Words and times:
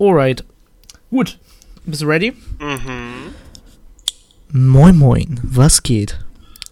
Alright. 0.00 0.44
Gut. 1.10 1.38
Bist 1.84 2.00
du 2.00 2.06
ready? 2.06 2.32
Mhm. 2.58 3.34
Moin 4.50 4.96
Moin, 4.96 5.38
was 5.42 5.82
geht? 5.82 6.18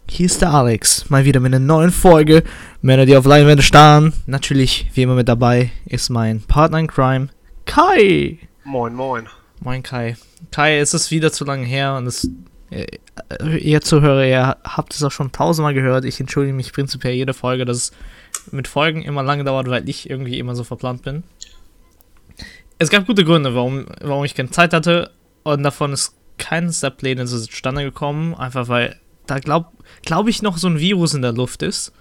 Hier 0.08 0.24
ist 0.24 0.40
der 0.40 0.50
Alex, 0.54 1.10
mal 1.10 1.26
wieder 1.26 1.38
mit 1.38 1.52
einer 1.52 1.62
neuen 1.62 1.90
Folge. 1.90 2.42
Männer, 2.80 3.04
die 3.04 3.14
auf 3.18 3.26
Leinwände 3.26 3.62
starren. 3.62 4.14
Natürlich, 4.24 4.90
wie 4.94 5.02
immer 5.02 5.14
mit 5.14 5.28
dabei, 5.28 5.70
ist 5.84 6.08
mein 6.08 6.40
Partner 6.40 6.78
in 6.78 6.86
Crime, 6.86 7.28
Kai. 7.66 8.38
Moin 8.64 8.94
Moin. 8.94 9.26
Moin 9.60 9.82
Kai. 9.82 10.16
Kai, 10.50 10.78
es 10.78 10.94
ist 10.94 11.10
wieder 11.10 11.30
zu 11.30 11.44
lange 11.44 11.66
her 11.66 11.96
und 11.96 12.06
es, 12.06 12.30
äh, 12.70 12.86
ihr 13.58 13.82
Zuhörer, 13.82 14.24
ihr 14.24 14.56
habt 14.64 14.94
es 14.94 15.02
auch 15.02 15.12
schon 15.12 15.32
tausendmal 15.32 15.74
gehört. 15.74 16.06
Ich 16.06 16.18
entschuldige 16.18 16.56
mich 16.56 16.72
prinzipiell 16.72 17.12
jede 17.12 17.34
Folge, 17.34 17.66
dass 17.66 17.76
es 17.76 17.92
mit 18.52 18.68
Folgen 18.68 19.02
immer 19.02 19.22
lange 19.22 19.44
dauert, 19.44 19.68
weil 19.68 19.86
ich 19.86 20.08
irgendwie 20.08 20.38
immer 20.38 20.54
so 20.54 20.64
verplant 20.64 21.02
bin 21.02 21.24
es 22.78 22.90
gab 22.90 23.06
gute 23.06 23.24
Gründe, 23.24 23.54
warum, 23.54 23.86
warum 24.00 24.24
ich 24.24 24.34
keine 24.34 24.50
Zeit 24.50 24.72
hatte. 24.72 25.10
Und 25.42 25.62
davon 25.62 25.92
ist 25.92 26.14
kein 26.36 26.72
Step-Pläne 26.72 27.26
zustande 27.26 27.82
gekommen. 27.84 28.34
Einfach 28.34 28.68
weil 28.68 28.96
da 29.26 29.38
glaube 29.38 29.68
glaub 30.02 30.28
ich 30.28 30.42
noch 30.42 30.58
so 30.58 30.68
ein 30.68 30.78
Virus 30.78 31.14
in 31.14 31.22
der 31.22 31.32
Luft 31.32 31.62
ist. 31.62 31.92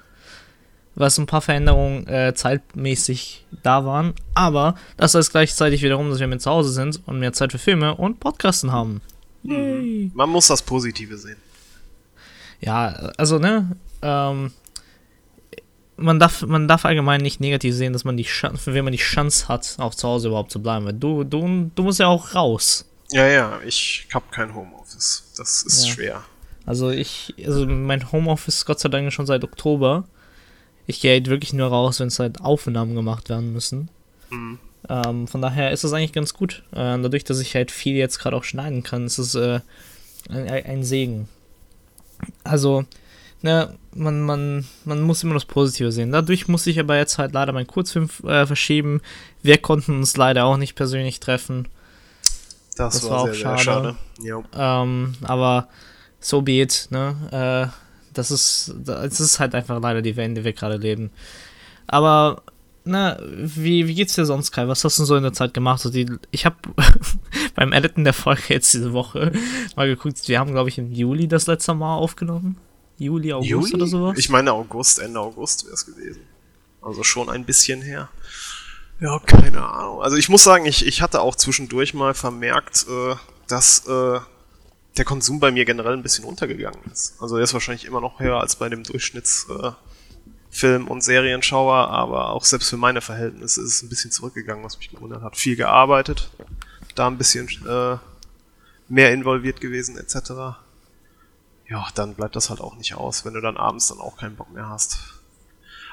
Was 0.96 1.18
ein 1.20 1.28
paar 1.28 1.42
Veränderungen 1.42 2.08
äh, 2.08 2.34
zeitmäßig 2.34 3.46
da 3.64 3.86
waren. 3.86 4.14
Aber 4.34 4.76
das 4.98 5.14
heißt 5.14 5.32
gleichzeitig 5.32 5.84
wiederum, 5.84 6.10
dass 6.10 6.20
wir 6.20 6.28
mit 6.28 6.42
zu 6.42 6.50
Hause 6.50 6.72
sind 6.72 7.02
und 7.06 7.20
mehr 7.20 7.34
Zeit 7.34 7.52
für 7.52 7.60
Filme 7.60 7.96
und 7.96 8.20
Podcasten 8.20 8.72
haben. 8.72 9.02
Yay. 9.44 10.12
Man 10.14 10.30
muss 10.30 10.48
das 10.48 10.62
Positive 10.62 11.18
sehen. 11.18 11.38
Ja, 12.60 12.88
also, 13.18 13.38
ne? 13.38 13.78
Ähm, 14.02 14.52
man 15.98 16.20
darf, 16.20 16.44
man 16.44 16.68
darf 16.68 16.86
allgemein 16.86 17.22
nicht 17.22 17.40
negativ 17.40 17.76
sehen, 17.76 17.94
dass 17.94 18.04
man 18.04 18.18
die 18.18 18.24
Chance, 18.24 18.74
wenn 18.74 18.84
man 18.84 18.94
die 18.94 19.00
Chance 19.00 19.48
hat, 19.48 19.76
auch 19.80 19.96
zu 19.96 20.08
Hause 20.08 20.30
überhaupt 20.30 20.52
zu 20.52 20.62
bleiben. 20.62 21.00
Du, 21.00 21.24
du, 21.24 21.72
du 21.74 21.84
musst 21.84 22.00
ja 22.00 22.08
auch 22.08 22.36
raus. 22.36 22.86
Ja, 23.12 23.28
ja, 23.28 23.60
ich 23.66 24.08
hab 24.14 24.32
kein 24.32 24.54
Homeoffice. 24.54 25.32
Das 25.38 25.64
ist 25.64 25.86
ja. 25.88 25.94
schwer. 25.94 26.24
Also 26.66 26.90
ich, 26.90 27.34
also 27.46 27.66
mein 27.66 28.12
Homeoffice 28.12 28.66
Gott 28.66 28.80
sei 28.80 28.90
Dank 28.90 29.12
schon 29.14 29.26
seit 29.26 29.44
Oktober. 29.44 30.04
Ich 30.86 31.02
gehe 31.02 31.14
halt 31.14 31.28
wirklich 31.28 31.54
nur 31.54 31.68
raus, 31.68 32.00
wenn 32.00 32.08
es 32.08 32.20
halt 32.20 32.42
Aufnahmen 32.42 32.96
gemacht 32.96 33.30
werden 33.30 33.54
müssen. 33.54 33.90
Mhm. 34.30 34.60
Ähm, 34.90 35.28
von 35.28 35.42
daher 35.42 35.72
ist 35.72 35.84
es 35.84 35.94
eigentlich 35.94 36.14
ganz 36.14 36.34
gut. 36.34 36.64
Äh, 36.72 37.00
dadurch, 37.02 37.24
dass 37.24 37.40
ich 37.40 37.56
halt 37.56 37.72
viel 37.72 37.96
jetzt 37.96 38.20
gerade 38.20 38.36
auch 38.36 38.44
schneiden 38.44 38.84
kann, 38.84 39.06
ist 39.06 39.18
es 39.18 39.36
äh, 39.36 39.62
ein, 40.30 40.48
ein 40.48 40.84
Segen. 40.84 41.28
Also, 42.44 42.86
ne, 43.42 43.76
man, 43.96 44.22
man, 44.22 44.66
man 44.86 45.02
muss 45.02 45.24
immer 45.24 45.34
das 45.34 45.46
Positive 45.46 45.92
sehen. 45.92 46.12
Dadurch 46.12 46.48
muss 46.48 46.68
ich 46.68 46.80
aber 46.80 46.98
jetzt 46.98 47.18
halt 47.18 47.34
leider 47.34 47.54
meinen 47.54 47.68
Kurzfilm 47.68 48.10
äh, 48.26 48.46
verschieben. 48.46 49.02
Wir 49.42 49.58
konnten 49.58 49.98
uns 49.98 50.18
leider 50.18 50.46
auch 50.46 50.58
nicht 50.58 50.76
persönlich 50.76 51.20
treffen. 51.20 51.68
Das, 52.76 52.94
das 52.94 53.04
war, 53.06 53.12
war, 53.12 53.20
auch 53.22 53.26
sehr, 53.26 53.36
schade. 53.36 53.62
Schade. 53.62 53.96
Ja. 54.22 54.82
Ähm, 54.82 55.16
aber 55.24 55.68
so 56.20 56.42
be 56.42 56.62
it, 56.62 56.88
ne? 56.92 57.72
Äh, 57.72 57.78
das 58.14 58.32
ist, 58.32 58.74
das 58.84 59.20
ist 59.20 59.40
halt 59.40 59.54
einfach 59.54 59.80
leider 59.80 60.02
die 60.02 60.16
Welt, 60.16 60.30
in 60.30 60.36
der 60.36 60.44
wir 60.44 60.54
gerade 60.54 60.78
leben. 60.78 61.12
Aber, 61.86 62.42
na, 62.84 63.18
wie, 63.22 63.88
wie 63.88 63.94
geht's 63.94 64.16
dir 64.16 64.26
sonst, 64.26 64.52
Kai? 64.52 64.68
Was 64.68 64.84
hast 64.84 64.98
du 64.98 65.06
so 65.06 65.16
in 65.16 65.24
der 65.24 65.34
Zeit 65.34 65.54
gemacht? 65.54 65.86
Also 65.86 65.92
die, 65.92 66.08
ich 66.32 66.46
habe 66.46 66.56
beim 67.56 67.74
Editen 67.74 68.04
der 68.04 68.14
Folge 68.14 68.42
jetzt 68.50 68.74
diese 68.74 68.94
Woche 68.94 69.32
mal 69.76 69.88
geguckt, 69.88 70.28
wir 70.28 70.40
haben, 70.40 70.52
glaube 70.52 70.70
ich, 70.70 70.78
im 70.80 70.92
Juli 70.92 71.28
das 71.28 71.48
letzte 71.48 71.76
Mal 71.76 71.96
aufgenommen. 71.96 72.58
Juli, 72.98 73.32
August 73.34 73.50
Juli? 73.50 73.74
oder 73.76 73.88
sowas? 73.88 74.18
Ich 74.18 74.30
meine 74.30 74.52
August, 74.54 75.00
Ende 75.00 75.20
August 75.20 75.66
wäre 75.66 75.76
es 75.76 75.86
gewesen. 75.86 76.22
Also 76.82 77.04
schon 77.04 77.30
ein 77.30 77.46
bisschen 77.46 77.82
her. 77.82 78.10
Ja, 79.00 79.20
keine 79.20 79.62
Ahnung. 79.62 80.02
Also 80.02 80.18
ich 80.18 80.30
muss 80.30 80.44
sagen, 80.44 80.66
ich, 80.66 80.86
ich 80.86 81.02
hatte 81.02 81.22
auch 81.22 81.36
zwischendurch 81.36 81.94
mal 81.94 82.14
vermerkt, 82.16 82.88
äh, 82.90 83.16
dass 83.48 83.86
äh, 83.88 84.20
der 84.98 85.06
Konsum 85.06 85.40
bei 85.40 85.52
mir 85.52 85.66
generell 85.66 85.94
ein 85.94 86.02
bisschen 86.02 86.26
untergegangen 86.26 86.80
ist. 86.92 87.22
Also 87.22 87.38
er 87.38 87.44
ist 87.44 87.54
wahrscheinlich 87.54 87.86
immer 87.86 88.02
noch 88.02 88.20
höher 88.20 88.40
als 88.40 88.56
bei 88.56 88.70
dem 88.70 88.82
Durchschnittsfilm- 88.84 89.76
äh, 90.64 90.90
und 90.90 91.04
Serienschauer, 91.04 91.90
aber 91.90 92.32
auch 92.32 92.44
selbst 92.44 92.70
für 92.70 92.78
meine 92.78 93.02
Verhältnisse 93.02 93.62
ist 93.62 93.76
es 93.76 93.84
ein 93.84 93.90
bisschen 93.90 94.12
zurückgegangen, 94.12 94.64
was 94.64 94.80
mich 94.80 94.90
gewundert 94.90 95.22
hat. 95.22 95.38
Viel 95.38 95.56
gearbeitet, 95.56 96.32
da 96.96 97.06
ein 97.06 97.20
bisschen 97.20 97.48
äh, 97.68 97.98
mehr 98.88 99.14
involviert 99.14 99.62
gewesen, 99.62 100.00
etc 100.00 100.58
ja, 101.70 101.86
dann 101.96 102.16
bleibt 102.16 102.36
das 102.36 102.50
halt 102.50 102.62
auch 102.62 102.76
nicht 102.76 102.96
aus, 102.96 103.26
wenn 103.26 103.34
du 103.34 103.42
dann 103.42 103.58
abends 103.58 103.88
dann 103.88 104.00
auch 104.00 104.18
keinen 104.18 104.36
Bock 104.36 104.52
mehr 104.52 104.70
hast. 104.70 105.00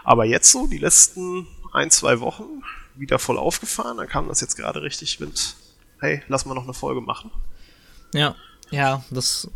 Aber 0.04 0.24
jetzt 0.24 0.50
so, 0.50 0.66
die 0.66 0.78
letzten 0.78 1.46
ein, 1.72 1.90
zwei 1.90 2.20
Wochen, 2.20 2.62
wieder 2.94 3.18
voll 3.18 3.38
aufgefahren, 3.38 3.96
dann 3.96 4.08
kam 4.08 4.28
das 4.28 4.40
jetzt 4.40 4.56
gerade 4.56 4.82
richtig 4.82 5.18
mit, 5.18 5.56
hey, 5.98 6.22
lass 6.28 6.46
mal 6.46 6.54
noch 6.54 6.64
eine 6.64 6.74
Folge 6.74 7.00
machen. 7.00 7.30
Ja, 8.12 8.36
ja, 8.70 9.02
das. 9.10 9.50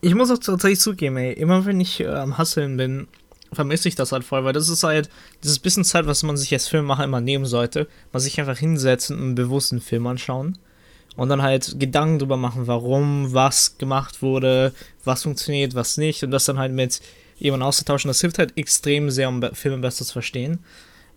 Ich 0.00 0.14
muss 0.14 0.30
auch 0.30 0.38
tatsächlich 0.38 0.80
zugeben, 0.80 1.16
ey, 1.16 1.32
immer 1.32 1.64
wenn 1.64 1.80
ich 1.80 2.00
äh, 2.00 2.08
am 2.08 2.36
Hasseln 2.36 2.76
bin, 2.76 3.06
vermisse 3.52 3.88
ich 3.88 3.94
das 3.94 4.10
halt 4.10 4.24
voll, 4.24 4.44
weil 4.44 4.52
das 4.52 4.68
ist 4.68 4.82
halt 4.82 5.08
dieses 5.42 5.60
bisschen 5.60 5.84
Zeit, 5.84 6.06
was 6.06 6.24
man 6.24 6.36
sich 6.36 6.52
als 6.52 6.68
Filmemacher 6.68 7.04
immer 7.04 7.20
nehmen 7.20 7.46
sollte, 7.46 7.88
man 8.12 8.20
sich 8.20 8.38
einfach 8.40 8.58
hinsetzen 8.58 9.16
und 9.16 9.22
einen 9.22 9.34
bewussten 9.36 9.80
Film 9.80 10.06
anschauen 10.08 10.58
und 11.16 11.28
dann 11.28 11.42
halt 11.42 11.78
Gedanken 11.78 12.18
drüber 12.18 12.36
machen, 12.36 12.66
warum 12.66 13.32
was 13.32 13.78
gemacht 13.78 14.22
wurde, 14.22 14.72
was 15.04 15.22
funktioniert, 15.22 15.74
was 15.74 15.96
nicht 15.96 16.22
und 16.24 16.30
das 16.30 16.44
dann 16.44 16.58
halt 16.58 16.72
mit 16.72 17.00
jemandem 17.38 17.68
auszutauschen. 17.68 18.08
Das 18.08 18.20
hilft 18.20 18.38
halt 18.38 18.56
extrem 18.56 19.10
sehr, 19.10 19.28
um 19.28 19.42
Filme 19.54 19.78
besser 19.78 20.04
zu 20.04 20.12
verstehen. 20.12 20.60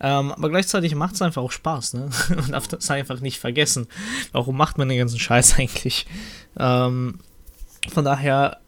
Ähm, 0.00 0.30
aber 0.30 0.48
gleichzeitig 0.48 0.94
macht 0.94 1.14
es 1.14 1.22
einfach 1.22 1.42
auch 1.42 1.50
Spaß, 1.50 1.94
ne? 1.94 2.08
Man 2.36 2.52
darf 2.52 2.68
das 2.68 2.90
einfach 2.90 3.20
nicht 3.20 3.38
vergessen. 3.38 3.88
Warum 4.30 4.56
macht 4.56 4.78
man 4.78 4.88
den 4.88 4.98
ganzen 4.98 5.18
Scheiß 5.18 5.54
eigentlich? 5.58 6.06
Ähm, 6.58 7.18
von 7.88 8.04
daher 8.04 8.58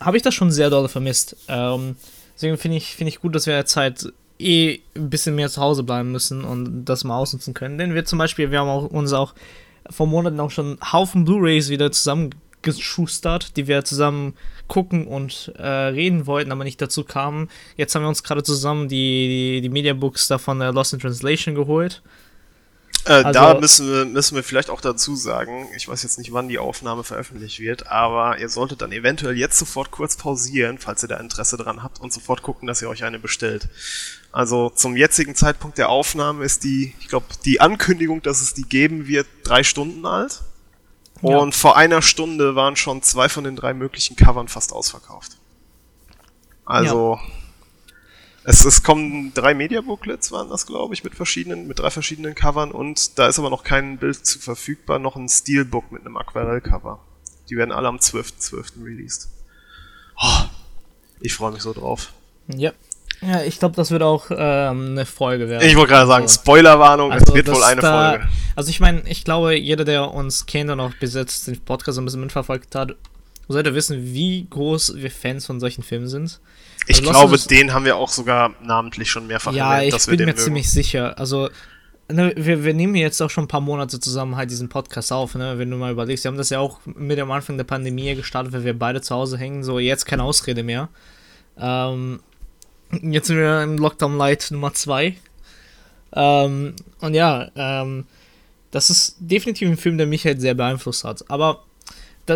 habe 0.00 0.16
ich 0.16 0.22
das 0.22 0.34
schon 0.34 0.50
sehr 0.50 0.70
doll 0.70 0.88
vermisst. 0.88 1.36
Ähm, 1.48 1.96
deswegen 2.34 2.58
finde 2.58 2.76
ich, 2.76 2.94
find 2.96 3.08
ich 3.08 3.20
gut, 3.20 3.34
dass 3.34 3.46
wir 3.46 3.56
jetzt 3.56 3.76
halt 3.76 4.12
eh 4.38 4.80
ein 4.96 5.10
bisschen 5.10 5.34
mehr 5.34 5.48
zu 5.48 5.60
Hause 5.60 5.82
bleiben 5.82 6.10
müssen 6.12 6.44
und 6.44 6.84
das 6.84 7.04
mal 7.04 7.16
ausnutzen 7.16 7.54
können. 7.54 7.78
Denn 7.78 7.94
wir 7.94 8.04
zum 8.04 8.18
Beispiel, 8.18 8.50
wir 8.50 8.60
haben 8.60 8.68
auch 8.68 8.84
uns 8.84 9.12
auch 9.12 9.34
vor 9.88 10.06
Monaten 10.06 10.40
auch 10.40 10.50
schon 10.50 10.78
Haufen 10.92 11.24
Blu-rays 11.24 11.70
wieder 11.70 11.92
zusammengeschustert, 11.92 13.56
die 13.56 13.66
wir 13.66 13.84
zusammen 13.84 14.34
gucken 14.68 15.06
und 15.06 15.52
äh, 15.56 15.66
reden 15.66 16.26
wollten, 16.26 16.52
aber 16.52 16.64
nicht 16.64 16.80
dazu 16.80 17.04
kamen. 17.04 17.48
Jetzt 17.76 17.94
haben 17.94 18.02
wir 18.02 18.08
uns 18.08 18.22
gerade 18.22 18.42
zusammen 18.42 18.88
die, 18.88 19.28
die, 19.28 19.60
die 19.62 19.68
Mediabooks 19.68 20.28
davon 20.28 20.60
äh, 20.60 20.70
Lost 20.70 20.92
in 20.92 21.00
Translation 21.00 21.54
geholt. 21.54 22.02
Äh, 23.06 23.12
also, 23.12 23.32
da 23.32 23.54
müssen 23.54 23.90
wir, 23.90 24.04
müssen 24.04 24.36
wir 24.36 24.42
vielleicht 24.42 24.70
auch 24.70 24.80
dazu 24.80 25.16
sagen, 25.16 25.68
ich 25.74 25.88
weiß 25.88 26.02
jetzt 26.02 26.18
nicht, 26.18 26.32
wann 26.32 26.48
die 26.48 26.58
Aufnahme 26.58 27.04
veröffentlicht 27.04 27.58
wird, 27.58 27.86
aber 27.86 28.38
ihr 28.38 28.48
solltet 28.48 28.82
dann 28.82 28.92
eventuell 28.92 29.36
jetzt 29.36 29.58
sofort 29.58 29.90
kurz 29.90 30.16
pausieren, 30.16 30.78
falls 30.78 31.02
ihr 31.02 31.08
da 31.08 31.16
Interesse 31.16 31.56
dran 31.56 31.82
habt 31.82 32.00
und 32.00 32.12
sofort 32.12 32.42
gucken, 32.42 32.66
dass 32.66 32.82
ihr 32.82 32.88
euch 32.88 33.04
eine 33.04 33.18
bestellt. 33.18 33.68
Also 34.32 34.70
zum 34.70 34.96
jetzigen 34.96 35.34
Zeitpunkt 35.34 35.78
der 35.78 35.88
Aufnahme 35.88 36.44
ist 36.44 36.62
die, 36.62 36.94
ich 37.00 37.08
glaube, 37.08 37.26
die 37.44 37.60
Ankündigung, 37.60 38.22
dass 38.22 38.40
es 38.40 38.54
die 38.54 38.62
geben 38.62 39.08
wird, 39.08 39.26
drei 39.44 39.62
Stunden 39.62 40.04
alt. 40.06 40.42
Ja. 41.22 41.36
Und 41.36 41.54
vor 41.54 41.76
einer 41.76 42.02
Stunde 42.02 42.54
waren 42.54 42.76
schon 42.76 43.02
zwei 43.02 43.28
von 43.28 43.44
den 43.44 43.56
drei 43.56 43.74
möglichen 43.74 44.16
Covern 44.16 44.48
fast 44.48 44.72
ausverkauft. 44.72 45.36
Also 46.64 47.18
ja. 47.20 47.39
Es, 48.44 48.64
es 48.64 48.82
kommen 48.82 49.32
drei 49.34 49.54
Media-Booklets, 49.54 50.32
waren 50.32 50.48
das, 50.48 50.66
glaube 50.66 50.94
ich, 50.94 51.04
mit 51.04 51.14
verschiedenen, 51.14 51.66
mit 51.66 51.78
drei 51.78 51.90
verschiedenen 51.90 52.34
Covern 52.34 52.70
und 52.70 53.18
da 53.18 53.28
ist 53.28 53.38
aber 53.38 53.50
noch 53.50 53.64
kein 53.64 53.98
Bild 53.98 54.24
zu 54.24 54.38
verfügbar, 54.38 54.98
noch 54.98 55.16
ein 55.16 55.28
Steelbook 55.28 55.92
mit 55.92 56.06
einem 56.06 56.16
Aquarell-Cover. 56.16 57.00
Die 57.50 57.56
werden 57.56 57.72
alle 57.72 57.88
am 57.88 57.96
12.12. 57.96 58.52
.12. 58.52 58.84
released. 58.84 59.28
Oh, 60.22 60.44
ich 61.20 61.34
freue 61.34 61.52
mich 61.52 61.62
so 61.62 61.72
drauf. 61.72 62.12
Ja. 62.48 62.72
Ja, 63.22 63.42
ich 63.42 63.58
glaube, 63.58 63.76
das 63.76 63.90
wird 63.90 64.02
auch 64.02 64.30
ähm, 64.30 64.92
eine 64.92 65.04
Folge 65.04 65.48
werden. 65.48 65.66
Ich 65.66 65.76
wollte 65.76 65.92
gerade 65.92 66.06
sagen, 66.06 66.22
also, 66.22 66.40
Spoilerwarnung, 66.40 67.12
also, 67.12 67.26
es 67.26 67.34
wird 67.34 67.54
wohl 67.54 67.62
eine 67.62 67.80
da, 67.82 68.10
Folge. 68.10 68.28
Also 68.56 68.70
ich 68.70 68.80
meine, 68.80 69.02
ich 69.06 69.24
glaube, 69.24 69.54
jeder, 69.56 69.84
der 69.84 70.14
uns 70.14 70.46
kennt 70.46 70.70
und 70.70 70.80
auch 70.80 70.94
besetzt 70.94 71.46
den 71.46 71.60
Podcast 71.60 71.98
ein 71.98 72.06
bisschen 72.06 72.22
mitverfolgt 72.22 72.74
hat, 72.74 72.94
sollte 73.46 73.74
wissen, 73.74 74.14
wie 74.14 74.46
groß 74.48 74.94
wir 74.96 75.10
Fans 75.10 75.44
von 75.44 75.60
solchen 75.60 75.82
Filmen 75.82 76.08
sind. 76.08 76.40
Ich 76.86 76.98
also 76.98 77.10
glaube, 77.10 77.38
den 77.38 77.72
haben 77.72 77.84
wir 77.84 77.96
auch 77.96 78.08
sogar 78.08 78.54
namentlich 78.62 79.10
schon 79.10 79.26
mehrfach 79.26 79.52
ja, 79.52 79.76
erwähnt, 79.76 79.94
dass 79.94 80.08
wir 80.08 80.16
den 80.16 80.28
Ja, 80.28 80.32
ich 80.32 80.36
bin 80.36 80.40
mir 80.40 80.44
ziemlich 80.44 80.70
sicher. 80.70 81.18
Also, 81.18 81.50
ne, 82.08 82.32
wir, 82.36 82.64
wir 82.64 82.74
nehmen 82.74 82.94
jetzt 82.96 83.20
auch 83.20 83.30
schon 83.30 83.44
ein 83.44 83.48
paar 83.48 83.60
Monate 83.60 84.00
zusammen 84.00 84.36
halt 84.36 84.50
diesen 84.50 84.68
Podcast 84.68 85.12
auf, 85.12 85.34
ne? 85.34 85.58
wenn 85.58 85.70
du 85.70 85.76
mal 85.76 85.92
überlegst. 85.92 86.24
Wir 86.24 86.30
haben 86.30 86.38
das 86.38 86.50
ja 86.50 86.58
auch 86.58 86.80
mit 86.84 87.18
am 87.18 87.30
Anfang 87.30 87.56
der 87.56 87.64
Pandemie 87.64 88.14
gestartet, 88.14 88.52
weil 88.52 88.64
wir 88.64 88.78
beide 88.78 89.00
zu 89.00 89.14
Hause 89.14 89.38
hängen. 89.38 89.62
So, 89.62 89.78
jetzt 89.78 90.06
keine 90.06 90.22
Ausrede 90.22 90.62
mehr. 90.62 90.88
Ähm, 91.58 92.20
jetzt 92.90 93.28
sind 93.28 93.36
wir 93.36 93.62
im 93.62 93.78
Lockdown 93.78 94.16
Light 94.16 94.48
Nummer 94.50 94.72
2. 94.72 95.16
Ähm, 96.12 96.74
und 97.00 97.14
ja, 97.14 97.50
ähm, 97.54 98.04
das 98.70 98.90
ist 98.90 99.16
definitiv 99.18 99.68
ein 99.68 99.76
Film, 99.76 99.98
der 99.98 100.06
mich 100.06 100.24
halt 100.24 100.40
sehr 100.40 100.54
beeinflusst 100.54 101.04
hat. 101.04 101.24
Aber 101.30 101.64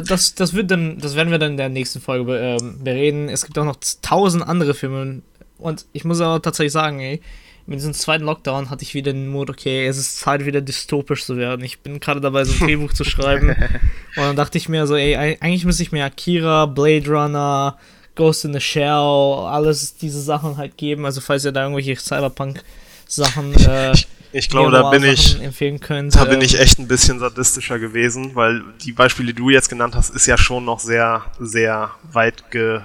das, 0.00 0.34
das, 0.34 0.54
wird 0.54 0.70
dann, 0.70 0.98
das 0.98 1.14
werden 1.14 1.30
wir 1.30 1.38
dann 1.38 1.52
in 1.52 1.56
der 1.56 1.68
nächsten 1.68 2.00
Folge 2.00 2.38
äh, 2.38 2.58
bereden. 2.82 3.28
Es 3.28 3.44
gibt 3.44 3.58
auch 3.58 3.64
noch 3.64 3.76
tausend 4.02 4.46
andere 4.46 4.74
Filme. 4.74 5.22
Und 5.58 5.86
ich 5.92 6.04
muss 6.04 6.20
aber 6.20 6.42
tatsächlich 6.42 6.72
sagen, 6.72 7.00
ey, 7.00 7.20
mit 7.66 7.78
diesem 7.78 7.94
zweiten 7.94 8.24
Lockdown 8.24 8.68
hatte 8.68 8.82
ich 8.82 8.94
wieder 8.94 9.12
den 9.12 9.28
Mut, 9.28 9.48
okay, 9.48 9.86
es 9.86 9.96
ist 9.96 10.18
Zeit, 10.18 10.44
wieder 10.44 10.60
dystopisch 10.60 11.24
zu 11.24 11.36
werden. 11.36 11.64
Ich 11.64 11.80
bin 11.80 11.98
gerade 11.98 12.20
dabei, 12.20 12.44
so 12.44 12.52
ein 12.52 12.58
Drehbuch 12.66 12.92
zu 12.92 13.04
schreiben. 13.04 13.48
Und 13.48 14.22
dann 14.22 14.36
dachte 14.36 14.58
ich 14.58 14.68
mir 14.68 14.86
so, 14.86 14.96
ey, 14.96 15.16
eigentlich 15.16 15.64
müsste 15.64 15.82
ich 15.82 15.92
mir 15.92 16.04
Akira, 16.04 16.66
Blade 16.66 17.08
Runner, 17.08 17.78
Ghost 18.14 18.44
in 18.44 18.52
the 18.52 18.60
Shell, 18.60 18.84
alles 18.88 19.96
diese 19.96 20.20
Sachen 20.20 20.56
halt 20.56 20.76
geben. 20.76 21.06
Also 21.06 21.20
falls 21.20 21.44
ihr 21.44 21.52
da 21.52 21.62
irgendwelche 21.62 21.96
Cyberpunk-Sachen 21.96 23.54
äh, 23.54 23.92
ich 24.34 24.48
glaube, 24.48 24.72
da 24.72 24.90
bin 24.90 25.04
ich. 25.04 25.38
Da 26.10 26.24
bin 26.24 26.40
ich 26.40 26.58
echt 26.58 26.78
ein 26.78 26.88
bisschen 26.88 27.20
sadistischer 27.20 27.78
gewesen, 27.78 28.34
weil 28.34 28.62
die 28.82 28.92
Beispiele, 28.92 29.32
die 29.32 29.40
du 29.40 29.50
jetzt 29.50 29.68
genannt 29.68 29.94
hast, 29.94 30.10
ist 30.10 30.26
ja 30.26 30.36
schon 30.36 30.64
noch 30.64 30.80
sehr, 30.80 31.24
sehr 31.38 31.90
weit 32.12 32.50
ge 32.50 32.80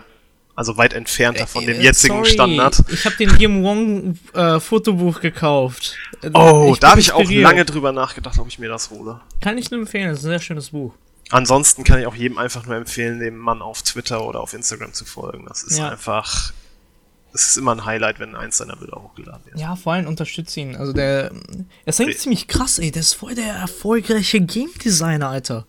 also 0.56 0.76
weit 0.76 0.94
entfernter 0.94 1.48
von 1.48 1.66
dem 1.66 1.80
äh, 1.80 1.84
jetzigen 1.84 2.16
Sorry, 2.16 2.32
Standard. 2.32 2.84
Ich 2.92 3.06
habe 3.06 3.16
den 3.16 3.30
Jim 3.38 3.64
Wong 3.64 4.20
äh, 4.34 4.60
Fotobuch 4.60 5.22
gekauft. 5.22 5.96
Oh, 6.34 6.72
ich 6.74 6.80
da 6.80 6.90
habe 6.92 7.00
ich 7.00 7.14
auch 7.14 7.24
lange 7.32 7.64
drüber 7.64 7.94
nachgedacht, 7.94 8.38
ob 8.40 8.48
ich 8.50 8.60
mir 8.60 8.68
das 8.68 8.90
hole. 8.90 9.22
Kann 9.40 9.58
ich 9.58 9.72
nur 9.72 9.80
empfehlen, 9.80 10.10
das 10.10 10.20
ist 10.20 10.26
ein 10.26 10.32
sehr 10.32 10.42
schönes 10.42 10.72
Buch. 10.72 10.94
Ansonsten 11.30 11.86
kann 11.86 12.00
ich 12.02 12.08
auch 12.08 12.16
jedem 12.16 12.38
einfach 12.38 12.66
nur 12.66 12.76
empfehlen, 12.76 13.20
dem 13.20 13.38
Mann 13.38 13.62
auf 13.62 13.84
Twitter 13.84 14.26
oder 14.26 14.42
auf 14.42 14.54
Instagram 14.54 14.92
zu 14.92 15.06
folgen. 15.06 15.46
Das 15.48 15.64
ist 15.64 15.78
ja. 15.78 15.90
einfach. 15.90 16.52
Es 17.34 17.48
ist 17.48 17.58
immer 17.58 17.74
ein 17.74 17.86
Highlight, 17.86 18.20
wenn 18.20 18.36
eins 18.36 18.58
seiner 18.58 18.76
Bilder 18.76 19.02
hochgeladen 19.02 19.46
wird. 19.46 19.60
Ja, 19.60 19.76
vor 19.76 19.94
allem 19.94 20.08
unterstütze 20.08 20.60
ihn. 20.60 20.76
Also 20.76 20.94
der. 20.94 21.32
Er 21.32 21.32
ist 21.86 22.00
eigentlich 22.00 22.16
okay. 22.16 22.24
ziemlich 22.24 22.48
krass, 22.48 22.80
ey. 22.80 22.92
Der 22.92 23.02
ist 23.02 23.14
voll 23.14 23.36
der 23.36 23.54
erfolgreiche 23.54 24.42
Game 24.42 24.72
Designer, 24.84 25.30
Alter. 25.30 25.66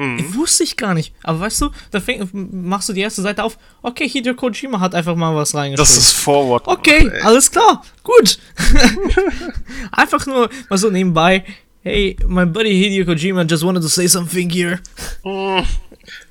Mhm. 0.00 0.34
Wusste 0.34 0.64
ich 0.64 0.78
gar 0.78 0.94
nicht. 0.94 1.14
Aber 1.22 1.40
weißt 1.40 1.60
du, 1.60 1.70
da 1.90 2.00
fäng, 2.00 2.26
machst 2.32 2.88
du 2.88 2.94
die 2.94 3.02
erste 3.02 3.20
Seite 3.20 3.44
auf. 3.44 3.58
Okay, 3.82 4.08
Hideo 4.08 4.34
Kojima 4.34 4.80
hat 4.80 4.94
einfach 4.94 5.14
mal 5.14 5.36
was 5.36 5.54
reingeschrieben. 5.54 5.94
Das 5.94 5.96
ist 5.96 6.12
Forward. 6.12 6.66
Okay, 6.66 7.10
ey. 7.12 7.20
alles 7.20 7.50
klar. 7.50 7.82
Gut. 8.02 8.38
einfach 9.92 10.24
nur 10.26 10.48
mal 10.70 10.78
so 10.78 10.88
nebenbei. 10.88 11.44
Hey, 11.82 12.16
my 12.26 12.46
buddy 12.46 12.70
Hideo 12.70 13.04
Kojima 13.04 13.42
just 13.42 13.62
wanted 13.62 13.82
to 13.82 13.88
say 13.88 14.06
something 14.06 14.48
here. 14.48 14.80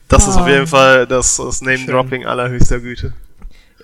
Das 0.07 0.27
ist 0.27 0.35
auf 0.35 0.47
jeden 0.47 0.63
ah. 0.63 0.67
Fall 0.67 1.05
das, 1.05 1.37
das 1.37 1.61
Name-Dropping 1.61 2.25
allerhöchster 2.25 2.79
Güte. 2.79 3.13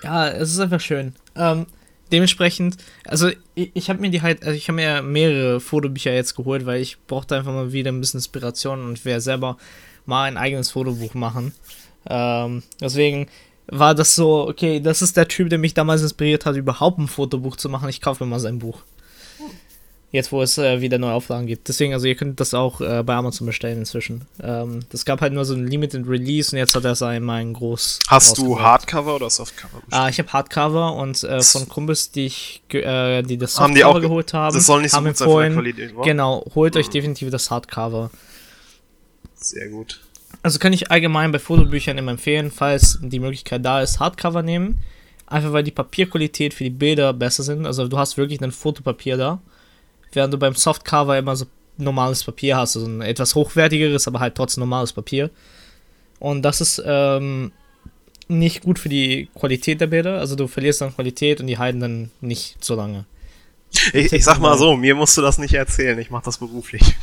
Ja, 0.02 0.28
es 0.28 0.52
ist 0.52 0.60
einfach 0.60 0.80
schön. 0.80 1.14
Ähm, 1.34 1.66
dementsprechend, 2.12 2.76
also 3.04 3.30
ich, 3.54 3.70
ich 3.74 3.90
habe 3.90 4.00
mir 4.00 4.10
die 4.10 4.22
halt, 4.22 4.42
also 4.42 4.56
ich 4.56 4.68
habe 4.68 4.76
mir 4.76 5.02
mehrere 5.02 5.60
Fotobücher 5.60 6.12
jetzt 6.12 6.34
geholt, 6.34 6.66
weil 6.66 6.80
ich 6.80 6.98
brauchte 7.06 7.36
einfach 7.36 7.52
mal 7.52 7.72
wieder 7.72 7.90
ein 7.90 8.00
bisschen 8.00 8.18
Inspiration 8.18 8.84
und 8.84 9.04
werde 9.04 9.20
selber 9.20 9.56
mal 10.04 10.24
ein 10.24 10.36
eigenes 10.36 10.70
Fotobuch 10.70 11.14
machen. 11.14 11.52
Ähm, 12.08 12.62
deswegen 12.80 13.26
war 13.66 13.94
das 13.94 14.14
so, 14.14 14.48
okay, 14.48 14.80
das 14.80 15.02
ist 15.02 15.16
der 15.16 15.28
Typ, 15.28 15.50
der 15.50 15.58
mich 15.58 15.74
damals 15.74 16.02
inspiriert 16.02 16.46
hat, 16.46 16.56
überhaupt 16.56 16.98
ein 16.98 17.08
Fotobuch 17.08 17.56
zu 17.56 17.68
machen. 17.68 17.88
Ich 17.88 18.00
kaufe 18.00 18.24
mir 18.24 18.30
mal 18.30 18.40
sein 18.40 18.60
Buch. 18.60 18.82
Jetzt, 20.16 20.32
wo 20.32 20.40
es 20.40 20.56
äh, 20.56 20.80
wieder 20.80 20.96
neue 20.96 21.12
Auflagen 21.12 21.46
gibt. 21.46 21.68
Deswegen, 21.68 21.92
also 21.92 22.06
ihr 22.06 22.14
könnt 22.14 22.40
das 22.40 22.54
auch 22.54 22.80
äh, 22.80 23.02
bei 23.02 23.14
Amazon 23.14 23.46
bestellen 23.46 23.80
inzwischen. 23.80 24.22
Ähm, 24.42 24.80
das 24.88 25.04
gab 25.04 25.20
halt 25.20 25.34
nur 25.34 25.44
so 25.44 25.52
ein 25.52 25.66
Limited 25.66 26.08
Release 26.08 26.52
und 26.52 26.58
jetzt 26.58 26.74
hat 26.74 26.86
er 26.86 26.92
es 26.92 27.02
einmal 27.02 27.42
ein 27.42 27.52
groß. 27.52 27.98
Hast 28.08 28.38
du 28.38 28.58
Hardcover 28.58 29.16
oder 29.16 29.28
Softcover 29.28 29.82
bestellt? 29.82 29.92
Ah, 30.02 30.08
ich 30.08 30.18
habe 30.18 30.32
Hardcover 30.32 30.94
und 30.94 31.22
äh, 31.22 31.42
von 31.42 31.68
Kumpels, 31.68 32.12
die 32.12 32.24
ich, 32.24 32.62
äh, 32.72 33.22
die 33.24 33.36
das 33.36 33.50
Softcover 33.50 33.64
haben 33.64 33.74
die 33.74 33.84
auch 33.84 34.00
geholt 34.00 34.32
haben, 34.32 34.54
das 34.54 34.64
soll 34.64 34.80
nicht 34.80 34.92
so 34.92 35.02
gut 35.02 35.18
sein 35.18 35.28
von 35.28 35.40
der 35.42 35.52
Qualität, 35.52 35.94
Genau, 36.02 36.46
holt 36.54 36.74
mhm. 36.74 36.80
euch 36.80 36.88
definitiv 36.88 37.28
das 37.28 37.50
Hardcover. 37.50 38.10
Sehr 39.34 39.68
gut. 39.68 40.00
Also 40.42 40.58
kann 40.58 40.72
ich 40.72 40.90
allgemein 40.90 41.30
bei 41.30 41.38
Fotobüchern 41.38 41.98
immer 41.98 42.12
empfehlen, 42.12 42.50
falls 42.50 42.98
die 43.02 43.20
Möglichkeit 43.20 43.66
da 43.66 43.82
ist, 43.82 44.00
Hardcover 44.00 44.42
nehmen. 44.42 44.78
Einfach 45.26 45.52
weil 45.52 45.62
die 45.62 45.72
Papierqualität 45.72 46.54
für 46.54 46.64
die 46.64 46.70
Bilder 46.70 47.12
besser 47.12 47.42
sind. 47.42 47.66
Also 47.66 47.86
du 47.86 47.98
hast 47.98 48.16
wirklich 48.16 48.40
ein 48.40 48.52
Fotopapier 48.52 49.18
da 49.18 49.40
während 50.12 50.32
du 50.32 50.38
beim 50.38 50.54
Softcover 50.54 51.18
immer 51.18 51.36
so 51.36 51.46
normales 51.78 52.24
Papier 52.24 52.56
hast, 52.56 52.76
also 52.76 52.88
ein 52.88 53.02
etwas 53.02 53.34
hochwertigeres, 53.34 54.08
aber 54.08 54.20
halt 54.20 54.34
trotzdem 54.34 54.62
normales 54.62 54.92
Papier. 54.92 55.30
Und 56.18 56.42
das 56.42 56.60
ist 56.60 56.82
ähm, 56.84 57.52
nicht 58.28 58.62
gut 58.62 58.78
für 58.78 58.88
die 58.88 59.28
Qualität 59.34 59.80
der 59.80 59.86
Bilder, 59.86 60.18
also 60.18 60.36
du 60.36 60.48
verlierst 60.48 60.80
dann 60.80 60.94
Qualität 60.94 61.40
und 61.40 61.46
die 61.46 61.58
halten 61.58 61.80
dann 61.80 62.10
nicht 62.20 62.64
so 62.64 62.74
lange. 62.74 63.04
Ich, 63.92 64.12
ich 64.12 64.24
sag 64.24 64.38
mal 64.38 64.56
so, 64.56 64.76
mir 64.76 64.94
musst 64.94 65.16
du 65.18 65.22
das 65.22 65.38
nicht 65.38 65.54
erzählen, 65.54 65.98
ich 65.98 66.10
mach 66.10 66.22
das 66.22 66.38
beruflich. 66.38 66.82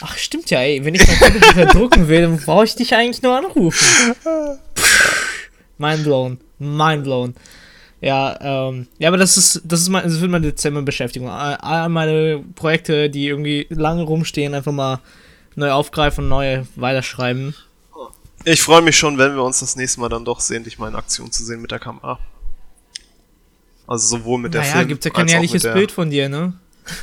Ach, 0.00 0.16
stimmt 0.16 0.50
ja, 0.50 0.60
ey. 0.60 0.84
Wenn 0.84 0.94
ich 0.94 1.06
mein 1.06 1.32
Foto 1.32 1.78
drucken 1.78 2.08
will, 2.08 2.22
dann 2.22 2.38
brauche 2.38 2.64
ich 2.64 2.76
dich 2.76 2.94
eigentlich 2.94 3.22
nur 3.22 3.36
anrufen. 3.36 4.14
Mindblown. 5.78 6.38
Mindblown. 6.58 7.34
Ja, 8.04 8.68
ähm, 8.68 8.86
ja, 8.98 9.08
aber 9.08 9.16
das 9.16 9.38
ist, 9.38 9.62
das 9.64 9.80
ist 9.80 9.88
mein, 9.88 10.02
das 10.04 10.20
wird 10.20 10.30
meine 10.30 10.46
Dezember-Beschäftigung. 10.48 11.30
All 11.30 11.88
meine 11.88 12.44
Projekte, 12.54 13.08
die 13.08 13.28
irgendwie 13.28 13.66
lange 13.70 14.02
rumstehen, 14.02 14.52
einfach 14.52 14.72
mal 14.72 15.00
neu 15.54 15.70
aufgreifen 15.70 16.24
und 16.24 16.28
neu 16.28 16.64
weiterschreiben. 16.76 17.54
Ich 18.44 18.60
freue 18.60 18.82
mich 18.82 18.98
schon, 18.98 19.16
wenn 19.16 19.34
wir 19.34 19.42
uns 19.42 19.60
das 19.60 19.74
nächste 19.76 20.00
Mal 20.00 20.10
dann 20.10 20.26
doch 20.26 20.40
sehen, 20.40 20.64
dich 20.64 20.78
mal 20.78 20.88
in 20.88 20.96
Aktion 20.96 21.32
zu 21.32 21.46
sehen 21.46 21.62
mit 21.62 21.70
der 21.70 21.78
Kamera. 21.78 22.18
Also 23.86 24.18
sowohl 24.18 24.38
mit 24.38 24.52
der 24.52 24.60
naja, 24.60 24.74
Film 24.74 24.88
gibt 24.88 25.04
ja 25.06 25.10
kein 25.10 25.28
jährliches 25.28 25.62
Bild 25.62 25.90
von 25.90 26.10
dir, 26.10 26.28
ne? 26.28 26.52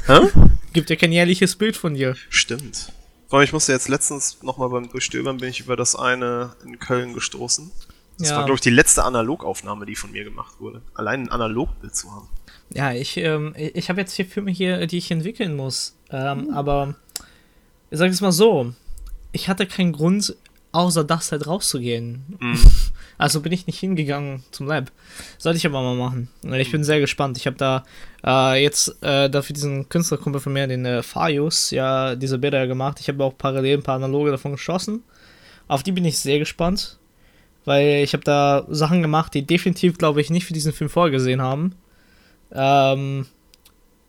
Hä? 0.05 0.19
gibt 0.73 0.91
ja 0.91 0.95
kein 0.97 1.11
jährliches 1.11 1.55
Bild 1.55 1.77
von 1.77 1.95
dir. 1.95 2.15
Stimmt. 2.29 2.91
Vor 3.27 3.39
allem, 3.39 3.45
ich 3.45 3.53
musste 3.53 3.71
jetzt 3.71 3.89
letztens 3.89 4.43
nochmal 4.43 4.69
beim 4.69 4.87
Durchstöbern, 4.87 5.37
bin 5.37 5.49
ich 5.49 5.61
über 5.61 5.75
das 5.75 5.95
eine 5.95 6.55
in 6.63 6.77
Köln 6.77 7.15
gestoßen. 7.15 7.71
Das 8.21 8.29
ja. 8.29 8.37
war, 8.37 8.45
glaube 8.45 8.55
ich, 8.55 8.61
die 8.61 8.69
letzte 8.69 9.03
Analogaufnahme, 9.03 9.87
die 9.87 9.95
von 9.95 10.11
mir 10.11 10.23
gemacht 10.23 10.59
wurde. 10.59 10.81
Allein 10.93 11.23
ein 11.23 11.29
Analogbild 11.29 11.95
zu 11.95 12.11
haben. 12.11 12.29
Ja, 12.69 12.93
ich, 12.93 13.17
ähm, 13.17 13.53
ich 13.55 13.89
habe 13.89 13.99
jetzt 13.99 14.15
vier 14.15 14.27
Filme 14.27 14.51
hier, 14.51 14.85
die 14.85 14.99
ich 14.99 15.09
entwickeln 15.09 15.55
muss. 15.55 15.97
Ähm, 16.11 16.45
mhm. 16.45 16.53
Aber 16.53 16.95
ich 17.89 17.97
sage 17.97 18.11
es 18.11 18.21
mal 18.21 18.31
so: 18.31 18.73
Ich 19.31 19.49
hatte 19.49 19.65
keinen 19.65 19.91
Grund, 19.91 20.35
außer 20.71 21.03
das 21.03 21.31
halt 21.31 21.47
rauszugehen. 21.47 22.37
Mhm. 22.39 22.59
Also 23.17 23.41
bin 23.41 23.51
ich 23.51 23.67
nicht 23.67 23.79
hingegangen 23.79 24.43
zum 24.49 24.65
Lab. 24.65 24.91
Sollte 25.37 25.57
ich 25.57 25.67
aber 25.67 25.83
mal 25.83 25.95
machen. 25.95 26.27
Ich 26.59 26.71
bin 26.71 26.83
sehr 26.83 26.99
gespannt. 26.99 27.37
Ich 27.37 27.45
habe 27.45 27.55
da 27.55 27.83
äh, 28.25 28.63
jetzt 28.63 28.97
äh, 29.03 29.29
dafür 29.29 29.53
diesen 29.53 29.87
Künstlerkumpel 29.89 30.41
von 30.41 30.51
mir, 30.51 30.65
den 30.65 30.83
äh, 30.87 31.03
Farius, 31.03 31.69
ja, 31.69 32.15
diese 32.15 32.39
Bilder 32.39 32.65
gemacht. 32.65 32.99
Ich 32.99 33.07
habe 33.09 33.23
auch 33.23 33.37
parallel 33.37 33.77
ein 33.77 33.83
paar 33.83 33.97
Analoge 33.97 34.31
davon 34.31 34.53
geschossen. 34.53 35.03
Auf 35.67 35.83
die 35.83 35.91
bin 35.91 36.03
ich 36.03 36.17
sehr 36.17 36.39
gespannt 36.39 36.97
weil 37.65 38.03
ich 38.03 38.13
habe 38.13 38.23
da 38.23 38.65
Sachen 38.69 39.01
gemacht, 39.01 39.33
die 39.33 39.45
definitiv, 39.45 39.97
glaube 39.97 40.21
ich, 40.21 40.29
nicht 40.29 40.45
für 40.45 40.53
diesen 40.53 40.73
Film 40.73 40.89
vorgesehen 40.89 41.41
haben. 41.41 41.75
Ähm, 42.51 43.27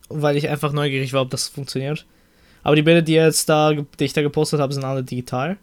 weil 0.09 0.37
ich 0.37 0.49
einfach 0.49 0.73
neugierig 0.73 1.13
war, 1.13 1.23
ob 1.23 1.31
das 1.31 1.49
funktioniert. 1.49 2.07
Aber 2.63 2.77
die 2.77 2.83
Bilder, 2.83 3.03
die, 3.03 3.15
jetzt 3.15 3.49
da, 3.49 3.73
die 3.73 4.05
ich 4.05 4.13
da 4.13 4.23
gepostet 4.23 4.61
habe, 4.61 4.73
sind 4.73 4.85
alle 4.85 5.03
digital. 5.03 5.59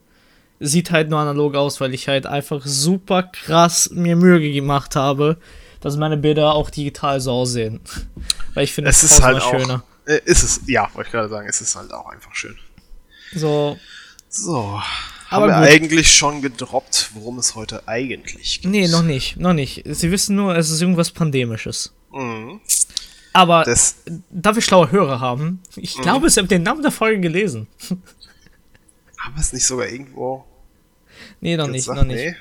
Sieht 0.60 0.92
halt 0.92 1.10
nur 1.10 1.20
analog 1.20 1.56
aus, 1.56 1.80
weil 1.80 1.94
ich 1.94 2.08
halt 2.08 2.26
einfach 2.26 2.66
super 2.66 3.24
krass 3.24 3.90
mir 3.92 4.16
Mühe 4.16 4.40
gemacht 4.52 4.96
habe, 4.96 5.38
dass 5.80 5.96
meine 5.96 6.18
Bilder 6.18 6.54
auch 6.54 6.70
digital 6.70 7.22
so 7.22 7.32
aussehen. 7.32 7.80
weil 8.54 8.66
ich 8.66 8.74
finde, 8.74 8.90
es 8.90 9.04
ist 9.04 9.22
halt 9.22 9.42
auch, 9.42 9.52
schöner. 9.52 9.84
Äh, 10.06 10.20
ist 10.26 10.44
es, 10.44 10.62
ja, 10.68 10.90
wollte 10.94 11.08
ich 11.08 11.12
gerade 11.12 11.30
sagen, 11.30 11.48
es 11.48 11.62
ist 11.62 11.76
halt 11.76 11.94
auch 11.94 12.08
einfach 12.08 12.36
schön. 12.36 12.58
So. 13.34 13.78
So. 14.28 14.82
Aber 15.30 15.54
haben 15.54 15.64
wir 15.64 15.70
gut. 15.70 15.76
eigentlich 15.76 16.12
schon 16.12 16.42
gedroppt, 16.42 17.12
worum 17.14 17.38
es 17.38 17.56
heute 17.56 17.88
eigentlich 17.88 18.62
geht? 18.62 18.72
Nee, 18.72 18.88
noch 18.88 19.04
nicht, 19.04 19.38
noch 19.38 19.54
nicht. 19.54 19.84
Sie 19.86 20.12
wissen 20.12 20.36
nur, 20.36 20.56
es 20.56 20.70
ist 20.70 20.82
irgendwas 20.82 21.12
Pandemisches. 21.12 21.94
Mhm. 22.12 22.60
Aber 23.34 23.64
das 23.64 23.98
da 24.32 24.56
wir 24.56 24.62
schlaue 24.62 24.92
Hörer 24.92 25.20
haben, 25.20 25.62
ich 25.76 25.98
mhm. 25.98 26.02
glaube, 26.02 26.30
sie 26.30 26.40
haben 26.40 26.48
den 26.48 26.64
Namen 26.64 26.82
der 26.82 26.92
Folge 26.92 27.22
gelesen. 27.22 27.68
Haben 29.20 29.36
wir 29.36 29.42
es 29.42 29.54
nicht 29.54 29.66
sogar 29.66 29.88
irgendwo? 29.88 30.46
Nee, 31.42 31.58
noch 31.58 31.68
nicht, 31.68 31.88
noch 31.88 32.04
nicht. 32.04 32.18
Nee. 32.18 32.36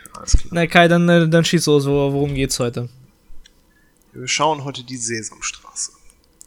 Na 0.51 0.67
Kai, 0.67 0.89
dann, 0.89 1.09
äh, 1.09 1.29
dann 1.29 1.45
schieß 1.45 1.67
los, 1.67 1.87
worum 1.87 2.35
geht's 2.35 2.59
heute? 2.59 2.89
Wir 4.13 4.29
schauen 4.29 4.65
heute 4.65 4.83
die 4.83 4.97
Sesamstraße. 4.97 5.93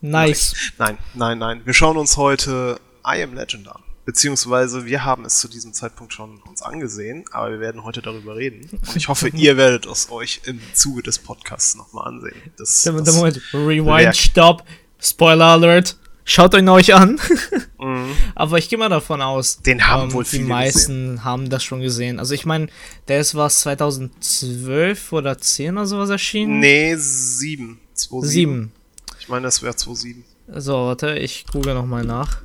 Nice. 0.01 0.55
Nein, 0.77 0.97
nein, 1.13 1.37
nein. 1.37 1.61
Wir 1.65 1.73
schauen 1.73 1.97
uns 1.97 2.17
heute 2.17 2.79
I 3.05 3.21
Am 3.21 3.35
Legend 3.35 3.67
an. 3.67 3.83
Beziehungsweise 4.03 4.85
wir 4.85 5.05
haben 5.05 5.25
es 5.25 5.39
zu 5.39 5.47
diesem 5.47 5.73
Zeitpunkt 5.73 6.13
schon 6.13 6.41
uns 6.43 6.61
angesehen, 6.61 7.25
aber 7.31 7.51
wir 7.51 7.59
werden 7.59 7.83
heute 7.83 8.01
darüber 8.01 8.35
reden. 8.35 8.67
Und 8.71 8.95
ich 8.95 9.07
hoffe, 9.07 9.29
ihr 9.33 9.57
werdet 9.57 9.85
es 9.85 10.09
euch 10.09 10.41
im 10.45 10.59
Zuge 10.73 11.03
des 11.03 11.19
Podcasts 11.19 11.75
nochmal 11.75 12.07
ansehen. 12.07 12.35
Das, 12.57 12.81
der, 12.81 12.93
das 12.93 13.15
Moment, 13.15 13.41
Rewind, 13.53 13.85
Werk. 13.85 14.15
Stop, 14.15 14.63
Spoiler 14.99 15.45
Alert. 15.45 15.97
Schaut 16.23 16.53
euch 16.55 16.67
euch 16.69 16.93
an. 16.93 17.19
mhm. 17.79 18.11
Aber 18.35 18.57
ich 18.57 18.69
gehe 18.69 18.77
mal 18.77 18.89
davon 18.89 19.21
aus, 19.21 19.61
den 19.61 19.87
haben 19.87 20.09
ähm, 20.09 20.13
wohl 20.13 20.23
die 20.23 20.39
meisten 20.39 21.09
gesehen. 21.11 21.23
haben 21.23 21.49
das 21.49 21.63
schon 21.63 21.81
gesehen. 21.81 22.19
Also 22.19 22.33
ich 22.33 22.45
meine, 22.45 22.67
der 23.07 23.19
ist 23.19 23.35
was 23.35 23.61
2012 23.61 25.13
oder 25.13 25.37
10 25.37 25.77
oder 25.77 25.85
sowas 25.85 26.09
erschienen? 26.09 26.59
Nee, 26.59 26.95
7. 26.95 27.79
2007. 27.93 28.71
Ich 29.19 29.29
meine, 29.29 29.43
das 29.43 29.61
wäre 29.61 29.75
2007. 29.75 30.23
So, 30.55 30.73
warte, 30.73 31.17
ich 31.17 31.45
google 31.47 31.73
nochmal 31.73 32.03
nach. 32.03 32.41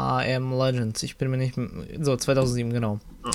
Am 0.00 0.56
Legends. 0.56 1.02
Ich 1.02 1.16
bin 1.16 1.30
mir 1.30 1.36
nicht. 1.36 1.54
So, 2.00 2.16
2007, 2.16 2.72
genau. 2.72 3.00
Oh. 3.24 3.30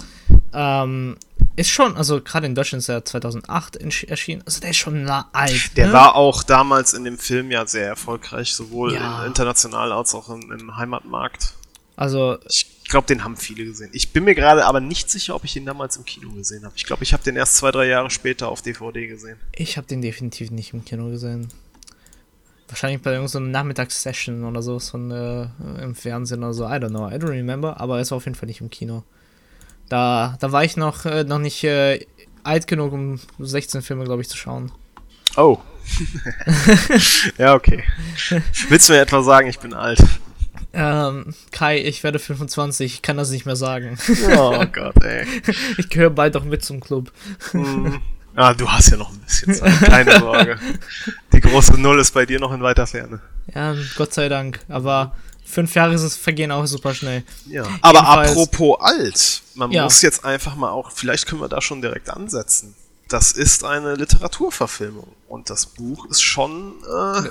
Ähm, 0.54 1.18
ist 1.58 1.70
schon, 1.70 1.96
also 1.96 2.22
gerade 2.22 2.46
in 2.48 2.56
Deutschland 2.56 2.82
ist 2.82 2.90
er 2.90 3.04
2008 3.04 3.78
erschienen, 3.78 4.44
also 4.46 4.60
der 4.60 4.72
ist 4.72 4.78
schon 4.78 5.08
alt. 5.08 5.78
Der 5.78 5.88
ne? 5.88 5.94
war 5.94 6.16
auch 6.16 6.44
damals 6.44 6.94
in 6.94 7.04
dem 7.04 7.18
Film 7.18 7.52
ja 7.52 7.66
sehr 7.66 7.88
erfolgreich, 7.88 8.54
sowohl 8.54 8.94
ja. 8.94 9.26
international 9.26 9.92
als 9.92 10.14
auch 10.14 10.30
im, 10.30 10.52
im 10.52 10.76
Heimatmarkt. 10.76 11.54
Also. 11.96 12.38
Ich 12.50 12.90
glaube, 12.90 13.08
den 13.08 13.24
haben 13.24 13.36
viele 13.36 13.66
gesehen. 13.66 13.90
Ich 13.94 14.14
bin 14.14 14.26
mir 14.26 14.36
gerade 14.36 14.66
aber 14.66 14.80
nicht 14.80 15.10
sicher, 15.10 15.34
ob 15.36 15.44
ich 15.44 15.56
ihn 15.56 15.66
damals 15.66 15.98
im 15.98 16.06
Kino 16.06 16.32
gesehen 16.32 16.66
habe. 16.66 16.74
Ich 16.78 16.86
glaube, 16.86 17.04
ich 17.04 17.14
habe 17.14 17.24
den 17.24 17.36
erst 17.36 17.56
zwei, 17.56 17.72
drei 17.72 17.88
Jahre 17.88 18.10
später 18.10 18.50
auf 18.50 18.62
DVD 18.62 19.08
gesehen. 19.08 19.38
Ich 19.54 19.78
habe 19.78 19.88
den 19.88 20.02
definitiv 20.02 20.52
nicht 20.52 20.74
im 20.74 20.86
Kino 20.86 21.10
gesehen. 21.10 21.48
Wahrscheinlich 22.68 23.02
bei 23.02 23.14
irgendeiner 23.14 23.48
Nachmittagssession 23.48 24.44
oder 24.44 24.62
so 24.62 24.80
von, 24.80 25.12
äh, 25.12 25.48
im 25.84 25.94
Fernsehen 25.94 26.44
oder 26.44 26.54
so. 26.54 26.66
I 26.66 26.78
don't 26.78 26.90
know, 26.90 27.08
I 27.08 27.14
don't 27.14 27.30
remember, 27.30 27.80
aber 27.80 27.98
er 27.98 28.02
ist 28.02 28.12
auf 28.12 28.26
jeden 28.26 28.36
Fall 28.36 28.48
nicht 28.48 28.62
im 28.62 28.70
Kino. 28.70 29.04
Da, 29.90 30.36
da 30.40 30.52
war 30.52 30.64
ich 30.64 30.78
noch, 30.78 31.06
äh, 31.06 31.24
noch 31.24 31.38
nicht 31.40 31.64
äh, 31.64 32.06
alt 32.44 32.68
genug, 32.68 32.94
um 32.94 33.20
16 33.40 33.82
Filme, 33.82 34.06
glaube 34.06 34.22
ich, 34.22 34.30
zu 34.30 34.38
schauen. 34.38 34.72
Oh. 35.38 35.60
ja, 37.38 37.54
okay. 37.54 37.84
Willst 38.70 38.90
du 38.90 38.94
mir 38.94 39.02
etwa 39.02 39.22
sagen, 39.22 39.48
ich 39.48 39.60
bin 39.60 39.74
alt? 39.74 40.04
Ähm, 40.74 41.34
Kai, 41.52 41.80
ich 41.80 42.04
werde 42.04 42.20
25, 42.20 42.96
ich 42.96 43.02
kann 43.02 43.18
das 43.18 43.30
nicht 43.30 43.46
mehr 43.46 43.56
sagen. 43.56 43.98
Oh 44.36 44.66
Gott, 44.72 45.04
ey. 45.04 45.26
Ich 45.78 45.90
gehöre 45.90 46.10
bald 46.10 46.36
auch 46.36 46.44
mit 46.44 46.66
zum 46.66 46.80
Club. 46.80 47.12
Hm. 47.52 48.02
Ah, 48.36 48.54
du 48.54 48.70
hast 48.70 48.92
ja 48.92 48.98
noch 48.98 49.12
ein 49.12 49.20
bisschen 49.20 49.54
Zeit, 49.54 49.80
keine 49.86 50.20
Sorge. 50.20 50.60
Die 51.32 51.40
große 51.40 51.80
Null 51.80 52.00
ist 52.00 52.14
bei 52.14 52.26
dir 52.26 52.40
noch 52.40 52.52
in 52.52 52.62
weiter 52.62 52.86
Ferne. 52.86 53.22
Ja, 53.54 53.76
Gott 53.96 54.14
sei 54.14 54.28
Dank. 54.28 54.60
Aber 54.68 55.16
fünf 55.46 55.74
Jahre 55.76 55.94
ist 55.94 56.02
es 56.02 56.18
vergehen 56.18 56.52
auch 56.52 56.66
super 56.66 56.94
schnell. 56.94 57.24
Ja. 57.48 57.64
Aber 57.82 58.00
Jedenfalls, 58.00 58.32
apropos 58.32 58.78
alt, 58.82 59.42
man 59.54 59.72
ja. 59.72 59.84
muss 59.84 60.02
jetzt 60.02 60.26
einfach 60.26 60.56
mal 60.56 60.70
auch, 60.70 60.92
vielleicht 60.92 61.28
können 61.28 61.42
wir 61.42 61.48
da 61.48 61.62
schon 61.62 61.82
direkt 61.82 62.10
ansetzen. 62.10 62.76
Das 63.08 63.32
ist 63.32 63.64
eine 63.64 63.96
Literaturverfilmung 63.96 65.08
und 65.30 65.50
das 65.50 65.68
Buch 65.68 66.06
ist 66.08 66.22
schon 66.22 66.74
äh, 66.84 67.30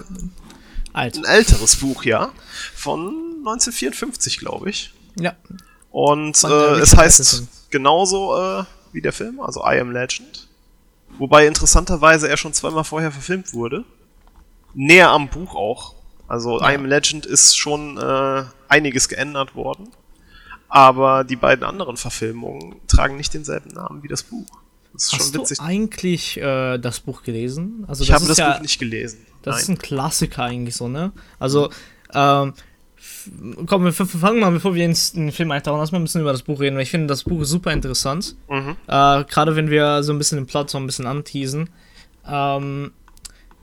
Alt. 0.92 1.18
ein 1.18 1.24
älteres 1.24 1.76
Buch, 1.76 2.04
ja, 2.04 2.30
von 2.74 3.08
1954, 3.40 4.38
glaube 4.38 4.70
ich. 4.70 4.94
Ja. 5.18 5.34
Und 5.90 6.42
äh, 6.44 6.78
es 6.80 6.96
heißt 6.96 7.42
genauso 7.70 8.36
äh, 8.36 8.64
wie 8.92 9.00
der 9.00 9.12
Film, 9.12 9.40
also 9.40 9.60
I 9.64 9.80
Am 9.80 9.90
Legend. 9.90 10.43
Wobei 11.18 11.46
interessanterweise 11.46 12.28
er 12.28 12.36
schon 12.36 12.52
zweimal 12.52 12.84
vorher 12.84 13.12
verfilmt 13.12 13.54
wurde. 13.54 13.84
Näher 14.74 15.10
am 15.10 15.28
Buch 15.28 15.54
auch. 15.54 15.94
Also 16.26 16.60
ja. 16.60 16.70
I 16.70 16.74
Am 16.74 16.86
Legend 16.86 17.26
ist 17.26 17.56
schon 17.56 17.98
äh, 17.98 18.44
einiges 18.68 19.08
geändert 19.08 19.54
worden. 19.54 19.88
Aber 20.68 21.22
die 21.22 21.36
beiden 21.36 21.64
anderen 21.64 21.96
Verfilmungen 21.96 22.80
tragen 22.88 23.16
nicht 23.16 23.32
denselben 23.32 23.70
Namen 23.70 24.02
wie 24.02 24.08
das 24.08 24.24
Buch. 24.24 24.46
Das 24.92 25.04
ist 25.04 25.12
Hast 25.12 25.32
schon 25.32 25.42
witzig. 25.42 25.58
du 25.58 25.64
eigentlich 25.64 26.36
äh, 26.36 26.78
das 26.78 27.00
Buch 27.00 27.22
gelesen? 27.22 27.84
Also 27.86 28.02
ich 28.02 28.12
habe 28.12 28.26
das 28.26 28.38
ja, 28.38 28.52
Buch 28.52 28.62
nicht 28.62 28.78
gelesen. 28.78 29.24
Das 29.42 29.54
Nein. 29.54 29.62
ist 29.62 29.68
ein 29.68 29.78
Klassiker 29.78 30.44
eigentlich 30.44 30.74
so, 30.74 30.88
ne? 30.88 31.12
Also, 31.38 31.70
ähm, 32.12 32.54
komm, 33.66 33.84
wir 33.84 33.92
fangen 33.92 34.40
mal, 34.40 34.50
bevor 34.50 34.74
wir 34.74 34.84
ins, 34.84 35.10
in 35.10 35.26
den 35.26 35.32
Film 35.32 35.50
eintauchen, 35.50 35.80
erstmal 35.80 36.00
ein 36.00 36.04
bisschen 36.04 36.20
über 36.20 36.32
das 36.32 36.42
Buch 36.42 36.60
reden, 36.60 36.76
weil 36.76 36.82
ich 36.82 36.90
finde 36.90 37.06
das 37.06 37.24
Buch 37.24 37.44
super 37.44 37.72
interessant. 37.72 38.36
Mhm. 38.48 38.76
Äh, 38.86 39.24
Gerade 39.24 39.56
wenn 39.56 39.70
wir 39.70 40.02
so 40.02 40.12
ein 40.12 40.18
bisschen 40.18 40.38
den 40.38 40.46
Plot 40.46 40.70
so 40.70 40.78
ein 40.78 40.86
bisschen 40.86 41.06
anteasen. 41.06 41.70
Ähm, 42.28 42.92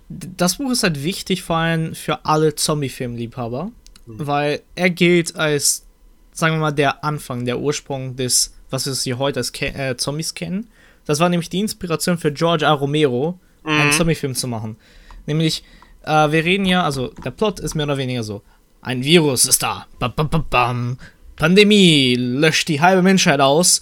das 0.10 0.58
Buch 0.58 0.72
ist 0.72 0.84
halt 0.84 1.04
wichtig 1.04 1.44
vor 1.44 1.58
allem 1.58 1.96
für 1.96 2.26
alle 2.26 2.56
Zombie-Film-Liebhaber, 2.56 3.72
mhm. 4.06 4.28
weil 4.28 4.62
er 4.76 4.90
gilt 4.90 5.36
als, 5.36 5.86
sagen 6.34 6.56
wir 6.56 6.60
mal, 6.60 6.72
der 6.72 7.04
Anfang, 7.04 7.46
der 7.46 7.60
Ursprung 7.60 8.16
des, 8.16 8.54
was 8.70 8.86
wir 8.86 8.94
hier 8.94 9.20
heute 9.20 9.40
als 9.40 9.52
Ke 9.52 9.74
äh, 9.74 9.96
Zombies 9.98 10.34
kennen. 10.34 10.70
Das 11.06 11.20
war 11.20 11.30
nämlich 11.30 11.50
die 11.50 11.60
Inspiration 11.60 12.18
für 12.18 12.32
George 12.32 12.68
A. 12.68 12.74
Romero, 12.74 13.40
mhm. 13.64 13.70
einen 13.70 13.92
Zombie-Film 13.92 14.36
zu 14.36 14.48
machen. 14.48 14.78
Nämlich, 15.26 15.64
äh, 16.04 16.32
wir 16.32 16.44
reden 16.44 16.66
ja, 16.66 16.84
also 16.84 17.10
der 17.24 17.32
Plot 17.32 17.60
ist 17.60 17.76
mehr 17.76 17.86
oder 17.86 17.98
weniger 17.98 18.24
so: 18.24 18.42
Ein 18.82 19.04
Virus 19.04 19.46
ist 19.46 19.62
da. 19.62 19.86
Bam, 20.00 20.14
bam, 20.16 20.46
bam. 20.50 20.98
Pandemie 21.36 22.16
löscht 22.16 22.68
die 22.68 22.82
halbe 22.82 23.04
Menschheit 23.04 23.40
aus. 23.40 23.82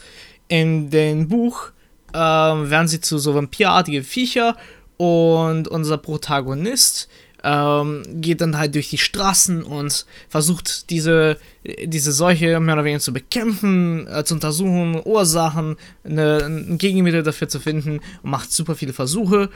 In 0.50 0.90
dem 0.90 1.30
Buch 1.30 1.72
äh, 2.14 2.18
werden 2.18 2.88
sie 2.88 3.00
zu 3.00 3.18
so 3.18 3.34
vampirartige 3.34 4.04
Viecher 4.04 4.58
und 4.98 5.70
unser 5.70 5.98
Protagonist 5.98 7.08
ähm, 7.44 8.04
geht 8.16 8.42
dann 8.42 8.58
halt 8.58 8.76
durch 8.76 8.90
die 8.90 8.98
Straßen 8.98 9.64
und 9.64 10.06
versucht 10.28 10.90
diese, 10.90 11.38
diese 11.86 12.12
Seuche 12.12 12.60
mehr 12.60 12.76
oder 12.76 12.84
weniger 12.84 13.00
zu 13.00 13.14
bekämpfen, 13.14 14.08
äh, 14.08 14.24
zu 14.24 14.34
untersuchen, 14.34 15.02
Ursachen, 15.04 15.78
eine, 16.04 16.44
ein 16.44 16.78
Gegenmittel 16.78 17.24
dafür 17.24 17.48
zu 17.48 17.60
finden 17.60 18.00
und 18.24 18.32
macht 18.32 18.52
super 18.52 18.76
viele 18.76 18.94
Versuche. 18.94 19.50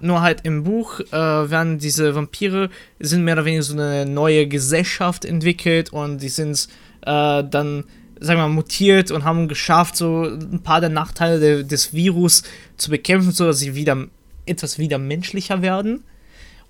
Nur 0.00 0.22
halt 0.22 0.40
im 0.44 0.64
Buch 0.64 1.00
äh, 1.00 1.12
werden 1.12 1.78
diese 1.78 2.14
Vampire, 2.14 2.70
sind 2.98 3.24
mehr 3.24 3.34
oder 3.34 3.44
weniger 3.44 3.62
so 3.62 3.74
eine 3.74 4.06
neue 4.06 4.46
Gesellschaft 4.46 5.24
entwickelt 5.24 5.92
und 5.92 6.18
die 6.18 6.28
sind 6.28 6.68
äh, 7.02 7.44
dann, 7.44 7.84
sagen 8.20 8.40
wir 8.40 8.48
mal, 8.48 8.48
mutiert 8.48 9.10
und 9.10 9.24
haben 9.24 9.48
geschafft, 9.48 9.96
so 9.96 10.24
ein 10.24 10.62
paar 10.62 10.80
der 10.80 10.90
Nachteile 10.90 11.40
de 11.40 11.64
des 11.64 11.92
Virus 11.94 12.42
zu 12.76 12.90
bekämpfen, 12.90 13.32
sodass 13.32 13.58
sie 13.58 13.74
wieder 13.74 14.06
etwas 14.46 14.78
wieder 14.78 14.98
menschlicher 14.98 15.62
werden. 15.62 16.02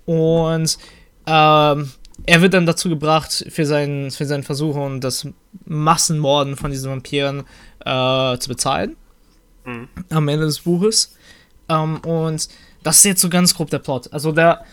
Und 0.05 0.77
ähm, 1.25 1.91
er 2.25 2.41
wird 2.41 2.53
dann 2.53 2.65
dazu 2.65 2.89
gebracht, 2.89 3.45
für 3.49 3.65
seinen, 3.65 4.11
für 4.11 4.25
seinen 4.25 4.43
Versuch 4.43 4.75
und 4.75 5.01
das 5.01 5.27
Massenmorden 5.65 6.55
von 6.55 6.71
diesen 6.71 6.91
Vampiren 6.91 7.43
äh, 7.85 8.37
zu 8.37 8.49
bezahlen. 8.49 8.95
Mhm. 9.65 9.87
Am 10.09 10.27
Ende 10.27 10.45
des 10.45 10.59
Buches. 10.59 11.15
Ähm, 11.69 11.97
und 11.99 12.47
das 12.83 12.97
ist 12.97 13.05
jetzt 13.05 13.21
so 13.21 13.29
ganz 13.29 13.53
grob 13.55 13.69
der 13.69 13.79
Plot. 13.79 14.11
Also 14.13 14.31
der, 14.31 14.63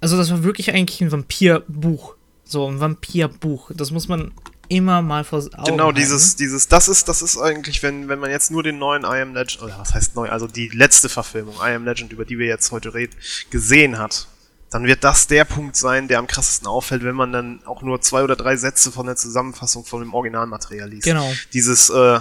also 0.00 0.16
das 0.16 0.30
war 0.30 0.42
wirklich 0.42 0.72
eigentlich 0.72 1.00
ein 1.00 1.12
Vampirbuch. 1.12 2.14
So 2.44 2.66
ein 2.66 2.80
Vampirbuch. 2.80 3.70
Das 3.74 3.90
muss 3.90 4.08
man 4.08 4.32
immer 4.68 5.02
mal 5.02 5.24
vor 5.24 5.38
Augen 5.38 5.64
Genau, 5.64 5.86
halten. 5.86 5.96
dieses, 5.96 6.36
dieses, 6.36 6.68
das 6.68 6.88
ist, 6.88 7.08
das 7.08 7.22
ist 7.22 7.38
eigentlich, 7.38 7.82
wenn, 7.82 8.08
wenn 8.08 8.18
man 8.18 8.30
jetzt 8.30 8.50
nur 8.50 8.62
den 8.62 8.78
neuen 8.78 9.02
I 9.02 9.20
Am 9.22 9.34
Legend, 9.34 9.62
oder 9.62 9.78
was 9.78 9.94
heißt 9.94 10.14
neu, 10.14 10.28
also 10.28 10.46
die 10.46 10.68
letzte 10.68 11.08
Verfilmung, 11.08 11.54
I 11.56 11.74
Am 11.74 11.84
Legend, 11.84 12.12
über 12.12 12.24
die 12.24 12.38
wir 12.38 12.46
jetzt 12.46 12.70
heute 12.70 12.92
reden, 12.94 13.14
gesehen 13.50 13.98
hat, 13.98 14.28
dann 14.70 14.84
wird 14.84 15.02
das 15.04 15.26
der 15.26 15.44
Punkt 15.44 15.76
sein, 15.76 16.08
der 16.08 16.18
am 16.18 16.26
krassesten 16.26 16.66
auffällt, 16.66 17.02
wenn 17.02 17.14
man 17.14 17.32
dann 17.32 17.60
auch 17.64 17.82
nur 17.82 18.00
zwei 18.00 18.22
oder 18.22 18.36
drei 18.36 18.56
Sätze 18.56 18.92
von 18.92 19.06
der 19.06 19.16
Zusammenfassung 19.16 19.84
von 19.84 20.00
dem 20.00 20.12
Originalmaterial 20.12 20.90
liest. 20.90 21.04
Genau. 21.04 21.30
Dieses, 21.52 21.88
äh, 21.88 22.20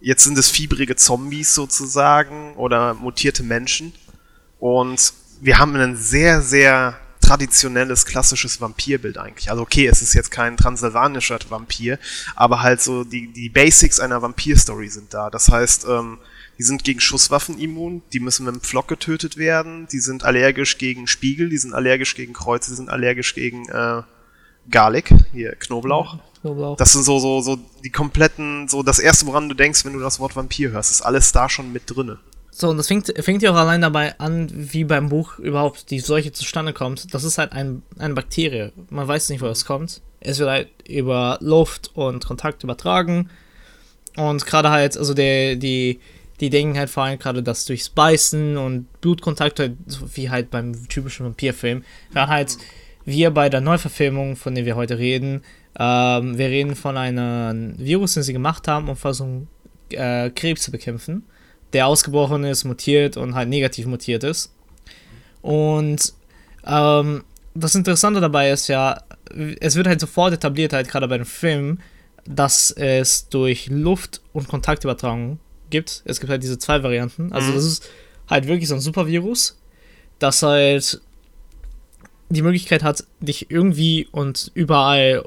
jetzt 0.00 0.24
sind 0.24 0.36
es 0.38 0.50
fiebrige 0.50 0.96
Zombies 0.96 1.54
sozusagen 1.54 2.54
oder 2.56 2.94
mutierte 2.94 3.42
Menschen. 3.42 3.92
Und 4.58 5.12
wir 5.40 5.58
haben 5.58 5.76
ein 5.76 5.96
sehr, 5.96 6.42
sehr 6.42 6.98
traditionelles, 7.20 8.06
klassisches 8.06 8.60
Vampirbild 8.60 9.18
eigentlich. 9.18 9.50
Also 9.50 9.62
okay, 9.62 9.86
es 9.86 10.02
ist 10.02 10.14
jetzt 10.14 10.30
kein 10.30 10.56
transsilvanischer 10.56 11.38
Vampir, 11.48 11.98
aber 12.34 12.62
halt 12.62 12.80
so 12.80 13.04
die, 13.04 13.32
die 13.32 13.50
Basics 13.50 14.00
einer 14.00 14.22
Vampir-Story 14.22 14.88
sind 14.88 15.12
da. 15.14 15.30
Das 15.30 15.48
heißt, 15.48 15.86
ähm, 15.88 16.18
die 16.58 16.64
sind 16.64 16.84
gegen 16.84 17.00
Schusswaffen 17.00 17.58
immun, 17.58 18.02
die 18.12 18.20
müssen 18.20 18.44
mit 18.44 18.54
dem 18.54 18.60
Pflock 18.60 18.88
getötet 18.88 19.36
werden, 19.36 19.86
die 19.92 20.00
sind 20.00 20.24
allergisch 20.24 20.78
gegen 20.78 21.06
Spiegel, 21.06 21.48
die 21.48 21.58
sind 21.58 21.72
allergisch 21.72 22.14
gegen 22.16 22.32
Kreuze, 22.32 22.70
die 22.70 22.76
sind 22.76 22.90
allergisch 22.90 23.34
gegen 23.34 23.68
äh, 23.68 24.02
Garlic, 24.70 25.14
hier 25.32 25.54
Knoblauch. 25.54 26.18
Knoblauch. 26.40 26.76
Das 26.76 26.92
sind 26.92 27.04
so, 27.04 27.18
so, 27.18 27.40
so 27.40 27.58
die 27.84 27.90
kompletten, 27.90 28.68
so 28.68 28.82
das 28.82 28.98
erste, 28.98 29.26
woran 29.26 29.48
du 29.48 29.54
denkst, 29.54 29.84
wenn 29.84 29.92
du 29.92 30.00
das 30.00 30.18
Wort 30.20 30.36
Vampir 30.36 30.70
hörst, 30.70 30.90
ist 30.90 31.02
alles 31.02 31.32
da 31.32 31.48
schon 31.48 31.72
mit 31.72 31.84
drinne. 31.86 32.18
So, 32.50 32.70
und 32.70 32.76
das 32.76 32.88
fängt, 32.88 33.12
fängt 33.20 33.42
ja 33.42 33.52
auch 33.52 33.56
allein 33.56 33.82
dabei 33.82 34.18
an, 34.18 34.50
wie 34.52 34.82
beim 34.82 35.10
Buch 35.10 35.38
überhaupt 35.38 35.92
die 35.92 36.00
Seuche 36.00 36.32
zustande 36.32 36.72
kommt. 36.72 37.14
Das 37.14 37.22
ist 37.22 37.38
halt 37.38 37.52
ein, 37.52 37.82
eine 37.98 38.14
Bakterie. 38.14 38.72
Man 38.90 39.06
weiß 39.06 39.28
nicht, 39.28 39.40
wo 39.40 39.46
es 39.46 39.64
kommt. 39.64 40.00
Es 40.18 40.40
wird 40.40 40.50
halt 40.50 40.68
über 40.88 41.38
Luft 41.40 41.92
und 41.94 42.26
Kontakt 42.26 42.64
übertragen. 42.64 43.30
Und 44.16 44.44
gerade 44.44 44.70
halt, 44.70 44.96
also 44.96 45.14
der, 45.14 45.54
die, 45.54 46.00
die 46.40 46.50
denken 46.50 46.78
halt 46.78 46.90
vor 46.90 47.04
allem 47.04 47.18
gerade, 47.18 47.42
dass 47.42 47.64
durchs 47.64 47.88
Beißen 47.88 48.56
und 48.56 49.00
Blutkontakt, 49.00 49.58
halt, 49.58 49.76
wie 50.14 50.30
halt 50.30 50.50
beim 50.50 50.88
typischen 50.88 51.26
Vampirfilm, 51.26 51.84
dann 52.14 52.28
halt 52.28 52.56
wir 53.04 53.30
bei 53.30 53.48
der 53.48 53.60
Neuverfilmung, 53.60 54.36
von 54.36 54.54
der 54.54 54.64
wir 54.66 54.76
heute 54.76 54.98
reden, 54.98 55.42
ähm, 55.78 56.38
wir 56.38 56.46
reden 56.48 56.76
von 56.76 56.96
einem 56.96 57.74
Virus, 57.78 58.14
den 58.14 58.22
sie 58.22 58.32
gemacht 58.32 58.68
haben, 58.68 58.88
um 58.88 58.96
versuchen, 58.96 59.48
äh, 59.90 60.30
Krebs 60.30 60.62
zu 60.62 60.70
bekämpfen, 60.70 61.24
der 61.72 61.86
ausgebrochen 61.86 62.44
ist, 62.44 62.64
mutiert 62.64 63.16
und 63.16 63.34
halt 63.34 63.48
negativ 63.48 63.86
mutiert 63.86 64.24
ist. 64.24 64.52
Und 65.40 66.12
ähm, 66.66 67.24
das 67.54 67.74
Interessante 67.74 68.20
dabei 68.20 68.50
ist 68.50 68.68
ja, 68.68 69.02
es 69.60 69.76
wird 69.76 69.86
halt 69.86 70.00
sofort 70.00 70.32
etabliert, 70.32 70.72
halt 70.72 70.88
gerade 70.88 71.08
bei 71.08 71.16
dem 71.16 71.26
Film, 71.26 71.78
dass 72.24 72.70
es 72.70 73.28
durch 73.28 73.68
Luft- 73.68 74.20
und 74.32 74.48
Kontaktübertragung 74.48 75.38
gibt. 75.70 76.02
Es 76.04 76.20
gibt 76.20 76.30
halt 76.30 76.42
diese 76.42 76.58
zwei 76.58 76.82
Varianten. 76.82 77.32
Also, 77.32 77.50
mhm. 77.50 77.54
das 77.54 77.64
ist 77.64 77.88
halt 78.28 78.46
wirklich 78.46 78.68
so 78.68 78.74
ein 78.74 78.80
Supervirus, 78.80 79.58
das 80.18 80.42
halt 80.42 81.00
die 82.30 82.42
Möglichkeit 82.42 82.82
hat, 82.82 83.04
dich 83.20 83.50
irgendwie 83.50 84.06
und 84.12 84.50
überall 84.54 85.24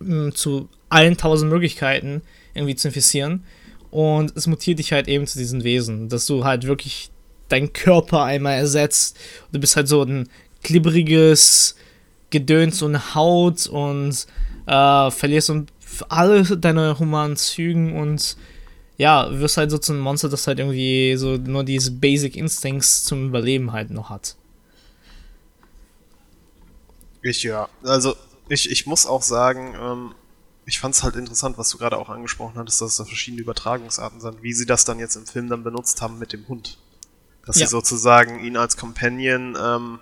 mh, 0.00 0.24
hm, 0.24 0.34
zu 0.34 0.68
allen 0.88 1.16
tausend 1.16 1.50
Möglichkeiten 1.50 2.22
irgendwie 2.54 2.76
zu 2.76 2.88
infizieren. 2.88 3.44
und 3.90 4.36
es 4.36 4.46
mutiert 4.46 4.78
dich 4.78 4.92
halt 4.92 5.08
eben 5.08 5.26
zu 5.26 5.38
diesen 5.38 5.64
Wesen, 5.64 6.08
dass 6.08 6.26
du 6.26 6.44
halt 6.44 6.66
wirklich 6.66 7.10
deinen 7.48 7.72
Körper 7.72 8.24
einmal 8.24 8.54
ersetzt. 8.54 9.18
Du 9.52 9.60
bist 9.60 9.76
halt 9.76 9.88
so 9.88 10.02
ein 10.02 10.28
glibberiges 10.62 11.76
Gedöns 12.30 12.80
und 12.82 13.14
Haut 13.14 13.66
und 13.66 14.26
äh, 14.66 15.10
verlierst 15.10 15.50
und 15.50 15.70
alle 16.08 16.42
deine 16.56 16.98
humanen 16.98 17.36
Zügen 17.36 17.94
und 17.94 18.36
ja, 18.96 19.28
wirst 19.38 19.56
halt 19.56 19.70
so 19.70 19.78
zu 19.78 19.92
einem 19.92 20.02
Monster, 20.02 20.28
das 20.28 20.46
halt 20.46 20.58
irgendwie 20.58 21.16
so 21.16 21.36
nur 21.36 21.64
diese 21.64 21.90
Basic 21.90 22.36
Instincts 22.36 23.04
zum 23.04 23.28
Überleben 23.28 23.72
halt 23.72 23.90
noch 23.90 24.10
hat. 24.10 24.36
Ich 27.22 27.42
ja. 27.42 27.68
Also, 27.82 28.16
ich, 28.48 28.70
ich 28.70 28.86
muss 28.86 29.06
auch 29.06 29.22
sagen, 29.22 29.74
ähm, 29.80 30.14
ich 30.66 30.78
fand 30.80 30.94
es 30.94 31.02
halt 31.02 31.16
interessant, 31.16 31.58
was 31.58 31.70
du 31.70 31.78
gerade 31.78 31.98
auch 31.98 32.08
angesprochen 32.08 32.56
hattest, 32.56 32.80
dass 32.80 32.92
es 32.92 32.96
da 32.96 33.04
verschiedene 33.04 33.42
Übertragungsarten 33.42 34.20
sind, 34.20 34.42
wie 34.42 34.52
sie 34.52 34.66
das 34.66 34.84
dann 34.84 34.98
jetzt 34.98 35.16
im 35.16 35.26
Film 35.26 35.48
dann 35.48 35.64
benutzt 35.64 36.02
haben 36.02 36.18
mit 36.18 36.32
dem 36.32 36.46
Hund. 36.48 36.78
Dass 37.46 37.58
ja. 37.58 37.66
sie 37.66 37.70
sozusagen 37.70 38.44
ihn 38.44 38.56
als 38.56 38.76
Companion 38.76 39.56
ähm, 39.60 39.98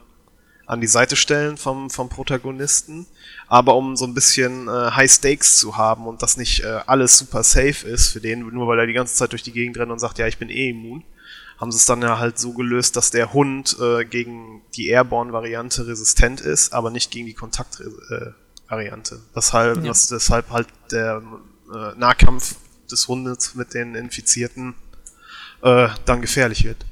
an 0.71 0.81
die 0.81 0.87
Seite 0.87 1.17
stellen 1.17 1.57
vom, 1.57 1.91
vom 1.91 2.09
Protagonisten, 2.09 3.05
aber 3.49 3.75
um 3.75 3.97
so 3.97 4.05
ein 4.05 4.15
bisschen 4.15 4.69
äh, 4.69 4.93
High 4.93 5.11
Stakes 5.11 5.57
zu 5.57 5.77
haben 5.77 6.07
und 6.07 6.23
dass 6.23 6.37
nicht 6.37 6.63
äh, 6.63 6.79
alles 6.87 7.19
super 7.19 7.43
safe 7.43 7.89
ist 7.89 8.11
für 8.11 8.21
den, 8.21 8.47
nur 8.47 8.69
weil 8.69 8.79
er 8.79 8.87
die 8.87 8.93
ganze 8.93 9.17
Zeit 9.17 9.33
durch 9.33 9.43
die 9.43 9.51
Gegend 9.51 9.77
rennt 9.79 9.91
und 9.91 9.99
sagt, 9.99 10.19
ja, 10.19 10.29
ich 10.29 10.39
bin 10.39 10.49
eh 10.49 10.71
immun, 10.71 11.03
haben 11.59 11.73
sie 11.73 11.77
es 11.77 11.87
dann 11.87 12.01
ja 12.03 12.21
halt 12.21 12.39
so 12.39 12.53
gelöst, 12.53 12.95
dass 12.95 13.11
der 13.11 13.33
Hund 13.33 13.77
äh, 13.81 14.05
gegen 14.05 14.63
die 14.77 14.87
Airborne-Variante 14.87 15.89
resistent 15.89 16.41
ist, 16.41 16.73
aber 16.73 16.91
nicht 16.91 17.11
gegen 17.11 17.27
die 17.27 17.35
Kontakt-Variante. 17.35 19.15
Äh, 19.17 19.19
deshalb, 19.35 19.85
ja. 19.85 19.91
deshalb 19.91 20.51
halt 20.51 20.69
der 20.93 21.21
äh, 21.75 21.99
Nahkampf 21.99 22.55
des 22.89 23.09
Hundes 23.09 23.57
mit 23.57 23.75
den 23.75 23.97
Infizierten 23.97 24.77
äh, 25.63 25.89
dann 26.05 26.21
gefährlich 26.21 26.63
wird. 26.63 26.87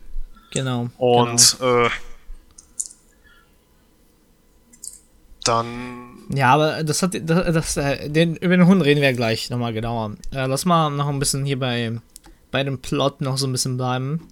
Genau. 0.51 0.91
Und 0.99 1.59
genau. 1.61 1.87
Äh, 1.87 1.91
dann. 5.49 6.09
Ja, 6.35 6.53
aber 6.53 6.85
das 6.85 7.03
hat 7.03 7.15
das, 7.23 7.53
das 7.53 7.77
äh, 7.79 8.11
den, 8.11 8.37
über 8.37 8.57
den 8.57 8.67
Hund 8.67 8.85
reden 8.85 9.01
wir 9.01 9.13
gleich 9.15 9.51
nochmal 9.51 9.73
genauer. 9.73 10.13
Äh, 10.33 10.47
lass 10.47 10.65
mal 10.65 10.91
noch 10.91 11.09
ein 11.09 11.19
bisschen 11.19 11.45
hier 11.45 11.59
bei, 11.59 11.93
bei 12.51 12.63
dem 12.65 12.79
Plot 12.79 13.21
noch 13.21 13.39
so 13.39 13.47
ein 13.47 13.53
bisschen 13.53 13.77
bleiben. 13.77 14.29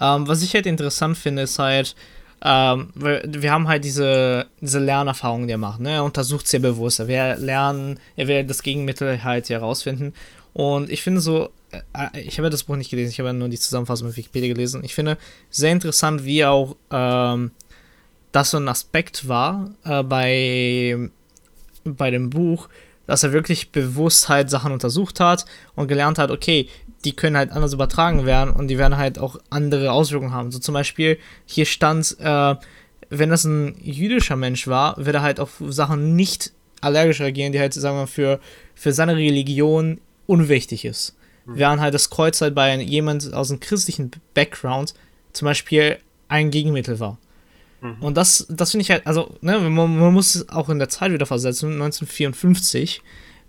Ähm, 0.00 0.26
was 0.26 0.42
ich 0.42 0.54
halt 0.54 0.66
interessant 0.66 1.16
finde, 1.18 1.42
ist 1.42 1.58
halt, 1.58 1.94
ähm, 2.42 2.90
wir, 2.94 3.22
wir, 3.26 3.52
haben 3.52 3.68
halt 3.68 3.84
diese, 3.84 4.46
diese 4.60 4.78
Lernerfahrung, 4.78 5.46
die 5.46 5.52
er 5.52 5.58
macht. 5.58 5.80
Ne? 5.80 5.92
Er 5.92 6.04
untersucht 6.04 6.48
sehr 6.48 6.60
bewusst. 6.60 7.00
Er 7.00 7.08
will 7.08 7.44
lernen, 7.44 7.98
er 8.16 8.28
will 8.28 8.44
das 8.44 8.62
Gegenmittel 8.62 9.22
halt 9.24 9.48
herausfinden. 9.48 10.14
Und 10.52 10.90
ich 10.90 11.02
finde 11.02 11.20
so, 11.20 11.50
äh, 11.70 11.80
äh 11.92 12.20
ich 12.20 12.38
habe 12.38 12.48
das 12.48 12.64
Buch 12.64 12.76
nicht 12.76 12.90
gelesen, 12.90 13.10
ich 13.10 13.20
habe 13.20 13.32
nur 13.34 13.48
die 13.48 13.58
Zusammenfassung 13.58 14.08
mit 14.08 14.16
Wikipedia 14.16 14.48
gelesen. 14.48 14.84
Ich 14.84 14.94
finde 14.94 15.18
sehr 15.50 15.72
interessant, 15.72 16.24
wie 16.24 16.44
auch 16.44 16.76
ähm, 16.90 17.50
das 18.36 18.50
so 18.50 18.58
ein 18.58 18.68
Aspekt 18.68 19.28
war 19.28 19.70
äh, 19.84 20.02
bei, 20.02 21.08
bei 21.84 22.10
dem 22.10 22.28
Buch, 22.28 22.68
dass 23.06 23.22
er 23.22 23.32
wirklich 23.32 23.72
bewusst 23.72 24.28
halt 24.28 24.50
Sachen 24.50 24.72
untersucht 24.72 25.20
hat 25.20 25.46
und 25.74 25.88
gelernt 25.88 26.18
hat, 26.18 26.30
okay, 26.30 26.68
die 27.06 27.16
können 27.16 27.36
halt 27.36 27.50
anders 27.50 27.72
übertragen 27.72 28.26
werden 28.26 28.52
und 28.52 28.68
die 28.68 28.76
werden 28.76 28.98
halt 28.98 29.18
auch 29.18 29.38
andere 29.48 29.90
Auswirkungen 29.90 30.34
haben. 30.34 30.52
So 30.52 30.58
zum 30.58 30.74
Beispiel, 30.74 31.18
hier 31.46 31.64
stand, 31.64 32.16
äh, 32.20 32.56
wenn 33.08 33.30
das 33.30 33.44
ein 33.44 33.74
jüdischer 33.82 34.36
Mensch 34.36 34.66
war, 34.68 34.96
wird 34.98 35.16
er 35.16 35.22
halt 35.22 35.40
auf 35.40 35.62
Sachen 35.68 36.14
nicht 36.14 36.52
allergisch 36.82 37.20
reagieren, 37.20 37.52
die 37.52 37.60
halt, 37.60 37.72
sagen 37.72 37.96
wir, 37.96 38.06
für, 38.06 38.38
für 38.74 38.92
seine 38.92 39.16
Religion 39.16 39.98
unwichtig 40.26 40.84
ist. 40.84 41.16
Mhm. 41.46 41.56
Während 41.56 41.80
halt 41.80 41.94
das 41.94 42.10
Kreuz 42.10 42.42
halt 42.42 42.54
bei 42.54 42.74
jemand 42.76 43.32
aus 43.32 43.50
einem 43.50 43.60
christlichen 43.60 44.10
Background 44.34 44.92
zum 45.32 45.46
Beispiel 45.46 45.96
ein 46.28 46.50
Gegenmittel 46.50 47.00
war. 47.00 47.16
Mhm. 47.80 47.96
Und 48.00 48.16
das, 48.16 48.46
das 48.48 48.70
finde 48.70 48.82
ich 48.82 48.90
halt, 48.90 49.06
also, 49.06 49.36
ne, 49.40 49.58
man, 49.58 49.98
man, 49.98 50.12
muss 50.12 50.34
es 50.34 50.48
auch 50.48 50.68
in 50.68 50.78
der 50.78 50.88
Zeit 50.88 51.12
wieder 51.12 51.26
versetzen, 51.26 51.72
1954. 51.72 53.02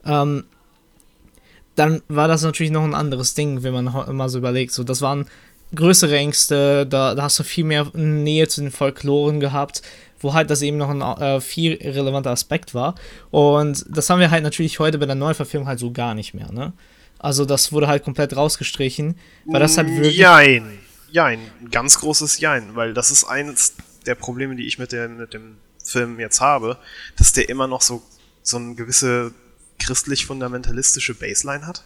Ähm, 0.06 0.46
dann 1.76 2.02
war 2.08 2.28
das 2.28 2.42
natürlich 2.42 2.72
noch 2.72 2.84
ein 2.84 2.96
anderes 2.96 3.36
Ding, 3.36 3.64
wenn 3.64 3.74
man 3.74 3.88
immer 4.08 4.30
so 4.30 4.40
überlegt. 4.40 4.72
So, 4.72 4.84
das 4.84 5.02
waren 5.02 5.28
größere 5.76 6.18
Ängste, 6.18 6.88
da, 6.88 7.14
da 7.14 7.24
hast 7.24 7.40
du 7.40 7.44
viel 7.44 7.66
mehr 7.66 7.88
Nähe 7.94 8.48
zu 8.48 8.62
den 8.62 8.72
Folkloren 8.72 9.40
gehabt, 9.40 9.82
wo 10.20 10.34
halt 10.34 10.50
das 10.50 10.62
eben 10.62 10.78
noch 10.78 10.90
ein 10.90 11.02
äh, 11.02 11.42
viel 11.42 11.74
relevanter 11.74 12.32
Aspekt 12.32 12.74
war. 12.74 12.96
Und 13.30 13.86
das 13.90 14.10
haben 14.10 14.20
wir 14.20 14.32
halt 14.32 14.44
natürlich 14.44 14.80
heute 14.80 14.98
bei 14.98 15.06
der 15.06 15.16
Neuverfilmung 15.16 15.68
halt 15.68 15.80
so 15.80 15.92
gar 15.92 16.16
nicht 16.16 16.34
mehr, 16.34 16.52
ne? 16.52 16.74
Also 17.20 17.46
das 17.46 17.72
wurde 17.72 17.88
halt 17.88 18.04
komplett 18.04 18.36
rausgestrichen, 18.36 19.18
weil 19.46 19.60
das 19.60 19.78
halt 19.78 19.90
wirklich... 19.90 20.18
Jein, 20.18 20.78
jein, 21.12 21.40
ein 21.62 21.72
ganz 21.72 22.00
großes 22.00 22.40
Jein, 22.40 22.76
weil 22.76 22.94
das 22.94 23.10
ist 23.10 23.24
eines 23.24 23.74
der 24.08 24.16
Probleme, 24.16 24.56
die 24.56 24.66
ich 24.66 24.80
mit, 24.80 24.92
der, 24.92 25.10
mit 25.10 25.34
dem 25.34 25.58
Film 25.84 26.20
jetzt 26.20 26.42
habe, 26.42 26.78
dass 27.18 27.34
der 27.34 27.50
immer 27.50 27.68
noch 27.68 27.82
so, 27.82 28.02
so 28.42 28.58
eine 28.58 28.76
gewisse 28.76 29.34
christlich-fundamentalistische 29.80 31.14
Baseline 31.14 31.66
hat. 31.68 31.84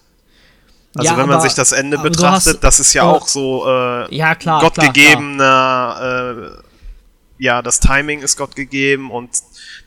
Also 0.96 1.12
ja, 1.12 1.18
wenn 1.18 1.30
man 1.30 1.40
sich 1.40 1.54
das 1.54 1.72
Ende 1.72 1.98
betrachtet, 1.98 2.56
hast, 2.56 2.64
das 2.64 2.80
ist 2.80 2.94
ja 2.94 3.04
auch 3.04 3.28
so 3.28 3.66
äh, 3.66 4.14
ja, 4.14 4.36
klar, 4.36 4.62
gottgegebener, 4.62 6.60
äh, 6.60 6.72
ja, 7.38 7.62
das 7.62 7.80
Timing 7.80 8.22
ist 8.22 8.38
Gott 8.38 8.56
gegeben 8.56 9.10
und 9.10 9.30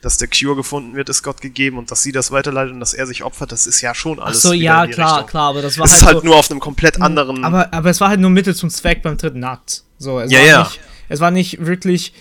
dass 0.01 0.17
der 0.17 0.29
Cure 0.29 0.57
gefunden 0.57 0.97
wird, 0.97 1.09
ist 1.09 1.23
Gott 1.23 1.41
gegeben 1.41 1.79
und 1.79 1.91
dass 1.91 2.03
sie 2.03 2.11
das 2.11 2.31
weiterleitet 2.31 2.73
und 2.73 2.81
dass 2.81 2.95
er 2.95 3.07
sich 3.07 3.23
opfert, 3.23 3.53
das 3.53 3.67
ist 3.67 3.81
ja 3.81 3.95
schon 3.95 4.19
alles. 4.19 4.39
Ach 4.39 4.49
so, 4.49 4.53
ja, 4.55 4.87
klar, 4.87 5.13
Richtung. 5.13 5.27
klar, 5.29 5.51
aber 5.51 5.63
das 5.63 5.79
war 5.79 5.85
es 5.85 5.93
halt. 5.93 6.01
ist 6.01 6.07
halt 6.07 6.19
so, 6.19 6.25
nur 6.25 6.37
auf 6.37 6.51
einem 6.51 6.61
komplett 6.61 7.01
anderen. 7.01 7.45
Aber, 7.45 7.73
aber 7.73 7.91
es 7.91 8.01
war 8.01 8.09
halt 8.09 8.21
nur 8.21 8.31
Mittel 8.31 8.55
zum 8.57 8.71
Zweck 8.71 9.03
beim 9.03 9.17
dritten 9.19 9.45
Akt. 9.45 9.85
So, 9.99 10.21
es 10.21 10.33
ja, 10.33 10.41
war 10.41 10.47
ja. 10.47 10.63
Nicht, 10.65 10.81
es 11.09 11.21
war 11.21 11.31
nicht 11.31 11.65
wirklich, 11.65 12.13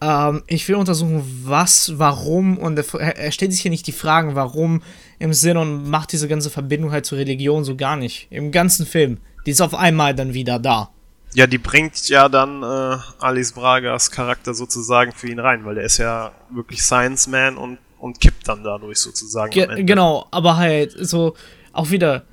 ähm, 0.00 0.42
ich 0.46 0.68
will 0.68 0.76
untersuchen, 0.76 1.22
was, 1.44 1.98
warum 1.98 2.58
und 2.58 2.78
er, 2.78 3.16
er, 3.16 3.32
stellt 3.32 3.52
sich 3.52 3.62
hier 3.62 3.70
nicht 3.70 3.86
die 3.86 3.92
Fragen, 3.92 4.34
warum 4.34 4.82
im 5.18 5.32
Sinn 5.32 5.56
und 5.56 5.88
macht 5.88 6.12
diese 6.12 6.28
ganze 6.28 6.50
Verbindung 6.50 6.90
halt 6.90 7.06
zur 7.06 7.18
Religion 7.18 7.64
so 7.64 7.76
gar 7.76 7.96
nicht. 7.96 8.26
Im 8.30 8.50
ganzen 8.50 8.86
Film. 8.86 9.18
Die 9.46 9.50
ist 9.50 9.60
auf 9.60 9.74
einmal 9.74 10.14
dann 10.14 10.34
wieder 10.34 10.58
da. 10.58 10.90
Ja, 11.34 11.46
die 11.46 11.58
bringt 11.58 12.08
ja 12.08 12.28
dann 12.28 12.62
äh, 12.62 12.96
Alice 13.18 13.52
Bragas 13.52 14.10
Charakter 14.10 14.52
sozusagen 14.52 15.12
für 15.12 15.28
ihn 15.28 15.38
rein, 15.38 15.64
weil 15.64 15.76
der 15.76 15.84
ist 15.84 15.98
ja 15.98 16.32
wirklich 16.50 16.82
Science 16.82 17.26
Man 17.26 17.56
und, 17.56 17.78
und 17.98 18.20
kippt 18.20 18.48
dann 18.48 18.62
dadurch 18.62 18.98
sozusagen. 18.98 19.50
Ge 19.50 19.82
genau, 19.84 20.26
aber 20.30 20.56
halt 20.56 20.94
so 20.98 21.34
auch 21.72 21.90
wieder 21.90 22.24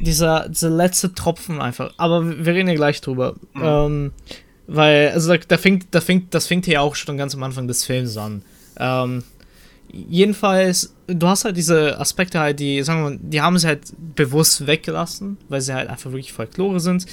dieser, 0.00 0.48
dieser 0.48 0.70
letzte 0.70 1.14
Tropfen 1.14 1.60
einfach. 1.60 1.92
Aber 1.96 2.44
wir 2.44 2.52
reden 2.52 2.68
ja 2.68 2.74
gleich 2.74 3.00
drüber. 3.00 3.36
Mhm. 3.54 3.62
Ähm, 3.62 4.12
weil, 4.66 5.10
also 5.10 5.32
da, 5.32 5.38
da, 5.48 5.58
fängt, 5.58 5.86
da 5.92 6.00
fängt, 6.00 6.34
das 6.34 6.46
fängt 6.46 6.64
hier 6.64 6.82
auch 6.82 6.94
schon 6.94 7.16
ganz 7.16 7.34
am 7.34 7.42
Anfang 7.42 7.68
des 7.68 7.84
Films 7.84 8.16
an. 8.16 8.42
Ähm, 8.78 9.22
jedenfalls, 9.92 10.94
du 11.06 11.26
hast 11.26 11.44
halt 11.44 11.56
diese 11.56 11.98
Aspekte 11.98 12.40
halt, 12.40 12.60
die, 12.60 12.82
sagen 12.82 13.04
wir 13.04 13.10
mal, 13.10 13.18
die 13.22 13.40
haben 13.40 13.58
sie 13.58 13.66
halt 13.66 13.92
bewusst 14.14 14.66
weggelassen, 14.66 15.38
weil 15.48 15.60
sie 15.60 15.74
halt 15.74 15.88
einfach 15.88 16.10
wirklich 16.10 16.32
Folklore 16.32 16.80
sind. 16.80 17.06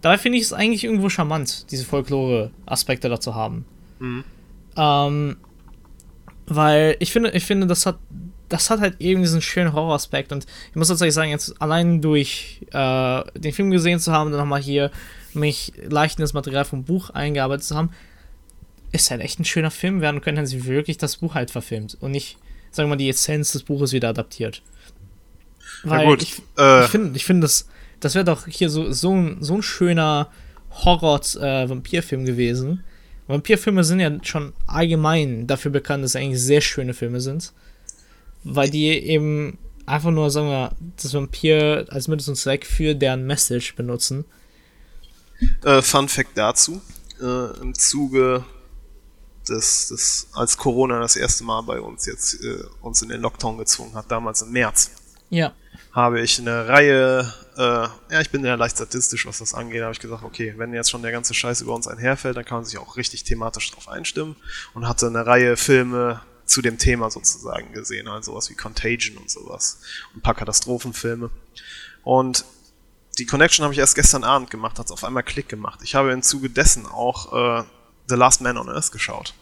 Dabei 0.00 0.18
finde 0.18 0.38
ich 0.38 0.44
es 0.44 0.52
eigentlich 0.52 0.84
irgendwo 0.84 1.08
charmant, 1.08 1.70
diese 1.70 1.84
Folklore-Aspekte 1.84 3.08
dazu 3.08 3.34
haben. 3.34 3.64
Mhm. 3.98 4.24
Ähm, 4.76 5.36
weil 6.46 6.96
ich 7.00 7.12
finde, 7.12 7.30
ich 7.30 7.44
finde, 7.44 7.66
das 7.66 7.84
hat, 7.86 7.98
das 8.48 8.70
hat 8.70 8.80
halt 8.80 9.00
eben 9.00 9.22
diesen 9.22 9.42
schönen 9.42 9.72
Horroraspekt 9.72 10.32
und 10.32 10.46
ich 10.70 10.76
muss 10.76 10.88
tatsächlich 10.88 11.14
sagen, 11.14 11.30
jetzt 11.30 11.60
allein 11.60 12.00
durch 12.00 12.60
äh, 12.70 13.22
den 13.34 13.52
Film 13.52 13.70
gesehen 13.70 13.98
zu 13.98 14.12
haben, 14.12 14.30
dann 14.30 14.40
nochmal 14.40 14.62
hier 14.62 14.90
mich 15.34 15.72
leicht 15.88 16.18
in 16.18 16.22
das 16.22 16.32
Material 16.32 16.64
vom 16.64 16.84
Buch 16.84 17.10
eingearbeitet 17.10 17.64
zu 17.64 17.76
haben, 17.76 17.90
ist 18.92 19.10
halt 19.10 19.20
echt 19.20 19.38
ein 19.38 19.44
schöner 19.44 19.70
Film 19.70 20.00
werden 20.00 20.20
können, 20.20 20.38
wenn 20.38 20.46
sie 20.46 20.64
wirklich 20.64 20.98
das 20.98 21.16
Buch 21.16 21.34
halt 21.34 21.50
verfilmt 21.50 21.96
und 22.00 22.10
nicht, 22.10 22.38
sagen 22.70 22.88
wir 22.88 22.94
mal, 22.94 22.98
die 22.98 23.08
Essenz 23.08 23.52
des 23.52 23.62
Buches 23.62 23.92
wieder 23.92 24.08
adaptiert. 24.08 24.62
Weil 25.84 26.06
gut, 26.06 26.22
ich, 26.22 26.42
äh, 26.58 26.84
ich 26.84 26.90
finde, 26.90 27.16
ich 27.16 27.24
find, 27.24 27.44
das, 27.44 27.68
das 28.00 28.14
wäre 28.14 28.24
doch 28.24 28.46
hier 28.46 28.70
so, 28.70 28.90
so, 28.92 29.14
ein, 29.14 29.38
so 29.40 29.54
ein 29.54 29.62
schöner 29.62 30.28
Horror-Vampirfilm 30.70 32.22
äh, 32.22 32.24
gewesen. 32.24 32.84
Vampirfilme 33.26 33.84
sind 33.84 34.00
ja 34.00 34.10
schon 34.22 34.54
allgemein 34.66 35.46
dafür 35.46 35.70
bekannt, 35.70 36.02
dass 36.02 36.12
sie 36.12 36.18
eigentlich 36.18 36.42
sehr 36.42 36.60
schöne 36.60 36.94
Filme 36.94 37.20
sind. 37.20 37.52
Weil 38.42 38.70
die 38.70 38.86
eben 38.86 39.58
einfach 39.84 40.10
nur, 40.10 40.30
sagen 40.30 40.48
wir, 40.48 40.72
das 40.96 41.12
Vampir 41.12 41.86
als 41.90 42.08
Mittel 42.08 42.30
und 42.30 42.36
Zweck 42.36 42.64
für 42.64 42.94
deren 42.94 43.26
Message 43.26 43.74
benutzen. 43.76 44.24
Äh, 45.64 45.82
Fun 45.82 46.08
Fact 46.08 46.36
dazu: 46.36 46.80
äh, 47.20 47.60
Im 47.60 47.74
Zuge 47.74 48.44
des, 49.48 49.88
des, 49.88 50.28
als 50.34 50.56
Corona 50.56 51.00
das 51.00 51.16
erste 51.16 51.44
Mal 51.44 51.62
bei 51.62 51.80
uns 51.80 52.06
jetzt 52.06 52.34
äh, 52.42 52.64
uns 52.80 53.02
in 53.02 53.08
den 53.08 53.20
Lockdown 53.20 53.58
gezwungen 53.58 53.94
hat, 53.94 54.10
damals 54.10 54.42
im 54.42 54.50
März. 54.50 54.90
Ja. 55.30 55.52
Habe 55.92 56.20
ich 56.20 56.38
eine 56.38 56.68
Reihe, 56.68 57.32
äh, 57.56 57.60
ja, 57.60 58.20
ich 58.20 58.30
bin 58.30 58.44
ja 58.44 58.54
leicht 58.54 58.76
statistisch, 58.76 59.26
was 59.26 59.38
das 59.38 59.54
angeht, 59.54 59.82
habe 59.82 59.92
ich 59.92 60.00
gesagt, 60.00 60.22
okay, 60.22 60.54
wenn 60.56 60.72
jetzt 60.72 60.90
schon 60.90 61.02
der 61.02 61.12
ganze 61.12 61.34
Scheiß 61.34 61.60
über 61.60 61.74
uns 61.74 61.88
einherfällt, 61.88 62.36
dann 62.36 62.44
kann 62.44 62.58
man 62.58 62.64
sich 62.64 62.78
auch 62.78 62.96
richtig 62.96 63.24
thematisch 63.24 63.70
drauf 63.70 63.88
einstimmen 63.88 64.36
und 64.74 64.88
hatte 64.88 65.06
eine 65.06 65.26
Reihe 65.26 65.56
Filme 65.56 66.20
zu 66.44 66.62
dem 66.62 66.78
Thema 66.78 67.10
sozusagen 67.10 67.72
gesehen, 67.72 68.08
also 68.08 68.32
sowas 68.32 68.48
wie 68.48 68.54
Contagion 68.54 69.18
und 69.18 69.30
sowas 69.30 69.80
und 70.12 70.18
ein 70.18 70.22
paar 70.22 70.34
Katastrophenfilme. 70.34 71.30
Und 72.04 72.44
die 73.18 73.26
Connection 73.26 73.64
habe 73.64 73.74
ich 73.74 73.80
erst 73.80 73.96
gestern 73.96 74.24
Abend 74.24 74.50
gemacht, 74.50 74.78
hat 74.78 74.86
es 74.86 74.92
auf 74.92 75.04
einmal 75.04 75.22
Klick 75.22 75.48
gemacht. 75.48 75.80
Ich 75.82 75.94
habe 75.94 76.12
im 76.12 76.22
Zuge 76.22 76.50
dessen 76.50 76.86
auch 76.86 77.32
äh, 77.32 77.64
The 78.08 78.14
Last 78.14 78.40
Man 78.40 78.56
on 78.56 78.68
Earth 78.68 78.92
geschaut. 78.92 79.34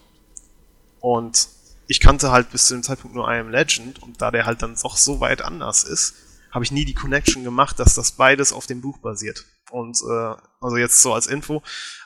Und 0.99 1.47
ich 1.87 1.99
kannte 1.99 2.31
halt 2.31 2.51
bis 2.51 2.65
zu 2.65 2.73
dem 2.73 2.83
Zeitpunkt 2.83 3.15
nur 3.15 3.29
I 3.29 3.39
Am 3.39 3.49
Legend 3.49 4.01
und 4.01 4.21
da 4.21 4.31
der 4.31 4.45
halt 4.45 4.61
dann 4.61 4.75
doch 4.81 4.97
so 4.97 5.19
weit 5.19 5.41
anders 5.41 5.83
ist, 5.83 6.15
habe 6.51 6.65
ich 6.65 6.71
nie 6.71 6.85
die 6.85 6.93
Connection 6.93 7.43
gemacht, 7.43 7.79
dass 7.79 7.93
das 7.93 8.13
beides 8.13 8.51
auf 8.51 8.65
dem 8.65 8.81
Buch 8.81 8.97
basiert. 8.97 9.45
Und 9.69 9.97
äh, 10.01 10.35
also 10.59 10.77
jetzt 10.77 11.01
so 11.01 11.13
als 11.13 11.27
Info, 11.27 11.61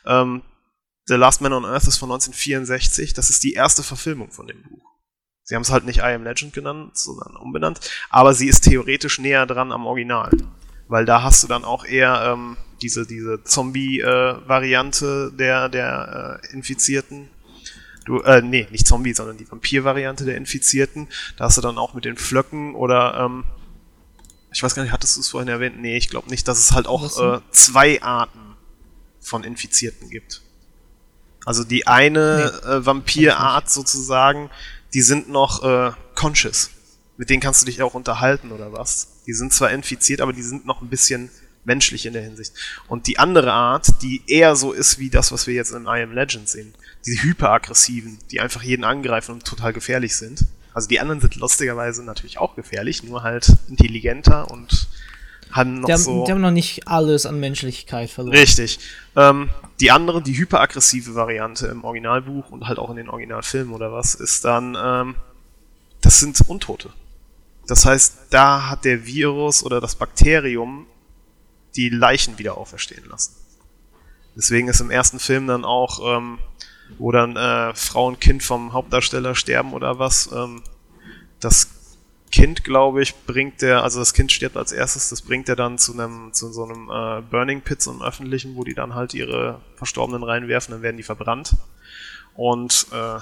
ähm, 0.05 0.41
The 1.05 1.15
Last 1.15 1.41
Man 1.41 1.53
on 1.53 1.65
Earth 1.65 1.87
ist 1.87 1.97
von 1.97 2.11
1964, 2.11 3.13
das 3.13 3.29
ist 3.29 3.43
die 3.43 3.53
erste 3.53 3.81
Verfilmung 3.81 4.31
von 4.31 4.47
dem 4.47 4.61
Buch. 4.63 4.85
Sie 5.43 5.55
haben 5.55 5.63
es 5.63 5.71
halt 5.71 5.85
nicht 5.85 5.99
I 5.99 6.13
Am 6.13 6.23
Legend 6.23 6.53
genannt, 6.53 6.97
sondern 6.97 7.35
umbenannt, 7.35 7.79
aber 8.09 8.33
sie 8.33 8.47
ist 8.47 8.61
theoretisch 8.61 9.19
näher 9.19 9.45
dran 9.45 9.71
am 9.71 9.85
Original. 9.85 10.31
Weil 10.91 11.05
da 11.05 11.23
hast 11.23 11.41
du 11.41 11.47
dann 11.47 11.63
auch 11.63 11.85
eher 11.85 12.33
ähm, 12.33 12.57
diese, 12.81 13.07
diese 13.07 13.41
Zombie-Variante 13.45 15.31
äh, 15.31 15.37
der, 15.37 15.69
der 15.69 16.41
äh, 16.43 16.53
Infizierten. 16.53 17.29
Du, 18.03 18.19
äh, 18.23 18.41
nee, 18.41 18.67
nicht 18.71 18.85
Zombie, 18.85 19.13
sondern 19.13 19.37
die 19.37 19.49
Vampir-Variante 19.49 20.25
der 20.25 20.35
Infizierten. 20.35 21.07
Da 21.37 21.45
hast 21.45 21.55
du 21.55 21.61
dann 21.61 21.77
auch 21.77 21.93
mit 21.93 22.03
den 22.03 22.17
Flöcken 22.17 22.75
oder 22.75 23.21
ähm, 23.23 23.45
ich 24.51 24.61
weiß 24.61 24.75
gar 24.75 24.83
nicht, 24.83 24.91
hattest 24.91 25.15
du 25.15 25.21
es 25.21 25.29
vorhin 25.29 25.47
erwähnt? 25.47 25.79
Nee, 25.79 25.95
ich 25.95 26.09
glaube 26.09 26.29
nicht, 26.29 26.45
dass 26.49 26.59
es 26.59 26.73
halt 26.73 26.87
auch 26.87 27.05
äh, 27.21 27.39
zwei 27.51 28.01
Arten 28.01 28.57
von 29.21 29.45
Infizierten 29.45 30.09
gibt. 30.09 30.41
Also 31.45 31.63
die 31.63 31.87
eine 31.87 32.51
nee, 32.65 32.69
äh, 32.69 32.85
Vampirart 32.85 33.69
sozusagen, 33.69 34.49
die 34.93 35.03
sind 35.03 35.29
noch 35.29 35.63
äh, 35.63 35.93
conscious. 36.15 36.69
Mit 37.21 37.29
denen 37.29 37.39
kannst 37.39 37.61
du 37.61 37.67
dich 37.67 37.83
auch 37.83 37.93
unterhalten 37.93 38.51
oder 38.51 38.73
was. 38.73 39.09
Die 39.27 39.33
sind 39.33 39.53
zwar 39.53 39.69
infiziert, 39.69 40.21
aber 40.21 40.33
die 40.33 40.41
sind 40.41 40.65
noch 40.65 40.81
ein 40.81 40.89
bisschen 40.89 41.29
menschlich 41.63 42.07
in 42.07 42.13
der 42.13 42.23
Hinsicht. 42.23 42.51
Und 42.87 43.05
die 43.05 43.19
andere 43.19 43.53
Art, 43.53 44.01
die 44.01 44.23
eher 44.25 44.55
so 44.55 44.71
ist 44.71 44.97
wie 44.97 45.11
das, 45.11 45.31
was 45.31 45.45
wir 45.45 45.53
jetzt 45.53 45.71
in 45.71 45.83
I 45.83 46.01
Am 46.01 46.13
Legend 46.13 46.49
sehen. 46.49 46.73
Die 47.05 47.21
hyperaggressiven, 47.21 48.17
die 48.31 48.39
einfach 48.41 48.63
jeden 48.63 48.83
angreifen 48.83 49.33
und 49.33 49.45
total 49.45 49.71
gefährlich 49.71 50.15
sind. 50.15 50.47
Also 50.73 50.87
die 50.87 50.99
anderen 50.99 51.21
sind 51.21 51.35
lustigerweise 51.35 52.03
natürlich 52.03 52.39
auch 52.39 52.55
gefährlich, 52.55 53.03
nur 53.03 53.21
halt 53.21 53.55
intelligenter 53.69 54.49
und 54.49 54.87
haben 55.51 55.81
noch 55.81 55.85
die 55.85 55.93
haben, 55.93 56.01
so. 56.01 56.25
Die 56.25 56.31
haben 56.31 56.41
noch 56.41 56.49
nicht 56.49 56.87
alles 56.87 57.27
an 57.27 57.39
Menschlichkeit 57.39 58.09
verloren. 58.09 58.35
Richtig. 58.35 58.79
Ähm, 59.15 59.51
die 59.79 59.91
andere, 59.91 60.23
die 60.23 60.35
hyperaggressive 60.35 61.13
Variante 61.13 61.67
im 61.67 61.83
Originalbuch 61.83 62.49
und 62.49 62.67
halt 62.67 62.79
auch 62.79 62.89
in 62.89 62.95
den 62.95 63.09
Originalfilmen 63.09 63.75
oder 63.75 63.93
was, 63.93 64.15
ist 64.15 64.43
dann, 64.43 64.75
ähm, 64.83 65.13
das 66.01 66.19
sind 66.19 66.41
Untote. 66.47 66.89
Das 67.67 67.85
heißt, 67.85 68.27
da 68.31 68.69
hat 68.69 68.85
der 68.85 69.05
Virus 69.05 69.63
oder 69.63 69.79
das 69.79 69.95
Bakterium 69.95 70.87
die 71.75 71.89
Leichen 71.89 72.37
wieder 72.37 72.57
auferstehen 72.57 73.05
lassen. 73.07 73.35
Deswegen 74.35 74.67
ist 74.67 74.81
im 74.81 74.91
ersten 74.91 75.19
Film 75.19 75.47
dann 75.47 75.65
auch, 75.65 76.17
ähm, 76.17 76.39
wo 76.97 77.11
dann 77.11 77.35
äh, 77.35 77.73
Frau 77.75 78.07
und 78.07 78.19
Kind 78.19 78.43
vom 78.43 78.73
Hauptdarsteller 78.73 79.35
sterben 79.35 79.73
oder 79.73 79.99
was, 79.99 80.31
ähm, 80.31 80.63
das 81.39 81.69
Kind, 82.31 82.63
glaube 82.63 83.01
ich, 83.01 83.13
bringt 83.25 83.61
der, 83.61 83.83
also 83.83 83.99
das 83.99 84.13
Kind 84.13 84.31
stirbt 84.31 84.55
als 84.55 84.71
erstes, 84.71 85.09
das 85.09 85.21
bringt 85.21 85.49
er 85.49 85.57
dann 85.57 85.77
zu 85.77 85.93
einem, 85.93 86.31
zu 86.31 86.51
so 86.53 86.63
einem 86.63 86.89
äh, 86.89 87.21
Burning 87.29 87.61
Pit, 87.61 87.81
so 87.81 88.01
öffentlichen, 88.01 88.55
wo 88.55 88.63
die 88.63 88.73
dann 88.73 88.95
halt 88.95 89.13
ihre 89.13 89.59
Verstorbenen 89.75 90.23
reinwerfen, 90.23 90.71
dann 90.73 90.81
werden 90.81 90.95
die 90.95 91.03
verbrannt. 91.03 91.57
Und 92.33 92.87
äh, 92.93 93.19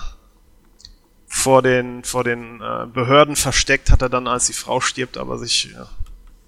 vor 1.29 1.61
den, 1.61 2.03
vor 2.03 2.23
den 2.23 2.59
äh, 2.59 2.87
Behörden 2.91 3.35
versteckt 3.35 3.91
hat 3.91 4.01
er 4.01 4.09
dann, 4.09 4.27
als 4.27 4.47
die 4.47 4.53
Frau 4.53 4.81
stirbt, 4.81 5.15
aber 5.15 5.37
sich 5.37 5.71
ja, 5.71 5.87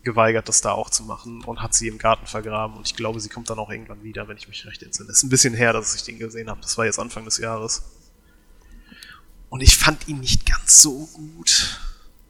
geweigert, 0.03 0.49
das 0.49 0.61
da 0.61 0.71
auch 0.71 0.89
zu 0.89 1.03
machen 1.03 1.43
und 1.43 1.61
hat 1.61 1.75
sie 1.75 1.87
im 1.87 1.99
Garten 1.99 2.25
vergraben. 2.25 2.75
Und 2.75 2.87
ich 2.87 2.95
glaube, 2.95 3.19
sie 3.19 3.29
kommt 3.29 3.49
dann 3.49 3.59
auch 3.59 3.69
irgendwann 3.69 4.03
wieder, 4.03 4.27
wenn 4.27 4.37
ich 4.37 4.47
mich 4.47 4.65
recht 4.65 4.81
entsinne. 4.81 5.11
Ist 5.11 5.23
ein 5.23 5.29
bisschen 5.29 5.53
her, 5.53 5.71
dass 5.71 5.95
ich 5.95 6.03
den 6.03 6.17
gesehen 6.17 6.49
habe. 6.49 6.61
Das 6.61 6.77
war 6.77 6.85
jetzt 6.85 6.99
Anfang 6.99 7.25
des 7.25 7.37
Jahres. 7.37 7.83
Und 9.49 9.61
ich 9.61 9.77
fand 9.77 10.07
ihn 10.07 10.19
nicht 10.19 10.45
ganz 10.45 10.81
so 10.81 11.07
gut 11.13 11.79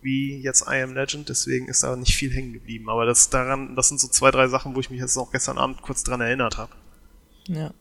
wie 0.02 0.42
jetzt 0.42 0.66
I 0.68 0.82
Am 0.82 0.94
Legend, 0.94 1.30
deswegen 1.30 1.68
ist 1.68 1.84
da 1.84 1.96
nicht 1.96 2.16
viel 2.16 2.34
hängen 2.34 2.54
geblieben. 2.54 2.90
Aber 2.90 3.06
das 3.06 3.30
daran, 3.30 3.76
das 3.76 3.88
sind 3.88 4.00
so 4.00 4.08
zwei, 4.08 4.32
drei 4.32 4.48
Sachen, 4.48 4.76
wo 4.76 4.80
ich 4.80 4.90
mich 4.90 5.00
jetzt 5.00 5.16
auch 5.18 5.32
gestern 5.32 5.58
Abend 5.58 5.82
kurz 5.82 6.04
dran 6.04 6.20
erinnert 6.20 6.58
habe. 6.58 6.74
Ja. 7.48 7.72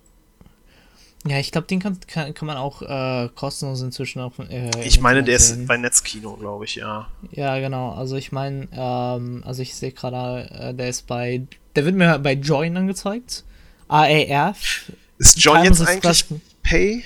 Ja, 1.26 1.38
ich 1.38 1.52
glaube, 1.52 1.66
den 1.66 1.80
kann, 1.80 1.98
kann, 2.06 2.32
kann 2.32 2.46
man 2.46 2.56
auch 2.56 2.80
äh, 2.80 3.28
kostenlos 3.34 3.82
inzwischen 3.82 4.20
auch. 4.20 4.32
Äh, 4.38 4.70
ich 4.82 5.00
meine, 5.00 5.22
der 5.22 5.36
ist 5.36 5.66
bei 5.66 5.76
Netzkino, 5.76 6.34
glaube 6.36 6.64
ich, 6.64 6.76
ja. 6.76 7.08
Ja, 7.32 7.58
genau. 7.58 7.92
Also 7.92 8.16
ich 8.16 8.32
meine, 8.32 8.68
ähm, 8.72 9.42
also 9.44 9.60
ich 9.60 9.74
sehe 9.74 9.92
gerade, 9.92 10.50
äh, 10.50 10.74
der 10.74 10.88
ist 10.88 11.06
bei, 11.06 11.42
der 11.76 11.84
wird 11.84 11.94
mir 11.94 12.18
bei 12.18 12.32
Join 12.32 12.76
angezeigt. 12.76 13.44
AAF. 13.88 14.90
Ist 15.18 15.38
Join 15.42 15.64
jetzt 15.64 15.86
eigentlich 15.86 16.24
Pay? 16.62 17.04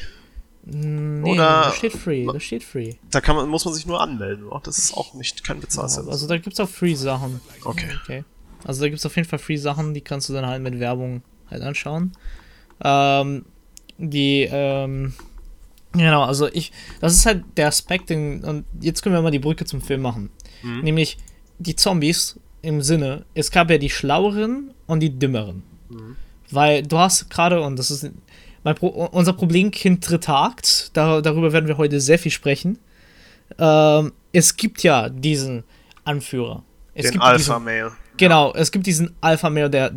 Nee, 0.66 1.33
Oder 1.33 1.64
das 1.64 1.77
steht 1.77 1.92
free, 1.92 2.24
das 2.24 2.42
steht 2.42 2.64
free. 2.64 2.94
Da 3.11 3.20
kann 3.20 3.37
man, 3.37 3.48
muss 3.48 3.66
man 3.66 3.74
sich 3.74 3.85
nur 3.85 4.00
anmelden, 4.00 4.46
oder? 4.46 4.61
Das 4.64 4.79
ist 4.79 4.96
auch 4.96 5.12
nicht 5.12 5.44
kein 5.44 5.61
Bezahlservice. 5.61 6.11
also 6.11 6.27
da 6.27 6.38
gibt 6.38 6.55
es 6.55 6.61
auch 6.61 6.68
Free-Sachen. 6.68 7.40
Okay. 7.64 7.90
okay. 8.03 8.24
Also 8.64 8.81
da 8.81 8.88
gibt 8.88 8.98
es 8.98 9.05
auf 9.05 9.14
jeden 9.16 9.29
Fall 9.29 9.38
Free-Sachen, 9.38 9.92
die 9.92 10.00
kannst 10.00 10.29
du 10.29 10.33
dann 10.33 10.46
halt 10.46 10.62
mit 10.62 10.81
Werbung 10.81 11.22
halt 11.50 11.62
anschauen. 11.62 12.12
Ähm, 12.83 13.44
die, 13.98 14.48
ähm, 14.50 15.14
genau, 15.92 16.24
also 16.24 16.48
ich, 16.48 16.72
das 17.00 17.14
ist 17.14 17.26
halt 17.26 17.44
der 17.57 17.68
Aspekt, 17.68 18.11
den, 18.11 18.44
und 18.44 18.64
jetzt 18.80 19.02
können 19.02 19.14
wir 19.14 19.22
mal 19.22 19.30
die 19.30 19.38
Brücke 19.38 19.64
zum 19.64 19.80
Film 19.80 20.02
machen. 20.02 20.30
Mhm. 20.62 20.80
Nämlich 20.80 21.18
die 21.59 21.76
Zombies 21.76 22.38
im 22.62 22.83
Sinne, 22.83 23.24
es 23.35 23.50
gab 23.50 23.70
ja 23.70 23.78
die 23.78 23.90
Schlaueren 23.90 24.72
und 24.87 25.00
die 25.00 25.18
Dümmeren. 25.18 25.62
Mhm. 25.88 26.16
Weil 26.50 26.83
du 26.83 26.98
hast 26.98 27.30
gerade, 27.30 27.61
und 27.61 27.78
das 27.78 27.90
ist 27.90 28.11
Pro 28.76 28.88
unser 28.88 29.35
Problemkind 29.35 30.02
tritt 30.02 30.28
Akt, 30.28 30.90
da, 30.94 31.20
darüber 31.20 31.52
werden 31.52 31.68
wir 31.68 31.76
heute 31.76 32.00
sehr 32.00 32.18
viel 32.18 32.33
sprechen. 32.33 32.78
Ähm, 33.59 34.12
es 34.33 34.57
gibt 34.57 34.83
ja 34.83 35.11
diesen 35.11 35.64
Anführer. 36.04 36.64
Es 36.94 37.11
Den 37.11 37.20
Alpha-Male. 37.20 37.92
Genau, 38.16 38.54
es 38.54 38.70
gibt 38.70 38.87
diesen 38.87 39.14
Alpha-Male, 39.20 39.68
der 39.68 39.90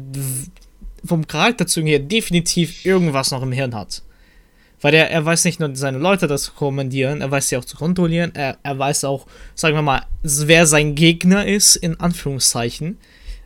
vom 1.08 1.28
Charakterzügen 1.28 1.88
her 1.88 2.00
definitiv 2.00 2.86
irgendwas 2.86 3.32
noch 3.32 3.42
im 3.42 3.52
Hirn 3.52 3.76
hat. 3.76 4.04
Weil 4.82 4.94
er, 4.94 5.10
er 5.10 5.26
weiß 5.26 5.46
nicht 5.46 5.60
nur 5.60 5.76
seine 5.76 5.98
Leute 5.98 6.28
das 6.28 6.44
zu 6.44 6.52
kommandieren, 6.52 7.22
er 7.22 7.32
weiß 7.32 7.50
sie 7.50 7.58
auch 7.58 7.66
zu 7.66 7.78
kontrollieren, 7.78 8.32
er, 8.36 8.58
er 8.62 8.78
weiß 8.78 9.06
auch, 9.06 9.26
sagen 9.56 9.76
wir 9.76 9.82
mal, 9.82 10.04
wer 10.22 10.68
sein 10.68 10.94
Gegner 10.94 11.46
ist, 11.48 11.76
in 11.76 12.00
Anführungszeichen. 12.00 12.98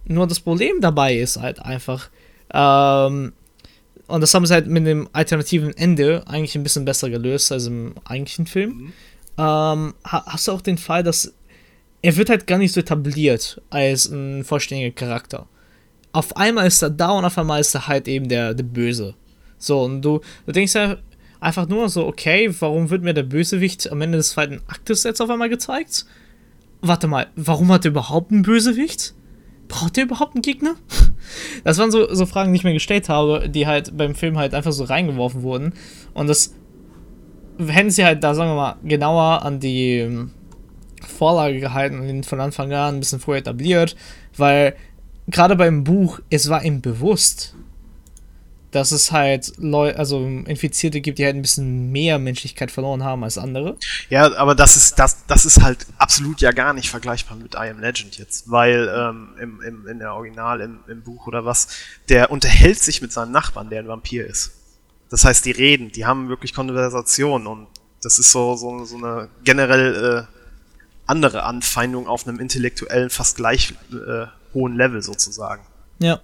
Nur 0.04 0.28
das 0.28 0.42
Problem 0.42 0.82
dabei 0.82 1.16
ist 1.16 1.38
halt 1.38 1.62
einfach, 1.62 2.10
ähm, 2.54 3.34
und 4.08 4.22
das 4.22 4.34
haben 4.34 4.46
sie 4.46 4.54
halt 4.54 4.68
mit 4.68 4.86
dem 4.86 5.08
alternativen 5.14 5.76
Ende 5.78 6.24
eigentlich 6.28 6.56
ein 6.56 6.64
bisschen 6.64 6.84
besser 6.84 7.10
gelöst 7.10 7.52
als 7.52 7.68
im 7.68 7.96
eigentlichen 8.04 8.46
Film. 8.46 8.70
Mhm. 8.72 8.94
Ähm, 9.38 9.94
hast 10.04 10.48
du 10.48 10.52
auch 10.52 10.62
den 10.62 10.78
Fall, 10.78 11.04
dass 11.04 11.34
er 12.02 12.18
wird 12.18 12.30
halt 12.30 12.48
gar 12.48 12.58
nicht 12.58 12.74
so 12.74 12.82
etabliert 12.82 13.62
als 13.70 14.08
ein 14.08 14.44
vollständiger 14.44 14.92
Charakter. 14.92 15.48
Auf 16.12 16.36
einmal 16.36 16.68
ist 16.68 16.82
er 16.82 16.90
da 16.90 17.12
und 17.12 17.26
auf 17.26 17.38
einmal 17.38 17.62
ist 17.62 17.74
er 17.76 17.88
halt 17.88 18.08
eben 18.08 18.28
der, 18.28 18.54
der 18.54 18.64
Böse. 18.64 19.16
So, 19.58 19.84
und 19.84 20.02
du, 20.02 20.22
du 20.46 20.52
denkst 20.52 20.76
ja 20.76 20.98
einfach 21.40 21.68
nur 21.68 21.90
so, 21.90 22.06
okay, 22.06 22.54
warum 22.60 22.90
wird 22.90 23.04
mir 23.04 23.14
der 23.14 23.24
Bösewicht 23.24 23.92
am 23.92 24.02
Ende 24.02 24.18
des 24.18 24.32
zweiten 24.32 24.62
Aktes 24.68 25.04
jetzt 25.04 25.22
auf 25.22 25.30
einmal 25.30 25.50
gezeigt? 25.50 26.06
Warte 26.82 27.08
mal, 27.08 27.28
warum 27.36 27.72
hat 27.72 27.86
er 27.86 27.92
überhaupt 27.92 28.32
einen 28.32 28.42
Bösewicht? 28.42 29.14
braucht 29.72 29.98
ihr 29.98 30.04
überhaupt 30.04 30.36
einen 30.36 30.44
Gegner? 30.44 30.76
Das 31.64 31.78
waren 31.78 31.92
so, 31.92 32.12
so 32.14 32.26
Fragen, 32.26 32.52
die 32.52 32.58
ich 32.58 32.64
mir 32.64 32.74
gestellt 32.74 33.08
habe, 33.08 33.48
die 33.48 33.68
halt 33.68 33.96
beim 33.96 34.16
Film 34.16 34.38
halt 34.38 34.56
einfach 34.56 34.72
so 34.72 34.84
reingeworfen 34.84 35.44
wurden. 35.44 35.74
Und 36.14 36.28
das 36.28 36.56
hätten 37.60 37.92
sie 37.92 38.04
halt 38.04 38.24
da, 38.24 38.34
sagen 38.34 38.50
wir 38.50 38.56
mal, 38.56 38.76
genauer 38.84 39.44
an 39.44 39.60
die 39.60 40.00
ähm, 40.00 40.32
Vorlage 41.08 41.60
gehalten 41.60 42.00
und 42.00 42.26
von 42.26 42.42
Anfang 42.42 42.74
an 42.74 42.96
ein 42.96 43.00
bisschen 43.00 43.20
vorher 43.20 43.42
etabliert, 43.42 43.96
weil 44.36 44.76
gerade 45.32 45.56
beim 45.56 45.84
Buch, 45.84 46.20
es 46.30 46.50
war 46.50 46.64
ihm 46.64 46.82
bewusst, 46.82 47.56
dass 48.72 48.92
es 48.92 49.12
halt 49.12 49.54
Leute, 49.58 50.00
also 50.00 50.26
Infizierte 50.26 51.02
gibt, 51.02 51.20
die 51.20 51.26
halt 51.26 51.36
ein 51.36 51.42
bisschen 51.42 51.92
mehr 51.92 52.20
Menschlichkeit 52.20 52.72
verloren 52.72 53.04
haben 53.04 53.24
als 53.24 53.38
andere. 53.38 53.78
Ja, 54.10 54.34
aber 54.38 54.56
das 54.56 54.78
ist, 54.78 54.98
das, 54.98 55.26
das 55.28 55.46
ist 55.46 55.62
halt 55.62 55.86
absolut 55.98 56.40
ja 56.40 56.52
gar 56.52 56.74
nicht 56.74 56.90
vergleichbar 56.90 57.38
mit 57.38 57.54
I 57.56 57.70
Am 57.70 57.80
Legend 57.82 58.18
jetzt, 58.18 58.50
weil 58.50 58.90
ähm, 58.96 59.30
im, 59.42 59.62
im, 59.62 59.88
in 59.88 60.00
der 60.00 60.14
Original, 60.14 60.62
im, 60.62 60.80
im 60.88 61.04
Buch 61.04 61.28
oder 61.28 61.44
was, 61.44 61.68
der 62.08 62.32
unterhält 62.32 62.80
sich 62.80 63.02
mit 63.02 63.12
seinem 63.12 63.32
Nachbarn, 63.32 63.70
der 63.70 63.80
ein 63.80 63.88
Vampir 63.88 64.26
ist. 64.26 64.52
Das 65.10 65.26
heißt, 65.26 65.46
die 65.46 65.52
reden, 65.52 65.92
die 65.92 66.06
haben 66.06 66.30
wirklich 66.30 66.54
Konversation 66.54 67.48
und 67.48 67.68
das 68.02 68.20
ist 68.20 68.32
so, 68.32 68.56
so, 68.56 68.86
so 68.86 68.96
eine 68.96 69.28
generell 69.44 70.28
äh, 70.30 70.38
andere 71.06 71.44
Anfeindung 71.44 72.08
auf 72.08 72.26
einem 72.26 72.40
intellektuellen, 72.40 73.10
fast 73.10 73.36
gleich 73.36 73.74
äh, 73.92 74.28
hohen 74.54 74.76
Level 74.76 75.02
sozusagen. 75.02 75.64
Ja. 76.00 76.22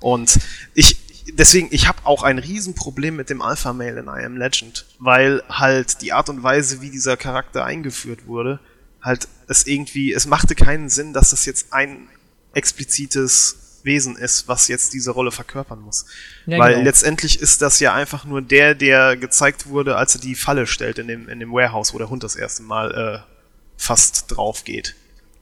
Und 0.00 0.38
ich, 0.74 0.98
deswegen, 1.32 1.68
ich 1.70 1.88
habe 1.88 1.98
auch 2.04 2.22
ein 2.22 2.38
Riesenproblem 2.38 3.16
mit 3.16 3.30
dem 3.30 3.42
Alpha 3.42 3.72
Male 3.72 4.00
in 4.00 4.06
I 4.06 4.24
Am 4.24 4.36
Legend, 4.36 4.86
weil 4.98 5.42
halt 5.48 6.02
die 6.02 6.12
Art 6.12 6.28
und 6.28 6.42
Weise, 6.42 6.80
wie 6.80 6.90
dieser 6.90 7.16
Charakter 7.16 7.64
eingeführt 7.64 8.26
wurde, 8.26 8.60
halt 9.02 9.28
es 9.48 9.66
irgendwie, 9.66 10.12
es 10.12 10.26
machte 10.26 10.54
keinen 10.54 10.88
Sinn, 10.88 11.12
dass 11.12 11.30
das 11.30 11.46
jetzt 11.46 11.72
ein 11.72 12.08
explizites 12.54 13.80
Wesen 13.86 14.16
ist, 14.16 14.48
was 14.48 14.68
jetzt 14.68 14.92
diese 14.92 15.12
Rolle 15.12 15.30
verkörpern 15.30 15.80
muss. 15.80 16.06
Ja, 16.44 16.58
Weil 16.58 16.72
genau. 16.74 16.84
letztendlich 16.84 17.40
ist 17.40 17.62
das 17.62 17.78
ja 17.80 17.94
einfach 17.94 18.24
nur 18.24 18.42
der, 18.42 18.74
der 18.74 19.16
gezeigt 19.16 19.68
wurde, 19.68 19.96
als 19.96 20.16
er 20.16 20.20
die 20.20 20.34
Falle 20.34 20.66
stellt 20.66 20.98
in 20.98 21.06
dem, 21.06 21.28
in 21.28 21.38
dem 21.38 21.52
Warehouse, 21.52 21.94
wo 21.94 21.98
der 21.98 22.10
Hund 22.10 22.24
das 22.24 22.36
erste 22.36 22.64
Mal 22.64 23.24
äh, 23.24 23.32
fast 23.76 24.24
drauf 24.28 24.64
geht. 24.64 24.96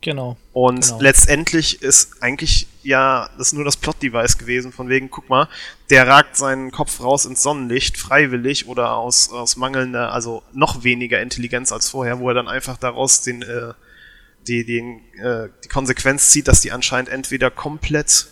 Genau. 0.04 0.36
Und 0.52 0.82
genau. 0.82 1.00
letztendlich 1.00 1.80
ist 1.80 2.22
eigentlich 2.22 2.68
ja 2.82 3.30
das 3.38 3.54
nur 3.54 3.64
das 3.64 3.78
Plot-Device 3.78 4.36
gewesen, 4.36 4.70
von 4.70 4.90
wegen, 4.90 5.10
guck 5.10 5.30
mal, 5.30 5.48
der 5.88 6.06
ragt 6.06 6.36
seinen 6.36 6.72
Kopf 6.72 7.00
raus 7.00 7.24
ins 7.24 7.42
Sonnenlicht, 7.42 7.96
freiwillig 7.96 8.68
oder 8.68 8.96
aus, 8.96 9.30
aus 9.32 9.56
mangelnder, 9.56 10.12
also 10.12 10.42
noch 10.52 10.84
weniger 10.84 11.22
Intelligenz 11.22 11.72
als 11.72 11.88
vorher, 11.88 12.20
wo 12.20 12.28
er 12.28 12.34
dann 12.34 12.48
einfach 12.48 12.76
daraus 12.76 13.22
den, 13.22 13.40
äh, 13.40 13.72
die, 14.46 14.66
den, 14.66 15.00
äh, 15.22 15.48
die 15.64 15.68
Konsequenz 15.68 16.28
zieht, 16.28 16.48
dass 16.48 16.60
die 16.60 16.70
anscheinend 16.70 17.08
entweder 17.08 17.50
komplett 17.50 18.26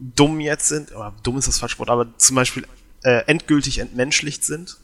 dumm 0.00 0.40
jetzt 0.40 0.66
sind, 0.66 0.90
oder 0.90 1.14
dumm 1.22 1.38
ist 1.38 1.46
das 1.46 1.60
falsche 1.60 1.78
Wort, 1.78 1.90
aber 1.90 2.08
zum 2.18 2.34
Beispiel 2.34 2.66
äh, 3.04 3.22
endgültig 3.28 3.78
entmenschlicht 3.78 4.42
sind 4.42 4.79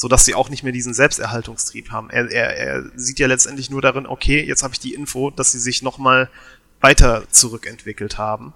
so 0.00 0.08
dass 0.08 0.24
sie 0.24 0.34
auch 0.34 0.48
nicht 0.48 0.62
mehr 0.62 0.72
diesen 0.72 0.94
Selbsterhaltungstrieb 0.94 1.90
haben. 1.90 2.08
Er, 2.08 2.30
er, 2.30 2.56
er 2.56 2.84
sieht 2.96 3.18
ja 3.18 3.26
letztendlich 3.26 3.68
nur 3.68 3.82
darin, 3.82 4.06
okay, 4.06 4.42
jetzt 4.42 4.62
habe 4.62 4.72
ich 4.72 4.80
die 4.80 4.94
Info, 4.94 5.30
dass 5.30 5.52
sie 5.52 5.58
sich 5.58 5.82
nochmal 5.82 6.30
weiter 6.80 7.24
zurückentwickelt 7.30 8.16
haben. 8.16 8.54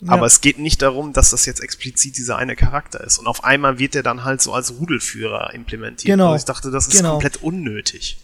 Ja. 0.00 0.12
Aber 0.12 0.24
es 0.24 0.40
geht 0.40 0.58
nicht 0.58 0.80
darum, 0.80 1.12
dass 1.12 1.28
das 1.28 1.44
jetzt 1.44 1.60
explizit 1.60 2.16
dieser 2.16 2.38
eine 2.38 2.56
Charakter 2.56 3.04
ist. 3.04 3.18
Und 3.18 3.26
auf 3.26 3.44
einmal 3.44 3.78
wird 3.78 3.94
er 3.94 4.02
dann 4.02 4.24
halt 4.24 4.40
so 4.40 4.54
als 4.54 4.72
Rudelführer 4.78 5.52
implementiert. 5.52 6.16
Genau. 6.16 6.30
Und 6.30 6.38
ich 6.38 6.46
dachte, 6.46 6.70
das 6.70 6.88
ist 6.88 6.96
genau. 6.96 7.10
komplett 7.10 7.42
unnötig. 7.42 8.16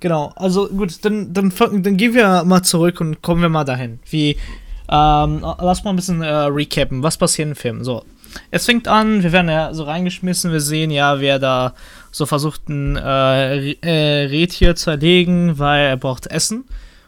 Genau, 0.00 0.34
also 0.36 0.68
gut, 0.68 1.02
dann, 1.06 1.32
dann, 1.32 1.50
dann 1.56 1.96
gehen 1.96 2.12
wir 2.12 2.44
mal 2.44 2.62
zurück 2.62 3.00
und 3.00 3.22
kommen 3.22 3.40
wir 3.40 3.48
mal 3.48 3.64
dahin. 3.64 3.98
Wie, 4.10 4.36
ähm, 4.90 5.40
lass 5.40 5.84
mal 5.84 5.90
ein 5.90 5.96
bisschen 5.96 6.20
äh, 6.20 6.28
recappen. 6.28 7.02
Was 7.02 7.16
passiert 7.16 7.48
im 7.48 7.56
Film? 7.56 7.82
So, 7.82 8.04
es 8.50 8.66
fängt 8.66 8.88
an, 8.88 9.22
wir 9.22 9.32
werden 9.32 9.48
ja 9.48 9.72
so 9.74 9.84
reingeschmissen, 9.84 10.52
wir 10.52 10.60
sehen 10.60 10.90
ja, 10.90 11.20
wer 11.20 11.38
da 11.38 11.74
so 12.10 12.26
versucht, 12.26 12.68
ein 12.68 12.96
äh, 12.96 13.72
äh, 13.72 14.26
Rehtier 14.26 14.76
zu 14.76 14.90
erlegen, 14.90 15.58
weil 15.58 15.86
er 15.86 15.96
braucht 15.96 16.26
Essen. 16.26 16.64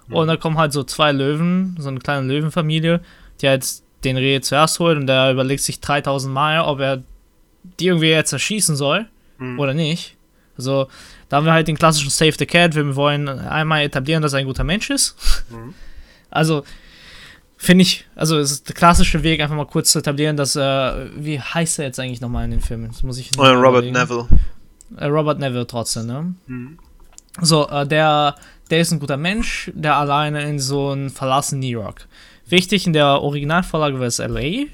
Mhm. 0.08 0.14
Und 0.14 0.28
da 0.28 0.36
kommen 0.36 0.58
halt 0.58 0.72
so 0.72 0.84
zwei 0.84 1.12
Löwen, 1.12 1.76
so 1.78 1.88
eine 1.88 2.00
kleine 2.00 2.26
Löwenfamilie, 2.26 3.00
die 3.40 3.48
halt 3.48 3.66
den 4.04 4.16
Reh 4.16 4.40
zuerst 4.40 4.78
holt 4.78 4.98
und 4.98 5.06
der 5.06 5.32
überlegt 5.32 5.62
sich 5.62 5.80
3000 5.80 6.32
Mal, 6.32 6.60
ob 6.60 6.80
er 6.80 7.02
die 7.78 7.86
irgendwie 7.86 8.08
jetzt 8.08 8.32
erschießen 8.32 8.76
soll 8.76 9.06
mhm. 9.38 9.58
oder 9.58 9.74
nicht. 9.74 10.16
Also, 10.56 10.88
da 11.28 11.36
haben 11.36 11.46
wir 11.46 11.52
halt 11.52 11.68
den 11.68 11.78
klassischen 11.78 12.10
Save 12.10 12.34
the 12.38 12.46
Cat, 12.46 12.74
wir 12.74 12.96
wollen 12.96 13.28
einmal 13.28 13.82
etablieren, 13.82 14.22
dass 14.22 14.32
er 14.32 14.40
ein 14.40 14.46
guter 14.46 14.64
Mensch 14.64 14.90
ist. 14.90 15.16
Mhm. 15.50 15.74
Also, 16.30 16.64
Finde 17.62 17.82
ich, 17.82 18.06
also 18.16 18.38
es 18.38 18.52
ist 18.52 18.68
der 18.70 18.74
klassische 18.74 19.22
Weg, 19.22 19.42
einfach 19.42 19.54
mal 19.54 19.66
kurz 19.66 19.92
zu 19.92 19.98
etablieren, 19.98 20.34
dass, 20.34 20.56
äh, 20.56 21.10
wie 21.14 21.38
heißt 21.38 21.78
er 21.78 21.84
jetzt 21.84 22.00
eigentlich 22.00 22.22
nochmal 22.22 22.46
in 22.46 22.52
den 22.52 22.62
Filmen? 22.62 22.88
Das 22.88 23.02
muss 23.02 23.18
ich 23.18 23.38
oh, 23.38 23.42
Robert 23.42 23.84
Neville. 23.84 24.26
Äh, 24.96 25.04
Robert 25.04 25.38
Neville 25.38 25.66
trotzdem, 25.66 26.06
ne? 26.06 26.34
Mhm. 26.46 26.78
So, 27.42 27.68
äh, 27.68 27.86
der, 27.86 28.34
der 28.70 28.80
ist 28.80 28.92
ein 28.92 28.98
guter 28.98 29.18
Mensch, 29.18 29.70
der 29.74 29.96
alleine 29.96 30.48
in 30.48 30.58
so 30.58 30.88
einem 30.88 31.10
verlassenen 31.10 31.60
New 31.60 31.66
York. 31.66 32.08
Wichtig, 32.48 32.86
in 32.86 32.94
der 32.94 33.20
Originalvorlage 33.20 34.00
war 34.00 34.06
es 34.06 34.16
LA. 34.16 34.64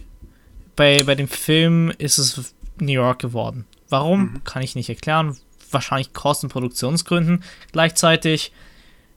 Bei, 0.77 1.03
bei 1.03 1.17
dem 1.17 1.27
Film 1.27 1.93
ist 1.99 2.19
es 2.19 2.55
New 2.79 2.93
York 2.93 3.19
geworden. 3.19 3.67
Warum? 3.89 4.21
Mhm. 4.21 4.45
Kann 4.45 4.63
ich 4.63 4.77
nicht 4.77 4.91
erklären. 4.91 5.37
Wahrscheinlich 5.73 6.13
Kostenproduktionsgründen. 6.13 7.43
Gleichzeitig 7.73 8.53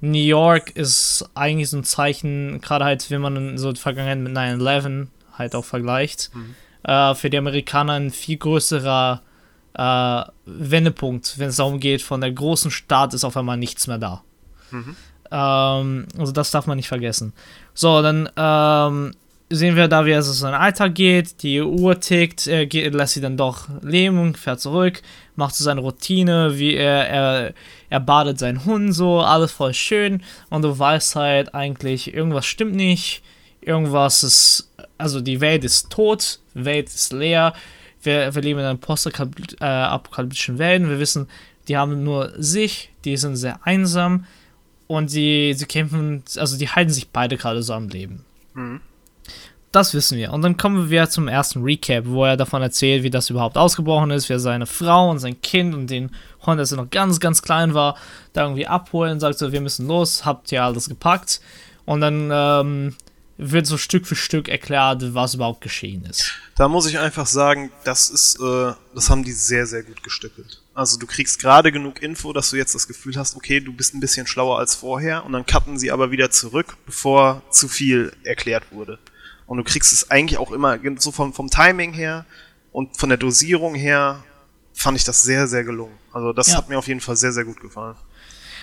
New 0.01 0.19
York 0.19 0.71
ist 0.71 1.29
eigentlich 1.35 1.69
so 1.69 1.77
ein 1.77 1.83
Zeichen, 1.83 2.61
gerade 2.61 2.85
halt, 2.85 3.09
wenn 3.11 3.21
man 3.21 3.57
so 3.57 3.71
die 3.71 3.81
Vergangenheit 3.81 4.19
mit 4.19 4.33
9-11 4.33 5.07
halt 5.33 5.55
auch 5.55 5.65
vergleicht, 5.65 6.31
mhm. 6.33 6.55
äh, 6.83 7.15
für 7.15 7.29
die 7.29 7.37
Amerikaner 7.37 7.93
ein 7.93 8.11
viel 8.11 8.37
größerer 8.37 9.21
äh, 9.73 10.23
Wendepunkt, 10.45 11.37
wenn 11.37 11.49
es 11.49 11.57
darum 11.57 11.79
geht, 11.79 12.01
von 12.01 12.21
der 12.21 12.31
großen 12.31 12.71
Stadt 12.71 13.13
ist 13.13 13.23
auf 13.23 13.37
einmal 13.37 13.57
nichts 13.57 13.87
mehr 13.87 13.97
da. 13.97 14.23
Mhm. 14.71 14.95
Ähm, 15.31 16.07
also 16.17 16.31
das 16.31 16.51
darf 16.51 16.67
man 16.67 16.77
nicht 16.77 16.87
vergessen. 16.87 17.33
So, 17.73 18.01
dann 18.01 18.29
ähm, 18.35 19.13
sehen 19.49 19.75
wir 19.75 19.87
da, 19.87 20.05
wie 20.05 20.11
es 20.11 20.27
in 20.27 20.33
seinen 20.33 20.55
Alltag 20.55 20.95
geht. 20.95 21.43
Die 21.43 21.61
Uhr 21.61 21.99
tickt, 21.99 22.47
er 22.47 22.65
geht, 22.65 22.93
lässt 22.93 23.13
sie 23.13 23.21
dann 23.21 23.37
doch 23.37 23.67
leben 23.81 24.33
fährt 24.35 24.59
zurück, 24.59 25.01
macht 25.35 25.55
so 25.55 25.63
seine 25.63 25.81
Routine, 25.81 26.57
wie 26.57 26.75
er, 26.75 27.09
er, 27.09 27.53
er 27.89 27.99
badet 27.99 28.39
seinen 28.39 28.65
Hund 28.65 28.93
so, 28.93 29.19
alles 29.19 29.51
voll 29.51 29.73
schön. 29.73 30.21
Und 30.49 30.61
du 30.61 30.77
weißt 30.77 31.15
halt 31.15 31.53
eigentlich, 31.55 32.13
irgendwas 32.13 32.45
stimmt 32.45 32.75
nicht, 32.75 33.23
irgendwas 33.61 34.23
ist, 34.23 34.71
also 34.97 35.21
die 35.21 35.41
Welt 35.41 35.63
ist 35.63 35.89
tot, 35.89 36.39
die 36.53 36.65
Welt 36.65 36.87
ist 36.87 37.13
leer. 37.13 37.53
Wir, 38.01 38.33
wir 38.33 38.41
leben 38.41 38.59
in 38.59 38.65
einer 38.65 38.77
postapokalyptischen 38.77 40.55
äh, 40.55 40.59
Welt. 40.59 40.87
Wir 40.87 40.99
wissen, 40.99 41.27
die 41.67 41.77
haben 41.77 42.03
nur 42.03 42.31
sich, 42.37 42.91
die 43.05 43.17
sind 43.17 43.35
sehr 43.35 43.59
einsam 43.65 44.25
und 44.87 45.09
sie, 45.09 45.53
sie 45.55 45.65
kämpfen, 45.65 46.23
also 46.37 46.57
die 46.57 46.69
halten 46.69 46.91
sich 46.91 47.09
beide 47.09 47.37
gerade 47.37 47.61
so 47.61 47.73
am 47.73 47.89
Leben. 47.89 48.25
Mhm. 48.53 48.81
Das 49.71 49.93
wissen 49.93 50.17
wir. 50.17 50.33
Und 50.33 50.41
dann 50.41 50.57
kommen 50.57 50.89
wir 50.89 51.09
zum 51.09 51.27
ersten 51.27 51.61
Recap, 51.61 52.05
wo 52.07 52.25
er 52.25 52.37
davon 52.37 52.61
erzählt, 52.61 53.03
wie 53.03 53.11
das 53.11 53.29
überhaupt 53.29 53.57
ausgebrochen 53.57 54.09
ist, 54.09 54.27
wie 54.27 54.33
er 54.33 54.39
seine 54.39 54.65
Frau 54.65 55.11
und 55.11 55.19
sein 55.19 55.39
Kind 55.41 55.75
und 55.75 55.89
den 55.89 56.09
Hund, 56.45 56.59
als 56.59 56.71
er 56.71 56.77
noch 56.77 56.89
ganz, 56.89 57.19
ganz 57.19 57.41
klein 57.41 57.75
war, 57.75 57.95
da 58.33 58.43
irgendwie 58.43 58.65
abholen, 58.65 59.19
sagt 59.19 59.37
so, 59.37 59.51
wir 59.51 59.61
müssen 59.61 59.87
los, 59.87 60.25
habt 60.25 60.51
ihr 60.51 60.63
alles 60.63 60.89
gepackt. 60.89 61.39
Und 61.85 62.01
dann 62.01 62.29
ähm, 62.31 62.95
wird 63.37 63.67
so 63.67 63.77
Stück 63.77 64.07
für 64.07 64.15
Stück 64.15 64.49
erklärt, 64.49 65.13
was 65.13 65.35
überhaupt 65.35 65.61
geschehen 65.61 66.03
ist. 66.05 66.33
Da 66.57 66.67
muss 66.67 66.87
ich 66.87 66.99
einfach 66.99 67.25
sagen, 67.25 67.71
das 67.83 68.09
ist, 68.09 68.39
äh, 68.41 68.73
das 68.93 69.09
haben 69.09 69.23
die 69.23 69.31
sehr, 69.31 69.65
sehr 69.65 69.83
gut 69.83 70.03
gestückelt. 70.03 70.61
Also 70.73 70.97
du 70.97 71.05
kriegst 71.05 71.39
gerade 71.39 71.71
genug 71.71 72.01
Info, 72.01 72.33
dass 72.33 72.49
du 72.49 72.57
jetzt 72.57 72.73
das 72.73 72.87
Gefühl 72.87 73.15
hast, 73.17 73.35
okay, 73.35 73.59
du 73.59 73.71
bist 73.71 73.93
ein 73.93 73.99
bisschen 73.99 74.27
schlauer 74.27 74.59
als 74.59 74.75
vorher 74.75 75.25
und 75.25 75.31
dann 75.31 75.45
cutten 75.45 75.77
sie 75.77 75.91
aber 75.91 76.11
wieder 76.11 76.31
zurück, 76.31 76.75
bevor 76.85 77.41
zu 77.49 77.67
viel 77.67 78.11
erklärt 78.23 78.71
wurde. 78.71 78.97
Und 79.49 79.57
du 79.57 79.63
kriegst 79.63 79.91
es 79.91 80.11
eigentlich 80.11 80.37
auch 80.37 80.51
immer, 80.51 80.77
so 80.99 81.11
vom, 81.11 81.33
vom 81.33 81.49
Timing 81.49 81.91
her 81.91 82.25
und 82.71 82.95
von 82.95 83.09
der 83.09 83.17
Dosierung 83.17 83.73
her, 83.73 84.23
fand 84.73 84.95
ich 84.95 85.03
das 85.03 85.23
sehr, 85.23 85.47
sehr 85.47 85.63
gelungen. 85.63 85.97
Also 86.13 86.33
das 86.33 86.51
ja. 86.51 86.57
hat 86.57 86.69
mir 86.69 86.77
auf 86.77 86.87
jeden 86.87 87.01
Fall 87.01 87.15
sehr, 87.15 87.31
sehr 87.31 87.45
gut 87.45 87.59
gefallen. 87.59 87.95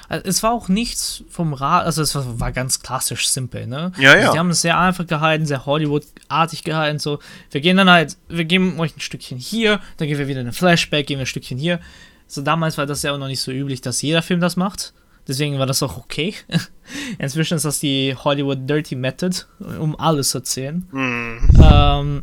Also 0.09 0.25
es 0.29 0.45
war 0.45 0.53
auch 0.53 0.69
nichts 0.69 1.25
vom 1.29 1.55
Rad, 1.55 1.85
also 1.87 2.03
es 2.03 2.15
war, 2.15 2.53
ganz 2.53 2.81
klassisch 2.81 3.29
simpel, 3.29 3.67
ne? 3.67 3.91
Ja, 3.97 4.03
ja. 4.03 4.11
Also 4.13 4.33
die 4.33 4.39
haben 4.39 4.51
es 4.51 4.63
sehr 4.63 4.79
einfach 4.79 5.09
gehalten, 5.09 5.45
sehr 5.45 5.67
Hollywood-artig 5.67 6.63
gehalten, 6.63 7.01
so. 7.01 7.19
Wir 7.51 7.61
gehen 7.61 7.77
dann 7.77 7.91
halt, 7.91 8.17
wir 8.29 8.45
geben 8.45 8.79
euch 8.79 8.97
ein 8.97 9.01
Stückchen 9.01 9.39
hier, 9.39 9.81
dann 9.97 10.07
gehen 10.07 10.19
wir 10.19 10.29
wieder 10.29 10.41
in 10.41 10.47
ein 10.47 10.53
Flashback, 10.53 11.09
gehen 11.09 11.19
wir 11.19 11.25
ein 11.25 11.27
Stückchen 11.27 11.59
hier. 11.59 11.81
So 12.29 12.43
damals 12.43 12.79
war 12.79 12.87
das 12.87 13.03
ja 13.03 13.13
auch 13.13 13.19
noch 13.19 13.27
nicht 13.27 13.41
so 13.41 13.51
üblich, 13.51 13.81
dass 13.81 14.03
jeder 14.03 14.23
Film 14.23 14.39
das 14.39 14.55
macht. 14.55 14.95
Deswegen 15.29 15.59
war 15.59 15.67
das 15.67 15.83
auch 15.83 15.97
okay. 15.97 16.35
Inzwischen 17.19 17.57
ist 17.57 17.65
das 17.65 17.81
die 17.81 18.15
Hollywood 18.15 18.69
Dirty 18.69 18.95
Method, 18.95 19.37
um 19.81 19.99
alles 19.99 20.31
zu 20.31 20.39
erzählen. 20.39 20.87
Mhm. 20.93 21.51
Ähm, 21.61 22.23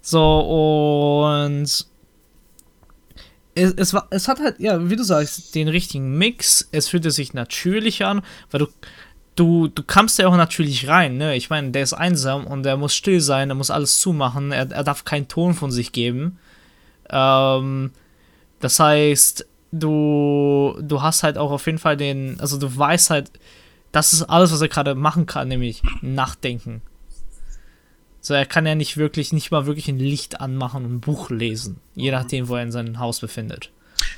so, 0.00 1.26
und 1.26 1.86
es, 3.54 3.72
es, 3.72 3.94
war, 3.94 4.06
es 4.10 4.28
hat 4.28 4.40
halt, 4.40 4.60
ja, 4.60 4.88
wie 4.88 4.96
du 4.96 5.04
sagst, 5.04 5.54
den 5.54 5.68
richtigen 5.68 6.16
Mix. 6.16 6.68
Es 6.72 6.88
fühlte 6.88 7.10
sich 7.10 7.34
natürlich 7.34 8.04
an, 8.04 8.22
weil 8.50 8.60
du, 8.60 8.68
du, 9.36 9.68
du 9.68 9.82
kamst 9.82 10.18
ja 10.18 10.28
auch 10.28 10.36
natürlich 10.36 10.88
rein, 10.88 11.16
ne? 11.16 11.36
Ich 11.36 11.50
meine, 11.50 11.70
der 11.70 11.82
ist 11.82 11.92
einsam 11.92 12.46
und 12.46 12.64
er 12.64 12.76
muss 12.76 12.94
still 12.94 13.20
sein, 13.20 13.50
er 13.50 13.56
muss 13.56 13.70
alles 13.70 14.00
zumachen, 14.00 14.52
er, 14.52 14.70
er 14.70 14.84
darf 14.84 15.04
keinen 15.04 15.28
Ton 15.28 15.54
von 15.54 15.70
sich 15.70 15.92
geben. 15.92 16.38
Ähm, 17.10 17.90
das 18.60 18.80
heißt, 18.80 19.46
du, 19.72 19.88
du 20.74 21.02
hast 21.02 21.22
halt 21.22 21.38
auch 21.38 21.50
auf 21.50 21.66
jeden 21.66 21.78
Fall 21.78 21.96
den, 21.96 22.38
also 22.40 22.58
du 22.58 22.76
weißt 22.76 23.10
halt, 23.10 23.30
das 23.92 24.12
ist 24.12 24.22
alles, 24.22 24.52
was 24.52 24.60
er 24.60 24.68
gerade 24.68 24.94
machen 24.94 25.26
kann, 25.26 25.48
nämlich 25.48 25.82
nachdenken. 26.02 26.82
So, 28.20 28.34
er 28.34 28.46
kann 28.46 28.66
ja 28.66 28.74
nicht 28.74 28.96
wirklich, 28.96 29.32
nicht 29.32 29.50
mal 29.50 29.66
wirklich 29.66 29.88
ein 29.88 29.98
Licht 29.98 30.40
anmachen 30.40 30.84
und 30.84 30.94
ein 30.96 31.00
Buch 31.00 31.30
lesen, 31.30 31.80
je 31.94 32.10
nachdem, 32.10 32.48
wo 32.48 32.56
er 32.56 32.62
in 32.62 32.72
seinem 32.72 32.98
Haus 32.98 33.20
befindet. 33.20 33.70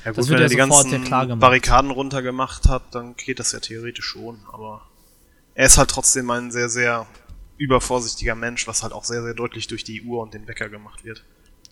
Ja 0.03 0.11
gut, 0.11 0.19
das 0.19 0.27
wird 0.29 0.39
wenn 0.39 0.45
er 0.45 0.49
die 0.49 0.55
ganzen 0.55 1.39
Barrikaden 1.39 1.91
runtergemacht 1.91 2.67
hat, 2.67 2.83
dann 2.91 3.15
geht 3.15 3.39
das 3.39 3.51
ja 3.51 3.59
theoretisch 3.59 4.05
schon, 4.05 4.39
aber 4.51 4.81
er 5.53 5.65
ist 5.65 5.77
halt 5.77 5.89
trotzdem 5.89 6.29
ein 6.31 6.51
sehr, 6.51 6.69
sehr 6.69 7.07
übervorsichtiger 7.57 8.35
Mensch, 8.35 8.67
was 8.67 8.83
halt 8.83 8.93
auch 8.93 9.03
sehr, 9.03 9.21
sehr 9.21 9.33
deutlich 9.33 9.67
durch 9.67 9.83
die 9.83 10.01
Uhr 10.01 10.21
und 10.21 10.33
den 10.33 10.47
Wecker 10.47 10.69
gemacht 10.69 11.03
wird. 11.03 11.23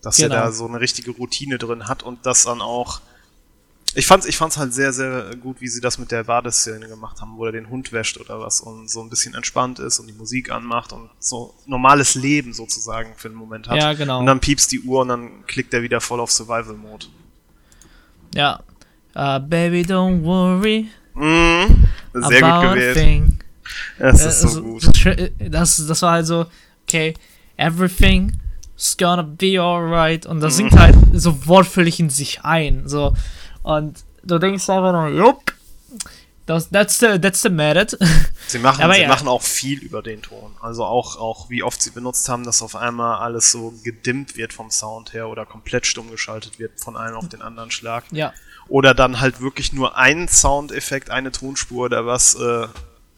Dass 0.01 0.17
genau. 0.17 0.35
er 0.35 0.41
da 0.43 0.51
so 0.51 0.67
eine 0.67 0.79
richtige 0.79 1.11
Routine 1.11 1.57
drin 1.57 1.87
hat 1.87 2.03
und 2.03 2.25
das 2.25 2.43
dann 2.43 2.61
auch 2.61 3.01
ich 3.95 4.05
fand's, 4.05 4.25
ich 4.27 4.37
fand's 4.37 4.57
halt 4.57 4.73
sehr, 4.73 4.93
sehr 4.93 5.35
gut, 5.35 5.61
wie 5.61 5.67
sie 5.67 5.81
das 5.81 5.97
mit 5.97 6.11
der 6.11 6.25
Badeszene 6.25 6.87
gemacht 6.87 7.21
haben, 7.21 7.37
wo 7.37 7.45
er 7.45 7.51
den 7.51 7.69
Hund 7.69 7.91
wäscht 7.91 8.19
oder 8.19 8.39
was 8.39 8.61
und 8.61 8.89
so 8.89 9.01
ein 9.01 9.09
bisschen 9.09 9.33
entspannt 9.33 9.79
ist 9.79 9.99
und 9.99 10.07
die 10.07 10.13
Musik 10.13 10.51
anmacht 10.51 10.93
und 10.93 11.09
so 11.19 11.55
normales 11.65 12.15
Leben 12.15 12.53
sozusagen 12.53 13.13
für 13.15 13.29
einen 13.29 13.37
Moment 13.37 13.67
hat. 13.67 13.77
Ja, 13.77 13.93
genau. 13.93 14.19
Und 14.19 14.27
dann 14.27 14.39
piepst 14.39 14.71
die 14.71 14.81
Uhr 14.81 15.01
und 15.01 15.07
dann 15.07 15.45
klickt 15.47 15.73
er 15.73 15.81
wieder 15.81 16.01
voll 16.01 16.19
auf 16.19 16.31
Survival 16.31 16.75
Mode. 16.75 17.07
Ja. 18.35 18.59
Uh, 19.15 19.39
baby, 19.39 19.81
don't 19.81 20.23
worry. 20.23 20.87
Mm, 21.15 21.85
sehr 22.13 22.41
gut 22.41 22.61
gewählt. 22.61 23.23
Das 23.97 24.23
ist 24.23 24.43
äh, 24.43 24.47
so 24.47 24.61
gut. 24.61 24.83
Das, 25.39 25.85
das 25.85 26.01
war 26.03 26.11
halt 26.11 26.27
so, 26.27 26.45
okay, 26.83 27.15
everything's 27.57 28.95
gonna 28.97 29.23
be 29.23 29.59
alright. 29.59 30.27
Und 30.27 30.41
das 30.41 30.57
singt 30.57 30.73
halt 30.73 30.95
so 31.13 31.47
wortvöllig 31.47 31.99
in 31.99 32.09
sich 32.09 32.43
ein. 32.43 32.87
So. 32.87 33.15
Und 33.63 34.03
du 34.23 34.39
denkst 34.39 34.69
einfach 34.69 34.91
nur, 34.91 35.07
jupp, 35.09 35.53
das, 36.49 36.69
that's 36.71 36.97
the, 36.97 37.19
that's 37.19 37.43
the 37.43 37.49
merit. 37.49 37.95
Sie 38.47 38.57
machen, 38.57 38.91
sie 38.91 39.01
ja. 39.01 39.07
machen 39.07 39.27
auch 39.27 39.43
viel 39.43 39.77
über 39.83 40.01
den 40.01 40.23
Ton. 40.23 40.55
Also 40.61 40.83
auch, 40.83 41.17
auch, 41.17 41.51
wie 41.51 41.61
oft 41.61 41.79
sie 41.79 41.91
benutzt 41.91 42.27
haben, 42.27 42.43
dass 42.43 42.63
auf 42.63 42.75
einmal 42.75 43.19
alles 43.19 43.51
so 43.51 43.75
gedimmt 43.83 44.35
wird 44.35 44.53
vom 44.53 44.71
Sound 44.71 45.13
her 45.13 45.27
oder 45.27 45.45
komplett 45.45 45.85
stumm 45.85 46.09
geschaltet 46.09 46.57
wird 46.57 46.79
von 46.79 46.97
einem 46.97 47.17
auf 47.17 47.29
den 47.29 47.43
anderen 47.43 47.69
Schlag. 47.69 48.05
Ja. 48.09 48.33
Oder 48.67 48.95
dann 48.95 49.19
halt 49.19 49.41
wirklich 49.41 49.73
nur 49.73 49.95
ein 49.95 50.27
Soundeffekt, 50.27 51.11
eine 51.11 51.31
Tonspur 51.31 51.85
oder 51.85 52.07
was 52.07 52.33
äh, 52.33 52.67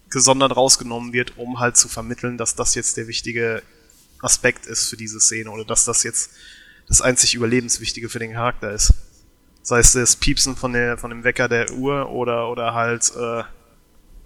gesondert 0.10 0.58
rausgenommen 0.58 1.14
wird, 1.14 1.38
um 1.38 1.62
halt 1.62 1.78
zu 1.78 1.88
vermitteln, 1.88 2.38
dass 2.38 2.56
das 2.56 2.76
jetzt 2.76 2.98
der 2.98 3.08
wichtige 3.08 3.64
Aspekt 4.22 4.66
ist 4.66 4.90
für 4.90 4.98
diese 4.98 5.22
Szene 5.22 5.50
oder 5.50 5.64
dass 5.64 5.86
das 5.86 6.04
jetzt 6.04 6.32
das 6.90 7.00
einzig 7.00 7.34
Überlebenswichtige 7.34 8.10
für 8.10 8.20
den 8.20 8.34
Charakter 8.34 8.72
ist. 8.72 8.94
Sei 9.63 9.80
es 9.80 9.93
das 9.93 10.15
Piepsen 10.15 10.56
von, 10.56 10.74
der, 10.74 10.97
von 10.97 11.12
dem 11.12 11.24
Wecker 11.24 11.47
der 11.47 11.71
Uhr 11.71 12.10
oder, 12.10 12.50
oder 12.50 12.74
halt 12.74 13.12
äh, 13.15 13.43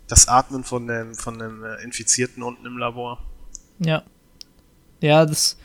das 0.08 0.28
Atmen 0.28 0.64
von 0.64 0.88
dem, 0.88 1.14
von 1.16 1.38
dem 1.40 1.64
äh, 1.64 1.84
Infizierten 1.84 2.44
unten 2.44 2.66
im 2.66 2.78
Labor. 2.78 3.20
Ja. 3.80 4.04
Ja, 5.02 5.26
das. 5.26 5.58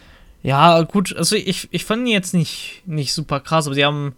Ja, 0.43 0.83
gut, 0.83 1.15
also 1.15 1.37
ich, 1.37 1.69
ich 1.71 1.85
fand 1.85 2.03
ihn 2.03 2.13
jetzt 2.13 2.33
nicht, 2.33 2.83
nicht 2.87 3.13
super 3.13 3.41
krass, 3.41 3.67
aber 3.67 3.75
sie 3.75 3.85
haben. 3.85 4.15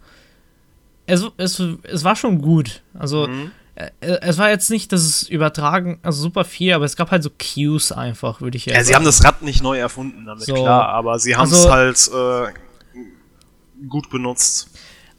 Es, 1.05 1.23
es, 1.35 1.61
es 1.83 2.03
war 2.05 2.15
schon 2.15 2.41
gut. 2.41 2.81
Also, 2.93 3.27
mhm. 3.27 3.51
Äh, 3.75 3.89
es 4.01 4.37
war 4.37 4.49
jetzt 4.49 4.69
nicht, 4.69 4.91
dass 4.91 5.01
es 5.01 5.23
übertragen, 5.27 5.99
also 6.03 6.21
super 6.21 6.45
viel, 6.45 6.73
aber 6.73 6.85
es 6.85 6.95
gab 6.95 7.11
halt 7.11 7.23
so 7.23 7.31
Cues 7.31 7.91
einfach, 7.91 8.39
würde 8.39 8.55
ich 8.57 8.67
ja, 8.67 8.75
ja 8.75 8.83
sie 8.83 8.95
haben 8.95 9.05
das 9.05 9.23
Rad 9.23 9.41
nicht 9.41 9.63
neu 9.63 9.79
erfunden, 9.79 10.25
damit 10.25 10.43
so. 10.43 10.53
klar, 10.53 10.89
aber 10.89 11.17
sie 11.17 11.35
haben 11.35 11.49
es 11.51 11.65
also, 11.65 11.71
halt 11.71 12.53
äh, 12.53 13.87
gut 13.87 14.09
benutzt. 14.11 14.69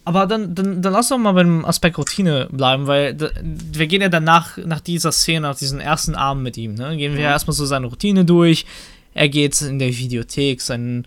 Aber 0.07 0.27
dann, 0.27 0.55
dann, 0.55 0.83
dann 0.83 0.93
lass 0.93 1.09
doch 1.09 1.19
mal 1.19 1.33
beim 1.33 1.65
Aspekt 1.65 1.97
Routine 1.97 2.49
bleiben, 2.51 2.87
weil 2.87 3.17
wir 3.43 3.87
gehen 3.87 4.03
ja 4.03 4.11
danach, 4.11 4.59
nach 4.59 4.81
dieser 4.81 5.13
Szene, 5.13 5.41
nach 5.41 5.57
diesem 5.57 5.81
ersten 5.81 6.15
Abend 6.15 6.43
mit 6.43 6.59
ihm, 6.59 6.75
ne, 6.75 6.97
gehen 6.97 7.15
wir 7.15 7.23
ja 7.23 7.29
mhm. 7.29 7.33
erstmal 7.33 7.55
so 7.55 7.65
seine 7.65 7.87
Routine 7.87 8.25
durch. 8.25 8.67
Er 9.15 9.29
geht 9.29 9.61
in 9.63 9.79
der 9.79 9.97
Videothek, 9.97 10.61
sein, 10.61 11.07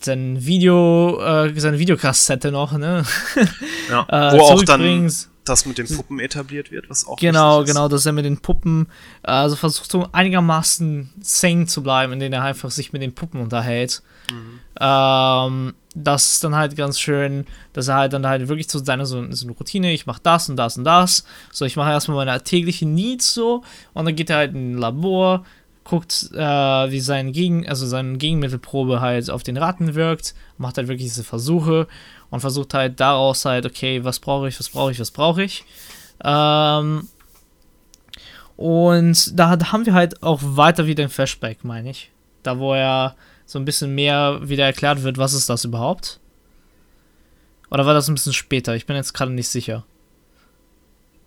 sein 0.00 0.44
Video, 0.44 1.20
äh, 1.20 1.58
seine 1.58 1.78
Videokassette 1.78 2.52
noch, 2.52 2.72
ne? 2.72 3.04
Ja, 3.88 4.06
äh, 4.32 4.38
wo 4.38 4.42
auch 4.42 4.62
dann 4.62 5.10
das 5.44 5.66
mit 5.66 5.78
den 5.78 5.88
Puppen 5.88 6.20
etabliert 6.20 6.70
wird, 6.70 6.88
was 6.88 7.06
auch 7.06 7.16
Genau, 7.16 7.64
genau, 7.64 7.88
dass 7.88 8.06
er 8.06 8.12
mit 8.12 8.24
den 8.24 8.38
Puppen, 8.38 8.86
also 9.22 9.56
versucht 9.56 9.90
so 9.90 10.06
einigermaßen 10.12 11.10
sane 11.20 11.66
zu 11.66 11.82
bleiben, 11.82 12.12
indem 12.12 12.32
er 12.32 12.42
einfach 12.42 12.70
sich 12.70 12.92
mit 12.92 13.02
den 13.02 13.14
Puppen 13.14 13.40
unterhält. 13.40 14.02
Mhm. 14.30 14.60
Ähm, 14.78 15.74
das 15.94 16.34
ist 16.34 16.44
dann 16.44 16.54
halt 16.54 16.76
ganz 16.76 17.00
schön, 17.00 17.46
dass 17.72 17.88
er 17.88 17.96
halt 17.96 18.12
dann 18.12 18.26
halt 18.26 18.48
wirklich 18.48 18.68
so 18.68 18.78
seine 18.78 19.06
so, 19.06 19.30
so 19.32 19.46
eine 19.46 19.56
Routine, 19.56 19.92
ich 19.92 20.06
mache 20.06 20.20
das 20.22 20.48
und 20.48 20.56
das 20.56 20.76
und 20.76 20.84
das. 20.84 21.24
So, 21.52 21.64
ich 21.64 21.76
mache 21.76 21.90
erstmal 21.90 22.24
meine 22.24 22.42
täglichen 22.42 22.94
Needs 22.94 23.34
so 23.34 23.64
und 23.92 24.04
dann 24.04 24.14
geht 24.14 24.30
er 24.30 24.36
halt 24.36 24.54
in 24.54 24.72
ein 24.74 24.78
Labor, 24.78 25.44
guckt, 25.84 26.30
äh, 26.32 26.38
wie 26.90 27.00
sein 27.00 27.32
Gegen, 27.32 27.68
also 27.68 27.86
seine 27.86 28.18
Gegenmittelprobe 28.18 29.00
halt 29.00 29.30
auf 29.30 29.42
den 29.42 29.56
Ratten 29.56 29.94
wirkt, 29.94 30.34
macht 30.58 30.76
halt 30.76 30.86
wirklich 30.86 31.08
diese 31.08 31.24
Versuche 31.24 31.88
und 32.30 32.40
versucht 32.40 32.74
halt 32.74 33.00
daraus 33.00 33.44
halt, 33.44 33.66
okay, 33.66 34.04
was 34.04 34.20
brauche 34.20 34.48
ich, 34.48 34.58
was 34.60 34.68
brauche 34.68 34.92
ich, 34.92 35.00
was 35.00 35.10
brauche 35.10 35.42
ich. 35.42 35.64
Ähm, 36.22 37.08
und 38.56 39.38
da, 39.38 39.56
da 39.56 39.72
haben 39.72 39.86
wir 39.86 39.94
halt 39.94 40.22
auch 40.22 40.38
weiter 40.42 40.86
wieder 40.86 41.02
ein 41.02 41.10
Flashback, 41.10 41.64
meine 41.64 41.90
ich. 41.90 42.12
Da, 42.42 42.58
wo 42.58 42.74
er 42.74 43.16
so 43.50 43.58
ein 43.58 43.64
bisschen 43.64 43.96
mehr 43.96 44.38
wieder 44.48 44.64
erklärt 44.64 45.02
wird, 45.02 45.18
was 45.18 45.32
ist 45.32 45.50
das 45.50 45.64
überhaupt? 45.64 46.20
Oder 47.68 47.84
war 47.84 47.94
das 47.94 48.06
ein 48.06 48.14
bisschen 48.14 48.32
später? 48.32 48.76
Ich 48.76 48.86
bin 48.86 48.94
jetzt 48.94 49.12
gerade 49.12 49.32
nicht 49.32 49.48
sicher. 49.48 49.84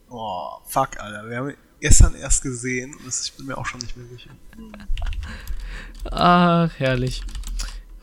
Oh, 0.10 0.48
fuck, 0.66 0.98
Alter. 1.02 1.30
Wir 1.30 1.38
haben 1.38 1.54
gestern 1.82 2.16
erst 2.16 2.42
gesehen 2.42 2.94
und 2.94 3.14
ich 3.14 3.34
bin 3.34 3.48
mir 3.48 3.58
auch 3.58 3.66
schon 3.66 3.82
nicht 3.82 3.98
mehr 3.98 4.08
sicher. 4.08 4.30
Ach, 6.12 6.72
herrlich. 6.78 7.24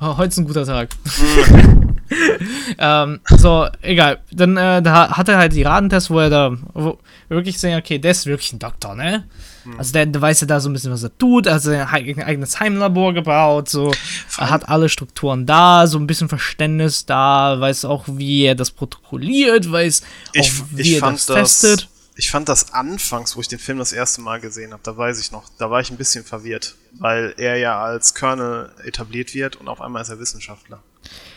Oh, 0.02 0.18
heute 0.18 0.28
ist 0.28 0.38
ein 0.38 0.44
guter 0.44 0.66
Tag. 0.66 0.90
ähm, 2.79 3.20
so, 3.29 3.68
egal. 3.83 4.20
Dann 4.33 4.57
äh, 4.57 4.83
da 4.83 5.16
hat 5.16 5.29
er 5.29 5.38
halt 5.38 5.53
die 5.53 5.62
Radentests, 5.62 6.11
wo 6.11 6.18
er 6.18 6.31
da 6.31 6.57
wo 6.75 6.99
wirklich 7.29 7.59
sehen, 7.59 7.79
okay, 7.79 7.99
der 7.99 8.11
ist 8.11 8.27
wirklich 8.27 8.53
ein 8.53 8.59
Doktor, 8.59 8.94
ne? 8.94 9.25
Mhm. 9.64 9.79
Also 9.79 9.92
der, 9.92 10.07
der, 10.07 10.20
weiß 10.20 10.40
ja 10.40 10.46
da 10.46 10.61
so 10.61 10.68
ein 10.68 10.73
bisschen, 10.73 10.92
was 10.92 11.03
er 11.03 11.16
tut. 11.16 11.46
Also 11.46 11.70
er 11.70 11.90
hat 11.90 12.03
ein 12.03 12.23
eigenes 12.23 12.59
Heimlabor 12.61 13.14
gebaut, 13.14 13.68
so. 13.68 13.92
Er 14.38 14.51
hat 14.51 14.68
alle 14.68 14.88
Strukturen 14.88 15.46
da, 15.46 15.87
so 15.87 15.99
ein 15.99 16.07
bisschen 16.07 16.29
Verständnis 16.29 17.07
da, 17.07 17.61
weiß 17.61 17.85
auch, 17.85 18.05
wie 18.09 18.44
er 18.44 18.55
das 18.55 18.70
protokolliert, 18.70 19.70
weiß 19.70 20.03
ich, 20.33 20.40
auch, 20.40 20.64
wie 20.73 20.83
ich 20.83 20.94
er 20.94 21.12
das 21.12 21.27
testet. 21.27 21.88
Ich 22.16 22.31
fand 22.31 22.49
das 22.49 22.75
anfangs, 22.75 23.37
wo 23.37 23.40
ich 23.40 23.49
den 23.49 23.59
Film 23.59 23.79
das 23.79 23.92
erste 23.92 24.20
Mal 24.20 24.40
gesehen 24.40 24.73
habe, 24.73 24.83
da 24.83 24.96
weiß 24.96 25.20
ich 25.20 25.33
noch, 25.33 25.44
da 25.57 25.70
war 25.70 25.81
ich 25.81 25.90
ein 25.90 25.96
bisschen 25.96 26.25
verwirrt, 26.25 26.75
weil 26.99 27.35
er 27.38 27.57
ja 27.57 27.81
als 27.81 28.14
Colonel 28.14 28.70
etabliert 28.85 29.33
wird 29.33 29.57
und 29.57 29.68
auf 29.68 29.81
einmal 29.81 30.03
ist 30.03 30.11
er 30.11 30.18
Wissenschaftler. 30.18 30.83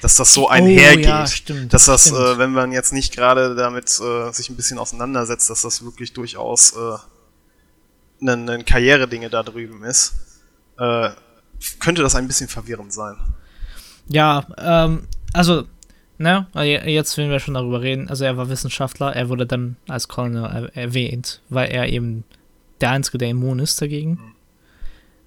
Dass 0.01 0.15
das 0.17 0.33
so 0.33 0.49
einhergeht. 0.49 1.05
Oh, 1.05 1.09
ja, 1.09 1.27
stimmt, 1.27 1.73
dass 1.73 1.85
das, 1.85 2.11
äh, 2.11 2.37
wenn 2.37 2.51
man 2.51 2.71
jetzt 2.73 2.91
nicht 2.91 3.15
gerade 3.15 3.55
damit 3.55 3.87
äh, 4.01 4.31
sich 4.31 4.49
ein 4.49 4.55
bisschen 4.57 4.77
auseinandersetzt, 4.77 5.49
dass 5.49 5.61
das 5.61 5.83
wirklich 5.85 6.11
durchaus 6.11 6.73
äh, 6.73 8.29
ein, 8.29 8.49
ein 8.49 8.65
Karrieredinge 8.65 9.29
da 9.29 9.43
drüben 9.43 9.83
ist, 9.83 10.13
äh, 10.77 11.09
könnte 11.79 12.01
das 12.01 12.15
ein 12.15 12.27
bisschen 12.27 12.49
verwirrend 12.49 12.91
sein. 12.91 13.15
Ja, 14.07 14.45
ähm, 14.57 15.07
also, 15.31 15.63
ne, 16.17 16.47
jetzt 16.85 17.17
wenn 17.17 17.29
wir 17.29 17.39
schon 17.39 17.53
darüber 17.53 17.81
reden, 17.81 18.09
also 18.09 18.25
er 18.25 18.35
war 18.37 18.49
Wissenschaftler, 18.49 19.15
er 19.15 19.29
wurde 19.29 19.45
dann 19.45 19.77
als 19.87 20.07
Colonel 20.07 20.69
erwähnt, 20.73 21.41
weil 21.49 21.71
er 21.71 21.87
eben 21.87 22.25
der 22.81 22.91
Einzige, 22.91 23.17
der 23.17 23.29
immun 23.29 23.59
ist 23.59 23.81
dagegen. 23.81 24.11
Mhm. 24.11 24.33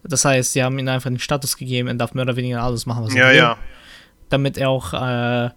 Das 0.04 0.24
heißt, 0.24 0.52
sie 0.52 0.62
haben 0.62 0.78
ihm 0.78 0.86
einfach 0.88 1.10
den 1.10 1.18
Status 1.18 1.56
gegeben, 1.56 1.88
er 1.88 1.94
darf 1.94 2.14
mehr 2.14 2.22
oder 2.22 2.36
weniger 2.36 2.62
alles 2.62 2.86
machen, 2.86 3.04
was 3.04 3.14
er 3.14 3.24
ja, 3.24 3.30
will. 3.30 3.36
Ja. 3.36 3.58
Damit 4.28 4.58
er 4.58 4.70
auch 4.70 4.92
äh, 4.92 5.50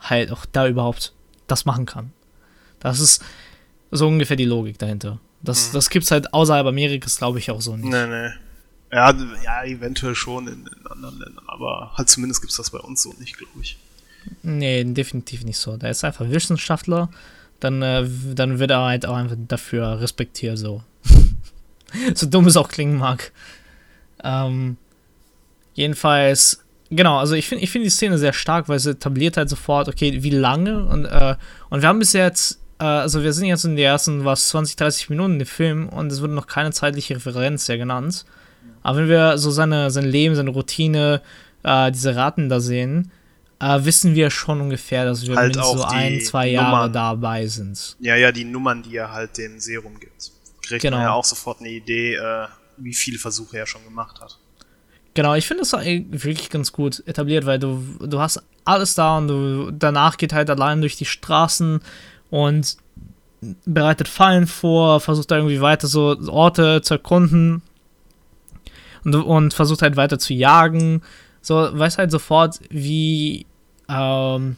halt 0.00 0.32
auch 0.32 0.46
da 0.46 0.66
überhaupt 0.66 1.12
das 1.46 1.64
machen 1.64 1.86
kann. 1.86 2.12
Das 2.80 3.00
ist 3.00 3.22
so 3.90 4.08
ungefähr 4.08 4.36
die 4.36 4.44
Logik 4.44 4.78
dahinter. 4.78 5.18
Das, 5.42 5.68
mhm. 5.68 5.72
das 5.74 5.90
gibt's 5.90 6.10
halt 6.10 6.32
außerhalb 6.32 6.66
Amerikas, 6.66 7.18
glaube 7.18 7.38
ich, 7.38 7.50
auch 7.50 7.60
so 7.60 7.76
nicht. 7.76 7.88
Nee, 7.88 8.06
nee. 8.06 8.30
Ja, 8.92 9.12
ja 9.44 9.64
eventuell 9.64 10.14
schon 10.14 10.46
in, 10.46 10.66
in 10.66 10.86
anderen 10.86 11.18
Ländern, 11.18 11.44
aber 11.48 11.92
halt 11.96 12.08
zumindest 12.08 12.40
gibt 12.40 12.52
es 12.52 12.56
das 12.56 12.70
bei 12.70 12.78
uns 12.78 13.02
so 13.02 13.12
nicht, 13.18 13.36
glaube 13.36 13.60
ich. 13.60 13.78
Nee, 14.42 14.84
definitiv 14.84 15.44
nicht 15.44 15.58
so. 15.58 15.76
Der 15.76 15.90
ist 15.90 16.04
einfach 16.04 16.28
Wissenschaftler, 16.28 17.10
dann, 17.60 17.82
äh, 17.82 18.08
dann 18.34 18.58
wird 18.58 18.70
er 18.70 18.84
halt 18.84 19.06
auch 19.06 19.16
einfach 19.16 19.36
dafür 19.38 20.00
respektiert, 20.00 20.58
so. 20.58 20.82
so 22.14 22.26
dumm 22.26 22.46
es 22.46 22.56
auch 22.56 22.68
klingen 22.68 22.98
mag. 22.98 23.32
Ähm, 24.22 24.76
jedenfalls, 25.74 26.64
genau, 26.90 27.18
also 27.18 27.34
ich 27.34 27.48
finde 27.48 27.64
ich 27.64 27.70
find 27.70 27.84
die 27.84 27.90
Szene 27.90 28.18
sehr 28.18 28.32
stark, 28.32 28.68
weil 28.68 28.78
sie 28.78 28.90
etabliert 28.90 29.36
halt 29.36 29.48
sofort, 29.48 29.88
okay, 29.88 30.22
wie 30.22 30.30
lange 30.30 30.84
und, 30.84 31.04
äh, 31.04 31.36
und 31.70 31.82
wir 31.82 31.88
haben 31.88 31.98
bis 31.98 32.12
jetzt 32.12 32.60
äh, 32.78 32.84
also 32.84 33.22
wir 33.22 33.32
sind 33.32 33.46
jetzt 33.46 33.64
in 33.64 33.76
den 33.76 33.84
ersten, 33.84 34.24
was, 34.24 34.48
20, 34.48 34.76
30 34.76 35.10
Minuten 35.10 35.40
im 35.40 35.46
Film 35.46 35.88
und 35.88 36.12
es 36.12 36.20
wurde 36.20 36.34
noch 36.34 36.46
keine 36.46 36.72
zeitliche 36.72 37.16
Referenz 37.16 37.66
ja 37.66 37.76
genannt. 37.76 38.24
Aber 38.82 38.98
wenn 38.98 39.08
wir 39.08 39.38
so 39.38 39.50
seine, 39.50 39.90
sein 39.90 40.04
Leben, 40.04 40.36
seine 40.36 40.50
Routine, 40.50 41.20
äh, 41.64 41.90
diese 41.90 42.14
Raten 42.14 42.48
da 42.48 42.60
sehen, 42.60 43.10
äh, 43.58 43.84
wissen 43.84 44.14
wir 44.14 44.30
schon 44.30 44.60
ungefähr, 44.60 45.04
dass 45.04 45.26
wir 45.26 45.34
halt 45.34 45.54
so 45.54 45.82
ein, 45.82 46.20
zwei 46.20 46.48
Jahre 46.48 46.76
Nummern. 46.76 46.92
dabei 46.92 47.46
sind. 47.46 47.96
Ja, 48.00 48.14
ja, 48.16 48.30
die 48.30 48.44
Nummern, 48.44 48.82
die 48.82 48.96
er 48.96 49.12
halt 49.12 49.38
dem 49.38 49.58
Serum 49.58 49.98
gibt. 49.98 50.30
Kriegt 50.62 50.82
genau. 50.82 50.98
man 50.98 51.06
ja 51.06 51.12
auch 51.12 51.24
sofort 51.24 51.60
eine 51.60 51.70
Idee, 51.70 52.14
äh, 52.14 52.46
wie 52.76 52.94
viele 52.94 53.18
Versuche 53.18 53.58
er 53.58 53.66
schon 53.66 53.82
gemacht 53.84 54.20
hat. 54.20 54.38
Genau, 55.16 55.32
ich 55.32 55.46
finde 55.46 55.62
das 55.62 55.72
wirklich 55.72 56.50
ganz 56.50 56.72
gut 56.72 57.02
etabliert, 57.06 57.46
weil 57.46 57.58
du, 57.58 57.82
du 58.00 58.20
hast 58.20 58.42
alles 58.66 58.94
da 58.94 59.16
und 59.16 59.28
du 59.28 59.70
danach 59.70 60.18
geht 60.18 60.34
halt 60.34 60.50
allein 60.50 60.82
durch 60.82 60.96
die 60.96 61.06
Straßen 61.06 61.80
und 62.28 62.76
bereitet 63.64 64.08
Fallen 64.08 64.46
vor, 64.46 65.00
versucht 65.00 65.30
irgendwie 65.30 65.62
weiter 65.62 65.86
so 65.86 66.18
Orte 66.28 66.82
zu 66.82 66.94
erkunden 66.94 67.62
und, 69.06 69.14
und 69.14 69.54
versucht 69.54 69.80
halt 69.80 69.96
weiter 69.96 70.18
zu 70.18 70.34
jagen. 70.34 71.00
So, 71.40 71.54
weiß 71.54 71.96
halt 71.96 72.10
sofort, 72.10 72.60
wie, 72.68 73.46
ähm, 73.88 74.56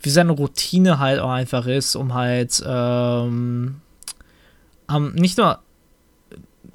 wie 0.00 0.10
seine 0.10 0.30
Routine 0.30 1.00
halt 1.00 1.18
auch 1.18 1.30
einfach 1.30 1.66
ist, 1.66 1.96
um 1.96 2.14
halt 2.14 2.62
ähm, 2.64 3.80
am, 4.86 5.12
nicht 5.14 5.38
nur 5.38 5.58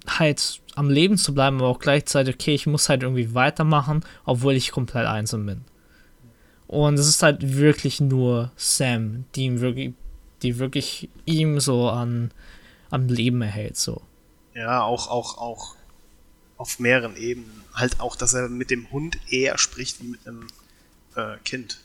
halt 0.10 0.60
am 0.76 0.90
Leben 0.90 1.18
zu 1.18 1.34
bleiben, 1.34 1.58
aber 1.58 1.68
auch 1.68 1.80
gleichzeitig, 1.80 2.36
okay, 2.36 2.56
ich 2.56 2.68
muss 2.68 2.90
halt 2.90 3.04
irgendwie 3.04 3.34
weitermachen, 3.34 4.04
obwohl 4.26 4.54
ich 4.54 4.72
komplett 4.72 5.06
einsam 5.06 5.46
bin. 5.46 5.66
Und 6.68 6.98
es 6.98 7.08
ist 7.08 7.22
halt 7.22 7.58
wirklich 7.58 8.02
nur 8.02 8.52
Sam, 8.56 9.26
die 9.36 9.46
ihm 9.46 9.60
wirklich 9.60 9.94
die 10.44 10.60
wirklich 10.60 11.10
ihm 11.26 11.60
so 11.60 11.90
an, 11.90 12.32
am 12.90 13.08
Leben 13.08 13.42
erhält, 13.42 13.78
so. 13.78 14.02
Ja, 14.54 14.84
auch, 14.84 15.08
auch, 15.08 15.38
auch 15.38 15.76
auf 16.58 16.80
mehreren 16.80 17.16
Ebenen. 17.16 17.64
Halt 17.74 18.00
auch, 18.00 18.16
dass 18.16 18.34
er 18.34 18.50
mit 18.50 18.70
dem 18.70 18.92
Hund 18.92 19.18
eher 19.32 19.58
spricht 19.58 20.02
wie 20.02 20.08
mit 20.08 20.28
einem 20.28 20.48
äh, 21.16 21.38
Kind. 21.44 21.80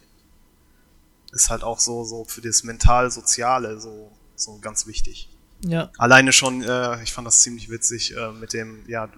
Ist 1.32 1.48
halt 1.50 1.62
auch 1.62 1.78
so, 1.78 2.04
so 2.04 2.24
für 2.24 2.42
das 2.42 2.62
mental-soziale 2.62 3.80
so, 3.80 4.10
so 4.34 4.58
ganz 4.58 4.86
wichtig. 4.86 5.28
Ja. 5.60 5.90
Alleine 5.98 6.32
schon, 6.32 6.62
äh, 6.62 7.02
ich 7.02 7.12
fand 7.12 7.26
das 7.26 7.40
ziemlich 7.40 7.70
witzig 7.70 8.16
äh, 8.16 8.32
mit 8.32 8.52
dem, 8.52 8.84
ja, 8.86 9.08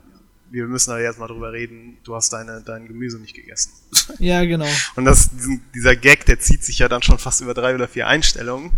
wir 0.51 0.67
müssen 0.67 0.91
da 0.91 0.99
jetzt 0.99 1.19
mal 1.19 1.29
drüber 1.29 1.53
reden, 1.53 1.99
du 2.03 2.15
hast 2.15 2.33
deine, 2.33 2.63
dein 2.63 2.87
Gemüse 2.89 3.19
nicht 3.19 3.35
gegessen. 3.35 3.73
Ja, 4.19 4.45
genau. 4.45 4.67
Und 4.97 5.05
das, 5.05 5.31
dieser 5.73 5.95
Gag, 5.95 6.27
der 6.27 6.41
zieht 6.41 6.65
sich 6.65 6.81
ja 6.81 6.89
dann 6.89 7.01
schon 7.01 7.19
fast 7.19 7.41
über 7.41 7.55
drei 7.55 7.77
oder 7.77 7.87
vier 7.87 8.09
Einstellungen. 8.09 8.73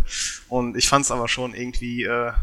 Und 0.47 0.77
ich 0.77 0.87
fand 0.87 1.05
es 1.05 1.11
aber 1.11 1.27
schon 1.27 1.55
irgendwie 1.55 2.03
äh, 2.03 2.33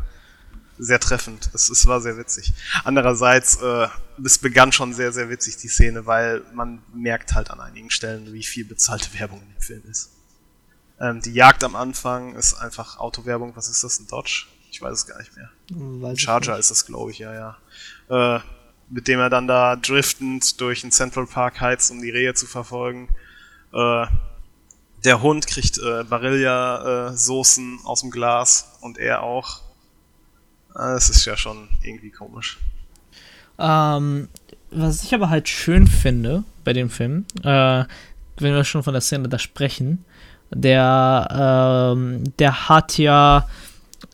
sehr 0.77 0.99
treffend. 0.99 1.51
Es, 1.55 1.71
es 1.71 1.87
war 1.87 2.01
sehr 2.01 2.19
witzig. 2.19 2.53
Andererseits, 2.83 3.63
äh, 3.63 3.87
es 4.25 4.39
begann 4.39 4.73
schon 4.73 4.93
sehr, 4.93 5.13
sehr 5.13 5.31
witzig, 5.31 5.59
die 5.59 5.69
Szene, 5.69 6.07
weil 6.07 6.43
man 6.53 6.83
merkt 6.93 7.35
halt 7.35 7.51
an 7.51 7.61
einigen 7.61 7.91
Stellen, 7.91 8.33
wie 8.33 8.43
viel 8.43 8.65
bezahlte 8.65 9.17
Werbung 9.19 9.41
in 9.41 9.51
dem 9.51 9.61
Film 9.61 9.83
ist. 9.89 10.11
Ähm, 10.99 11.21
die 11.21 11.33
Jagd 11.33 11.63
am 11.63 11.77
Anfang 11.77 12.35
ist 12.35 12.55
einfach 12.55 12.99
Autowerbung. 12.99 13.55
Was 13.55 13.69
ist 13.69 13.85
das? 13.85 14.01
Ein 14.01 14.09
Dodge? 14.09 14.47
Ich 14.71 14.81
weiß 14.81 14.93
es 14.93 15.07
gar 15.07 15.19
nicht 15.19 15.37
mehr. 15.37 15.51
Weiß 15.71 16.11
ein 16.11 16.19
Charger 16.19 16.59
ist 16.59 16.71
das, 16.71 16.87
glaube 16.87 17.11
ich, 17.11 17.19
ja, 17.19 17.57
ja. 18.09 18.37
Äh, 18.37 18.41
mit 18.89 19.09
dem 19.09 19.21
er 19.21 19.31
dann 19.31 19.47
da 19.47 19.77
driftend 19.77 20.61
durch 20.61 20.81
den 20.81 20.91
Central 20.91 21.27
Park 21.27 21.61
heizt, 21.61 21.91
um 21.91 22.01
die 22.01 22.11
Rehe 22.11 22.35
zu 22.35 22.47
verfolgen. 22.47 23.09
Äh, 23.73 24.07
der 25.05 25.23
Hund 25.23 25.47
kriegt 25.47 25.79
äh, 25.79 26.05
Barilla-Soßen 26.05 27.81
aus 27.85 28.01
dem 28.01 28.11
Glas 28.11 28.79
und 28.81 28.99
er 28.99 29.23
auch. 29.23 29.61
Äh, 30.75 30.95
das 30.95 31.09
ist 31.09 31.25
ja 31.25 31.37
schon 31.37 31.69
irgendwie 31.83 32.11
komisch. 32.11 32.59
Ähm, 33.59 34.29
was 34.71 35.05
ich 35.05 35.15
aber 35.15 35.31
halt 35.31 35.49
schön 35.49 35.87
finde 35.87 36.45
bei 36.65 36.73
dem 36.73 36.91
Film, 36.91 37.27
äh, 37.43 37.85
wenn 38.39 38.55
wir 38.55 38.65
schon 38.65 38.83
von 38.83 38.95
der 38.95 39.01
Szene 39.01 39.29
da 39.29 39.39
sprechen, 39.39 40.05
der, 40.51 41.95
ähm, 41.97 42.25
der 42.39 42.69
hat 42.69 42.99
ja 42.99 43.49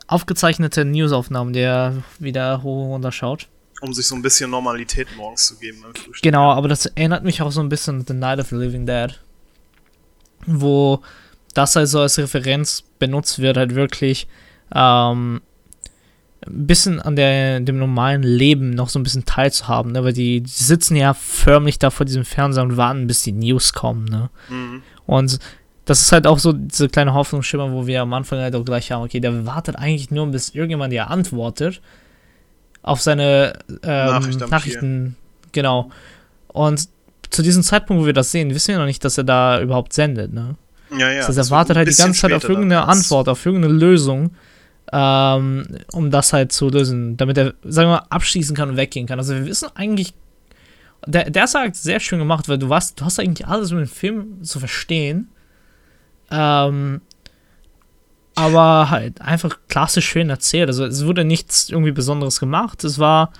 aufgezeichnete 0.06 0.84
Newsaufnahmen, 0.84 1.52
der 1.52 2.02
wieder 2.18 2.62
hoch 2.62 2.84
und 2.84 2.90
runter 2.90 3.12
schaut. 3.12 3.48
Um 3.80 3.92
sich 3.92 4.06
so 4.06 4.14
ein 4.14 4.22
bisschen 4.22 4.50
Normalität 4.50 5.08
morgens 5.16 5.48
zu 5.48 5.56
geben. 5.56 5.84
Genau, 6.22 6.50
aber 6.52 6.68
das 6.68 6.86
erinnert 6.86 7.24
mich 7.24 7.42
auch 7.42 7.52
so 7.52 7.60
ein 7.60 7.68
bisschen 7.68 8.00
an 8.00 8.04
The 8.06 8.14
Night 8.14 8.38
of 8.38 8.48
the 8.48 8.56
Living 8.56 8.86
Dead. 8.86 9.20
Wo 10.46 11.02
das 11.54 11.76
also 11.76 12.00
als 12.00 12.18
Referenz 12.18 12.84
benutzt 12.98 13.38
wird, 13.38 13.56
halt 13.56 13.74
wirklich 13.74 14.28
ähm, 14.74 15.40
ein 16.46 16.66
bisschen 16.66 17.00
an 17.00 17.16
der, 17.16 17.60
dem 17.60 17.78
normalen 17.78 18.22
Leben 18.22 18.70
noch 18.70 18.88
so 18.88 18.98
ein 18.98 19.02
bisschen 19.02 19.24
teilzuhaben, 19.24 19.92
ne? 19.92 20.04
weil 20.04 20.12
die, 20.12 20.40
die 20.40 20.50
sitzen 20.50 20.96
ja 20.96 21.14
förmlich 21.14 21.78
da 21.78 21.90
vor 21.90 22.06
diesem 22.06 22.24
Fernseher 22.24 22.62
und 22.62 22.76
warten, 22.76 23.06
bis 23.06 23.22
die 23.22 23.32
News 23.32 23.72
kommen. 23.72 24.04
Ne? 24.04 24.30
Mhm. 24.48 24.82
Und 25.06 25.38
das 25.86 26.02
ist 26.02 26.12
halt 26.12 26.26
auch 26.26 26.38
so 26.38 26.52
diese 26.52 26.88
kleine 26.88 27.14
Hoffnungsschimmer, 27.14 27.72
wo 27.72 27.86
wir 27.86 28.02
am 28.02 28.12
Anfang 28.12 28.40
halt 28.40 28.54
auch 28.54 28.64
gleich 28.64 28.90
haben, 28.92 29.04
okay, 29.04 29.20
der 29.20 29.46
wartet 29.46 29.76
eigentlich 29.76 30.10
nur, 30.10 30.26
bis 30.26 30.50
irgendjemand 30.50 30.92
dir 30.92 31.08
antwortet 31.08 31.80
auf 32.82 33.00
seine 33.00 33.58
ähm, 33.82 34.06
Nachricht 34.06 34.50
Nachrichten. 34.50 35.16
Genau. 35.52 35.90
Und 36.48 36.88
zu 37.30 37.42
diesem 37.42 37.62
Zeitpunkt, 37.62 38.02
wo 38.02 38.06
wir 38.06 38.12
das 38.12 38.32
sehen, 38.32 38.50
wissen 38.50 38.68
wir 38.68 38.78
noch 38.78 38.86
nicht, 38.86 39.04
dass 39.04 39.16
er 39.16 39.24
da 39.24 39.60
überhaupt 39.60 39.92
sendet, 39.92 40.32
ne? 40.32 40.56
Ja, 40.90 41.10
ja. 41.10 41.18
Das 41.18 41.28
heißt, 41.28 41.38
er 41.38 41.50
wartet 41.50 41.76
halt 41.76 41.88
die 41.88 41.94
ganze 41.94 42.20
Zeit 42.20 42.32
auf 42.32 42.48
irgendeine 42.48 42.86
Antwort, 42.86 43.28
auf 43.28 43.44
irgendeine 43.44 43.74
Lösung, 43.74 44.30
ähm, 44.92 45.66
um 45.92 46.10
das 46.10 46.32
halt 46.32 46.52
zu 46.52 46.68
lösen, 46.68 47.16
damit 47.16 47.38
er, 47.38 47.54
sagen 47.64 47.88
wir 47.88 47.96
mal, 47.96 48.06
abschließen 48.10 48.54
kann 48.56 48.70
und 48.70 48.76
weggehen 48.76 49.06
kann. 49.06 49.18
Also 49.18 49.34
wir 49.34 49.46
wissen 49.46 49.68
eigentlich, 49.74 50.14
der, 51.06 51.30
der 51.30 51.44
ist 51.44 51.54
halt 51.54 51.76
sehr 51.76 52.00
schön 52.00 52.18
gemacht, 52.18 52.48
weil 52.48 52.58
du 52.58 52.68
warst, 52.68 53.00
du 53.00 53.04
hast 53.04 53.18
eigentlich 53.18 53.46
alles 53.46 53.72
um 53.72 53.78
den 53.78 53.86
Film 53.86 54.42
zu 54.42 54.58
verstehen. 54.60 55.28
Ähm, 56.30 57.00
aber 58.36 58.90
halt 58.90 59.20
einfach 59.20 59.58
klassisch 59.68 60.06
schön 60.06 60.28
erzählt. 60.28 60.68
Also 60.68 60.84
es 60.84 61.04
wurde 61.04 61.24
nichts 61.24 61.70
irgendwie 61.70 61.92
Besonderes 61.92 62.38
gemacht. 62.38 62.84
Es 62.84 62.98
war, 62.98 63.32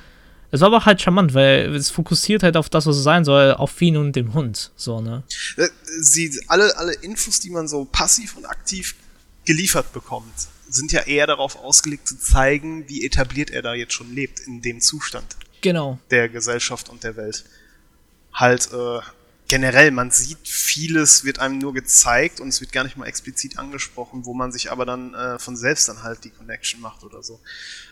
es 0.51 0.62
war 0.62 0.68
aber 0.68 0.87
halt 0.87 1.03
charmant, 1.03 1.34
weil 1.34 1.74
es 1.74 1.91
fokussiert 1.91 2.43
halt 2.43 2.57
auf 2.57 2.70
das, 2.70 2.87
was 2.87 2.97
es 2.97 3.03
sein 3.03 3.24
soll, 3.24 3.53
auf 3.53 3.80
ihn 3.82 3.99
und 3.99 4.16
den 4.16 4.32
Hund. 4.32 4.72
So, 4.74 5.03
ne? 5.03 5.22
Äh, 5.59 5.68
sie, 6.01 6.41
alle, 6.49 6.76
alle 6.78 6.95
Infos, 6.95 7.41
die 7.41 7.51
man 7.51 7.68
so 7.68 7.84
passiv 7.84 8.37
und 8.37 8.47
aktiv 8.47 8.97
geliefert 9.45 9.93
bekommt, 9.93 10.32
sind 10.68 10.93
ja 10.93 11.03
eher 11.03 11.26
darauf 11.26 11.57
ausgelegt 11.57 12.09
zu 12.09 12.18
zeigen, 12.18 12.89
wie 12.89 13.05
etabliert 13.05 13.51
er 13.51 13.62
da 13.62 13.74
jetzt 13.74 13.93
schon 13.93 14.14
lebt 14.14 14.41
in 14.41 14.62
dem 14.62 14.80
Zustand. 14.80 15.37
Genau. 15.61 15.99
Der 16.11 16.30
Gesellschaft 16.30 16.89
und 16.89 17.05
der 17.05 17.16
Welt. 17.16 17.45
Halt, 18.32 18.70
äh, 18.72 19.01
generell, 19.49 19.90
man 19.90 20.11
sieht 20.11 20.49
vieles, 20.49 21.24
wird 21.24 21.38
einem 21.38 21.59
nur 21.59 21.72
gezeigt 21.72 22.40
und 22.40 22.49
es 22.49 22.61
wird 22.61 22.72
gar 22.72 22.84
nicht 22.84 22.97
mal 22.97 23.07
explizit 23.07 23.59
angesprochen, 23.59 24.24
wo 24.24 24.34
man 24.34 24.53
sich 24.53 24.70
aber 24.72 24.84
dann 24.84 25.14
äh, 25.14 25.38
von 25.38 25.57
selbst 25.57 25.88
dann 25.88 26.03
halt 26.03 26.24
die 26.24 26.30
Connection 26.30 26.80
macht 26.80 27.05
oder 27.05 27.22
so. 27.22 27.40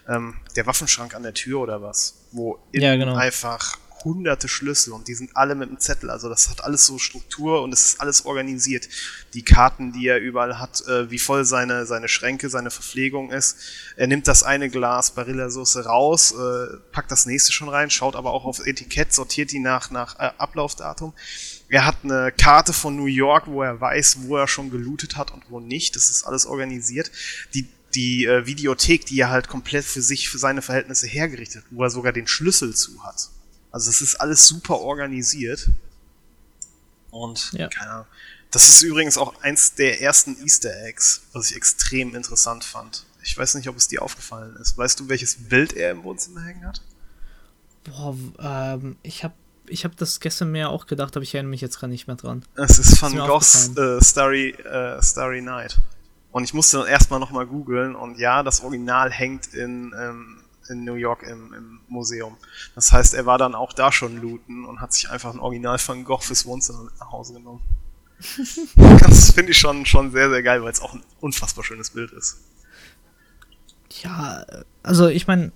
Ähm, 0.08 0.36
der 0.56 0.66
Waffenschrank 0.66 1.14
an 1.14 1.22
der 1.22 1.34
Tür 1.34 1.60
oder 1.60 1.82
was, 1.82 2.14
wo 2.32 2.58
ja, 2.72 2.96
genau. 2.96 3.14
einfach 3.14 3.78
hunderte 4.04 4.48
Schlüssel 4.48 4.92
und 4.92 5.08
die 5.08 5.14
sind 5.14 5.36
alle 5.36 5.54
mit 5.54 5.68
einem 5.68 5.80
Zettel. 5.80 6.10
Also 6.10 6.28
das 6.28 6.50
hat 6.50 6.62
alles 6.62 6.86
so 6.86 6.98
Struktur 6.98 7.62
und 7.62 7.72
es 7.72 7.84
ist 7.86 8.00
alles 8.00 8.26
organisiert. 8.26 8.88
Die 9.32 9.42
Karten, 9.42 9.92
die 9.92 10.06
er 10.06 10.20
überall 10.20 10.58
hat, 10.58 10.86
äh, 10.86 11.10
wie 11.10 11.18
voll 11.18 11.44
seine, 11.44 11.86
seine 11.86 12.08
Schränke, 12.08 12.50
seine 12.50 12.70
Verpflegung 12.70 13.30
ist. 13.30 13.56
Er 13.96 14.06
nimmt 14.06 14.28
das 14.28 14.42
eine 14.42 14.68
Glas 14.68 15.12
Barilla-Soße 15.12 15.86
raus, 15.86 16.32
äh, 16.32 16.76
packt 16.92 17.10
das 17.10 17.26
nächste 17.26 17.52
schon 17.52 17.68
rein, 17.68 17.90
schaut 17.90 18.16
aber 18.16 18.32
auch 18.32 18.44
auf 18.44 18.64
Etikett, 18.66 19.12
sortiert 19.12 19.52
die 19.52 19.60
nach, 19.60 19.90
nach 19.90 20.18
äh, 20.18 20.30
Ablaufdatum. 20.38 21.12
Er 21.68 21.86
hat 21.86 21.96
eine 22.04 22.30
Karte 22.30 22.72
von 22.72 22.94
New 22.96 23.06
York, 23.06 23.46
wo 23.46 23.62
er 23.62 23.80
weiß, 23.80 24.18
wo 24.22 24.36
er 24.36 24.46
schon 24.46 24.70
gelootet 24.70 25.16
hat 25.16 25.32
und 25.32 25.44
wo 25.48 25.60
nicht. 25.60 25.96
Das 25.96 26.10
ist 26.10 26.24
alles 26.24 26.46
organisiert. 26.46 27.10
Die 27.54 27.66
die 27.94 28.24
äh, 28.24 28.46
Videothek, 28.46 29.06
die 29.06 29.20
er 29.20 29.30
halt 29.30 29.48
komplett 29.48 29.84
für 29.84 30.02
sich, 30.02 30.28
für 30.28 30.38
seine 30.38 30.62
Verhältnisse 30.62 31.06
hergerichtet, 31.06 31.64
wo 31.70 31.84
er 31.84 31.90
sogar 31.90 32.12
den 32.12 32.26
Schlüssel 32.26 32.74
zu 32.74 33.04
hat. 33.04 33.30
Also 33.74 33.90
es 33.90 34.00
ist 34.00 34.20
alles 34.20 34.46
super 34.46 34.78
organisiert. 34.78 35.68
Und 37.10 37.50
ja. 37.54 37.66
keine 37.66 37.90
Ahnung. 37.90 38.06
Das 38.52 38.68
ist 38.68 38.82
übrigens 38.82 39.18
auch 39.18 39.42
eins 39.42 39.74
der 39.74 40.00
ersten 40.00 40.40
Easter 40.44 40.70
Eggs, 40.84 41.22
was 41.32 41.50
ich 41.50 41.56
extrem 41.56 42.14
interessant 42.14 42.62
fand. 42.62 43.04
Ich 43.24 43.36
weiß 43.36 43.56
nicht, 43.56 43.68
ob 43.68 43.76
es 43.76 43.88
dir 43.88 44.02
aufgefallen 44.02 44.54
ist. 44.62 44.78
Weißt 44.78 45.00
du, 45.00 45.08
welches 45.08 45.48
Bild 45.48 45.72
er 45.72 45.90
im 45.90 46.04
Wohnzimmer 46.04 46.42
hängen 46.42 46.64
hat? 46.64 46.82
Boah, 47.82 48.16
ähm, 48.38 48.96
ich 49.02 49.24
habe 49.24 49.34
ich 49.66 49.84
hab 49.84 49.96
das 49.96 50.20
gestern 50.20 50.52
mehr 50.52 50.70
auch 50.70 50.86
gedacht, 50.86 51.16
aber 51.16 51.24
ich 51.24 51.34
erinnere 51.34 51.50
mich 51.50 51.60
jetzt 51.60 51.80
gerade 51.80 51.90
nicht 51.90 52.06
mehr 52.06 52.14
dran. 52.14 52.44
Es 52.54 52.78
ist 52.78 53.02
Van 53.02 53.16
Goghs 53.16 53.76
äh, 53.76 54.00
Starry, 54.00 54.50
äh, 54.50 55.02
Starry 55.02 55.40
Night. 55.40 55.78
Und 56.30 56.44
ich 56.44 56.54
musste 56.54 56.78
dann 56.78 56.86
erstmal 56.86 57.18
nochmal 57.18 57.46
googeln 57.46 57.96
und 57.96 58.18
ja, 58.18 58.44
das 58.44 58.60
Original 58.60 59.10
hängt 59.10 59.52
in 59.52 59.92
ähm, 59.98 60.43
in 60.68 60.84
New 60.84 60.94
York 60.94 61.22
im, 61.22 61.52
im, 61.52 61.80
Museum. 61.88 62.36
Das 62.74 62.92
heißt, 62.92 63.14
er 63.14 63.26
war 63.26 63.38
dann 63.38 63.54
auch 63.54 63.72
da 63.72 63.92
schon 63.92 64.20
looten 64.20 64.64
und 64.64 64.80
hat 64.80 64.92
sich 64.92 65.10
einfach 65.10 65.32
ein 65.32 65.40
Original 65.40 65.78
von 65.78 66.04
Gogh 66.04 66.22
fürs 66.22 66.46
Wohnzimmer 66.46 66.84
mit 66.84 66.98
nach 66.98 67.12
Hause 67.12 67.34
genommen. 67.34 67.62
das 69.00 69.32
finde 69.32 69.52
ich 69.52 69.58
schon, 69.58 69.86
schon 69.86 70.12
sehr, 70.12 70.30
sehr 70.30 70.42
geil, 70.42 70.62
weil 70.62 70.72
es 70.72 70.80
auch 70.80 70.94
ein 70.94 71.02
unfassbar 71.20 71.64
schönes 71.64 71.90
Bild 71.90 72.12
ist. 72.12 72.38
Ja, 74.02 74.44
also 74.82 75.08
ich 75.08 75.26
meine, 75.26 75.52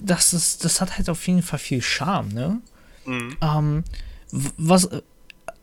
das, 0.00 0.32
ist, 0.32 0.64
das 0.64 0.80
hat 0.80 0.96
halt 0.96 1.08
auf 1.08 1.26
jeden 1.26 1.42
Fall 1.42 1.58
viel 1.58 1.82
Charme, 1.82 2.28
ne? 2.28 2.60
Mhm. 3.04 3.36
Ähm, 3.40 3.84
was, 4.30 4.88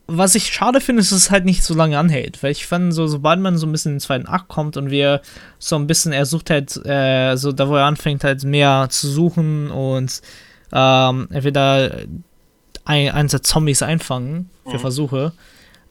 was 0.07 0.35
ich 0.35 0.47
schade 0.47 0.81
finde, 0.81 1.01
ist, 1.01 1.11
dass 1.11 1.17
es 1.17 1.31
halt 1.31 1.45
nicht 1.45 1.63
so 1.63 1.73
lange 1.73 1.97
anhält. 1.97 2.43
Weil 2.43 2.51
ich 2.51 2.65
fand, 2.65 2.93
so, 2.93 3.07
sobald 3.07 3.39
man 3.39 3.57
so 3.57 3.65
ein 3.65 3.71
bisschen 3.71 3.93
in 3.93 3.95
den 3.95 4.01
zweiten 4.01 4.27
Akt 4.27 4.47
kommt 4.47 4.77
und 4.77 4.91
wir 4.91 5.21
so 5.57 5.75
ein 5.75 5.87
bisschen, 5.87 6.11
er 6.11 6.25
sucht 6.25 6.49
halt, 6.49 6.79
äh, 6.85 7.35
so 7.35 7.51
da 7.51 7.67
wo 7.69 7.75
er 7.75 7.85
anfängt, 7.85 8.23
halt 8.23 8.43
mehr 8.43 8.87
zu 8.89 9.07
suchen 9.07 9.71
und 9.71 10.21
ähm, 10.71 11.27
entweder 11.31 12.03
ein, 12.85 13.09
eins 13.09 13.31
der 13.31 13.43
Zombies 13.43 13.81
einfangen 13.81 14.49
für 14.65 14.77
mhm. 14.77 14.79
Versuche, 14.79 15.33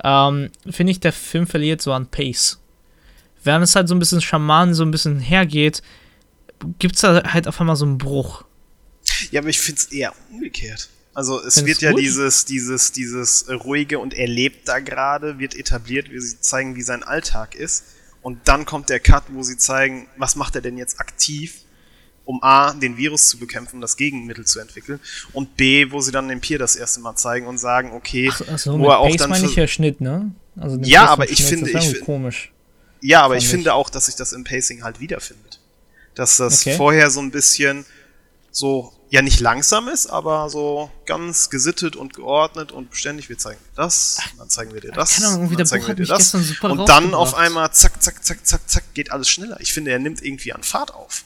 ähm, 0.03 0.51
finde 0.69 0.93
ich, 0.93 1.01
der 1.01 1.13
Film 1.13 1.47
verliert 1.47 1.83
so 1.83 1.93
an 1.93 2.07
Pace. 2.07 2.61
Während 3.43 3.65
es 3.65 3.75
halt 3.75 3.89
so 3.89 3.95
ein 3.95 3.99
bisschen 3.99 4.21
Schaman 4.21 4.75
so 4.75 4.85
ein 4.85 4.91
bisschen 4.91 5.19
hergeht, 5.19 5.83
gibt 6.79 6.95
es 6.95 7.01
da 7.03 7.23
halt 7.33 7.49
auf 7.49 7.61
einmal 7.61 7.77
so 7.77 7.85
einen 7.85 7.99
Bruch. 7.99 8.45
Ja, 9.31 9.41
aber 9.41 9.51
ich 9.51 9.59
finde 9.59 9.81
es 9.81 9.93
eher 9.93 10.13
umgekehrt. 10.31 10.89
Also 11.15 11.41
es 11.41 11.55
Findest 11.55 11.67
wird 11.67 11.83
ja 11.83 11.91
gut? 11.93 12.01
dieses, 12.01 12.45
dieses, 12.45 12.93
dieses 12.93 13.47
ruhige 13.49 14.01
und 14.01 14.15
er 14.15 14.27
lebt 14.27 14.67
da 14.69 14.81
gerade, 14.81 15.39
wird 15.39 15.55
etabliert, 15.55 16.11
wie 16.11 16.19
sie 16.19 16.41
zeigen, 16.41 16.75
wie 16.75 16.83
sein 16.83 17.05
Alltag 17.05 17.55
ist. 17.55 17.85
Und 18.21 18.49
dann 18.49 18.65
kommt 18.65 18.89
der 18.89 19.01
Cut, 19.01 19.25
wo 19.29 19.43
sie 19.43 19.57
zeigen, 19.57 20.09
was 20.17 20.35
macht 20.35 20.57
er 20.57 20.61
denn 20.61 20.77
jetzt 20.77 20.99
aktiv, 20.99 21.61
um 22.25 22.43
A, 22.43 22.73
den 22.73 22.97
Virus 22.97 23.29
zu 23.29 23.39
bekämpfen, 23.39 23.81
das 23.81 23.97
Gegenmittel 23.97 24.45
zu 24.45 24.59
entwickeln. 24.59 24.99
Und 25.33 25.57
B, 25.57 25.91
wo 25.91 26.01
sie 26.01 26.11
dann 26.11 26.29
den 26.29 26.41
Pier 26.41 26.59
das 26.59 26.75
erste 26.75 27.01
Mal 27.01 27.15
zeigen 27.17 27.47
und 27.47 27.59
sagen, 27.59 27.93
okay, 27.93 28.33
ach 28.33 28.59
so, 28.59 28.79
wo 28.79 28.89
er 28.89 28.99
auch 28.99 29.09
Pace 29.09 29.17
dann. 29.19 29.31
meine 29.31 29.47
ich 29.47 29.55
ja 29.55 29.67
Schnitt, 29.67 30.01
ne? 30.01 30.33
Also 30.57 30.79
ja, 30.83 31.07
aber 31.07 31.31
ich 31.31 31.45
finde, 31.45 31.71
ich 31.71 32.01
komisch. 32.01 32.51
Ja, 33.01 33.23
aber 33.23 33.37
ich, 33.37 33.45
ich 33.45 33.51
finde 33.51 33.75
auch, 33.75 33.91
dass 33.91 34.07
sich 34.07 34.17
das 34.17 34.33
im 34.33 34.45
Pacing 34.45 34.83
halt 34.83 35.01
wiederfindet. 35.01 35.61
Dass 36.15 36.39
das 36.39 36.63
okay. 36.63 36.77
vorher 36.77 37.11
so 37.11 37.21
ein 37.21 37.31
bisschen 37.31 37.85
so 38.51 38.93
ja 39.11 39.23
nicht 39.23 39.41
langsam 39.41 39.89
ist, 39.89 40.07
aber 40.07 40.49
so 40.51 40.91
ganz 41.07 41.51
gesittet 41.51 41.97
und 41.97 42.15
geordnet 42.15 42.73
und 42.73 42.91
beständig. 42.91 43.29
Wir 43.29 43.39
zeigen 43.39 43.61
dir 43.61 43.77
das, 43.77 44.19
dann 44.39 44.49
zeigen 44.49 44.75
wir 44.75 44.81
dir 44.81 44.93
das, 44.93 45.23
Ahnung, 45.23 45.55
dann 45.57 45.67
zeigen 45.67 45.87
wir 45.87 45.95
dir 45.95 46.07
das. 46.07 46.35
Und 46.63 46.89
dann 46.89 47.15
auf 47.15 47.35
einmal 47.35 47.71
zack, 47.73 48.03
zack, 48.03 48.25
zack, 48.25 48.45
zack, 48.47 48.69
zack, 48.69 48.95
geht 48.95 49.13
alles 49.13 49.29
schneller. 49.29 49.59
Ich 49.61 49.73
finde, 49.73 49.93
er 49.93 49.99
nimmt 49.99 50.23
irgendwie 50.23 50.53
an 50.53 50.63
Fahrt 50.63 50.95
auf. 50.95 51.25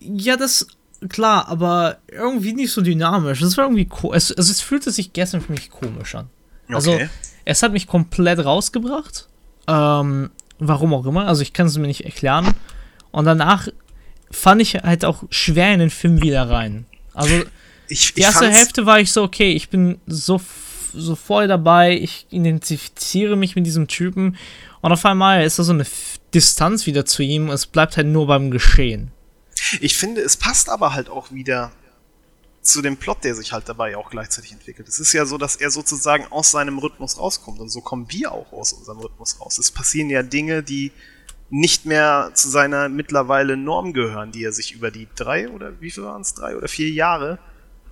Ja, 0.00 0.36
das 0.36 0.66
klar, 1.08 1.48
aber 1.48 1.98
irgendwie 2.08 2.52
nicht 2.52 2.72
so 2.72 2.80
dynamisch. 2.80 3.40
Das 3.40 3.56
war 3.56 3.64
irgendwie 3.64 3.88
es, 4.14 4.32
also 4.32 4.50
es 4.50 4.60
fühlte 4.60 4.90
sich 4.90 5.12
gestern 5.12 5.40
für 5.40 5.52
mich 5.52 5.70
komisch 5.70 6.14
an. 6.14 6.28
Also 6.68 6.92
okay. 6.92 7.08
es 7.44 7.62
hat 7.62 7.72
mich 7.72 7.86
komplett 7.86 8.44
rausgebracht. 8.44 9.28
Ähm, 9.66 10.30
warum 10.58 10.94
auch 10.94 11.06
immer. 11.06 11.26
Also 11.26 11.42
ich 11.42 11.52
kann 11.52 11.66
es 11.66 11.76
mir 11.78 11.86
nicht 11.86 12.04
erklären. 12.04 12.54
Und 13.10 13.24
danach 13.24 13.68
fand 14.30 14.62
ich 14.62 14.74
halt 14.74 15.04
auch 15.04 15.24
schwer 15.30 15.72
in 15.72 15.80
den 15.80 15.90
Film 15.90 16.22
wieder 16.22 16.48
rein. 16.48 16.86
Also 17.14 17.42
ich, 17.88 18.14
die 18.14 18.20
erste 18.20 18.50
Hälfte 18.50 18.86
war 18.86 19.00
ich 19.00 19.12
so, 19.12 19.22
okay, 19.22 19.52
ich 19.52 19.70
bin 19.70 20.00
so, 20.06 20.40
so 20.94 21.16
voll 21.16 21.48
dabei, 21.48 21.96
ich 21.96 22.26
identifiziere 22.30 23.36
mich 23.36 23.56
mit 23.56 23.66
diesem 23.66 23.88
Typen 23.88 24.36
und 24.80 24.92
auf 24.92 25.04
einmal 25.04 25.44
ist 25.44 25.58
da 25.58 25.64
so 25.64 25.72
eine 25.72 25.86
Distanz 26.34 26.86
wieder 26.86 27.04
zu 27.04 27.22
ihm, 27.22 27.50
es 27.50 27.66
bleibt 27.66 27.96
halt 27.96 28.06
nur 28.06 28.26
beim 28.26 28.50
Geschehen. 28.50 29.10
Ich 29.80 29.96
finde, 29.96 30.20
es 30.20 30.36
passt 30.36 30.68
aber 30.68 30.92
halt 30.92 31.08
auch 31.08 31.32
wieder 31.32 31.72
zu 32.62 32.82
dem 32.82 32.96
Plot, 32.96 33.24
der 33.24 33.34
sich 33.34 33.52
halt 33.52 33.68
dabei 33.68 33.96
auch 33.96 34.10
gleichzeitig 34.10 34.52
entwickelt. 34.52 34.88
Es 34.88 35.00
ist 35.00 35.12
ja 35.12 35.24
so, 35.24 35.38
dass 35.38 35.56
er 35.56 35.70
sozusagen 35.70 36.26
aus 36.30 36.50
seinem 36.50 36.78
Rhythmus 36.78 37.18
rauskommt 37.18 37.60
und 37.60 37.70
so 37.70 37.80
kommen 37.80 38.06
wir 38.10 38.32
auch 38.32 38.52
aus 38.52 38.72
unserem 38.72 38.98
Rhythmus 38.98 39.40
raus. 39.40 39.58
Es 39.58 39.70
passieren 39.70 40.10
ja 40.10 40.22
Dinge, 40.22 40.62
die 40.62 40.92
nicht 41.50 41.86
mehr 41.86 42.30
zu 42.34 42.48
seiner 42.48 42.88
mittlerweile 42.88 43.56
Norm 43.56 43.92
gehören, 43.92 44.32
die 44.32 44.44
er 44.44 44.52
sich 44.52 44.72
über 44.72 44.90
die 44.90 45.08
drei 45.16 45.48
oder 45.48 45.80
wie 45.80 45.90
viel 45.90 46.04
waren 46.04 46.20
es, 46.20 46.34
drei 46.34 46.56
oder 46.56 46.68
vier 46.68 46.90
Jahre 46.90 47.38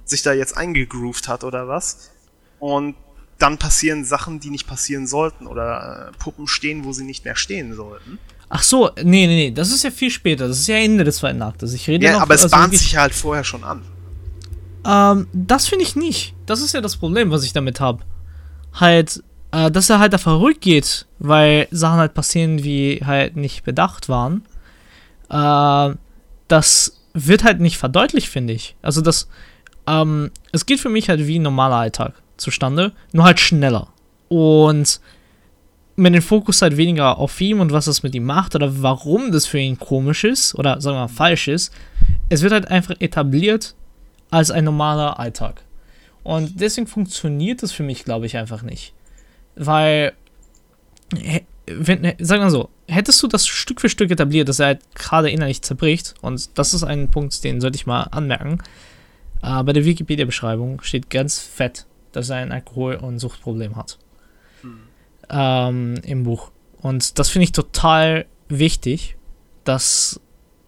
sich 0.04 0.22
da 0.22 0.32
jetzt 0.32 0.56
eingegroovt 0.56 1.28
hat 1.28 1.42
oder 1.42 1.66
was. 1.68 2.10
Und 2.58 2.94
dann 3.38 3.58
passieren 3.58 4.04
Sachen, 4.04 4.40
die 4.40 4.50
nicht 4.50 4.66
passieren 4.66 5.06
sollten 5.06 5.46
oder 5.46 6.08
äh, 6.08 6.18
Puppen 6.18 6.46
stehen, 6.46 6.84
wo 6.84 6.92
sie 6.92 7.04
nicht 7.04 7.24
mehr 7.24 7.36
stehen 7.36 7.74
sollten. 7.74 8.18
Ach 8.48 8.62
so, 8.62 8.90
nee, 8.96 9.26
nee, 9.26 9.26
nee, 9.26 9.50
das 9.50 9.72
ist 9.72 9.82
ja 9.82 9.90
viel 9.90 10.10
später, 10.10 10.46
das 10.48 10.60
ist 10.60 10.68
ja 10.68 10.76
Ende 10.76 11.04
des 11.04 11.16
zweiten 11.16 11.42
Aktes. 11.42 11.72
Ich 11.72 11.88
rede 11.88 12.06
ja, 12.06 12.12
noch, 12.12 12.20
aber 12.20 12.34
es 12.34 12.44
also 12.44 12.56
bahnt 12.56 12.76
sich 12.76 12.92
ja 12.92 13.00
halt 13.00 13.14
vorher 13.14 13.44
schon 13.44 13.64
an. 13.64 13.82
Ähm, 14.86 15.26
das 15.32 15.66
finde 15.66 15.84
ich 15.84 15.96
nicht. 15.96 16.34
Das 16.46 16.60
ist 16.60 16.72
ja 16.72 16.80
das 16.80 16.96
Problem, 16.96 17.30
was 17.30 17.42
ich 17.42 17.52
damit 17.52 17.80
habe. 17.80 18.04
Halt, 18.72 19.22
äh, 19.56 19.70
dass 19.70 19.88
er 19.88 19.98
halt 19.98 20.12
da 20.12 20.18
verrückt 20.18 20.60
geht, 20.60 21.06
weil 21.18 21.66
Sachen 21.70 21.98
halt 21.98 22.12
passieren, 22.12 22.62
wie 22.62 23.00
halt 23.04 23.36
nicht 23.36 23.64
bedacht 23.64 24.08
waren. 24.10 24.42
Äh, 25.30 25.96
das 26.48 27.00
wird 27.14 27.42
halt 27.42 27.60
nicht 27.60 27.78
verdeutlicht, 27.78 28.28
finde 28.28 28.52
ich. 28.52 28.76
Also 28.82 29.00
das, 29.00 29.28
ähm, 29.86 30.30
es 30.52 30.66
geht 30.66 30.80
für 30.80 30.90
mich 30.90 31.08
halt 31.08 31.26
wie 31.26 31.38
ein 31.38 31.42
normaler 31.42 31.76
Alltag 31.76 32.12
zustande, 32.36 32.92
nur 33.12 33.24
halt 33.24 33.40
schneller. 33.40 33.88
Und 34.28 35.00
mit 35.98 36.14
dem 36.14 36.20
Fokus 36.20 36.60
halt 36.60 36.76
weniger 36.76 37.16
auf 37.16 37.40
ihm 37.40 37.60
und 37.60 37.72
was 37.72 37.86
das 37.86 38.02
mit 38.02 38.14
ihm 38.14 38.24
macht 38.24 38.54
oder 38.54 38.82
warum 38.82 39.32
das 39.32 39.46
für 39.46 39.58
ihn 39.58 39.78
komisch 39.78 40.24
ist 40.24 40.54
oder 40.54 40.78
sagen 40.82 40.96
wir 40.96 41.02
mal 41.02 41.08
falsch 41.08 41.48
ist. 41.48 41.72
Es 42.28 42.42
wird 42.42 42.52
halt 42.52 42.68
einfach 42.70 42.96
etabliert 42.98 43.74
als 44.30 44.50
ein 44.50 44.64
normaler 44.64 45.18
Alltag. 45.18 45.62
Und 46.22 46.60
deswegen 46.60 46.86
funktioniert 46.86 47.62
das 47.62 47.72
für 47.72 47.84
mich, 47.84 48.04
glaube 48.04 48.26
ich, 48.26 48.36
einfach 48.36 48.60
nicht. 48.60 48.92
Weil, 49.56 50.12
wenn, 51.66 52.14
sag 52.18 52.40
mal 52.40 52.50
so, 52.50 52.68
hättest 52.86 53.22
du 53.22 53.28
das 53.28 53.46
Stück 53.46 53.80
für 53.80 53.88
Stück 53.88 54.10
etabliert, 54.10 54.48
dass 54.48 54.60
er 54.60 54.66
halt 54.66 54.94
gerade 54.94 55.30
innerlich 55.30 55.62
zerbricht, 55.62 56.14
und 56.20 56.58
das 56.58 56.74
ist 56.74 56.84
ein 56.84 57.10
Punkt, 57.10 57.42
den 57.42 57.60
sollte 57.60 57.76
ich 57.76 57.86
mal 57.86 58.02
anmerken. 58.04 58.58
Äh, 59.42 59.62
bei 59.64 59.72
der 59.72 59.84
Wikipedia-Beschreibung 59.84 60.80
steht 60.82 61.10
ganz 61.10 61.38
fett, 61.38 61.86
dass 62.12 62.30
er 62.30 62.36
ein 62.36 62.52
Alkohol- 62.52 62.96
und 62.96 63.18
Suchtproblem 63.18 63.76
hat. 63.76 63.98
Hm. 64.62 64.78
Ähm, 65.30 65.94
Im 66.04 66.24
Buch. 66.24 66.50
Und 66.80 67.18
das 67.18 67.30
finde 67.30 67.44
ich 67.44 67.52
total 67.52 68.26
wichtig, 68.48 69.16
dass 69.64 70.20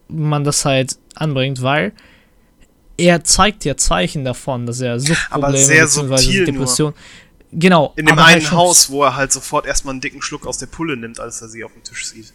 man 0.09 0.43
das 0.45 0.65
halt 0.65 0.99
anbringt, 1.15 1.63
weil 1.63 1.93
er 2.97 3.23
zeigt 3.23 3.65
ja 3.65 3.77
Zeichen 3.77 4.25
davon, 4.25 4.67
dass 4.67 4.81
er 4.81 4.99
Suchtprobleme 4.99 5.83
bzw. 5.83 6.45
Depression. 6.45 6.95
Genau. 7.53 7.95
In 7.97 8.07
dem 8.07 8.19
einen 8.19 8.43
halt 8.43 8.53
Haus, 8.53 8.91
wo 8.91 9.05
er 9.05 9.17
halt 9.17 9.33
sofort 9.33 9.67
erstmal 9.67 9.93
einen 9.93 10.01
dicken 10.01 10.21
Schluck 10.21 10.47
aus 10.47 10.59
der 10.59 10.67
Pulle 10.67 10.97
nimmt, 10.97 11.19
als 11.19 11.41
er 11.41 11.49
sie 11.49 11.65
auf 11.65 11.73
dem 11.73 11.83
Tisch 11.83 12.07
sieht. 12.07 12.33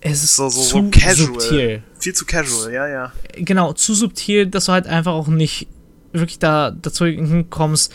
Es 0.00 0.22
ist 0.22 0.36
so, 0.36 0.48
so, 0.48 0.60
zu 0.60 0.68
so 0.68 0.90
casual. 0.90 1.16
subtil. 1.16 1.82
Viel 1.98 2.12
zu 2.14 2.24
casual, 2.24 2.72
ja, 2.72 2.86
ja. 2.86 3.12
Genau, 3.34 3.72
zu 3.72 3.94
subtil, 3.94 4.46
dass 4.46 4.66
du 4.66 4.72
halt 4.72 4.86
einfach 4.86 5.12
auch 5.12 5.26
nicht 5.26 5.66
wirklich 6.12 6.38
da 6.38 6.70
dazu 6.70 7.04
hinkommst. 7.04 7.92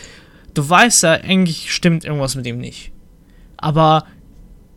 Du 0.53 0.67
weißt 0.69 1.03
ja, 1.03 1.11
eigentlich 1.13 1.73
stimmt 1.73 2.03
irgendwas 2.03 2.35
mit 2.35 2.45
ihm 2.45 2.59
nicht. 2.59 2.91
Aber 3.57 4.05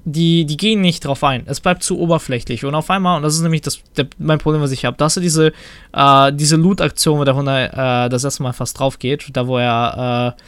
die, 0.05 0.47
die 0.47 0.57
gehen 0.57 0.81
nicht 0.81 1.05
drauf 1.05 1.25
ein. 1.25 1.43
Es 1.47 1.61
bleibt 1.61 1.83
zu 1.83 1.99
oberflächlich. 1.99 2.65
Und 2.65 2.77
auf 2.77 2.89
einmal, 2.91 3.17
und 3.17 3.25
das 3.25 3.35
ist 3.35 3.43
nämlich 3.43 3.63
das, 3.63 3.81
der, 3.97 4.07
mein 4.19 4.39
Problem, 4.39 4.63
was 4.63 4.71
ich 4.71 4.85
habe, 4.85 4.97
da 4.97 5.07
hast 5.07 5.17
du 5.17 5.21
diese, 5.21 5.53
äh, 5.93 6.33
diese 6.33 6.55
Loot-Aktion, 6.55 7.19
wo 7.19 7.25
der 7.25 7.35
Hund 7.35 7.49
äh, 7.49 8.09
das 8.09 8.23
erste 8.23 8.45
Mal 8.45 8.53
fast 8.53 8.79
drauf 8.79 9.01
geht, 9.01 9.29
da 9.33 9.49
wo 9.49 9.59
er 9.59 10.37
äh, 10.39 10.43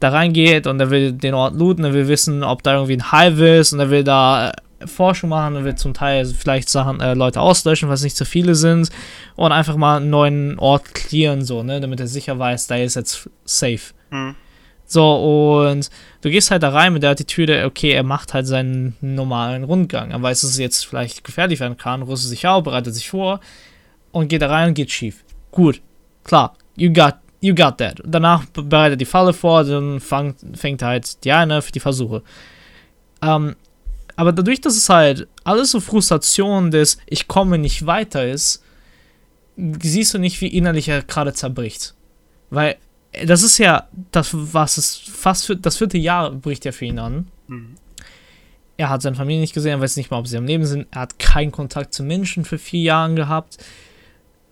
da 0.00 0.10
reingeht 0.10 0.66
und 0.66 0.80
er 0.80 0.90
will 0.90 1.12
den 1.12 1.34
Ort 1.34 1.54
looten, 1.54 1.84
er 1.84 1.92
will 1.92 2.08
wissen, 2.08 2.42
ob 2.42 2.62
da 2.62 2.74
irgendwie 2.74 2.96
ein 2.96 3.10
Hive 3.10 3.58
ist 3.58 3.72
und 3.72 3.80
er 3.80 3.90
will 3.90 4.04
da 4.04 4.50
äh, 4.50 4.86
Forschung 4.86 5.30
machen, 5.30 5.56
er 5.56 5.64
will 5.64 5.74
zum 5.74 5.94
Teil 5.94 6.24
vielleicht 6.24 6.68
Sachen, 6.68 7.00
äh, 7.00 7.14
Leute 7.14 7.40
auslöschen, 7.40 7.88
was 7.88 8.02
nicht 8.02 8.16
zu 8.16 8.24
viele 8.24 8.54
sind 8.54 8.90
und 9.34 9.50
einfach 9.52 9.76
mal 9.76 9.96
einen 9.96 10.10
neuen 10.10 10.58
Ort 10.58 10.94
clearen, 10.94 11.44
so, 11.44 11.62
ne, 11.62 11.80
damit 11.80 12.00
er 12.00 12.06
sicher 12.06 12.38
weiß, 12.38 12.68
da 12.68 12.76
ist 12.76 12.94
jetzt 12.94 13.28
safe. 13.44 13.92
Mhm. 14.10 14.36
So, 14.90 15.66
und 15.66 15.90
du 16.22 16.30
gehst 16.30 16.50
halt 16.50 16.62
da 16.62 16.70
rein 16.70 16.94
mit 16.94 17.02
der 17.02 17.10
Attitüde, 17.10 17.66
okay, 17.66 17.90
er 17.90 18.04
macht 18.04 18.32
halt 18.32 18.46
seinen 18.46 18.96
normalen 19.02 19.64
Rundgang. 19.64 20.12
Er 20.12 20.22
weiß, 20.22 20.40
dass 20.40 20.52
es 20.52 20.58
jetzt 20.58 20.86
vielleicht 20.86 21.24
gefährlich 21.24 21.60
werden 21.60 21.76
kann, 21.76 22.00
rüstet 22.00 22.30
sich 22.30 22.46
auf, 22.46 22.64
bereitet 22.64 22.94
sich 22.94 23.10
vor 23.10 23.40
und 24.12 24.28
geht 24.28 24.40
da 24.40 24.48
rein 24.48 24.68
und 24.68 24.74
geht 24.74 24.90
schief. 24.90 25.24
Gut, 25.50 25.82
klar, 26.24 26.56
you 26.74 26.90
got, 26.90 27.16
you 27.40 27.54
got 27.54 27.78
that. 27.78 28.00
Danach 28.04 28.44
bereitet 28.46 28.94
er 28.94 28.96
die 28.96 29.04
Falle 29.04 29.32
vor, 29.32 29.64
dann 29.64 30.00
fang, 30.00 30.34
fängt 30.54 30.82
halt 30.82 31.24
die 31.24 31.32
eine 31.32 31.62
für 31.62 31.72
die 31.72 31.80
Versuche. 31.80 32.22
Ähm, 33.22 33.56
aber 34.16 34.32
dadurch, 34.32 34.60
dass 34.60 34.76
es 34.76 34.88
halt 34.88 35.28
alles 35.44 35.70
so 35.70 35.80
Frustration 35.80 36.70
des 36.70 36.98
Ich 37.06 37.28
komme 37.28 37.58
nicht 37.58 37.86
weiter 37.86 38.26
ist, 38.26 38.64
siehst 39.56 40.14
du 40.14 40.18
nicht, 40.18 40.40
wie 40.40 40.48
innerlich 40.48 40.88
er 40.88 41.02
gerade 41.02 41.32
zerbricht. 41.32 41.94
Weil 42.50 42.76
das 43.24 43.42
ist 43.42 43.58
ja 43.58 43.88
das, 44.12 44.30
was 44.32 44.76
es 44.76 44.96
fast 44.96 45.46
für 45.46 45.56
das 45.56 45.76
vierte 45.76 45.98
Jahr 45.98 46.32
bricht 46.32 46.64
ja 46.64 46.72
für 46.72 46.86
ihn 46.86 46.98
an. 46.98 47.28
Mhm. 47.46 47.76
Er 48.76 48.90
hat 48.90 49.02
seine 49.02 49.16
Familie 49.16 49.40
nicht 49.40 49.54
gesehen, 49.54 49.72
er 49.72 49.80
weiß 49.80 49.96
nicht 49.96 50.10
mal, 50.10 50.18
ob 50.18 50.28
sie 50.28 50.36
am 50.36 50.46
Leben 50.46 50.64
sind. 50.64 50.86
Er 50.92 51.02
hat 51.02 51.18
keinen 51.18 51.50
Kontakt 51.50 51.92
zu 51.92 52.02
Menschen 52.02 52.44
für 52.44 52.58
vier 52.58 52.82
Jahre 52.82 53.14
gehabt. 53.14 53.58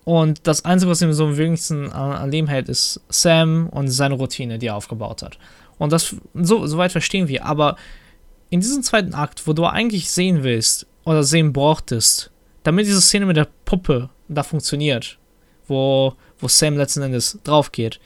Und 0.07 0.47
das 0.47 0.63
Einzige, 0.63 0.89
was 0.89 1.01
ihm 1.01 1.11
so 1.11 1.25
am 1.25 1.35
wenigsten 1.35 1.91
an 1.91 2.31
Leben 2.31 2.47
hält, 2.47 2.69
ist 2.69 3.01
Sam 3.09 3.67
und 3.67 3.89
seine 3.89 4.15
Routine, 4.15 4.57
die 4.57 4.67
er 4.67 4.77
aufgebaut 4.77 5.21
hat. 5.21 5.37
Und 5.79 5.91
das, 5.91 6.15
so, 6.33 6.65
soweit 6.65 6.93
verstehen 6.93 7.27
wir. 7.27 7.43
Aber 7.43 7.75
in 8.49 8.61
diesem 8.61 8.83
zweiten 8.83 9.13
Akt, 9.13 9.47
wo 9.47 9.51
du 9.51 9.65
eigentlich 9.65 10.09
sehen 10.09 10.43
willst 10.43 10.87
oder 11.03 11.23
sehen 11.23 11.51
brauchtest, 11.51 12.31
damit 12.63 12.85
diese 12.85 13.01
Szene 13.01 13.25
mit 13.25 13.35
der 13.35 13.49
Puppe 13.65 14.09
da 14.29 14.43
funktioniert, 14.43 15.17
wo, 15.67 16.13
wo 16.39 16.47
Sam 16.47 16.77
letzten 16.77 17.01
Endes 17.01 17.39
drauf 17.43 17.73
geht, 17.73 17.99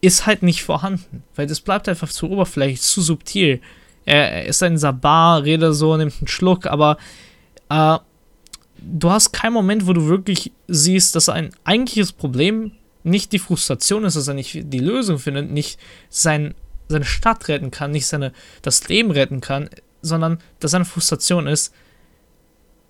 ist 0.00 0.26
halt 0.26 0.42
nicht 0.42 0.64
vorhanden, 0.64 1.22
weil 1.36 1.46
das 1.46 1.60
bleibt 1.60 1.88
einfach 1.88 2.10
zu 2.10 2.28
oberflächlich, 2.28 2.82
zu 2.82 3.00
subtil. 3.00 3.60
Er, 4.04 4.32
er 4.32 4.46
ist 4.46 4.60
in 4.60 4.72
dieser 4.72 4.92
Bar, 4.92 5.44
redet 5.44 5.76
so, 5.76 5.96
nimmt 5.96 6.14
einen 6.18 6.26
Schluck, 6.26 6.66
aber 6.66 6.98
äh, 7.70 7.98
du 8.80 9.10
hast 9.10 9.32
keinen 9.32 9.52
Moment, 9.52 9.86
wo 9.86 9.92
du 9.92 10.06
wirklich 10.06 10.52
siehst, 10.68 11.14
dass 11.14 11.28
ein 11.28 11.50
eigentliches 11.64 12.12
Problem 12.12 12.72
nicht 13.02 13.32
die 13.32 13.38
Frustration 13.38 14.04
ist, 14.04 14.16
dass 14.16 14.28
er 14.28 14.34
nicht 14.34 14.72
die 14.72 14.78
Lösung 14.78 15.18
findet, 15.18 15.50
nicht 15.50 15.78
sein, 16.08 16.54
seine 16.88 17.04
Stadt 17.04 17.48
retten 17.48 17.70
kann, 17.70 17.92
nicht 17.92 18.06
seine, 18.06 18.32
das 18.62 18.88
Leben 18.88 19.10
retten 19.10 19.40
kann, 19.40 19.70
sondern 20.02 20.38
dass 20.60 20.72
seine 20.72 20.84
Frustration 20.84 21.46
ist, 21.46 21.72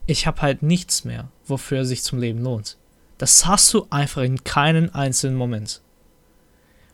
ich 0.07 0.27
habe 0.27 0.41
halt 0.41 0.63
nichts 0.63 1.05
mehr, 1.05 1.29
wofür 1.47 1.79
er 1.79 1.85
sich 1.85 2.03
zum 2.03 2.19
Leben 2.19 2.43
lohnt. 2.43 2.79
Das 3.19 3.47
hast 3.47 3.73
du 3.75 3.87
einfach 3.91 4.23
in 4.23 4.45
keinen 4.45 4.95
einzelnen 4.95 5.37
Moment. 5.37 5.83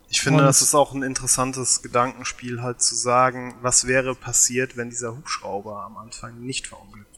Ich 0.09 0.21
finde, 0.21 0.43
das 0.43 0.61
ist 0.61 0.75
auch 0.75 0.93
ein 0.93 1.01
interessantes 1.01 1.81
Gedankenspiel, 1.81 2.61
halt 2.61 2.81
zu 2.81 2.93
sagen, 2.93 3.55
was 3.61 3.87
wäre 3.87 4.13
passiert, 4.13 4.77
wenn 4.77 4.89
dieser 4.89 5.15
Hubschrauber 5.15 5.83
am 5.83 5.97
Anfang 5.97 6.39
nicht 6.39 6.67
verunglückt 6.67 7.07
wäre. 7.07 7.12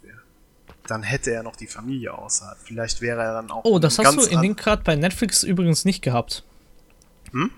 Dann 0.87 1.03
hätte 1.03 1.31
er 1.31 1.43
noch 1.43 1.55
die 1.55 1.67
Familie 1.67 2.13
außerhalb. 2.13 2.57
Vielleicht 2.63 3.01
wäre 3.01 3.21
er 3.21 3.33
dann 3.33 3.51
auch. 3.51 3.63
Oh, 3.63 3.79
das 3.79 3.97
hast 3.97 4.17
du 4.17 4.21
in 4.21 4.41
den 4.41 4.55
Cut 4.55 4.83
bei 4.83 4.95
Netflix 4.95 5.43
übrigens 5.43 5.85
nicht 5.85 6.01
gehabt. 6.01 6.43
Hm? 7.31 7.51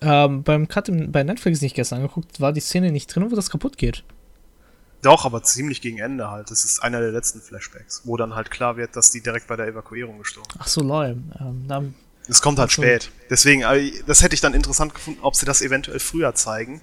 Ähm, 0.00 0.42
beim 0.42 0.68
Cut 0.68 0.90
bei 1.12 1.22
Netflix 1.22 1.60
nicht 1.60 1.74
gestern 1.74 2.00
angeguckt, 2.00 2.40
war 2.40 2.52
die 2.52 2.60
Szene 2.60 2.92
nicht 2.92 3.14
drin, 3.14 3.30
wo 3.30 3.36
das 3.36 3.50
kaputt 3.50 3.78
geht. 3.78 4.04
Doch, 5.02 5.24
aber 5.24 5.42
ziemlich 5.42 5.80
gegen 5.80 5.98
Ende 5.98 6.30
halt. 6.30 6.50
Das 6.50 6.64
ist 6.64 6.82
einer 6.82 7.00
der 7.00 7.10
letzten 7.10 7.40
Flashbacks, 7.40 8.02
wo 8.04 8.16
dann 8.16 8.36
halt 8.36 8.50
klar 8.50 8.76
wird, 8.76 8.94
dass 8.94 9.10
die 9.10 9.20
direkt 9.20 9.48
bei 9.48 9.56
der 9.56 9.66
Evakuierung 9.66 10.18
gestorben 10.18 10.48
sind. 10.52 10.62
Ach 10.62 10.68
so, 10.68 10.80
lol. 10.82 11.16
Ähm, 11.40 11.64
dann 11.66 11.94
es 12.28 12.40
kommt 12.40 12.58
halt 12.58 12.70
so. 12.70 12.82
spät. 12.82 13.10
Deswegen, 13.28 13.62
äh, 13.62 13.90
das 14.06 14.22
hätte 14.22 14.34
ich 14.34 14.40
dann 14.40 14.54
interessant 14.54 14.94
gefunden, 14.94 15.20
ob 15.22 15.34
sie 15.34 15.44
das 15.44 15.60
eventuell 15.60 15.98
früher 15.98 16.34
zeigen, 16.34 16.80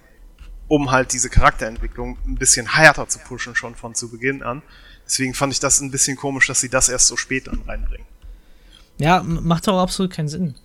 um 0.68 0.92
halt 0.92 1.14
diese 1.14 1.30
Charakterentwicklung 1.30 2.18
ein 2.28 2.36
bisschen 2.36 2.76
härter 2.76 3.08
zu 3.08 3.20
pushen, 3.20 3.56
schon 3.56 3.76
von 3.76 3.96
zu 3.96 4.10
Beginn 4.12 4.44
an. 4.44 4.62
Deswegen 5.10 5.34
fand 5.34 5.52
ich 5.52 5.60
das 5.60 5.82
ein 5.82 5.90
bisschen 5.90 6.16
komisch, 6.16 6.46
dass 6.46 6.62
sie 6.62 6.70
das 6.70 6.88
erst 6.88 7.08
so 7.08 7.18
spät 7.18 7.48
dann 7.48 7.64
reinbringen. 7.68 8.06
Ja, 9.00 9.24
macht 9.24 9.68
doch 9.68 9.82
absolut 9.82 10.14
keinen 10.14 10.28
Sinn. 10.28 10.56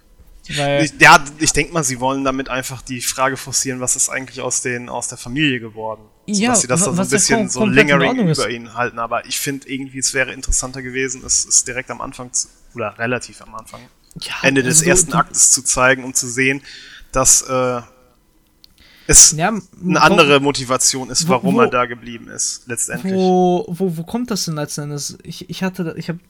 Weil 0.54 0.90
ja, 0.98 1.24
ich 1.38 1.54
denke 1.54 1.72
mal, 1.72 1.82
sie 1.82 2.00
wollen 2.00 2.22
damit 2.24 2.50
einfach 2.50 2.82
die 2.82 3.00
Frage 3.00 3.38
forcieren, 3.38 3.80
was 3.80 3.96
ist 3.96 4.10
eigentlich 4.10 4.42
aus, 4.42 4.60
den, 4.60 4.90
aus 4.90 5.08
der 5.08 5.16
Familie 5.16 5.60
geworden. 5.60 6.02
Ja, 6.26 6.50
dass 6.50 6.60
sie 6.60 6.66
das 6.66 6.84
dann 6.84 6.94
so 6.94 7.02
ein 7.02 7.08
bisschen 7.08 7.48
so 7.48 7.64
lingering 7.64 8.28
über 8.28 8.50
ihn 8.50 8.74
halten. 8.74 8.98
Aber 8.98 9.24
ich 9.24 9.40
finde 9.40 9.66
irgendwie, 9.70 9.98
es 9.98 10.12
wäre 10.12 10.34
interessanter 10.34 10.82
gewesen, 10.82 11.22
es 11.24 11.46
ist 11.46 11.66
direkt 11.66 11.90
am 11.90 12.02
Anfang, 12.02 12.30
zu, 12.34 12.48
oder 12.74 12.98
relativ 12.98 13.40
am 13.40 13.54
Anfang, 13.54 13.80
ja, 14.20 14.34
Ende 14.42 14.62
des 14.62 14.80
also, 14.80 14.90
ersten 14.90 15.12
Aktes 15.14 15.52
zu 15.52 15.62
zeigen, 15.62 16.04
um 16.04 16.12
zu 16.12 16.28
sehen, 16.28 16.60
dass 17.12 17.40
äh, 17.42 17.80
es 19.06 19.32
ja, 19.32 19.48
eine 19.48 20.02
andere 20.02 20.40
Motivation 20.40 21.10
ist, 21.10 21.28
warum 21.28 21.56
wo, 21.56 21.60
er 21.60 21.68
da 21.68 21.86
geblieben 21.86 22.28
ist, 22.28 22.62
letztendlich. 22.66 23.12
Wo, 23.12 23.66
wo, 23.68 23.96
wo 23.96 24.02
kommt 24.04 24.30
das 24.30 24.46
denn 24.46 24.54
letztendlich? 24.54 25.14
Ich, 25.22 25.50
ich 25.50 25.62
hatte, 25.62 25.94
ich 25.98 26.08
habe, 26.08 26.20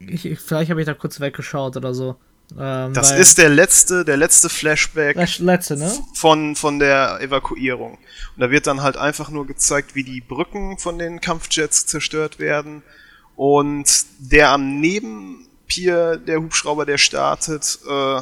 ich, 0.00 0.38
vielleicht 0.38 0.70
habe 0.70 0.80
ich 0.80 0.86
da 0.86 0.94
kurz 0.94 1.20
weggeschaut 1.20 1.76
oder 1.76 1.94
so. 1.94 2.16
Ähm, 2.58 2.92
das 2.92 3.10
ist 3.10 3.38
der 3.38 3.48
letzte, 3.48 4.04
der 4.04 4.16
letzte 4.16 4.48
Flashback 4.48 5.16
letzte, 5.38 5.76
ne? 5.76 5.92
von, 6.14 6.56
von 6.56 6.78
der 6.78 7.20
Evakuierung. 7.20 7.92
Und 7.92 8.40
da 8.40 8.50
wird 8.50 8.66
dann 8.66 8.82
halt 8.82 8.96
einfach 8.96 9.30
nur 9.30 9.46
gezeigt, 9.46 9.94
wie 9.94 10.04
die 10.04 10.20
Brücken 10.20 10.78
von 10.78 10.98
den 10.98 11.20
Kampfjets 11.20 11.86
zerstört 11.86 12.38
werden. 12.38 12.82
Und 13.34 14.04
der 14.18 14.50
am 14.50 14.78
Nebenpier, 14.80 16.18
der 16.18 16.40
Hubschrauber, 16.40 16.84
der 16.84 16.98
startet, 16.98 17.78
äh, 17.88 18.20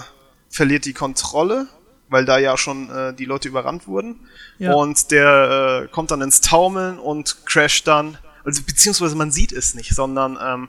verliert 0.49 0.85
die 0.85 0.93
Kontrolle, 0.93 1.69
weil 2.13 2.25
da 2.25 2.39
ja 2.39 2.57
schon 2.57 2.91
äh, 2.91 3.15
die 3.15 3.25
Leute 3.25 3.49
überrannt 3.49 3.87
wurden. 3.87 4.21
Ja. 4.59 4.75
Und 4.75 5.11
der 5.11 5.85
äh, 5.85 5.89
kommt 5.89 6.11
dann 6.11 6.21
ins 6.21 6.41
Taumeln 6.41 6.99
und 6.99 7.47
crasht 7.47 7.87
dann. 7.89 8.19
Also 8.45 8.63
beziehungsweise 8.63 9.17
man 9.17 9.31
sieht 9.31 9.53
es 9.53 9.75
nicht, 9.75 9.95
sondern 9.95 10.39
ähm, 10.41 10.69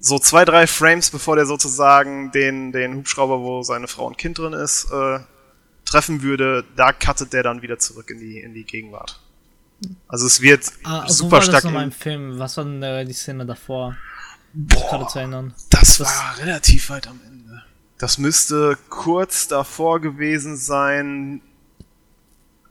so 0.00 0.18
zwei, 0.18 0.44
drei 0.44 0.66
Frames, 0.66 1.10
bevor 1.10 1.36
der 1.36 1.46
sozusagen 1.46 2.30
den, 2.30 2.72
den 2.72 2.94
Hubschrauber, 2.96 3.40
wo 3.40 3.62
seine 3.62 3.88
Frau 3.88 4.06
und 4.06 4.18
Kind 4.18 4.38
drin 4.38 4.52
ist, 4.52 4.90
äh, 4.92 5.18
treffen 5.84 6.22
würde, 6.22 6.64
da 6.76 6.92
cuttet 6.92 7.32
der 7.32 7.42
dann 7.42 7.62
wieder 7.62 7.78
zurück 7.78 8.10
in 8.10 8.20
die, 8.20 8.40
in 8.40 8.54
die 8.54 8.64
Gegenwart. 8.64 9.20
Also 10.06 10.26
es 10.26 10.40
wird 10.40 10.72
ah, 10.84 11.08
super 11.08 11.32
war 11.32 11.42
stark. 11.42 11.62
Das 11.62 11.72
in 11.72 11.78
im 11.78 11.92
Film? 11.92 12.38
Was 12.38 12.56
war 12.56 12.64
denn 12.64 12.82
äh, 12.82 13.04
die 13.04 13.12
Szene 13.12 13.46
davor? 13.46 13.96
Boah, 14.52 15.08
das 15.70 16.00
war 16.00 16.38
relativ 16.38 16.90
weit 16.90 17.06
am 17.06 17.20
Ende. 17.26 17.37
Das 17.98 18.18
müsste 18.18 18.78
kurz 18.88 19.48
davor 19.48 20.00
gewesen 20.00 20.56
sein, 20.56 21.42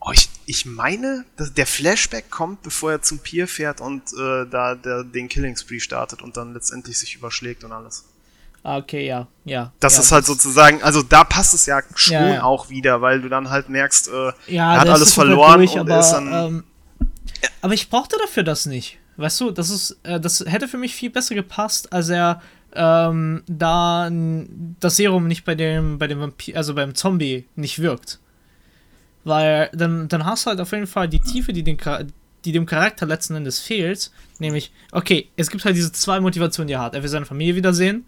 Oh, 0.08 0.12
ich, 0.14 0.30
ich 0.46 0.66
meine, 0.66 1.26
der 1.38 1.68
Flashback 1.68 2.30
kommt, 2.30 2.62
bevor 2.62 2.92
er 2.92 3.02
zum 3.02 3.20
Pier 3.20 3.46
fährt 3.46 3.82
und 3.82 4.04
äh, 4.14 4.46
da 4.50 4.76
der, 4.76 5.04
den 5.04 5.28
Killing 5.28 5.58
Spree 5.58 5.82
startet 5.82 6.22
und 6.22 6.38
dann 6.38 6.54
letztendlich 6.54 6.98
sich 6.98 7.16
überschlägt 7.16 7.66
und 7.66 7.74
alles. 7.74 8.06
Ah, 8.64 8.78
okay, 8.78 9.06
ja, 9.06 9.28
ja. 9.44 9.74
Das 9.82 9.96
ja, 9.96 10.02
ist 10.02 10.12
halt 10.14 10.26
sozusagen, 10.26 10.82
also 10.82 11.04
da 11.04 11.26
passt 11.26 11.54
es 11.54 11.66
ja 11.66 11.82
schon 11.96 12.14
ja, 12.14 12.34
ja. 12.36 12.44
auch 12.44 12.70
wieder, 12.70 13.02
weil 13.02 13.22
du 13.22 13.28
dann 13.28 13.50
halt 13.50 13.68
merkst, 13.68 14.08
äh, 14.08 14.32
er 14.48 14.80
hat 14.80 14.88
alles 14.88 15.14
verloren 15.14 15.60
durch, 15.60 15.74
und 15.74 15.92
aber, 15.92 16.00
ist 16.00 16.12
dann. 16.12 16.34
Ähm, 16.34 16.64
aber 17.62 17.74
ich 17.74 17.90
brauchte 17.90 18.18
dafür 18.18 18.44
das 18.44 18.66
nicht. 18.66 19.00
Weißt 19.18 19.42
du, 19.42 19.52
das 19.52 19.70
ist, 19.70 19.98
äh, 20.04 20.22
das 20.22 20.40
hätte 20.46 20.70
für 20.70 20.78
mich 20.78 20.96
viel 20.96 21.10
besser 21.10 21.36
gepasst, 21.36 21.92
als 21.92 22.08
er 22.08 22.42
ähm, 22.74 23.44
da 23.48 24.10
das 24.80 24.96
Serum 24.98 25.28
nicht 25.28 25.46
bei 25.46 25.56
dem, 25.56 25.98
bei 25.98 26.08
dem 26.08 26.20
Vampir, 26.20 26.58
also 26.58 26.76
beim 26.76 26.96
Zombie 26.96 27.46
nicht 27.56 27.80
wirkt. 27.80 28.20
Weil 29.24 29.70
dann, 29.74 30.08
dann 30.08 30.26
hast 30.26 30.46
du 30.46 30.52
halt 30.52 30.62
auf 30.62 30.72
jeden 30.72 30.88
Fall 30.88 31.10
die 31.10 31.20
Tiefe, 31.20 31.54
die, 31.54 31.64
den, 31.64 31.78
die 32.46 32.52
dem 32.52 32.66
Charakter 32.66 33.06
letzten 33.06 33.36
Endes 33.36 33.60
fehlt. 33.60 34.12
Nämlich, 34.40 34.72
okay, 34.92 35.30
es 35.36 35.50
gibt 35.50 35.66
halt 35.66 35.76
diese 35.76 35.92
zwei 35.92 36.20
Motivationen, 36.20 36.68
die 36.68 36.76
er 36.76 36.82
hat. 36.82 36.96
Er 36.96 37.04
will 37.04 37.10
seine 37.10 37.26
Familie 37.26 37.56
wiedersehen 37.56 38.06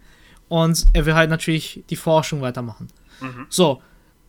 und 0.48 0.86
er 0.92 1.06
will 1.06 1.14
halt 1.14 1.30
natürlich 1.30 1.84
die 1.90 1.96
Forschung 1.96 2.40
weitermachen. 2.40 2.88
Mhm. 3.20 3.46
So, 3.48 3.82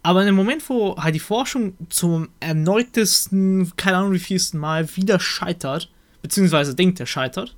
aber 0.04 0.22
in 0.22 0.28
dem 0.28 0.36
Moment, 0.36 0.68
wo 0.68 0.98
halt 0.98 1.16
die 1.16 1.20
Forschung 1.20 1.78
zum 1.90 2.30
erneutesten, 2.40 3.72
keine 3.76 3.98
Ahnung 3.98 4.14
wie 4.14 4.20
vielsten 4.20 4.58
Mal 4.58 4.96
wieder 4.96 5.20
scheitert, 5.20 5.92
beziehungsweise 6.22 6.76
denkt, 6.76 7.00
er 7.00 7.06
scheitert, 7.06 7.56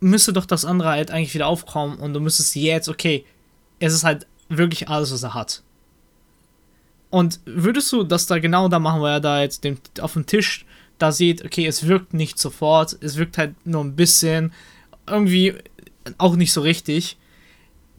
müsste 0.00 0.32
doch 0.32 0.46
das 0.46 0.64
andere 0.64 0.90
halt 0.90 1.10
eigentlich 1.10 1.34
wieder 1.34 1.46
aufkommen 1.46 1.98
und 1.98 2.14
du 2.14 2.20
müsstest 2.20 2.54
jetzt, 2.54 2.88
okay, 2.88 3.24
es 3.78 3.92
ist 3.92 4.04
halt 4.04 4.26
wirklich 4.48 4.88
alles, 4.88 5.12
was 5.12 5.22
er 5.22 5.34
hat. 5.34 5.62
Und 7.10 7.40
würdest 7.44 7.90
du 7.92 8.04
das 8.04 8.26
da 8.26 8.38
genau 8.38 8.68
da 8.68 8.78
machen, 8.78 9.00
weil 9.00 9.14
er 9.14 9.20
da 9.20 9.40
jetzt 9.40 9.64
den, 9.64 9.78
auf 10.00 10.12
dem 10.12 10.26
Tisch 10.26 10.66
da 10.98 11.12
sieht, 11.12 11.44
okay, 11.44 11.66
es 11.66 11.86
wirkt 11.86 12.12
nicht 12.12 12.38
sofort, 12.38 12.96
es 13.00 13.16
wirkt 13.16 13.38
halt 13.38 13.54
nur 13.66 13.82
ein 13.82 13.96
bisschen, 13.96 14.52
irgendwie 15.06 15.54
auch 16.18 16.36
nicht 16.36 16.52
so 16.52 16.60
richtig. 16.60 17.16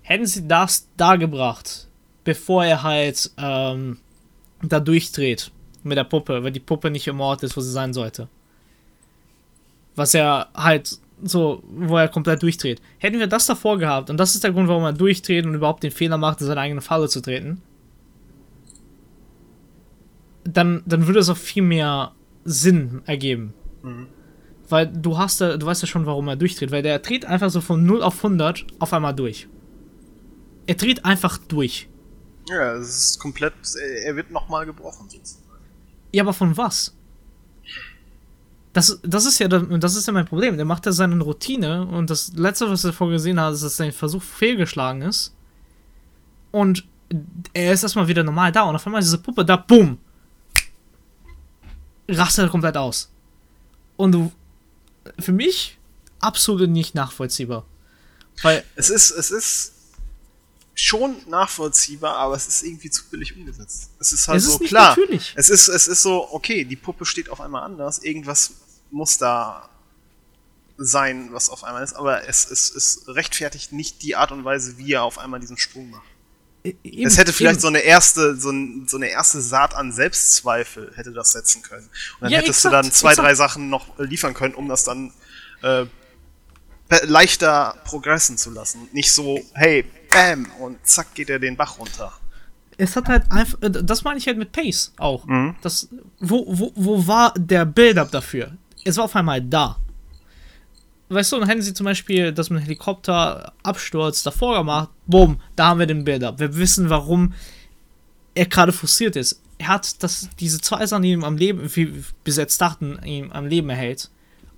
Hätten 0.02 0.26
sie 0.26 0.48
das 0.48 0.88
da 0.98 1.16
gebracht, 1.16 1.88
bevor 2.24 2.66
er 2.66 2.84
halt 2.84 3.32
ähm, 3.38 3.98
da 4.62 4.80
durchdreht 4.80 5.52
mit 5.84 5.98
der 5.98 6.04
Puppe, 6.04 6.44
weil 6.44 6.52
die 6.52 6.60
Puppe 6.60 6.92
nicht 6.92 7.08
im 7.08 7.22
Ort 7.22 7.44
ist, 7.44 7.56
wo 7.56 7.62
sie 7.62 7.72
sein 7.72 7.94
sollte. 7.94 8.28
Was 9.96 10.14
er 10.14 10.50
halt 10.54 11.00
so, 11.24 11.64
wo 11.70 11.98
er 11.98 12.08
komplett 12.08 12.42
durchdreht. 12.42 12.82
Hätten 12.98 13.20
wir 13.20 13.28
das 13.28 13.46
davor 13.46 13.78
gehabt, 13.78 14.10
und 14.10 14.18
das 14.18 14.36
ist 14.36 14.44
der 14.44 14.52
Grund, 14.52 14.68
warum 14.68 14.84
er 14.84 14.94
durchdreht 14.94 15.46
und 15.46 15.54
überhaupt 15.54 15.84
den 15.84 15.92
Fehler 15.92 16.18
macht, 16.18 16.42
in 16.42 16.48
seine 16.48 16.62
eigene 16.62 16.82
Falle 16.82 17.08
zu 17.10 17.22
treten 17.22 17.62
dann, 20.54 20.84
dann 20.86 21.08
würde 21.08 21.20
es 21.20 21.30
auch 21.30 21.38
viel 21.38 21.64
mehr 21.64 22.14
Sinn 22.44 23.02
ergeben. 23.06 23.54
Mhm. 23.84 24.08
Weil 24.68 24.88
du 24.88 25.18
hast 25.18 25.42
du 25.42 25.66
weißt 25.66 25.82
ja 25.82 25.88
schon, 25.88 26.06
warum 26.06 26.28
er 26.28 26.36
durchdreht, 26.36 26.72
weil 26.72 26.84
der 26.84 27.00
dreht 27.00 27.26
einfach 27.26 27.50
so 27.50 27.62
von 27.62 27.86
0 27.86 28.04
auf 28.04 28.18
100 28.18 28.68
auf 28.80 28.94
einmal 28.94 29.16
durch. 29.16 29.48
Er 30.68 30.76
dreht 30.76 31.06
einfach 31.06 31.40
durch. 31.40 31.90
Ja, 32.48 32.76
es 32.76 32.90
ist 32.90 33.20
komplett, 33.20 33.54
er 34.04 34.16
wird 34.16 34.32
nochmal 34.32 34.66
gebrochen 34.66 35.10
sozusagen. 35.10 35.46
Ja, 36.12 36.24
aber 36.24 36.34
von 36.34 36.56
was? 36.58 36.96
Das, 38.74 39.00
das 39.04 39.26
ist 39.26 39.40
ja 39.40 39.48
das 39.48 39.96
ist 39.96 40.06
ja 40.06 40.14
mein 40.14 40.26
Problem. 40.26 40.56
Der 40.56 40.66
macht 40.66 40.86
ja 40.86 40.92
seine 40.92 41.20
Routine 41.22 41.86
und 41.88 42.10
das 42.10 42.34
letzte, 42.34 42.70
was 42.70 42.84
er 42.84 42.94
vorgesehen 42.94 43.40
hat, 43.40 43.54
ist, 43.54 43.64
dass 43.64 43.78
sein 43.78 43.92
Versuch 43.92 44.22
fehlgeschlagen 44.22 45.02
ist. 45.02 45.36
Und 46.52 46.86
er 47.54 47.74
ist 47.74 47.84
erstmal 47.84 48.08
wieder 48.08 48.24
normal 48.24 48.52
da 48.52 48.64
und 48.64 48.76
auf 48.76 48.86
einmal 48.86 49.02
ist 49.02 49.08
diese 49.08 49.18
Puppe 49.18 49.44
da, 49.44 49.56
bumm, 49.56 49.98
rastet 52.08 52.50
komplett 52.50 52.78
aus. 52.78 53.12
Und 53.98 54.12
du, 54.12 54.32
für 55.20 55.32
mich 55.32 55.78
absolut 56.20 56.70
nicht 56.70 56.96
nachvollziehbar. 56.96 57.66
Weil 58.42 58.64
es 58.76 58.90
ist, 58.90 59.12
es 59.12 59.32
ist 59.32 59.74
schon 60.82 61.18
nachvollziehbar, 61.28 62.16
aber 62.16 62.36
es 62.36 62.48
ist 62.48 62.64
irgendwie 62.64 62.90
zu 62.90 63.06
billig 63.10 63.36
umgesetzt. 63.36 63.92
Es 64.00 64.12
ist 64.12 64.28
halt 64.28 64.38
es 64.38 64.46
so 64.46 64.60
ist 64.60 64.68
klar. 64.68 64.98
Natürlich. 64.98 65.34
Es 65.36 65.50
ist, 65.50 65.68
es 65.68 65.88
ist 65.88 66.02
so, 66.02 66.32
okay, 66.32 66.64
die 66.66 66.76
Puppe 66.76 67.06
steht 67.06 67.30
auf 67.30 67.42
einmal 67.42 67.64
anders, 67.64 68.00
irgendwas 68.00 68.52
muss 68.92 69.18
da 69.18 69.70
sein, 70.78 71.30
was 71.32 71.50
auf 71.50 71.64
einmal 71.64 71.84
ist, 71.84 71.94
aber 71.94 72.28
es, 72.28 72.50
es, 72.50 72.74
es 72.74 73.04
rechtfertigt 73.08 73.74
nicht 73.74 74.02
die 74.02 74.16
Art 74.16 74.32
und 74.32 74.46
Weise, 74.46 74.78
wie 74.78 74.94
er 74.94 75.04
auf 75.04 75.18
einmal 75.20 75.40
diesen 75.40 75.58
Sprung 75.58 75.90
macht. 75.90 76.08
Eben, 76.64 77.08
es 77.08 77.18
hätte 77.18 77.32
vielleicht 77.32 77.56
eben. 77.56 77.62
so 77.62 77.68
eine 77.68 77.80
erste, 77.80 78.36
so, 78.36 78.50
ein, 78.50 78.88
so, 78.88 78.98
eine 78.98 79.08
erste 79.08 79.42
Saat 79.42 79.76
an 79.76 79.92
Selbstzweifel 79.92 80.92
hätte 80.96 81.12
das 81.12 81.32
setzen 81.32 81.62
können. 81.62 81.86
Und 81.86 82.24
dann 82.24 82.32
ja, 82.32 82.40
hättest 82.40 82.60
exakt, 82.60 82.74
du 82.74 82.78
dann 82.82 82.92
zwei, 82.92 83.12
exakt. 83.12 83.28
drei 83.28 83.36
Sachen 83.36 83.70
noch 83.70 83.98
liefern 83.98 84.34
können, 84.34 84.56
um 84.56 84.68
das 84.68 84.84
dann 84.84 85.14
äh, 85.62 85.86
leichter 87.04 87.76
progressen 87.86 88.38
zu 88.38 88.52
lassen. 88.52 88.88
Nicht 88.94 89.12
so, 89.12 89.40
hey, 89.54 89.86
bam, 90.12 90.48
und 90.60 90.86
zack 90.86 91.14
geht 91.14 91.30
er 91.30 91.40
den 91.40 91.56
Bach 91.56 91.78
runter. 91.80 92.12
Es 92.78 92.96
hat 92.96 93.08
halt 93.08 93.30
einfach, 93.30 93.62
äh, 93.62 93.70
das 93.70 94.04
meine 94.04 94.18
ich 94.18 94.28
halt 94.28 94.38
mit 94.38 94.52
Pace 94.52 94.94
auch. 94.98 95.26
Mhm. 95.26 95.56
Das, 95.62 95.90
wo, 96.20 96.46
wo, 96.48 96.72
wo 96.76 97.08
war 97.08 97.34
der 97.38 97.66
Build-up 97.66 98.12
dafür? 98.12 98.54
Es 98.86 98.98
war 98.98 99.06
auf 99.06 99.16
einmal 99.16 99.42
da 99.42 99.78
weißt 101.10 101.32
du, 101.32 101.40
dann 101.40 101.50
hätten 101.50 101.62
sie 101.62 101.74
zum 101.74 101.86
Beispiel 101.86 102.32
das 102.32 102.50
mit 102.50 102.60
dem 102.60 102.64
Helikopterabsturz 102.64 104.24
davor 104.24 104.60
gemacht, 104.60 104.90
boom, 105.08 105.40
da 105.56 105.68
haben 105.68 105.80
wir 105.80 105.88
den 105.88 106.06
Build-up. 106.06 106.40
Wir 106.40 106.56
wissen, 106.56 106.90
warum 106.90 107.34
er 108.36 108.46
gerade 108.46 108.72
frustriert 108.72 109.16
ist. 109.16 109.42
Er 109.58 109.70
hat 109.70 110.02
das, 110.04 110.30
diese 110.40 110.62
zwei 110.62 110.86
Sachen, 110.86 111.04
die 111.04 111.12
ihm 111.12 111.24
am 111.24 111.36
Leben, 111.36 111.70
wie 111.76 112.04
bis 112.24 112.38
jetzt 112.38 112.62
dachten, 112.62 113.00
ihm 113.04 113.32
am 113.32 113.48
Leben 113.48 113.70
erhält. 113.70 114.10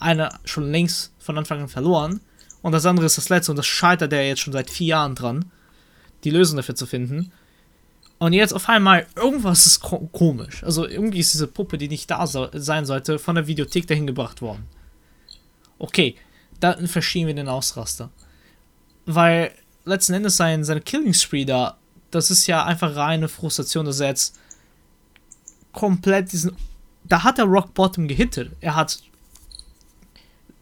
Eine 0.02 0.30
schon 0.46 0.72
längst 0.72 1.14
von 1.20 1.38
Anfang 1.38 1.62
an 1.62 1.70
verloren. 1.70 2.22
Und 2.62 2.74
das 2.74 2.86
andere 2.86 3.06
ist 3.06 3.18
das 3.18 3.30
letzte 3.30 3.52
und 3.52 3.56
das 3.56 3.66
scheitert 3.66 4.14
er 4.14 4.28
jetzt 4.28 4.42
schon 4.42 4.54
seit 4.54 4.70
vier 4.70 4.88
Jahren 4.88 5.16
dran, 5.16 5.46
die 6.24 6.30
Lösung 6.30 6.58
dafür 6.58 6.76
zu 6.76 6.86
finden. 6.86 7.32
Und 8.20 8.34
jetzt 8.34 8.54
auf 8.54 8.70
einmal, 8.70 9.08
irgendwas 9.16 9.66
ist 9.66 9.80
ko 9.80 10.08
komisch. 10.12 10.64
Also 10.64 10.88
irgendwie 10.88 11.20
ist 11.20 11.34
diese 11.34 11.48
Puppe, 11.48 11.80
die 11.80 11.88
nicht 11.88 12.12
da 12.12 12.28
so 12.28 12.50
sein 12.54 12.86
sollte, 12.86 13.18
von 13.18 13.34
der 13.34 13.48
Videothek 13.48 13.88
dahin 13.88 14.06
gebracht 14.06 14.44
worden. 14.44 14.68
Okay, 15.80 16.16
dann 16.60 16.88
verstehen 16.88 17.26
wir 17.26 17.34
den 17.34 17.48
Ausraster. 17.48 18.12
Weil 19.08 19.52
letzten 19.86 20.14
Endes 20.14 20.38
sein, 20.38 20.64
seine 20.64 20.82
Killing 20.82 21.16
Spree 21.16 21.46
da, 21.46 21.78
das 22.12 22.30
ist 22.30 22.46
ja 22.46 22.64
einfach 22.64 22.96
reine 22.96 23.28
Frustration, 23.28 23.86
dass 23.86 24.00
er 24.00 24.10
jetzt 24.10 24.38
komplett 25.72 26.32
diesen. 26.32 26.56
Da 27.04 27.24
hat 27.24 27.40
er 27.40 27.46
Rock 27.46 27.74
Bottom 27.74 28.08
gehittet. 28.08 28.52
Er 28.60 28.76
hat. 28.76 29.02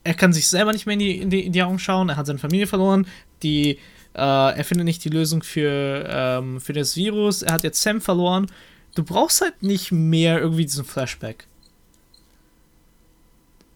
Er 0.03 0.13
kann 0.13 0.33
sich 0.33 0.47
selber 0.47 0.71
nicht 0.71 0.85
mehr 0.85 0.93
in 0.93 0.99
die, 0.99 1.17
in 1.17 1.29
die, 1.29 1.45
in 1.45 1.53
die 1.53 1.63
Augen 1.63 1.79
schauen, 1.79 2.09
er 2.09 2.17
hat 2.17 2.25
seine 2.25 2.39
Familie 2.39 2.67
verloren, 2.67 3.07
die. 3.43 3.77
Äh, 4.15 4.57
er 4.57 4.63
findet 4.63 4.85
nicht 4.85 5.05
die 5.05 5.09
Lösung 5.09 5.43
für, 5.43 6.03
ähm, 6.09 6.59
für 6.59 6.73
das 6.73 6.95
Virus, 6.95 7.43
er 7.43 7.53
hat 7.53 7.63
jetzt 7.63 7.81
Sam 7.81 8.01
verloren. 8.01 8.47
Du 8.95 9.03
brauchst 9.03 9.41
halt 9.41 9.61
nicht 9.61 9.91
mehr 9.91 10.39
irgendwie 10.39 10.65
diesen 10.65 10.83
Flashback. 10.83 11.45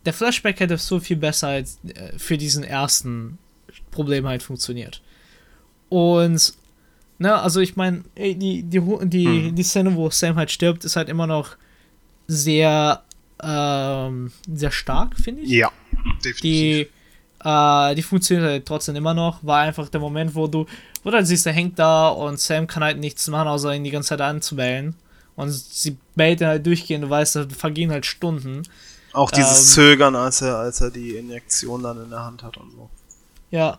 Der 0.06 0.14
Flashback 0.14 0.60
hätte 0.60 0.78
so 0.78 1.00
viel 1.00 1.18
besser 1.18 1.50
als, 1.50 1.80
äh, 1.86 2.18
für 2.18 2.38
diesen 2.38 2.64
ersten 2.64 3.38
Problem 3.92 4.28
halt 4.28 4.42
funktioniert. 4.42 5.02
Und, 5.90 6.56
ne, 7.20 7.40
also 7.40 7.60
ich 7.60 7.76
meine, 7.76 8.04
die, 8.18 8.64
die, 8.64 8.64
die, 8.64 9.26
hm. 9.26 9.56
die 9.56 9.64
Szene, 9.64 9.96
wo 9.96 10.10
Sam 10.10 10.36
halt 10.36 10.50
stirbt, 10.50 10.84
ist 10.84 10.96
halt 10.96 11.10
immer 11.10 11.28
noch 11.28 11.58
sehr, 12.28 13.04
ähm, 13.42 14.32
sehr 14.52 14.72
stark, 14.72 15.16
finde 15.20 15.44
ich. 15.44 15.50
Ja, 15.50 15.72
definitiv. 16.24 16.42
Die, 16.42 16.90
äh, 17.44 17.96
die 17.96 18.02
funktioniert 18.02 18.48
halt 18.48 18.66
trotzdem 18.66 18.96
immer 18.96 19.14
noch. 19.14 19.44
War 19.44 19.60
einfach 19.60 19.90
der 19.90 20.00
Moment, 20.00 20.34
wo 20.36 20.48
du, 20.48 20.66
wo 21.04 21.10
du 21.10 21.18
halt 21.18 21.28
siehst, 21.28 21.46
er 21.46 21.54
hängt 21.54 21.78
da 21.80 22.10
und 22.10 22.40
Sam 22.40 22.68
kann 22.68 22.84
halt 22.84 23.00
nichts 23.00 23.28
machen, 23.28 23.48
außer 23.48 23.74
ihn 23.74 23.84
die 23.84 23.92
ganze 23.92 24.10
Zeit 24.10 24.22
anzubellen. 24.22 24.96
Und 25.36 25.52
sie 25.52 25.98
bellt 26.16 26.42
ihn 26.42 26.48
halt 26.48 26.66
durchgehend, 26.66 27.06
du 27.06 27.10
weißt, 27.10 27.36
da 27.36 27.46
vergehen 27.50 27.92
halt 27.92 28.06
Stunden. 28.06 28.64
Auch 29.14 29.32
dieses 29.32 29.60
ähm, 29.60 29.84
Zögern, 29.84 30.16
als 30.16 30.42
er, 30.42 30.58
als 30.58 30.82
er 30.82 30.92
die 30.92 31.16
Injektion 31.16 31.84
dann 31.84 32.04
in 32.04 32.10
der 32.10 32.24
Hand 32.24 32.44
hat 32.44 32.58
und 32.58 32.72
so. 32.72 32.90
Ja, 33.52 33.78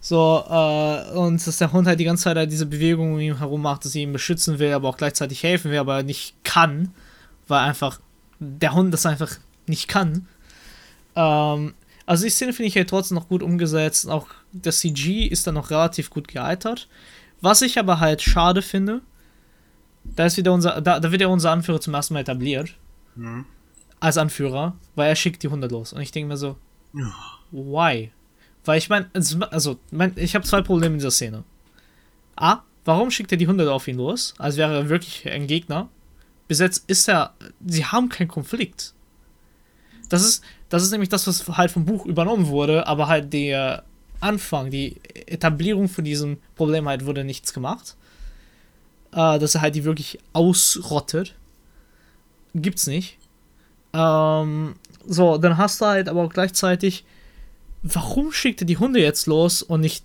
so, 0.00 0.44
äh, 0.48 1.10
und 1.16 1.44
dass 1.44 1.58
der 1.58 1.72
Hund 1.72 1.86
halt 1.86 1.98
die 1.98 2.04
ganze 2.04 2.24
Zeit 2.24 2.36
halt 2.36 2.52
diese 2.52 2.66
Bewegung 2.66 3.14
um 3.14 3.20
ihn 3.20 3.38
herum 3.38 3.62
macht, 3.62 3.84
dass 3.84 3.92
sie 3.92 4.02
ihn 4.02 4.12
beschützen 4.12 4.58
will, 4.58 4.72
aber 4.72 4.88
auch 4.88 4.96
gleichzeitig 4.96 5.42
helfen 5.42 5.70
will, 5.70 5.78
aber 5.78 6.02
nicht 6.02 6.34
kann, 6.44 6.92
weil 7.48 7.60
einfach 7.60 8.00
der 8.38 8.74
Hund 8.74 8.94
das 8.94 9.06
einfach 9.06 9.32
nicht 9.66 9.88
kann. 9.88 10.28
Ähm, 11.18 11.74
also 12.06 12.24
die 12.24 12.30
Szene 12.30 12.52
finde 12.52 12.68
ich 12.68 12.76
halt 12.76 12.88
trotzdem 12.88 13.16
noch 13.16 13.28
gut 13.28 13.42
umgesetzt. 13.42 14.08
Auch 14.08 14.28
das 14.52 14.78
CG 14.78 15.26
ist 15.26 15.46
dann 15.46 15.54
noch 15.54 15.70
relativ 15.70 16.10
gut 16.10 16.28
gealtert. 16.28 16.88
Was 17.40 17.60
ich 17.60 17.78
aber 17.78 18.00
halt 18.00 18.22
schade 18.22 18.62
finde, 18.62 19.02
da 20.04 20.26
ist 20.26 20.36
wieder 20.36 20.52
unser, 20.52 20.80
da, 20.80 21.00
da 21.00 21.10
wird 21.10 21.20
ja 21.20 21.28
unser 21.28 21.50
Anführer 21.50 21.80
zum 21.80 21.94
ersten 21.94 22.14
Mal 22.14 22.20
etabliert. 22.20 22.74
Mhm. 23.16 23.44
Als 24.00 24.16
Anführer, 24.16 24.76
weil 24.94 25.08
er 25.08 25.16
schickt 25.16 25.42
die 25.42 25.48
Hunde 25.48 25.66
los. 25.66 25.92
Und 25.92 26.00
ich 26.00 26.12
denke 26.12 26.28
mir 26.28 26.36
so, 26.36 26.56
ja. 26.94 27.12
why? 27.50 28.12
Weil 28.64 28.78
ich 28.78 28.88
meine, 28.88 29.10
also, 29.50 29.78
mein, 29.90 30.12
ich 30.16 30.34
habe 30.34 30.44
zwei 30.44 30.62
Probleme 30.62 30.94
in 30.94 30.98
dieser 30.98 31.10
Szene. 31.10 31.42
A, 32.36 32.62
warum 32.84 33.10
schickt 33.10 33.32
er 33.32 33.38
die 33.38 33.48
Hunde 33.48 33.70
auf 33.72 33.88
ihn 33.88 33.96
los, 33.96 34.34
als 34.38 34.56
wäre 34.56 34.72
er 34.74 34.88
wirklich 34.88 35.28
ein 35.28 35.48
Gegner? 35.48 35.88
Bis 36.46 36.60
jetzt 36.60 36.88
ist 36.88 37.08
er, 37.08 37.34
sie 37.66 37.84
haben 37.84 38.08
keinen 38.08 38.28
Konflikt. 38.28 38.94
Das 40.08 40.22
ist, 40.22 40.44
das 40.68 40.82
ist 40.82 40.90
nämlich 40.90 41.08
das, 41.08 41.26
was 41.26 41.48
halt 41.56 41.70
vom 41.70 41.84
Buch 41.84 42.06
übernommen 42.06 42.48
wurde, 42.48 42.86
aber 42.86 43.08
halt 43.08 43.32
der 43.32 43.84
Anfang, 44.20 44.70
die 44.70 44.96
Etablierung 45.26 45.88
von 45.88 46.04
diesem 46.04 46.38
Problem 46.56 46.88
halt 46.88 47.06
wurde 47.06 47.24
nichts 47.24 47.52
gemacht. 47.52 47.96
Äh, 49.12 49.38
dass 49.38 49.54
er 49.54 49.62
halt 49.62 49.74
die 49.74 49.84
wirklich 49.84 50.18
ausrottet. 50.32 51.34
Gibt's 52.54 52.86
nicht. 52.86 53.16
Ähm, 53.94 54.74
so, 55.06 55.38
dann 55.38 55.56
hast 55.56 55.80
du 55.80 55.86
halt 55.86 56.08
aber 56.08 56.22
auch 56.22 56.32
gleichzeitig 56.32 57.04
warum 57.82 58.32
schickt 58.32 58.60
er 58.62 58.66
die 58.66 58.78
Hunde 58.78 59.00
jetzt 59.00 59.26
los 59.26 59.62
und 59.62 59.80
nicht 59.80 60.04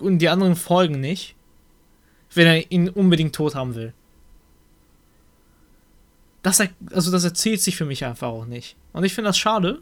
und 0.00 0.18
die 0.18 0.28
anderen 0.28 0.56
folgen 0.56 1.00
nicht, 1.00 1.36
wenn 2.34 2.46
er 2.46 2.70
ihn 2.72 2.88
unbedingt 2.88 3.34
tot 3.34 3.54
haben 3.54 3.74
will? 3.74 3.92
Das, 6.44 6.60
also 6.92 7.10
das 7.10 7.24
erzählt 7.24 7.62
sich 7.62 7.74
für 7.74 7.86
mich 7.86 8.04
einfach 8.04 8.28
auch 8.28 8.44
nicht. 8.44 8.76
Und 8.92 9.02
ich 9.02 9.14
finde 9.14 9.30
das 9.30 9.38
schade, 9.38 9.80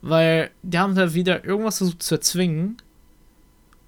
weil 0.00 0.50
die 0.62 0.78
haben 0.78 0.94
da 0.94 1.12
wieder 1.12 1.44
irgendwas 1.44 1.76
versucht 1.76 2.02
zu 2.02 2.14
erzwingen, 2.14 2.78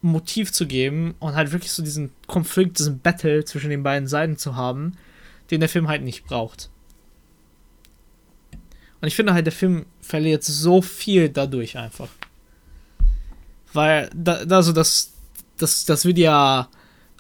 ein 0.03 0.09
Motiv 0.09 0.53
zu 0.53 0.67
geben 0.67 1.15
und 1.21 1.35
halt 1.35 1.53
wirklich 1.53 1.73
so 1.73 1.83
diesen 1.83 2.11
Konflikt, 2.27 2.79
diesen 2.79 3.01
Battle 3.01 3.47
zwischen 3.47 3.71
den 3.71 3.83
beiden 3.83 4.07
Seiten 4.07 4.37
zu 4.37 4.57
haben, 4.57 4.93
den 5.51 5.61
der 5.61 5.71
Film 5.71 5.89
halt 5.89 6.03
nicht 6.03 6.27
braucht. 6.27 6.69
Und 9.01 9.09
ich 9.09 9.17
finde 9.17 9.33
halt, 9.33 9.47
der 9.47 9.53
Film 9.53 9.87
verliert 10.03 10.45
so 10.45 10.83
viel 10.83 11.31
dadurch 11.31 11.79
einfach. 11.79 12.11
Weil, 13.73 14.11
da, 14.15 14.35
also 14.51 14.73
das, 14.73 15.15
das, 15.57 15.87
das 15.87 16.05
wird 16.05 16.19
ja, 16.19 16.69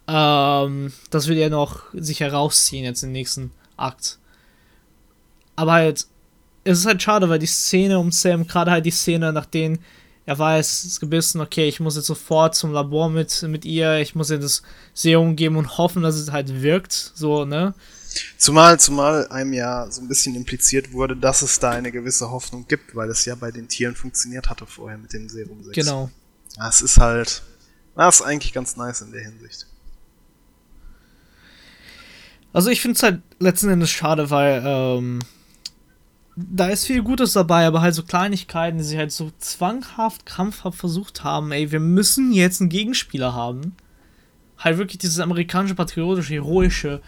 ähm, 0.06 0.92
das 1.08 1.28
wird 1.28 1.38
ja 1.38 1.48
noch 1.48 1.84
sich 1.94 2.20
herausziehen 2.20 2.84
jetzt 2.84 3.02
im 3.02 3.12
nächsten 3.12 3.52
Akt. 3.78 4.18
Aber 5.56 5.72
halt, 5.72 6.06
es 6.64 6.78
ist 6.78 6.86
halt 6.86 7.02
schade, 7.02 7.28
weil 7.28 7.38
die 7.38 7.46
Szene 7.46 7.98
um 7.98 8.12
Sam, 8.12 8.46
gerade 8.46 8.70
halt 8.70 8.86
die 8.86 8.90
Szene, 8.90 9.32
nachdem 9.32 9.78
er 10.26 10.38
weiß, 10.38 10.84
es 10.84 11.00
gebissen, 11.00 11.40
okay, 11.40 11.68
ich 11.68 11.80
muss 11.80 11.96
jetzt 11.96 12.06
sofort 12.06 12.54
zum 12.54 12.72
Labor 12.72 13.10
mit, 13.10 13.42
mit 13.42 13.64
ihr, 13.64 13.98
ich 13.98 14.14
muss 14.14 14.30
ihr 14.30 14.38
das 14.38 14.62
Serum 14.94 15.34
geben 15.34 15.56
und 15.56 15.78
hoffen, 15.78 16.02
dass 16.02 16.14
es 16.14 16.30
halt 16.30 16.62
wirkt, 16.62 16.92
so, 16.92 17.44
ne? 17.44 17.74
Zumal, 18.38 18.78
zumal 18.78 19.28
einem 19.28 19.52
ja 19.52 19.90
so 19.90 20.00
ein 20.00 20.08
bisschen 20.08 20.34
impliziert 20.34 20.92
wurde, 20.92 21.16
dass 21.16 21.42
es 21.42 21.58
da 21.58 21.70
eine 21.70 21.92
gewisse 21.92 22.30
Hoffnung 22.30 22.66
gibt, 22.66 22.94
weil 22.94 23.08
es 23.08 23.24
ja 23.24 23.34
bei 23.34 23.50
den 23.50 23.68
Tieren 23.68 23.94
funktioniert 23.94 24.48
hatte 24.48 24.66
vorher 24.66 24.98
mit 24.98 25.12
dem 25.12 25.28
Serum 25.28 25.62
6. 25.62 25.74
Genau. 25.74 26.10
Das 26.56 26.80
ist 26.80 26.98
halt, 26.98 27.42
das 27.96 28.16
ist 28.16 28.22
eigentlich 28.22 28.52
ganz 28.52 28.76
nice 28.76 29.00
in 29.02 29.12
der 29.12 29.22
Hinsicht. 29.22 29.66
Also 32.52 32.70
ich 32.70 32.80
finde 32.80 32.96
es 32.96 33.02
halt 33.02 33.22
letzten 33.38 33.68
Endes 33.68 33.90
schade, 33.90 34.30
weil 34.30 34.62
ähm, 34.64 35.20
da 36.50 36.68
ist 36.68 36.86
viel 36.86 37.02
Gutes 37.02 37.32
dabei, 37.32 37.66
aber 37.66 37.80
halt 37.80 37.94
so 37.94 38.02
Kleinigkeiten, 38.02 38.78
die 38.78 38.84
sie 38.84 38.98
halt 38.98 39.12
so 39.12 39.30
zwanghaft, 39.38 40.26
krampfhaft 40.26 40.78
versucht 40.78 41.24
haben, 41.24 41.52
ey, 41.52 41.70
wir 41.70 41.80
müssen 41.80 42.32
jetzt 42.32 42.60
einen 42.60 42.70
Gegenspieler 42.70 43.34
haben. 43.34 43.74
Halt 44.58 44.78
wirklich 44.78 44.98
dieses 44.98 45.20
amerikanische, 45.20 45.74
patriotische, 45.74 46.34
heroische 46.34 47.00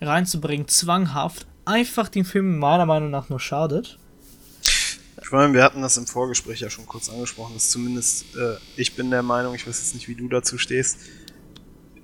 reinzubringen, 0.00 0.68
zwanghaft, 0.68 1.46
einfach 1.64 2.08
den 2.08 2.24
Film 2.24 2.58
meiner 2.58 2.86
Meinung 2.86 3.10
nach 3.10 3.28
nur 3.28 3.40
schadet. 3.40 3.98
Ich 5.22 5.30
meine, 5.30 5.54
wir 5.54 5.62
hatten 5.62 5.80
das 5.80 5.96
im 5.96 6.06
Vorgespräch 6.06 6.60
ja 6.60 6.68
schon 6.68 6.86
kurz 6.86 7.08
angesprochen, 7.08 7.54
dass 7.54 7.70
zumindest 7.70 8.36
äh, 8.36 8.56
ich 8.76 8.94
bin 8.94 9.10
der 9.10 9.22
Meinung, 9.22 9.54
ich 9.54 9.66
weiß 9.66 9.78
jetzt 9.78 9.94
nicht, 9.94 10.08
wie 10.08 10.14
du 10.14 10.28
dazu 10.28 10.58
stehst, 10.58 10.98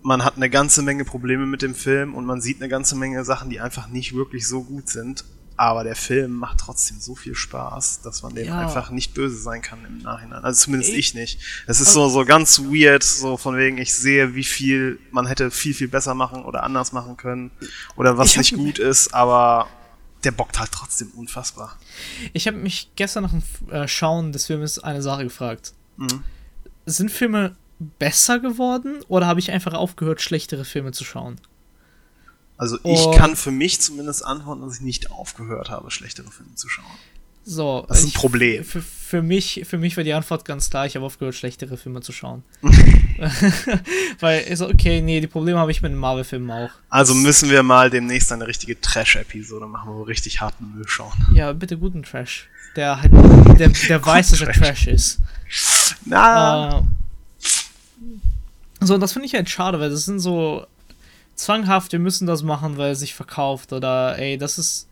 man 0.03 0.25
hat 0.25 0.37
eine 0.37 0.49
ganze 0.49 0.83
Menge 0.83 1.05
Probleme 1.05 1.45
mit 1.45 1.61
dem 1.63 1.75
Film 1.75 2.15
und 2.15 2.25
man 2.25 2.41
sieht 2.41 2.61
eine 2.61 2.69
ganze 2.69 2.97
Menge 2.97 3.25
Sachen, 3.25 3.51
die 3.51 3.61
einfach 3.61 3.89
nicht 3.89 4.15
wirklich 4.15 4.49
so 4.49 4.63
gut 4.63 4.89
sind. 4.89 5.25
Aber 5.61 5.85
der 5.85 5.95
Film 5.95 6.37
macht 6.37 6.61
trotzdem 6.61 7.01
so 7.01 7.15
viel 7.15 7.35
Spaß, 7.35 8.01
dass 8.01 8.23
man 8.23 8.35
dem 8.35 8.47
ja. 8.47 8.61
einfach 8.61 8.89
nicht 8.89 9.13
böse 9.13 9.37
sein 9.37 9.61
kann 9.61 9.85
im 9.85 9.99
Nachhinein. 9.99 10.43
Also 10.43 10.65
zumindest 10.65 10.93
ich, 10.93 10.99
ich 10.99 11.15
nicht. 11.15 11.39
Es 11.67 11.83
ist 11.83 11.93
so, 11.93 12.09
so 12.09 12.25
ganz 12.25 12.61
weird, 12.61 13.03
so 13.03 13.37
von 13.37 13.59
wegen, 13.59 13.77
ich 13.77 13.93
sehe, 13.93 14.35
wie 14.35 14.43
viel 14.43 14.99
man 15.11 15.27
hätte 15.27 15.51
viel, 15.51 15.75
viel 15.75 15.89
besser 15.89 16.15
machen 16.15 16.47
oder 16.47 16.63
anders 16.63 16.93
machen 16.93 17.19
können 17.19 17.51
oder 17.97 18.17
was 18.17 18.39
nicht 18.39 18.55
gut 18.55 18.79
ist, 18.79 19.13
aber 19.13 19.69
der 20.25 20.31
bockt 20.31 20.59
halt 20.59 20.73
trotzdem 20.73 21.11
unfassbar. 21.11 21.79
Ich 22.33 22.47
habe 22.47 22.57
mich 22.57 22.93
gestern 22.97 23.25
nach 23.25 23.33
dem 23.33 23.43
äh, 23.71 23.87
Schauen 23.87 24.33
des 24.33 24.47
Films 24.47 24.79
eine 24.79 25.03
Sache 25.03 25.25
gefragt. 25.25 25.75
Mhm. 25.99 26.25
Sind 26.87 27.11
Filme 27.11 27.55
besser 27.99 28.39
geworden 28.39 29.03
oder 29.09 29.27
habe 29.27 29.41
ich 29.41 29.51
einfach 29.51 29.75
aufgehört, 29.75 30.23
schlechtere 30.23 30.65
Filme 30.65 30.93
zu 30.93 31.05
schauen? 31.05 31.39
Also 32.61 32.77
ich 32.85 33.01
Und 33.01 33.17
kann 33.17 33.37
für 33.37 33.51
mich 33.51 33.81
zumindest 33.81 34.23
antworten, 34.23 34.61
dass 34.61 34.75
ich 34.75 34.81
nicht 34.83 35.11
aufgehört 35.11 35.71
habe, 35.71 35.91
schlechtere 35.91 36.31
Filme 36.31 36.55
zu 36.57 36.69
schauen. 36.69 36.85
So, 37.43 37.87
das 37.89 38.01
ist 38.01 38.09
ein 38.09 38.13
Problem. 38.13 38.65
Für, 38.65 38.83
für, 38.83 39.23
mich, 39.23 39.63
für 39.67 39.79
mich 39.79 39.97
war 39.97 40.05
die 40.05 40.13
Antwort 40.13 40.45
ganz 40.45 40.69
klar, 40.69 40.85
ich 40.85 40.95
habe 40.95 41.07
aufgehört, 41.07 41.35
schlechtere 41.35 41.79
Filme 41.79 42.03
zu 42.03 42.13
schauen. 42.13 42.43
Weil, 44.21 44.43
ist 44.43 44.61
okay, 44.61 45.01
nee, 45.01 45.23
die 45.23 45.27
Probleme 45.27 45.59
habe 45.59 45.71
ich 45.71 45.81
mit 45.81 45.91
den 45.91 45.99
Marvel-Filmen 45.99 46.51
auch. 46.51 46.69
Also 46.91 47.15
müssen 47.15 47.49
wir 47.49 47.63
mal 47.63 47.89
demnächst 47.89 48.31
eine 48.31 48.47
richtige 48.47 48.79
Trash-Episode 48.79 49.65
machen, 49.65 49.91
wo 49.91 50.01
wir 50.01 50.09
richtig 50.09 50.43
harten 50.43 50.75
Müll 50.75 50.87
schauen. 50.87 51.15
Ja, 51.33 51.55
bitte 51.55 51.79
guten 51.79 52.03
Trash. 52.03 52.47
Der 52.77 53.01
halt, 53.01 53.11
der, 53.59 53.69
der 53.89 54.05
weiß, 54.05 54.33
dass 54.33 54.43
er 54.43 54.53
Trash 54.53 54.87
ist. 54.87 55.19
Na. 56.05 56.81
Äh, 56.81 56.83
so, 58.83 58.95
und 58.95 59.01
das 59.01 59.15
finde 59.15 59.25
ich 59.25 59.35
halt 59.35 59.49
schade, 59.49 59.81
weil 59.81 59.89
das 59.89 60.05
sind 60.05 60.21
so 60.21 60.67
zwanghaft, 61.41 61.93
wir 61.93 61.99
müssen 61.99 62.27
das 62.27 62.43
machen, 62.43 62.77
weil 62.77 62.93
es 62.93 63.01
sich 63.01 63.15
verkauft 63.15 63.73
oder 63.73 64.19
ey, 64.19 64.39
das 64.39 64.59
ist. 64.59 64.89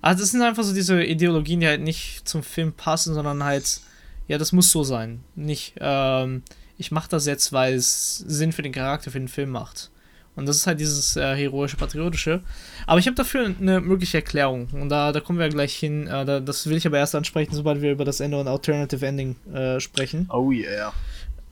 Also 0.00 0.20
das 0.20 0.32
sind 0.32 0.42
einfach 0.42 0.64
so 0.64 0.74
diese 0.74 1.02
Ideologien, 1.02 1.60
die 1.60 1.66
halt 1.66 1.80
nicht 1.80 2.28
zum 2.28 2.42
Film 2.42 2.74
passen, 2.74 3.14
sondern 3.14 3.42
halt, 3.42 3.80
ja, 4.28 4.36
das 4.36 4.52
muss 4.52 4.70
so 4.70 4.84
sein. 4.84 5.24
Nicht, 5.34 5.74
ähm, 5.80 6.42
ich 6.76 6.90
mache 6.90 7.08
das 7.08 7.24
jetzt, 7.24 7.52
weil 7.54 7.74
es 7.74 8.18
Sinn 8.18 8.52
für 8.52 8.60
den 8.60 8.72
Charakter, 8.72 9.10
für 9.10 9.18
den 9.18 9.28
Film 9.28 9.50
macht. 9.50 9.90
Und 10.36 10.46
das 10.46 10.56
ist 10.56 10.66
halt 10.66 10.80
dieses 10.80 11.16
äh, 11.16 11.34
heroische, 11.36 11.76
patriotische. 11.76 12.42
Aber 12.86 12.98
ich 12.98 13.06
habe 13.06 13.14
dafür 13.14 13.46
eine 13.46 13.80
mögliche 13.80 14.18
Erklärung. 14.18 14.68
Und 14.72 14.88
da, 14.88 15.12
da 15.12 15.20
kommen 15.20 15.38
wir 15.38 15.48
gleich 15.48 15.74
hin. 15.74 16.06
Äh, 16.06 16.24
da, 16.24 16.40
das 16.40 16.66
will 16.66 16.76
ich 16.76 16.86
aber 16.86 16.98
erst 16.98 17.14
ansprechen, 17.14 17.54
sobald 17.54 17.82
wir 17.82 17.92
über 17.92 18.04
das 18.04 18.20
Ende 18.20 18.38
und 18.38 18.48
Alternative 18.48 19.06
Ending 19.06 19.36
äh, 19.54 19.78
sprechen. 19.78 20.28
Oh 20.32 20.50
yeah. 20.50 20.92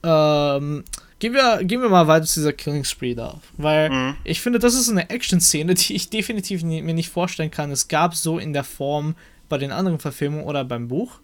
Ähm, 0.03 0.85
gehen, 1.23 1.35
wir, 1.35 1.63
gehen 1.63 1.81
wir 1.81 1.89
mal 1.89 2.09
weiter 2.09 2.27
zu 2.27 2.41
dieser 2.41 2.53
Killing 2.53 2.83
Spree 2.83 3.15
da. 3.15 3.41
Weil 3.57 3.91
mhm. 3.91 4.17
ich 4.25 4.41
finde, 4.41 4.59
das 4.59 4.75
ist 4.75 4.91
eine 4.91 5.09
Action-Szene, 5.09 5.75
die 5.81 5.95
ich 5.95 6.11
definitiv 6.11 6.63
nie, 6.65 6.83
mir 6.83 6.95
nicht 6.95 7.11
vorstellen 7.11 7.51
kann. 7.51 7.71
Es 7.71 7.87
gab 7.89 8.17
so 8.17 8.39
in 8.39 8.53
der 8.53 8.65
Form 8.65 9.15
bei 9.49 9.57
den 9.57 9.71
anderen 9.71 10.01
Verfilmungen 10.01 10.45
oder 10.45 10.65
beim 10.65 10.89
Buch. 10.89 11.21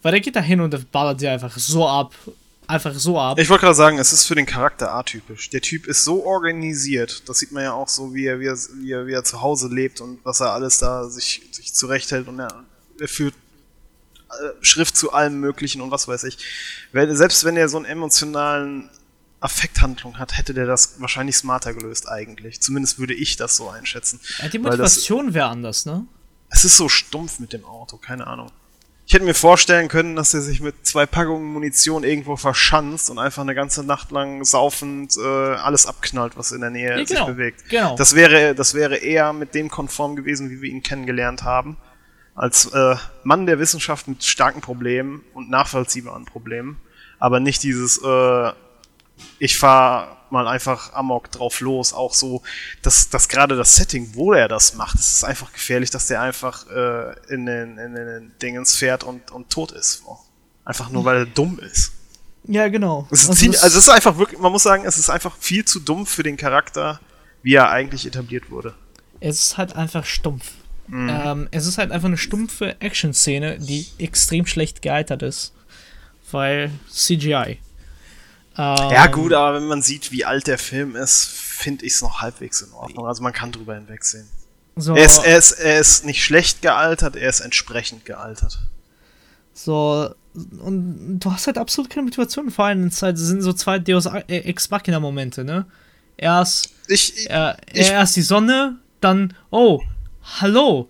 Weil 0.00 0.12
der 0.12 0.20
geht 0.20 0.36
da 0.36 0.40
hin 0.40 0.60
und 0.60 0.92
ballert 0.92 1.20
sie 1.20 1.28
einfach 1.28 1.56
so 1.58 1.86
ab 1.86 2.14
einfach 2.66 2.92
so 2.92 3.18
ab. 3.18 3.38
Ich 3.38 3.48
wollte 3.48 3.62
gerade 3.62 3.74
sagen, 3.74 3.98
es 3.98 4.12
ist 4.12 4.26
für 4.26 4.34
den 4.34 4.44
Charakter 4.44 4.92
atypisch. 4.92 5.48
Der 5.48 5.62
Typ 5.62 5.86
ist 5.86 6.04
so 6.04 6.26
organisiert, 6.26 7.26
das 7.26 7.38
sieht 7.38 7.50
man 7.50 7.62
ja 7.62 7.72
auch 7.72 7.88
so, 7.88 8.12
wie 8.12 8.26
er, 8.26 8.40
wie 8.40 8.46
er, 8.46 8.58
wie 8.74 8.92
er, 8.92 9.06
wie 9.06 9.12
er 9.12 9.24
zu 9.24 9.40
Hause 9.40 9.68
lebt 9.68 10.02
und 10.02 10.18
was 10.22 10.40
er 10.40 10.52
alles 10.52 10.76
da 10.76 11.08
sich, 11.08 11.48
sich 11.50 11.72
zurechthält 11.72 12.28
und 12.28 12.38
er, 12.38 12.64
er 13.00 13.08
führt 13.08 13.32
äh, 14.28 14.50
Schrift 14.60 14.98
zu 14.98 15.14
allem 15.14 15.40
Möglichen 15.40 15.80
und 15.80 15.90
was 15.90 16.08
weiß 16.08 16.24
ich. 16.24 16.36
Wenn, 16.92 17.16
selbst 17.16 17.42
wenn 17.44 17.56
er 17.56 17.70
so 17.70 17.78
einen 17.78 17.86
emotionalen 17.86 18.90
Affekthandlung 19.40 20.18
hat, 20.18 20.36
hätte 20.36 20.54
der 20.54 20.66
das 20.66 21.00
wahrscheinlich 21.00 21.36
smarter 21.36 21.72
gelöst 21.72 22.08
eigentlich. 22.08 22.60
Zumindest 22.60 22.98
würde 22.98 23.14
ich 23.14 23.36
das 23.36 23.56
so 23.56 23.68
einschätzen. 23.68 24.20
Ja, 24.42 24.48
die 24.48 24.58
Motivation 24.58 25.34
wäre 25.34 25.46
anders, 25.46 25.86
ne? 25.86 26.06
Es 26.50 26.64
ist 26.64 26.76
so 26.76 26.88
stumpf 26.88 27.38
mit 27.38 27.52
dem 27.52 27.64
Auto, 27.64 27.98
keine 27.98 28.26
Ahnung. 28.26 28.50
Ich 29.06 29.14
hätte 29.14 29.24
mir 29.24 29.34
vorstellen 29.34 29.88
können, 29.88 30.16
dass 30.16 30.34
er 30.34 30.42
sich 30.42 30.60
mit 30.60 30.86
zwei 30.86 31.06
Packungen 31.06 31.50
Munition 31.50 32.04
irgendwo 32.04 32.36
verschanzt 32.36 33.08
und 33.08 33.18
einfach 33.18 33.40
eine 33.40 33.54
ganze 33.54 33.82
Nacht 33.82 34.10
lang 34.10 34.44
saufend 34.44 35.16
äh, 35.16 35.22
alles 35.22 35.86
abknallt, 35.86 36.36
was 36.36 36.52
in 36.52 36.60
der 36.60 36.68
Nähe 36.68 36.90
ja, 36.90 37.04
genau, 37.04 37.06
sich 37.06 37.34
bewegt. 37.34 37.68
Genau. 37.70 37.96
Das 37.96 38.14
wäre, 38.14 38.54
das 38.54 38.74
wäre 38.74 38.96
eher 38.96 39.32
mit 39.32 39.54
dem 39.54 39.70
konform 39.70 40.14
gewesen, 40.14 40.50
wie 40.50 40.60
wir 40.60 40.70
ihn 40.70 40.82
kennengelernt 40.82 41.42
haben. 41.42 41.78
Als 42.34 42.66
äh, 42.66 42.96
Mann 43.24 43.46
der 43.46 43.58
Wissenschaft 43.58 44.08
mit 44.08 44.24
starken 44.24 44.60
Problemen 44.60 45.24
und 45.32 45.48
nachvollziehbaren 45.48 46.26
Problemen. 46.26 46.78
Aber 47.18 47.40
nicht 47.40 47.62
dieses, 47.62 47.96
äh, 47.98 48.52
ich 49.38 49.58
fahre 49.58 50.16
mal 50.30 50.46
einfach 50.46 50.92
amok 50.92 51.30
drauf 51.30 51.60
los. 51.60 51.92
Auch 51.92 52.14
so, 52.14 52.42
dass, 52.82 53.08
dass 53.10 53.28
gerade 53.28 53.56
das 53.56 53.76
Setting, 53.76 54.14
wo 54.14 54.32
er 54.32 54.48
das 54.48 54.74
macht, 54.74 54.98
es 54.98 55.16
ist 55.16 55.24
einfach 55.24 55.52
gefährlich, 55.52 55.90
dass 55.90 56.06
der 56.06 56.20
einfach 56.20 56.66
äh, 56.70 57.14
in, 57.32 57.46
den, 57.46 57.78
in 57.78 57.94
den 57.94 58.32
Dingens 58.42 58.76
fährt 58.76 59.04
und, 59.04 59.30
und 59.30 59.50
tot 59.50 59.72
ist. 59.72 60.02
Einfach 60.64 60.90
nur, 60.90 61.04
weil 61.04 61.18
er 61.18 61.26
dumm 61.26 61.58
ist. 61.60 61.92
Ja, 62.44 62.68
genau. 62.68 63.06
Es 63.10 63.22
ist, 63.22 63.28
also, 63.28 63.40
ziemlich, 63.40 63.62
also 63.62 63.78
es 63.78 63.84
ist 63.84 63.90
einfach 63.90 64.16
wirklich, 64.18 64.40
man 64.40 64.52
muss 64.52 64.62
sagen, 64.62 64.84
es 64.86 64.98
ist 64.98 65.10
einfach 65.10 65.36
viel 65.36 65.64
zu 65.64 65.80
dumm 65.80 66.06
für 66.06 66.22
den 66.22 66.36
Charakter, 66.36 67.00
wie 67.42 67.54
er 67.54 67.70
eigentlich 67.70 68.06
etabliert 68.06 68.50
wurde. 68.50 68.74
Es 69.20 69.40
ist 69.40 69.56
halt 69.58 69.76
einfach 69.76 70.04
stumpf. 70.04 70.52
Mhm. 70.86 71.10
Ähm, 71.10 71.48
es 71.50 71.66
ist 71.66 71.78
halt 71.78 71.92
einfach 71.92 72.08
eine 72.08 72.16
stumpfe 72.16 72.80
Action-Szene, 72.80 73.58
die 73.58 73.86
extrem 73.98 74.46
schlecht 74.46 74.80
gealtert 74.80 75.22
ist. 75.22 75.52
Weil 76.30 76.70
CGI. 76.90 77.58
Ähm, 78.58 78.90
ja, 78.90 79.06
gut, 79.06 79.32
aber 79.32 79.54
wenn 79.54 79.68
man 79.68 79.82
sieht, 79.82 80.10
wie 80.10 80.24
alt 80.24 80.48
der 80.48 80.58
Film 80.58 80.96
ist, 80.96 81.26
finde 81.26 81.86
ich 81.86 81.94
es 81.94 82.02
noch 82.02 82.20
halbwegs 82.20 82.60
in 82.60 82.72
Ordnung. 82.72 83.06
Also 83.06 83.22
man 83.22 83.32
kann 83.32 83.52
drüber 83.52 83.76
hinwegsehen. 83.76 84.28
So, 84.74 84.94
er, 84.94 85.06
ist, 85.06 85.18
er, 85.18 85.38
ist, 85.38 85.52
er 85.52 85.80
ist 85.80 86.04
nicht 86.04 86.22
schlecht 86.22 86.60
gealtert, 86.60 87.16
er 87.16 87.28
ist 87.28 87.40
entsprechend 87.40 88.04
gealtert. 88.04 88.58
So, 89.52 90.14
und 90.34 91.18
du 91.20 91.32
hast 91.32 91.46
halt 91.46 91.58
absolut 91.58 91.90
keine 91.90 92.04
Motivation. 92.04 92.50
Vor 92.50 92.66
allem 92.66 92.86
es 92.86 92.98
sind 92.98 93.42
so 93.42 93.52
zwei 93.52 93.78
Deus 93.78 94.06
Ex 94.06 94.70
Machina 94.70 95.00
Momente, 95.00 95.44
ne? 95.44 95.66
Erst, 96.16 96.70
ich, 96.88 97.16
ich, 97.16 97.30
äh, 97.30 97.54
ich, 97.72 97.90
erst 97.90 98.16
die 98.16 98.22
Sonne, 98.22 98.78
dann, 99.00 99.34
oh, 99.50 99.80
hallo, 100.40 100.88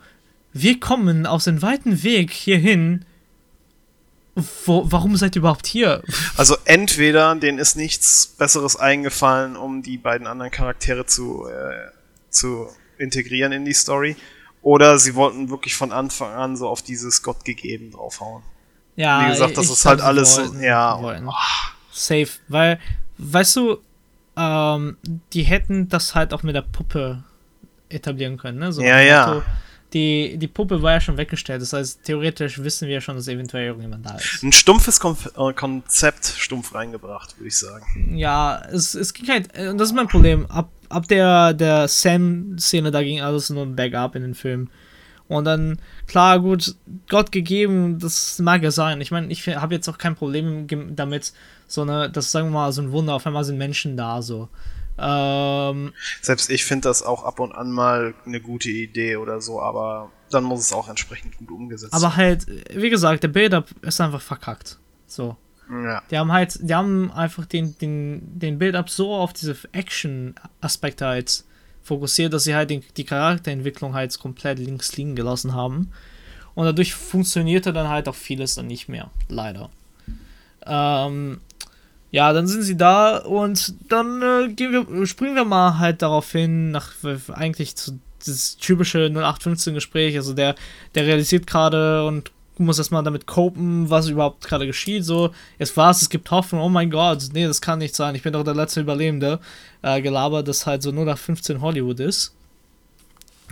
wir 0.54 0.80
kommen 0.80 1.26
aus 1.26 1.44
dem 1.44 1.60
weiten 1.60 2.02
Weg 2.02 2.30
hierhin 2.30 3.04
wo, 4.64 4.84
warum 4.90 5.16
seid 5.16 5.36
ihr 5.36 5.40
überhaupt 5.40 5.66
hier? 5.66 6.02
Also 6.36 6.56
entweder 6.64 7.34
denen 7.34 7.58
ist 7.58 7.76
nichts 7.76 8.34
Besseres 8.38 8.76
eingefallen, 8.76 9.56
um 9.56 9.82
die 9.82 9.98
beiden 9.98 10.26
anderen 10.26 10.50
Charaktere 10.50 11.06
zu, 11.06 11.46
äh, 11.48 11.90
zu 12.30 12.68
integrieren 12.98 13.52
in 13.52 13.64
die 13.64 13.74
Story, 13.74 14.16
oder 14.62 14.98
sie 14.98 15.14
wollten 15.14 15.50
wirklich 15.50 15.74
von 15.76 15.92
Anfang 15.92 16.32
an 16.32 16.56
so 16.56 16.68
auf 16.68 16.82
dieses 16.82 17.22
Gott 17.22 17.44
gegeben 17.44 17.92
draufhauen. 17.92 18.42
Ja, 18.96 19.24
wie 19.24 19.30
gesagt, 19.30 19.56
das 19.56 19.70
ist 19.70 19.84
halt 19.84 20.00
alles 20.00 20.36
wollten, 20.36 20.62
ja. 20.62 21.00
Wollten. 21.00 21.28
Oh. 21.28 21.32
Safe, 21.92 22.28
weil, 22.48 22.80
weißt 23.18 23.56
du, 23.56 23.78
ähm, 24.36 24.96
die 25.32 25.42
hätten 25.42 25.88
das 25.88 26.14
halt 26.14 26.32
auch 26.32 26.42
mit 26.42 26.54
der 26.54 26.62
Puppe 26.62 27.22
etablieren 27.88 28.36
können, 28.36 28.58
ne? 28.58 28.72
So 28.72 28.82
ja, 28.82 29.00
ja 29.00 29.42
die, 29.94 30.36
die 30.36 30.48
Puppe 30.48 30.82
war 30.82 30.92
ja 30.92 31.00
schon 31.00 31.16
weggestellt. 31.16 31.62
Das 31.62 31.72
heißt, 31.72 32.04
theoretisch 32.04 32.62
wissen 32.62 32.88
wir 32.88 33.00
schon, 33.00 33.16
dass 33.16 33.28
eventuell 33.28 33.66
irgendjemand 33.66 34.04
da 34.04 34.16
ist. 34.16 34.42
Ein 34.42 34.52
stumpfes 34.52 35.00
Kon 35.00 35.16
äh, 35.36 35.52
Konzept 35.54 36.26
stumpf 36.26 36.74
reingebracht, 36.74 37.38
würde 37.38 37.48
ich 37.48 37.58
sagen. 37.58 38.16
Ja, 38.16 38.62
es, 38.70 38.94
es 38.94 39.14
ging 39.14 39.28
halt, 39.28 39.46
und 39.56 39.74
äh, 39.74 39.76
das 39.76 39.88
ist 39.88 39.94
mein 39.94 40.08
Problem. 40.08 40.46
Ab, 40.46 40.70
ab 40.90 41.08
der, 41.08 41.54
der 41.54 41.88
Sam-Szene, 41.88 42.90
da 42.90 43.02
ging 43.02 43.20
alles 43.20 43.48
nur 43.50 43.66
Backup 43.66 44.14
in 44.14 44.22
den 44.22 44.34
Film. 44.34 44.68
Und 45.26 45.44
dann, 45.44 45.78
klar, 46.06 46.40
gut, 46.40 46.74
Gott 47.08 47.32
gegeben, 47.32 47.98
das 47.98 48.38
mag 48.38 48.62
ja 48.62 48.70
sein. 48.70 49.00
Ich 49.00 49.10
meine, 49.10 49.30
ich 49.30 49.46
habe 49.46 49.74
jetzt 49.74 49.88
auch 49.88 49.98
kein 49.98 50.16
Problem 50.16 50.66
damit, 50.96 51.32
so 51.66 51.82
eine, 51.82 52.10
das 52.10 52.32
sagen 52.32 52.48
wir 52.48 52.52
mal, 52.52 52.72
so 52.72 52.80
ein 52.80 52.92
Wunder, 52.92 53.14
auf 53.14 53.26
einmal 53.26 53.44
sind 53.44 53.58
Menschen 53.58 53.96
da, 53.96 54.22
so. 54.22 54.48
Ähm, 54.98 55.92
Selbst 56.20 56.50
ich 56.50 56.64
finde 56.64 56.88
das 56.88 57.02
auch 57.02 57.24
ab 57.24 57.40
und 57.40 57.52
an 57.52 57.70
mal 57.70 58.14
eine 58.26 58.40
gute 58.40 58.68
Idee 58.68 59.16
oder 59.16 59.40
so, 59.40 59.60
aber 59.62 60.10
dann 60.30 60.44
muss 60.44 60.60
es 60.60 60.72
auch 60.72 60.88
entsprechend 60.88 61.36
gut 61.38 61.50
umgesetzt 61.50 61.92
werden. 61.92 62.04
Aber 62.04 62.16
halt, 62.16 62.46
wie 62.74 62.90
gesagt, 62.90 63.22
der 63.22 63.28
Build-Up 63.28 63.68
ist 63.82 64.00
einfach 64.00 64.20
verkackt. 64.20 64.78
So. 65.06 65.36
Ja. 65.70 66.02
Die 66.10 66.18
haben 66.18 66.32
halt, 66.32 66.58
die 66.62 66.74
haben 66.74 67.12
einfach 67.12 67.46
den, 67.46 67.76
den, 67.78 68.38
den 68.38 68.58
Build-Up 68.58 68.90
so 68.90 69.14
auf 69.14 69.32
diese 69.32 69.56
Action-Aspekte 69.72 71.06
halt 71.06 71.44
fokussiert, 71.82 72.32
dass 72.32 72.44
sie 72.44 72.54
halt 72.54 72.70
den, 72.70 72.82
die 72.96 73.04
Charakterentwicklung 73.04 73.94
halt 73.94 74.18
komplett 74.18 74.58
links 74.58 74.96
liegen 74.96 75.14
gelassen 75.14 75.54
haben. 75.54 75.92
Und 76.54 76.64
dadurch 76.64 76.94
funktionierte 76.94 77.72
dann 77.72 77.88
halt 77.88 78.08
auch 78.08 78.14
vieles 78.14 78.56
dann 78.56 78.66
nicht 78.66 78.88
mehr, 78.88 79.10
leider. 79.28 79.70
Ähm, 80.66 81.40
ja, 82.10 82.32
dann 82.32 82.46
sind 82.46 82.62
sie 82.62 82.76
da 82.76 83.18
und 83.18 83.74
dann 83.88 84.22
äh, 84.22 84.48
gehen 84.52 84.72
wir, 84.72 85.06
springen 85.06 85.34
wir 85.34 85.44
mal 85.44 85.78
halt 85.78 86.02
darauf 86.02 86.32
hin, 86.32 86.70
nach 86.70 86.92
eigentlich 87.32 87.76
zu 87.76 87.98
das 88.26 88.56
typische 88.56 89.06
0815-Gespräch. 89.06 90.16
Also 90.16 90.34
der, 90.34 90.54
der 90.94 91.06
realisiert 91.06 91.46
gerade 91.46 92.04
und 92.04 92.32
muss 92.58 92.78
erstmal 92.78 93.04
damit 93.04 93.26
copen, 93.26 93.88
was 93.88 94.08
überhaupt 94.08 94.44
gerade 94.44 94.66
geschieht. 94.66 95.04
So, 95.04 95.30
jetzt 95.58 95.76
war 95.76 95.90
es, 95.90 96.02
es 96.02 96.10
gibt 96.10 96.30
Hoffnung, 96.30 96.60
oh 96.60 96.68
mein 96.68 96.90
Gott, 96.90 97.28
nee, 97.32 97.46
das 97.46 97.60
kann 97.60 97.78
nicht 97.78 97.94
sein, 97.94 98.16
ich 98.16 98.22
bin 98.22 98.32
doch 98.32 98.42
der 98.42 98.54
letzte 98.54 98.80
Überlebende. 98.80 99.38
Äh, 99.82 100.02
gelabert, 100.02 100.48
das 100.48 100.66
halt 100.66 100.82
so 100.82 100.90
nur 100.90 101.04
nach 101.04 101.18
15 101.18 101.60
Hollywood 101.60 102.00
ist. 102.00 102.34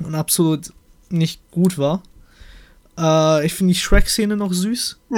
Und 0.03 0.17
absolut 0.17 0.73
nicht 1.09 1.41
gut 1.53 1.79
war. 1.79 2.03
Äh, 2.99 3.47
ich 3.47 3.55
finde 3.55 3.75
die 3.75 3.79
Shrek-Szene 3.79 4.37
noch 4.37 4.53
süß. 4.53 4.99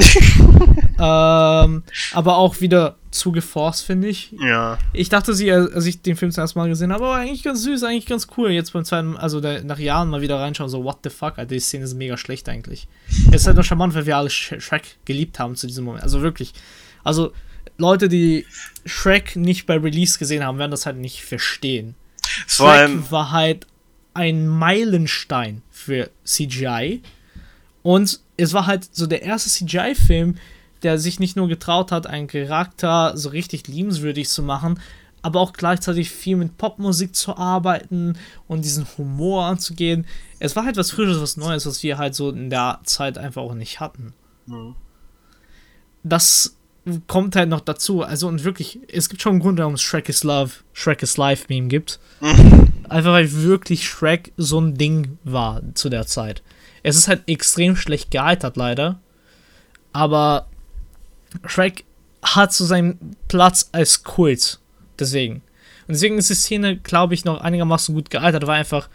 ähm, 0.99 1.83
aber 2.13 2.37
auch 2.37 2.61
wieder 2.61 2.98
zu 3.11 3.33
geforst, 3.33 3.85
finde 3.85 4.09
ich. 4.09 4.33
Ja. 4.41 4.79
Ich 4.93 5.09
dachte 5.09 5.35
sie, 5.35 5.51
als 5.53 5.87
ich 5.87 6.03
den 6.03 6.17
Film 6.17 6.31
zum 6.31 6.43
ersten 6.43 6.59
Mal 6.59 6.69
gesehen 6.69 6.93
habe, 6.93 7.05
aber 7.05 7.17
eigentlich 7.17 7.43
ganz 7.43 7.63
süß, 7.63 7.85
eigentlich 7.85 8.07
ganz 8.07 8.29
cool. 8.37 8.51
Jetzt 8.51 8.73
beim 8.73 8.85
zweiten, 8.85 9.17
also 9.17 9.41
der, 9.41 9.65
nach 9.65 9.79
Jahren 9.79 10.11
mal 10.11 10.21
wieder 10.21 10.39
reinschauen, 10.39 10.71
so, 10.71 10.85
what 10.85 10.99
the 11.05 11.11
fuck, 11.11 11.39
Alter, 11.39 11.47
die 11.47 11.61
Szene 11.61 11.85
ist 11.85 11.95
mega 11.95 12.17
schlecht 12.17 12.49
eigentlich. 12.49 12.89
Es 13.31 13.43
ist 13.43 13.47
halt 13.47 13.57
noch 13.57 13.65
charmant, 13.65 13.95
weil 13.95 14.07
wir 14.07 14.17
alle 14.17 14.31
Shrek 14.31 14.99
geliebt 15.05 15.39
haben 15.39 15.57
zu 15.57 15.67
diesem 15.67 15.85
Moment. 15.85 16.03
Also 16.03 16.23
wirklich. 16.23 16.53
Also, 17.05 17.33
Leute, 17.77 18.09
die 18.09 18.45
Shrek 18.85 19.37
nicht 19.37 19.67
bei 19.67 19.77
Release 19.77 20.19
gesehen 20.19 20.45
haben, 20.45 20.59
werden 20.59 20.71
das 20.71 20.87
halt 20.87 20.97
nicht 20.97 21.23
verstehen. 21.23 21.95
Shrek 22.47 23.11
war 23.11 23.31
halt 23.31 23.67
ein 24.15 24.49
Meilenstein 24.49 25.63
für 25.71 26.11
CGI. 26.25 27.03
Und 27.83 28.21
es 28.37 28.53
war 28.53 28.67
halt 28.67 28.89
so 28.93 29.07
der 29.07 29.23
erste 29.23 29.49
CGI-Film, 29.49 30.37
der 30.83 30.99
sich 30.99 31.21
nicht 31.21 31.37
nur 31.37 31.49
getraut 31.49 31.93
hat, 31.93 32.07
einen 32.07 32.29
Charakter 32.29 33.17
so 33.17 33.31
richtig 33.31 33.69
liebenswürdig 33.69 34.29
zu 34.29 34.43
machen, 34.43 34.81
aber 35.23 35.41
auch 35.41 35.53
gleichzeitig 35.53 36.11
viel 36.11 36.37
mit 36.37 36.57
Popmusik 36.59 37.15
zu 37.15 37.37
arbeiten 37.37 38.17
und 38.47 38.65
diesen 38.65 38.87
Humor 38.97 39.45
anzugehen. 39.47 40.07
Es 40.39 40.55
war 40.57 40.65
halt 40.65 40.77
was 40.77 40.93
Frisches, 40.93 41.21
was 41.21 41.37
Neues, 41.37 41.67
was 41.67 41.83
wir 41.83 41.99
halt 41.99 42.15
so 42.15 42.31
in 42.31 42.51
der 42.51 42.81
Zeit 42.85 43.19
einfach 43.19 43.43
auch 43.43 43.55
nicht 43.55 43.81
hatten. 43.81 44.15
Mhm. 44.47 44.77
Das 46.05 46.57
kommt 47.07 47.37
halt 47.37 47.49
noch 47.49 47.61
dazu. 47.61 48.03
Also 48.03 48.29
und 48.29 48.45
wirklich, 48.45 48.79
es 48.91 49.09
gibt 49.09 49.21
schon 49.21 49.33
einen 49.33 49.41
Grund, 49.41 49.59
warum 49.59 49.75
es 49.75 49.83
Shrek 49.83 50.09
is 50.09 50.25
Love, 50.25 50.53
Shrek 50.73 51.03
is 51.03 51.17
Life 51.17 51.47
Meme 51.49 51.69
gibt. 51.69 51.99
Mhm. 52.21 52.69
Einfach 52.89 53.13
weil 53.13 53.31
wirklich 53.33 53.87
Shrek 53.87 54.33
so 54.37 54.61
ein 54.61 54.75
Ding 54.75 55.19
war 55.25 55.63
zu 55.75 55.89
der 55.89 56.07
Zeit. 56.07 56.43
Es 56.83 56.97
ist 56.97 57.09
halt 57.09 57.23
extrem 57.27 57.77
schlecht 57.77 58.11
gealtert, 58.11 58.57
leider. 58.57 59.01
Aber 59.93 60.48
Shrek 61.47 61.85
hat 62.23 62.53
so 62.53 62.65
seinen 62.65 63.17
Platz 63.29 63.69
als 63.73 64.03
Kult. 64.03 64.59
Deswegen. 64.99 65.37
Und 65.87 65.95
deswegen 65.95 66.19
ist 66.19 66.31
die 66.31 66.35
Szene, 66.35 66.77
glaube 66.77 67.15
ich, 67.15 67.25
noch 67.25 67.41
einigermaßen 67.41 67.95
gut 67.95 68.11
gealtert, 68.11 68.47
weil 68.47 68.61
einfach, 68.61 68.89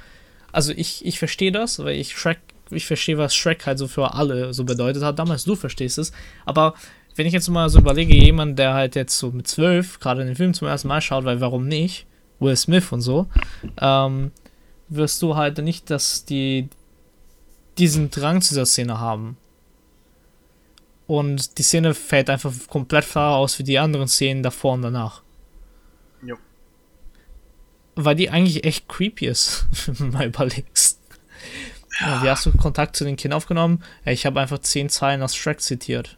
also 0.52 0.72
ich, 0.76 1.06
ich 1.06 1.20
verstehe 1.20 1.52
das, 1.52 1.80
weil 1.80 1.96
ich 1.96 2.18
Shrek, 2.18 2.40
ich 2.70 2.86
verstehe, 2.86 3.18
was 3.18 3.36
Shrek 3.36 3.66
halt 3.66 3.80
so 3.80 3.88
für 3.88 4.14
alle 4.14 4.54
so 4.54 4.64
bedeutet 4.64 5.04
hat. 5.04 5.18
Damals, 5.20 5.44
du 5.44 5.56
verstehst 5.56 5.98
es. 5.98 6.12
Aber 6.46 6.76
wenn 7.16 7.26
ich 7.26 7.34
jetzt 7.34 7.50
mal 7.50 7.70
so 7.70 7.80
überlege, 7.80 8.16
jemand, 8.16 8.58
der 8.60 8.74
halt 8.74 8.96
jetzt 8.96 9.18
so 9.18 9.32
mit 9.32 9.48
zwölf 9.48 10.00
gerade 10.00 10.26
den 10.26 10.36
Film 10.36 10.54
zum 10.54 10.68
ersten 10.68 10.88
Mal 10.88 11.02
schaut, 11.02 11.26
weil 11.26 11.42
warum 11.42 11.68
nicht? 11.68 12.06
Will 12.40 12.56
Smith 12.56 12.92
und 12.92 13.02
so, 13.02 13.28
ähm, 13.80 14.32
wirst 14.90 15.22
du 15.22 15.36
halt 15.36 15.60
nicht, 15.60 15.90
dass 15.90 16.26
die 16.26 16.70
diesen 17.78 18.12
Drang 18.12 18.42
zu 18.42 18.54
dieser 18.54 18.66
Szene 18.66 19.00
haben. 19.00 19.38
Und 21.14 21.59
die 21.59 21.61
Szene 21.61 21.93
fällt 21.93 22.28
einfach 22.32 22.51
komplett 22.68 23.07
klar 23.07 23.36
aus 23.36 23.59
wie 23.59 23.64
die 23.64 23.78
anderen 23.78 24.07
Szenen 24.07 24.41
davor 24.41 24.74
und 24.74 24.82
danach. 24.82 25.22
Jo. 26.24 26.38
Weil 27.93 28.16
die 28.16 28.32
eigentlich 28.32 28.64
echt 28.64 28.89
creepy 28.89 29.28
ist, 29.28 29.68
wenn 29.86 29.95
du 29.95 30.05
mal 30.05 30.26
überlegst. 30.26 30.99
Ja. 31.99 32.24
Wie 32.24 32.30
hast 32.32 32.47
du 32.47 32.57
Kontakt 32.57 32.95
zu 32.95 33.03
den 33.03 33.16
Kindern 33.16 33.38
aufgenommen? 33.38 33.84
Ich 34.05 34.26
habe 34.26 34.41
einfach 34.41 34.57
zehn 34.57 34.89
Zeilen 34.89 35.22
aus 35.22 35.36
Shrek 35.36 35.61
zitiert. 35.61 36.18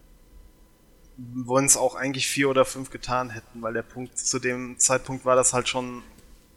Wollen 1.17 1.65
es 1.65 1.75
auch 1.75 1.95
eigentlich 1.95 2.29
vier 2.29 2.49
oder 2.49 2.63
fünf 2.63 2.89
getan 2.89 3.31
hätten, 3.31 3.61
weil 3.61 3.73
der 3.73 3.81
Punkt 3.81 4.17
zu 4.17 4.39
dem 4.39 4.79
Zeitpunkt 4.79 5.25
war 5.25 5.35
das 5.35 5.51
halt 5.51 5.67
schon 5.67 6.03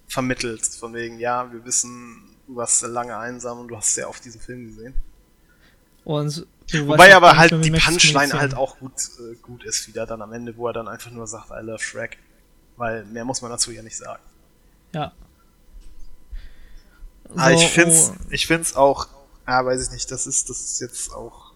vermittelt. 0.07 0.64
Von 0.64 0.95
wegen, 0.95 1.18
ja, 1.18 1.53
wir 1.53 1.64
wissen, 1.64 2.36
du 2.47 2.55
warst 2.55 2.82
lange 2.82 3.18
einsam 3.18 3.59
und 3.59 3.66
du 3.66 3.76
hast 3.76 3.95
sehr 3.95 4.09
oft 4.09 4.24
diesen 4.24 4.41
Film 4.41 4.64
gesehen. 4.66 4.95
Und 6.09 6.47
Wobei 6.73 7.15
aber 7.15 7.37
halt 7.37 7.53
die 7.63 7.71
Punchline 7.71 8.33
halt 8.33 8.55
auch 8.55 8.79
gut, 8.79 8.95
äh, 9.19 9.35
gut 9.43 9.63
ist 9.65 9.89
wieder 9.89 10.07
dann 10.07 10.23
am 10.23 10.33
Ende, 10.33 10.57
wo 10.57 10.67
er 10.67 10.73
dann 10.73 10.89
einfach 10.89 11.11
nur 11.11 11.27
sagt, 11.27 11.51
I 11.51 11.63
love 11.63 11.81
Shrek. 11.81 12.17
Weil 12.79 13.05
mehr 13.05 13.27
muss 13.27 13.43
man 13.43 13.51
dazu 13.51 13.71
ja 13.73 13.83
nicht 13.83 13.99
sagen. 13.99 14.23
Ja. 14.95 15.13
So, 17.29 17.37
aber 17.37 17.53
ich 17.53 17.67
find's, 17.69 18.13
oh. 18.15 18.25
ich 18.31 18.47
find's 18.47 18.75
auch, 18.75 19.07
ja, 19.47 19.67
weiß 19.67 19.87
ich 19.87 19.93
nicht, 19.93 20.11
das 20.11 20.27
ist, 20.27 20.49
das 20.49 20.61
ist 20.61 20.81
jetzt 20.81 21.13
auch, 21.13 21.53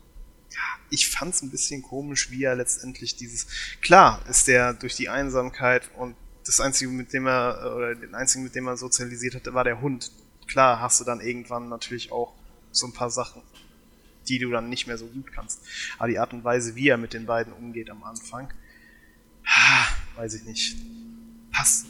ja, 0.50 0.80
ich 0.90 1.08
fand's 1.08 1.40
ein 1.40 1.50
bisschen 1.50 1.80
komisch, 1.80 2.30
wie 2.30 2.44
er 2.44 2.54
letztendlich 2.54 3.16
dieses, 3.16 3.46
klar 3.80 4.20
ist 4.28 4.48
der 4.48 4.74
durch 4.74 4.96
die 4.96 5.08
Einsamkeit 5.08 5.88
und 5.96 6.14
das 6.44 6.60
einzige, 6.60 6.90
mit 6.90 7.14
dem 7.14 7.26
er, 7.26 7.72
oder 7.74 7.94
den 7.94 8.14
einzigen, 8.14 8.44
mit 8.44 8.54
dem 8.54 8.66
er 8.66 8.76
sozialisiert 8.76 9.34
hatte, 9.34 9.54
war 9.54 9.64
der 9.64 9.80
Hund. 9.80 10.12
Klar 10.46 10.78
hast 10.78 11.00
du 11.00 11.04
dann 11.04 11.22
irgendwann 11.22 11.70
natürlich 11.70 12.12
auch 12.12 12.34
so 12.70 12.86
ein 12.86 12.92
paar 12.92 13.10
Sachen, 13.10 13.40
die 14.28 14.38
du 14.38 14.50
dann 14.50 14.68
nicht 14.68 14.86
mehr 14.86 14.98
so 14.98 15.06
gut 15.06 15.32
kannst. 15.32 15.60
Aber 15.98 16.08
die 16.08 16.18
Art 16.18 16.32
und 16.32 16.44
Weise, 16.44 16.74
wie 16.74 16.88
er 16.88 16.96
mit 16.96 17.12
den 17.12 17.26
beiden 17.26 17.52
umgeht 17.52 17.90
am 17.90 18.02
Anfang, 18.04 18.52
weiß 20.16 20.34
ich 20.34 20.44
nicht. 20.44 20.76
Passt. 21.50 21.86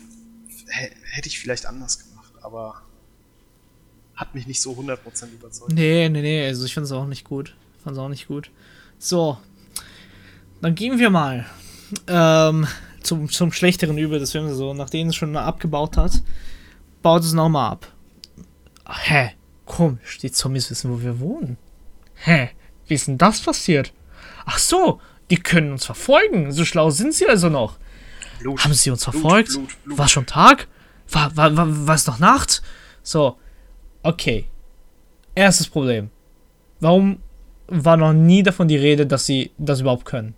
Hätte 0.67 1.29
ich 1.29 1.39
vielleicht 1.39 1.67
anders 1.67 1.99
gemacht, 1.99 2.33
aber 2.41 2.83
hat 4.15 4.35
mich 4.35 4.47
nicht 4.47 4.61
so 4.61 4.73
100% 4.73 5.33
überzeugt. 5.33 5.73
Nee, 5.73 6.09
nee, 6.09 6.23
nee, 6.23 6.47
also 6.47 6.65
ich 6.65 6.75
fand 6.75 6.87
es 6.87 6.93
auch 6.93 7.07
nicht 7.07 7.25
gut. 7.25 7.55
Fand 7.83 7.97
es 7.97 8.03
auch 8.03 8.09
nicht 8.09 8.29
gut. 8.29 8.51
So, 8.99 9.39
dann 10.61 10.75
gehen 10.75 10.99
wir 10.99 11.11
mal 11.11 11.47
ähm, 12.07 12.67
zum, 13.03 13.29
zum 13.29 13.53
schlechteren 13.53 13.99
Übel 13.99 14.19
des 14.19 14.33
Films. 14.33 14.57
So, 14.57 14.75
nachdem 14.75 15.09
es 15.09 15.17
schon 15.17 15.37
abgebaut 15.37 15.97
hat, 15.97 16.23
baut 17.03 17.23
es 17.23 17.33
nochmal 17.33 17.73
ab. 17.73 17.93
Hä? 18.89 19.33
Komisch, 19.67 20.19
die 20.19 20.31
Zombies 20.31 20.71
wissen, 20.71 20.91
wo 20.91 21.01
wir 21.01 21.19
wohnen. 21.19 21.57
Hä? 22.25 22.51
Wie 22.87 22.95
ist 22.95 23.09
denn 23.09 23.19
das 23.19 23.41
passiert? 23.41 23.93
Ach 24.45 24.59
so, 24.59 25.01
die 25.31 25.37
können 25.37 25.73
uns 25.73 25.87
verfolgen. 25.87 26.53
So 26.53 26.65
schlau 26.65 26.91
sind 26.91 27.15
sie 27.15 27.27
also 27.27 27.49
noch. 27.49 27.79
Blut, 28.39 28.65
Haben 28.65 28.75
sie 28.75 28.91
uns 28.91 29.05
verfolgt? 29.05 29.51
Blut, 29.51 29.67
Blut, 29.67 29.85
Blut. 29.85 29.99
War 29.99 30.09
schon 30.09 30.27
Tag? 30.27 30.69
War, 31.11 31.37
war, 31.37 31.57
war, 31.57 31.87
war 31.87 31.95
es 31.95 32.07
noch 32.07 32.19
Nacht? 32.19 32.63
So, 33.03 33.37
okay. 34.03 34.47
Erstes 35.35 35.69
Problem. 35.69 36.11
Warum 36.81 37.19
war 37.67 37.97
noch 37.97 38.13
nie 38.13 38.43
davon 38.43 38.69
die 38.69 38.77
Rede, 38.77 39.07
dass 39.07 39.27
sie 39.27 39.51
das 39.59 39.81
überhaupt 39.81 40.05
können? 40.05 40.35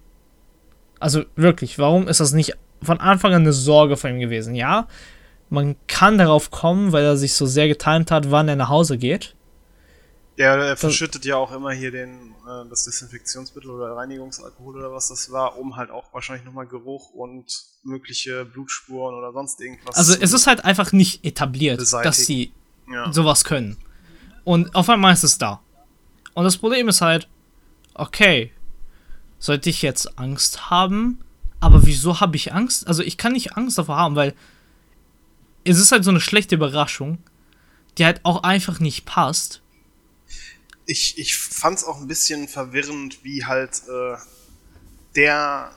Also 1.01 1.24
wirklich, 1.37 1.78
warum 1.78 2.09
ist 2.09 2.20
das 2.20 2.32
nicht 2.32 2.57
von 2.82 3.01
Anfang 3.01 3.35
an 3.35 3.43
eine 3.43 3.53
Sorge 3.53 3.97
von 3.97 4.12
ihm 4.12 4.20
gewesen? 4.20 4.55
Ja, 4.55 4.89
man 5.51 5.76
kann 5.87 6.16
darauf 6.16 6.51
kommen, 6.51 6.93
weil 6.93 7.05
er 7.05 7.16
sich 7.16 7.35
so 7.35 7.47
sehr 7.47 7.68
getimt 7.68 8.11
hat, 8.11 8.30
wann 8.30 8.49
er 8.49 8.57
nach 8.57 8.68
Hause 8.68 8.97
geht. 8.97 9.35
Ja, 10.37 10.57
er 10.57 10.76
verschüttet 10.76 11.24
ja 11.24 11.37
auch 11.37 11.53
immer 11.53 11.70
hier 11.70 11.93
den, 11.93 12.32
äh, 12.47 12.68
das 12.68 12.85
Desinfektionsmittel 12.85 13.70
oder 13.70 13.95
Reinigungsalkohol 13.97 14.76
oder 14.78 14.93
was 14.93 15.09
das 15.09 15.30
war, 15.30 15.59
um 15.59 15.76
halt 15.76 15.91
auch 15.91 16.12
wahrscheinlich 16.12 16.45
nochmal 16.45 16.66
Geruch 16.66 17.11
und 17.11 17.47
mögliche 17.85 18.45
Blutspuren 18.45 19.14
oder 19.14 19.32
sonst 19.32 19.61
irgendwas. 19.61 19.95
Also 19.95 20.14
es 20.20 20.32
ist 20.32 20.47
halt 20.47 20.64
einfach 20.64 20.93
nicht 20.93 21.24
etabliert, 21.24 21.80
dass 21.80 22.16
sie 22.16 22.53
ja. 22.91 23.12
sowas 23.12 23.45
können. 23.45 23.76
Und 24.43 24.74
auf 24.74 24.89
einmal 24.89 25.12
ist 25.12 25.22
es 25.22 25.39
da. 25.39 25.61
Und 26.35 26.45
das 26.45 26.57
Problem 26.57 26.89
ist 26.89 27.01
halt, 27.01 27.28
okay, 27.95 28.53
sollte 29.39 29.70
ich 29.70 29.82
jetzt 29.82 30.18
Angst 30.18 30.70
haben? 30.70 31.20
Aber 31.61 31.87
wieso 31.87 32.20
habe 32.20 32.37
ich 32.37 32.53
Angst? 32.53 32.87
Also 32.87 33.03
ich 33.03 33.16
kann 33.16 33.32
nicht 33.32 33.57
Angst 33.57 33.78
davor 33.78 33.97
haben, 33.97 34.16
weil 34.16 34.35
es 35.64 35.78
ist 35.78 35.93
halt 35.93 36.05
so 36.05 36.11
eine 36.11 36.20
schlechte 36.20 36.57
Überraschung, 36.57 37.18
die 37.97 38.05
halt 38.05 38.20
auch 38.24 38.43
einfach 38.43 38.80
nicht 38.80 39.07
passt. 39.07 39.62
Ich, 40.87 41.18
ich 41.18 41.37
fand 41.37 41.78
es 41.78 41.85
auch 41.85 41.99
ein 42.01 42.07
bisschen 42.07 42.49
verwirrend, 42.49 43.24
wie 43.24 43.45
halt 43.45 43.82
äh, 43.89 44.16
der 45.16 45.72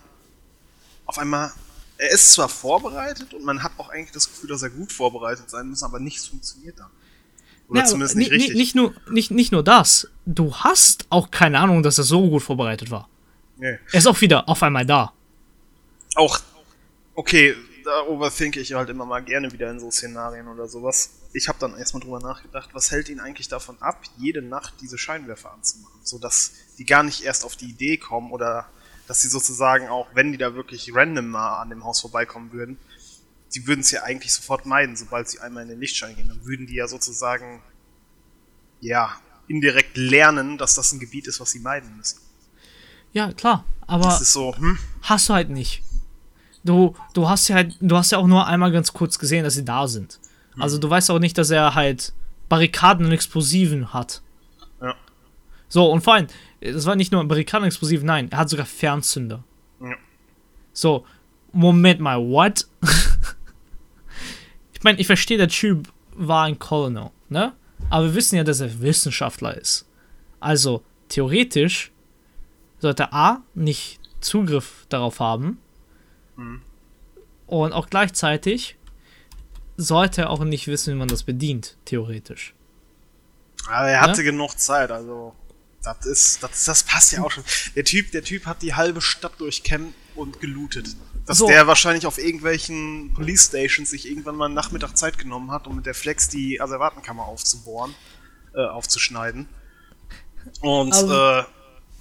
auf 1.05 1.17
einmal, 1.17 1.51
er 1.97 2.11
ist 2.11 2.33
zwar 2.33 2.49
vorbereitet 2.49 3.33
und 3.33 3.43
man 3.43 3.63
hat 3.63 3.71
auch 3.77 3.89
eigentlich 3.89 4.11
das 4.11 4.27
Gefühl, 4.27 4.49
dass 4.49 4.61
er 4.61 4.69
gut 4.69 4.91
vorbereitet 4.91 5.49
sein 5.49 5.69
muss, 5.69 5.81
aber 5.83 5.99
nichts 5.99 6.27
funktioniert 6.27 6.77
dann. 6.79 6.91
Oder 7.69 7.81
ja, 7.81 7.85
zumindest 7.85 8.15
nicht 8.15 8.31
richtig. 8.31 8.55
Nicht 8.55 8.75
nur, 8.75 8.93
nicht, 9.09 9.31
nicht 9.31 9.51
nur 9.51 9.63
das, 9.63 10.07
du 10.25 10.53
hast 10.53 11.05
auch 11.09 11.31
keine 11.31 11.59
Ahnung, 11.59 11.83
dass 11.83 11.97
er 11.97 12.03
so 12.03 12.29
gut 12.29 12.43
vorbereitet 12.43 12.91
war. 12.91 13.09
Nee. 13.57 13.77
Er 13.91 13.97
ist 13.97 14.07
auch 14.07 14.19
wieder 14.21 14.47
auf 14.47 14.61
einmal 14.63 14.85
da. 14.85 15.13
Auch, 16.15 16.39
okay, 17.15 17.55
da 17.83 18.03
overthinke 18.07 18.59
ich 18.59 18.73
halt 18.73 18.89
immer 18.89 19.05
mal 19.05 19.21
gerne 19.21 19.51
wieder 19.51 19.71
in 19.71 19.79
so 19.79 19.89
Szenarien 19.89 20.47
oder 20.47 20.67
sowas. 20.67 21.11
Ich 21.37 21.47
habe 21.47 21.59
dann 21.59 21.77
erstmal 21.77 22.01
drüber 22.01 22.19
nachgedacht, 22.19 22.71
was 22.73 22.89
hält 22.89 23.09
ihn 23.09 23.19
eigentlich 23.19 23.47
davon 23.47 23.79
ab, 23.79 24.01
jede 24.17 24.41
Nacht 24.41 24.73
diese 24.81 24.97
Scheinwerfer 24.97 25.53
anzumachen, 25.53 25.99
sodass 26.03 26.53
die 26.79 26.85
gar 26.85 27.03
nicht 27.03 27.23
erst 27.23 27.45
auf 27.45 27.55
die 27.55 27.69
Idee 27.69 27.97
kommen 27.97 28.31
oder 28.31 28.67
dass 29.07 29.21
sie 29.21 29.27
sozusagen 29.27 29.87
auch, 29.87 30.07
wenn 30.15 30.31
die 30.31 30.39
da 30.39 30.55
wirklich 30.55 30.91
random 30.95 31.27
mal 31.27 31.61
an 31.61 31.69
dem 31.69 31.83
Haus 31.83 32.01
vorbeikommen 32.01 32.51
würden, 32.53 32.77
die 33.53 33.67
würden 33.67 33.81
es 33.81 33.91
ja 33.91 34.01
eigentlich 34.01 34.33
sofort 34.33 34.65
meiden, 34.65 34.95
sobald 34.95 35.29
sie 35.29 35.39
einmal 35.39 35.61
in 35.61 35.69
den 35.69 35.79
Lichtschein 35.79 36.15
gehen. 36.15 36.27
Dann 36.27 36.43
würden 36.43 36.65
die 36.65 36.73
ja 36.73 36.87
sozusagen, 36.87 37.61
ja, 38.81 39.15
indirekt 39.47 39.95
lernen, 39.95 40.57
dass 40.57 40.73
das 40.73 40.91
ein 40.91 40.99
Gebiet 40.99 41.27
ist, 41.27 41.39
was 41.39 41.51
sie 41.51 41.59
meiden 41.59 41.95
müssen. 41.97 42.19
Ja, 43.13 43.31
klar, 43.31 43.63
aber 43.85 44.11
so, 44.11 44.55
hm? 44.57 44.79
hast 45.03 45.29
du 45.29 45.33
halt 45.33 45.49
nicht. 45.51 45.83
Du, 46.63 46.95
du 47.13 47.29
hast 47.29 47.47
ja 47.47 47.55
halt, 47.57 47.77
du 47.79 47.95
hast 47.95 48.11
ja 48.11 48.17
auch 48.17 48.27
nur 48.27 48.47
einmal 48.47 48.71
ganz 48.71 48.91
kurz 48.91 49.19
gesehen, 49.19 49.43
dass 49.43 49.53
sie 49.53 49.63
da 49.63 49.87
sind. 49.87 50.19
Mhm. 50.57 50.61
Also 50.61 50.77
du 50.77 50.89
weißt 50.89 51.09
auch 51.11 51.19
nicht, 51.19 51.37
dass 51.37 51.49
er 51.49 51.73
halt 51.73 52.13
Barrikaden 52.49 53.05
und 53.05 53.11
Explosiven 53.13 53.93
hat. 53.93 54.21
Ja. 54.81 54.95
So, 55.69 55.89
und 55.89 56.01
vor 56.01 56.15
allem, 56.15 56.27
es 56.59 56.85
war 56.85 56.95
nicht 56.95 57.11
nur 57.11 57.23
Barrikaden 57.25 57.63
und 57.63 57.67
Explosiven, 57.67 58.05
nein, 58.05 58.29
er 58.31 58.39
hat 58.39 58.49
sogar 58.49 58.65
Fernzünder. 58.65 59.43
Ja. 59.81 59.95
So, 60.73 61.05
Moment 61.53 61.99
mal, 61.99 62.19
what? 62.19 62.67
ich 64.73 64.83
meine, 64.83 64.99
ich 64.99 65.07
verstehe, 65.07 65.37
der 65.37 65.47
Typ 65.47 65.87
war 66.13 66.45
ein 66.45 66.59
Colonel, 66.59 67.11
ne? 67.29 67.53
Aber 67.89 68.05
wir 68.05 68.15
wissen 68.15 68.35
ja, 68.35 68.43
dass 68.43 68.59
er 68.59 68.81
Wissenschaftler 68.81 69.55
ist. 69.55 69.87
Also, 70.39 70.83
theoretisch 71.07 71.91
sollte 72.79 73.13
A 73.13 73.43
nicht 73.53 73.99
Zugriff 74.19 74.85
darauf 74.89 75.19
haben 75.19 75.59
Mhm. 76.37 76.61
Und 77.47 77.73
auch 77.73 77.89
gleichzeitig 77.89 78.77
sollte 79.77 80.21
er 80.21 80.29
auch 80.31 80.43
nicht 80.43 80.67
wissen, 80.67 80.93
wie 80.93 80.97
man 80.97 81.07
das 81.07 81.23
bedient, 81.23 81.77
theoretisch. 81.85 82.53
Aber 83.69 83.87
er 83.87 84.01
hatte 84.01 84.23
ja? 84.23 84.31
genug 84.31 84.59
Zeit, 84.59 84.91
also 84.91 85.35
das 85.83 86.05
ist, 86.05 86.43
das, 86.43 86.65
das 86.65 86.83
passt 86.83 87.13
ja 87.13 87.21
auch 87.21 87.31
schon. 87.31 87.43
Der 87.75 87.83
Typ, 87.83 88.11
der 88.11 88.23
Typ 88.23 88.45
hat 88.45 88.61
die 88.61 88.73
halbe 88.73 89.01
Stadt 89.01 89.39
durchkämmt 89.39 89.93
und 90.15 90.41
gelootet. 90.41 90.87
Dass 91.25 91.37
so. 91.39 91.47
der 91.47 91.67
wahrscheinlich 91.67 92.05
auf 92.05 92.17
irgendwelchen 92.17 93.13
Police 93.13 93.45
Stations 93.45 93.89
sich 93.89 94.09
irgendwann 94.09 94.35
mal 94.35 94.49
Nachmittag 94.49 94.97
Zeit 94.97 95.17
genommen 95.17 95.51
hat, 95.51 95.67
um 95.67 95.75
mit 95.75 95.85
der 95.85 95.93
Flex 95.93 96.29
die 96.29 96.59
Asservatenkammer 96.59 97.25
aufzubohren, 97.25 97.93
äh, 98.55 98.65
aufzuschneiden. 98.65 99.47
Und 100.61 100.93
also, 100.93 101.13
äh, 101.13 101.43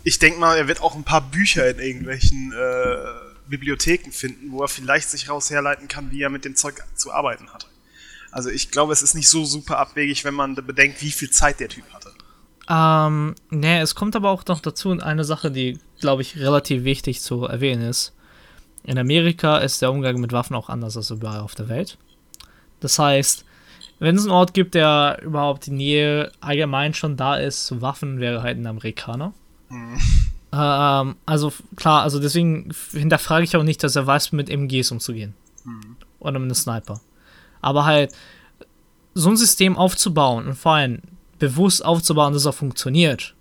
ich 0.04 0.18
denke 0.20 0.38
mal, 0.38 0.56
er 0.56 0.68
wird 0.68 0.80
auch 0.80 0.94
ein 0.94 1.04
paar 1.04 1.20
Bücher 1.20 1.68
in 1.68 1.80
irgendwelchen 1.80 2.52
äh, 2.52 3.25
Bibliotheken 3.48 4.10
finden, 4.12 4.52
wo 4.52 4.62
er 4.62 4.68
vielleicht 4.68 5.08
sich 5.10 5.28
raus 5.28 5.50
herleiten 5.50 5.88
kann, 5.88 6.10
wie 6.10 6.22
er 6.22 6.30
mit 6.30 6.44
dem 6.44 6.56
Zeug 6.56 6.82
zu 6.94 7.12
arbeiten 7.12 7.52
hat. 7.52 7.68
Also 8.30 8.50
ich 8.50 8.70
glaube, 8.70 8.92
es 8.92 9.02
ist 9.02 9.14
nicht 9.14 9.28
so 9.28 9.44
super 9.44 9.78
abwegig, 9.78 10.24
wenn 10.24 10.34
man 10.34 10.54
bedenkt, 10.54 11.02
wie 11.02 11.10
viel 11.10 11.30
Zeit 11.30 11.60
der 11.60 11.68
Typ 11.68 11.84
hatte. 11.92 12.12
Ähm, 12.68 13.34
ne, 13.50 13.80
es 13.80 13.94
kommt 13.94 14.16
aber 14.16 14.30
auch 14.30 14.44
noch 14.46 14.60
dazu 14.60 14.90
eine 14.90 15.24
Sache, 15.24 15.50
die, 15.50 15.78
glaube 16.00 16.22
ich, 16.22 16.36
relativ 16.36 16.84
wichtig 16.84 17.20
zu 17.20 17.44
erwähnen 17.44 17.82
ist. 17.82 18.12
In 18.82 18.98
Amerika 18.98 19.58
ist 19.58 19.82
der 19.82 19.90
Umgang 19.90 20.20
mit 20.20 20.32
Waffen 20.32 20.54
auch 20.54 20.68
anders 20.68 20.96
als 20.96 21.10
überall 21.10 21.40
auf 21.40 21.54
der 21.54 21.68
Welt. 21.68 21.98
Das 22.80 22.98
heißt, 22.98 23.44
wenn 23.98 24.16
es 24.16 24.22
einen 24.22 24.32
Ort 24.32 24.52
gibt, 24.52 24.74
der 24.74 25.20
überhaupt 25.22 25.68
in 25.68 25.76
Nähe 25.76 26.30
allgemein 26.40 26.92
schon 26.92 27.16
da 27.16 27.36
ist 27.36 27.66
zu 27.66 27.80
Waffen, 27.80 28.20
wäre 28.20 28.42
halt 28.42 28.58
ein 28.58 28.66
Amerikaner. 28.66 29.32
Mhm. 29.68 29.98
Ähm, 30.56 31.16
also 31.26 31.52
klar, 31.76 32.02
also 32.02 32.18
deswegen 32.18 32.72
hinterfrage 32.92 33.44
ich 33.44 33.56
auch 33.56 33.62
nicht, 33.62 33.82
dass 33.82 33.96
er 33.96 34.06
weiß, 34.06 34.32
mit 34.32 34.48
MGs 34.48 34.90
umzugehen. 34.90 35.34
Mhm. 35.64 35.96
Oder 36.18 36.38
mit 36.38 36.46
einem 36.46 36.54
Sniper. 36.54 37.00
Aber 37.60 37.84
halt, 37.84 38.12
so 39.14 39.30
ein 39.30 39.36
System 39.36 39.76
aufzubauen 39.76 40.46
und 40.46 40.54
vor 40.54 40.72
allem 40.72 41.00
bewusst 41.38 41.84
aufzubauen, 41.84 42.32
dass 42.32 42.42
es 42.42 42.46
auch 42.46 42.54
funktioniert, 42.54 43.34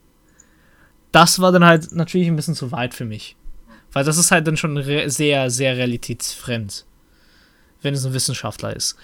das 1.12 1.40
war 1.40 1.52
dann 1.52 1.66
halt 1.66 1.92
natürlich 1.92 2.28
ein 2.28 2.36
bisschen 2.36 2.56
zu 2.56 2.72
weit 2.72 2.94
für 2.94 3.06
mich. 3.06 3.36
Weil 3.92 4.04
das 4.04 4.18
ist 4.18 4.32
halt 4.32 4.48
dann 4.48 4.58
schon 4.58 4.82
sehr, 5.10 5.50
sehr 5.50 5.78
realitätsfremd. 5.78 6.86
Wenn 7.82 7.94
es 7.94 8.06
ein 8.06 8.14
Wissenschaftler 8.14 8.76
ist. 8.76 8.96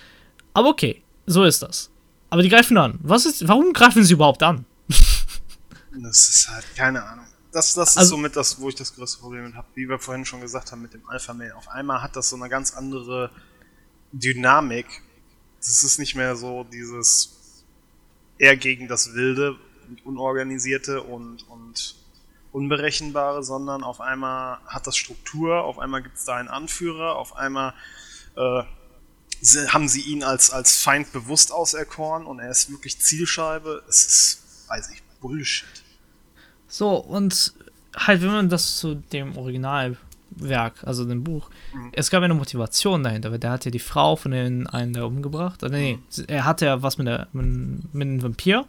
Aber 0.54 0.70
okay, 0.70 1.04
so 1.26 1.44
ist 1.44 1.62
das. 1.62 1.90
Aber 2.30 2.42
die 2.42 2.50
greifen 2.50 2.78
an. 2.78 3.00
Was 3.02 3.26
ist, 3.26 3.48
warum 3.48 3.74
greifen 3.74 4.04
sie 4.04 4.14
überhaupt 4.14 4.44
an? 4.44 4.66
das 4.88 6.30
ist 6.30 6.50
halt, 6.50 6.66
keine 6.76 7.04
Ahnung. 7.04 7.26
Das, 7.52 7.74
das 7.74 7.92
ist 7.92 7.98
also, 7.98 8.12
somit 8.12 8.36
das, 8.36 8.60
wo 8.60 8.70
ich 8.70 8.76
das 8.76 8.96
größte 8.96 9.20
Problem 9.20 9.56
habe. 9.56 9.68
Wie 9.76 9.90
wir 9.90 10.00
vorhin 10.00 10.26
schon 10.26 10.42
gesagt 10.42 10.72
haben 10.72 10.82
mit 10.82 10.94
dem 10.94 11.08
Alpha-Mail. 11.10 11.52
Auf 11.54 11.68
einmal 11.68 12.02
hat 12.02 12.16
das 12.16 12.30
so 12.30 12.38
eine 12.38 12.48
ganz 12.48 12.74
andere 12.74 13.30
Dynamik. 14.12 14.86
Das 15.60 15.84
ist 15.84 16.00
nicht 16.00 16.16
mehr 16.16 16.36
so 16.36 16.64
dieses 16.64 17.64
eher 18.38 18.58
gegen 18.58 18.88
das 18.88 19.14
Wilde 19.14 19.58
und 19.88 20.06
Unorganisierte 20.06 21.04
und, 21.04 21.48
und 21.50 21.96
Unberechenbare, 22.52 23.44
sondern 23.44 23.84
auf 23.84 24.02
einmal 24.02 24.60
hat 24.66 24.88
das 24.88 24.98
Struktur, 24.98 25.64
auf 25.64 25.78
einmal 25.78 26.02
gibt 26.02 26.18
es 26.18 26.26
da 26.26 26.36
einen 26.36 26.50
Anführer, 26.50 27.16
auf 27.16 27.36
einmal 27.36 27.74
äh, 28.36 28.64
haben 29.70 29.88
sie 29.88 30.02
ihn 30.02 30.24
als, 30.24 30.52
als 30.52 30.78
Feind 30.78 31.12
bewusst 31.12 31.52
auserkoren 31.52 32.26
und 32.26 32.40
er 32.40 32.52
ist 32.52 32.72
wirklich 32.72 33.00
Zielscheibe. 33.00 33.84
Es 33.88 34.06
ist, 34.06 34.70
weiß 34.70 34.90
ich, 34.92 35.04
Bullshit. 35.20 35.84
So, 36.72 36.96
und 36.96 37.54
halt, 37.98 38.22
wenn 38.22 38.32
man 38.32 38.50
das 38.50 38.78
zu 38.78 38.96
dem 38.96 39.38
Originalwerk, 39.38 40.76
also 40.86 41.04
dem 41.04 41.22
Buch, 41.22 41.50
mhm. 41.74 41.90
es 41.92 42.10
gab 42.10 42.24
eine 42.24 42.34
Motivation 42.34 43.04
dahinter, 43.04 43.30
weil 43.30 43.40
der 43.40 43.52
hat 43.52 43.66
ja 43.66 43.72
die 43.72 43.80
Frau 43.80 44.16
von 44.16 44.32
den 44.32 44.68
einen 44.68 44.94
da 44.94 45.04
umgebracht. 45.04 45.62
Oder 45.64 45.78
nee, 45.78 45.98
mhm. 45.98 46.24
er 46.28 46.46
hatte 46.46 46.66
ja 46.68 46.82
was 46.82 46.98
mit, 46.98 47.08
der, 47.08 47.28
mit, 47.34 47.94
mit 47.94 48.08
einem 48.08 48.24
Vampir, 48.24 48.66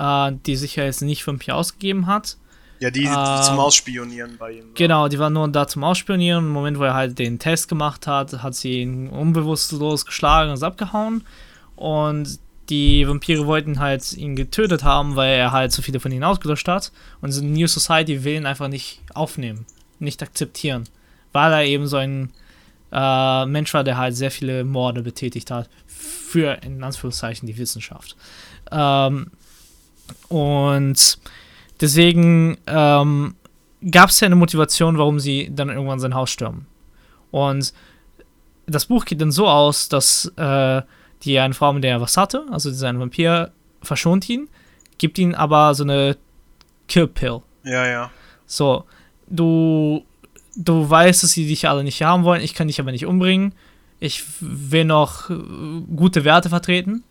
äh, 0.00 0.32
die 0.46 0.56
sich 0.56 0.74
ja 0.74 0.84
jetzt 0.84 1.00
nicht 1.00 1.24
Vampir 1.24 1.54
ausgegeben 1.54 2.08
hat. 2.08 2.36
Ja, 2.80 2.90
die, 2.90 3.02
die 3.02 3.06
äh, 3.06 3.42
zum 3.42 3.60
Ausspionieren 3.60 4.36
bei 4.36 4.54
ihm. 4.54 4.74
Genau, 4.74 5.06
die 5.06 5.20
waren 5.20 5.32
nur 5.32 5.46
da 5.46 5.68
zum 5.68 5.84
Ausspionieren. 5.84 6.46
Im 6.46 6.50
Moment, 6.50 6.80
wo 6.80 6.82
er 6.82 6.94
halt 6.94 7.20
den 7.20 7.38
Test 7.38 7.68
gemacht 7.68 8.08
hat, 8.08 8.42
hat 8.42 8.56
sie 8.56 8.80
ihn 8.80 9.08
unbewusstlos 9.08 10.06
geschlagen 10.06 10.50
und 10.50 10.54
ist 10.54 10.64
abgehauen. 10.64 11.24
Und 11.76 12.40
die 12.72 13.06
Vampire 13.06 13.46
wollten 13.46 13.78
halt 13.78 14.12
ihn 14.14 14.36
getötet 14.36 14.82
haben, 14.82 15.16
weil 15.16 15.34
er 15.34 15.52
halt 15.52 15.72
so 15.72 15.82
viele 15.82 16.00
von 16.00 16.12
ihnen 16.12 16.24
ausgelöscht 16.24 16.68
hat. 16.68 16.92
Und 17.20 17.28
diese 17.28 17.44
New 17.44 17.66
Society 17.66 18.24
will 18.24 18.34
ihn 18.34 18.46
einfach 18.46 18.68
nicht 18.68 19.00
aufnehmen, 19.14 19.66
nicht 19.98 20.22
akzeptieren. 20.22 20.84
Weil 21.32 21.52
er 21.52 21.64
eben 21.64 21.86
so 21.86 21.96
ein 21.96 22.30
äh, 22.90 23.46
Mensch 23.46 23.72
war, 23.74 23.84
der 23.84 23.96
halt 23.96 24.16
sehr 24.16 24.30
viele 24.30 24.64
Morde 24.64 25.02
betätigt 25.02 25.50
hat. 25.50 25.68
Für, 25.86 26.58
in 26.62 26.82
Anführungszeichen, 26.82 27.46
die 27.46 27.58
Wissenschaft. 27.58 28.16
Ähm, 28.70 29.30
und 30.28 31.18
Deswegen 31.82 32.58
ähm, 32.68 33.34
gab 33.90 34.10
es 34.10 34.20
ja 34.20 34.26
eine 34.26 34.36
Motivation, 34.36 34.98
warum 34.98 35.18
sie 35.18 35.50
dann 35.52 35.68
irgendwann 35.68 35.98
sein 35.98 36.14
Haus 36.14 36.30
stürmen. 36.30 36.66
Und 37.32 37.74
das 38.66 38.86
Buch 38.86 39.04
geht 39.04 39.20
dann 39.20 39.32
so 39.32 39.48
aus, 39.48 39.88
dass 39.88 40.32
äh, 40.36 40.82
die 41.22 41.38
eine 41.38 41.54
Frau, 41.54 41.72
mit 41.72 41.84
der 41.84 41.92
er 41.92 42.00
was 42.00 42.16
hatte, 42.16 42.46
also 42.50 42.70
dieser 42.70 42.98
Vampir, 42.98 43.52
verschont 43.82 44.28
ihn, 44.28 44.48
gibt 44.98 45.18
ihn 45.18 45.34
aber 45.34 45.74
so 45.74 45.84
eine 45.84 46.16
Kill-Pill. 46.88 47.42
Ja, 47.64 47.86
ja. 47.86 48.10
So, 48.46 48.84
du, 49.28 50.04
du 50.56 50.88
weißt, 50.88 51.22
dass 51.22 51.32
sie 51.32 51.46
dich 51.46 51.68
alle 51.68 51.84
nicht 51.84 52.02
haben 52.02 52.24
wollen, 52.24 52.42
ich 52.42 52.54
kann 52.54 52.68
dich 52.68 52.80
aber 52.80 52.92
nicht 52.92 53.06
umbringen. 53.06 53.54
Ich 53.98 54.24
will 54.40 54.84
noch 54.84 55.30
äh, 55.30 55.36
gute 55.94 56.24
Werte 56.24 56.48
vertreten. 56.48 57.04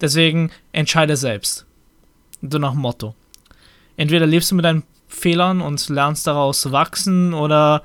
Deswegen 0.00 0.50
entscheide 0.72 1.16
selbst. 1.16 1.66
So 2.48 2.58
nach 2.58 2.72
dem 2.72 2.80
Motto 2.80 3.14
entweder 3.96 4.26
lebst 4.26 4.50
du 4.50 4.54
mit 4.54 4.64
deinen 4.64 4.82
Fehlern 5.08 5.60
und 5.60 5.88
lernst 5.88 6.26
daraus 6.26 6.72
wachsen 6.72 7.34
oder 7.34 7.82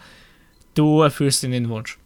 du 0.74 1.02
erfüllst 1.02 1.44
ihn 1.44 1.52
den 1.52 1.70
Wunsch. 1.70 1.98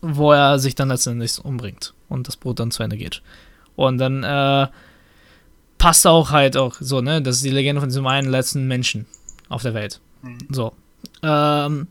Wo 0.00 0.32
er 0.32 0.58
sich 0.58 0.74
dann 0.74 0.88
letztendlich 0.88 1.44
umbringt 1.44 1.94
und 2.08 2.28
das 2.28 2.36
Brot 2.36 2.60
dann 2.60 2.70
zu 2.70 2.82
Ende 2.82 2.96
geht. 2.96 3.22
Und 3.76 3.98
dann 3.98 4.22
äh, 4.22 4.68
passt 5.78 6.06
auch 6.06 6.30
halt 6.30 6.56
auch 6.56 6.76
so, 6.78 7.00
ne? 7.00 7.22
Das 7.22 7.36
ist 7.36 7.44
die 7.44 7.50
Legende 7.50 7.80
von 7.80 7.88
diesem 7.88 8.06
einen 8.06 8.30
letzten 8.30 8.68
Menschen 8.68 9.06
auf 9.48 9.62
der 9.62 9.74
Welt. 9.74 10.00
Mhm. 10.22 10.38
So. 10.50 10.72
Ähm, 11.22 11.88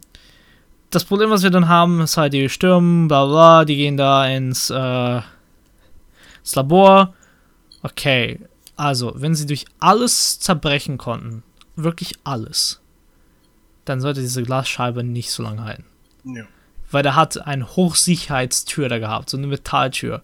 das 0.89 1.05
Problem, 1.05 1.29
was 1.29 1.43
wir 1.43 1.49
dann 1.49 1.67
haben, 1.69 2.01
ist 2.01 2.17
halt, 2.17 2.33
die 2.33 2.49
stürmen, 2.49 3.07
bla 3.07 3.25
bla, 3.25 3.65
die 3.65 3.77
gehen 3.77 3.97
da 3.97 4.27
ins, 4.27 4.69
äh, 4.69 5.21
ins 6.41 6.55
Labor. 6.55 7.13
Okay, 7.81 8.39
also, 8.75 9.13
wenn 9.15 9.35
sie 9.35 9.45
durch 9.45 9.65
alles 9.79 10.39
zerbrechen 10.39 10.97
konnten, 10.97 11.43
wirklich 11.75 12.13
alles, 12.23 12.81
dann 13.85 14.01
sollte 14.01 14.21
diese 14.21 14.43
Glasscheibe 14.43 15.03
nicht 15.03 15.31
so 15.31 15.43
lange 15.43 15.63
halten. 15.63 15.85
Ja. 16.23 16.43
Weil 16.91 17.03
der 17.03 17.15
hat 17.15 17.45
eine 17.47 17.75
Hochsicherheitstür 17.75 18.89
da 18.89 18.99
gehabt, 18.99 19.29
so 19.29 19.37
eine 19.37 19.47
Metalltür. 19.47 20.21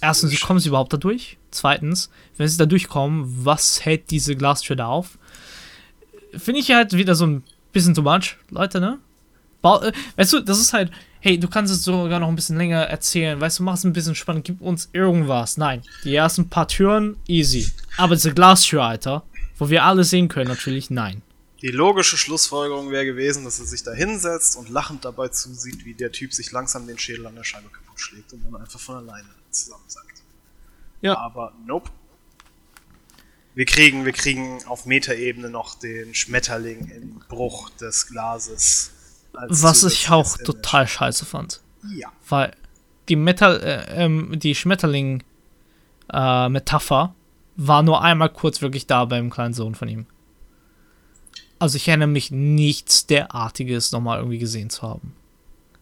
Erstens, 0.00 0.30
wie 0.30 0.36
kommen 0.36 0.60
sie 0.60 0.68
überhaupt 0.68 0.92
da 0.92 0.96
durch? 0.96 1.38
Zweitens, 1.50 2.10
wenn 2.36 2.48
sie 2.48 2.58
da 2.58 2.66
durchkommen, 2.66 3.44
was 3.44 3.84
hält 3.84 4.10
diese 4.10 4.36
Glastür 4.36 4.76
da 4.76 4.86
auf? 4.86 5.18
Finde 6.36 6.60
ich 6.60 6.70
halt 6.70 6.92
wieder 6.92 7.14
so 7.14 7.26
ein 7.26 7.42
bisschen 7.72 7.94
too 7.94 8.02
much, 8.02 8.36
Leute, 8.50 8.80
ne? 8.80 8.98
Äh, 9.62 9.92
weißt 10.16 10.34
du, 10.34 10.40
das 10.40 10.60
ist 10.60 10.72
halt, 10.72 10.90
hey, 11.20 11.38
du 11.38 11.48
kannst 11.48 11.72
es 11.72 11.82
sogar 11.82 12.20
noch 12.20 12.28
ein 12.28 12.36
bisschen 12.36 12.56
länger 12.56 12.82
erzählen, 12.82 13.40
weißt 13.40 13.58
du, 13.58 13.62
mach 13.62 13.74
es 13.74 13.84
ein 13.84 13.92
bisschen 13.92 14.14
spannend, 14.14 14.44
gib 14.44 14.60
uns 14.60 14.90
irgendwas. 14.92 15.56
Nein, 15.56 15.82
die 16.04 16.14
ersten 16.14 16.48
paar 16.48 16.68
Türen, 16.68 17.16
easy. 17.26 17.70
Aber 17.96 18.14
diese 18.14 18.34
Glastür, 18.34 18.84
Alter, 18.84 19.24
wo 19.58 19.68
wir 19.70 19.84
alle 19.84 20.04
sehen 20.04 20.28
können, 20.28 20.48
natürlich 20.48 20.90
nein. 20.90 21.22
Die 21.62 21.70
logische 21.70 22.16
Schlussfolgerung 22.16 22.90
wäre 22.90 23.04
gewesen, 23.04 23.44
dass 23.44 23.58
er 23.58 23.66
sich 23.66 23.82
da 23.82 23.92
hinsetzt 23.92 24.56
und 24.56 24.68
lachend 24.68 25.04
dabei 25.04 25.28
zusieht, 25.28 25.84
wie 25.84 25.94
der 25.94 26.12
Typ 26.12 26.32
sich 26.32 26.52
langsam 26.52 26.86
den 26.86 26.98
Schädel 26.98 27.26
an 27.26 27.34
der 27.34 27.44
Scheibe 27.44 27.68
kaputt 27.68 28.00
schlägt 28.00 28.32
und 28.32 28.44
dann 28.44 28.60
einfach 28.60 28.78
von 28.78 28.96
alleine 28.96 29.28
zusammensackt. 29.50 30.22
Ja. 31.00 31.18
Aber 31.18 31.52
nope. 31.66 31.90
Wir 33.54 33.64
kriegen, 33.64 34.04
wir 34.04 34.12
kriegen 34.12 34.64
auf 34.66 34.86
Metaebene 34.86 35.50
noch 35.50 35.74
den 35.74 36.14
Schmetterling 36.14 36.90
im 36.90 37.18
Bruch 37.28 37.70
des 37.70 38.06
Glases 38.06 38.92
was 39.32 39.84
ich 39.84 40.10
auch 40.10 40.36
total 40.38 40.88
scheiße 40.88 41.26
fand. 41.26 41.60
Ja. 41.94 42.08
Weil 42.28 42.52
die, 43.08 43.14
Metal, 43.16 43.60
äh, 43.60 44.04
ähm, 44.04 44.38
die 44.38 44.54
Schmetterling-Metapher 44.54 47.14
äh, 47.14 47.18
war 47.56 47.82
nur 47.82 48.02
einmal 48.02 48.28
kurz 48.28 48.62
wirklich 48.62 48.86
da 48.86 49.04
beim 49.04 49.30
kleinen 49.30 49.54
Sohn 49.54 49.74
von 49.74 49.88
ihm. 49.88 50.06
Also 51.58 51.76
ich 51.76 51.88
erinnere 51.88 52.08
mich 52.08 52.30
nichts 52.30 53.06
derartiges 53.06 53.92
nochmal 53.92 54.18
irgendwie 54.18 54.38
gesehen 54.38 54.70
zu 54.70 54.82
haben. 54.82 55.14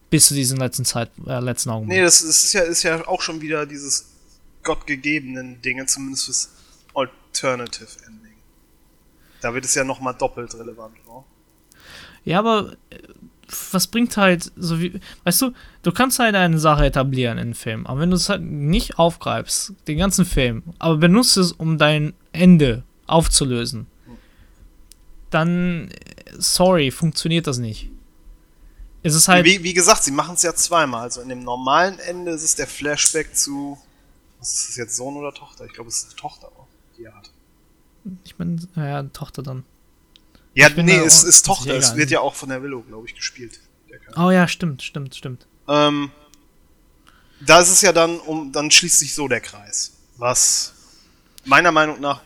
Bis 0.09 0.28
zu 0.28 0.35
diesem 0.35 0.59
letzten 0.59 0.85
Zeit, 0.85 1.11
äh, 1.27 1.40
letzten 1.40 1.70
Augenblick. 1.70 1.98
Nee, 1.98 2.05
das, 2.05 2.23
ist, 2.23 2.53
ja, 2.53 2.62
ist 2.62 2.82
ja 2.82 3.07
auch 3.07 3.20
schon 3.20 3.40
wieder 3.40 3.66
dieses 3.66 4.07
gottgegebenen 4.62 5.61
Dinge, 5.62 5.86
zumindest 5.86 6.27
fürs 6.27 6.51
Alternative 6.94 7.89
Ending. 8.07 8.35
Da 9.40 9.53
wird 9.53 9.65
es 9.65 9.74
ja 9.74 9.85
nochmal 9.85 10.15
doppelt 10.15 10.55
relevant, 10.55 10.94
ne? 11.07 11.24
Ja, 12.24 12.40
aber 12.40 12.77
äh, 12.90 12.98
was 13.73 13.86
bringt 13.86 14.16
halt, 14.16 14.51
so 14.57 14.81
wie, 14.81 15.01
weißt 15.24 15.43
du, 15.43 15.53
du 15.82 15.93
kannst 15.93 16.19
halt 16.19 16.35
eine 16.35 16.59
Sache 16.59 16.86
etablieren 16.86 17.39
in 17.39 17.44
einem 17.44 17.55
Film, 17.55 17.86
aber 17.86 18.01
wenn 18.01 18.11
du 18.11 18.16
es 18.16 18.28
halt 18.28 18.43
nicht 18.43 18.98
aufgreifst, 18.98 19.73
den 19.86 19.98
ganzen 19.98 20.24
Film, 20.24 20.62
aber 20.78 20.97
benutzt 20.97 21.36
es, 21.36 21.53
um 21.53 21.78
dein 21.78 22.15
Ende 22.32 22.82
aufzulösen, 23.07 23.86
dann, 25.37 25.93
sorry, 26.39 26.91
funktioniert 26.91 27.47
das 27.47 27.59
nicht. 27.59 27.91
Es 29.03 29.15
ist 29.15 29.29
halt. 29.29 29.45
Wie, 29.45 29.63
wie 29.63 29.75
gesagt, 29.75 30.03
sie 30.03 30.11
machen 30.11 30.35
es 30.35 30.43
ja 30.43 30.55
zweimal. 30.55 31.03
Also 31.03 31.21
in 31.21 31.29
dem 31.29 31.45
normalen 31.45 31.99
Ende 31.99 32.33
ist 32.33 32.43
es 32.43 32.55
der 32.55 32.67
Flashback 32.67 33.37
zu. 33.37 33.79
Was 34.41 34.55
ist 34.55 34.69
das 34.71 34.77
jetzt, 34.77 34.97
Sohn 34.97 35.17
oder 35.17 35.33
Tochter? 35.33 35.67
Ich 35.67 35.75
glaube, 35.75 35.89
es 35.89 35.99
ist 35.99 36.17
Tochter, 36.17 36.51
die 36.97 37.05
er 37.05 37.15
hat. 37.15 37.31
Ich 38.25 38.39
meine, 38.39 38.57
ja, 38.77 39.03
Tochter 39.05 39.43
dann. 39.43 39.65
Ja, 40.55 40.71
nee, 40.71 40.97
es 40.97 41.23
ist 41.23 41.45
Tochter. 41.45 41.75
Es 41.75 41.97
wird 41.97 42.11
ja 42.11 42.21
auch 42.21 42.35
von 42.35 42.49
der 42.49 42.63
Willow, 42.63 42.81
glaube 42.83 43.07
ich, 43.07 43.15
gespielt. 43.15 43.61
Oh 44.17 44.31
ja, 44.31 44.49
stimmt, 44.49 44.83
stimmt, 44.83 45.15
stimmt. 45.15 45.47
Ähm, 45.69 46.11
da 47.45 47.61
ist 47.61 47.71
es 47.71 47.83
ja 47.83 47.93
dann, 47.93 48.19
um, 48.21 48.53
dann 48.53 48.71
schließt 48.71 48.99
sich 48.99 49.15
so 49.15 49.29
der 49.29 49.41
Kreis. 49.41 49.93
Was 50.17 50.73
meiner 51.45 51.73
Meinung 51.73 52.01
nach 52.01 52.23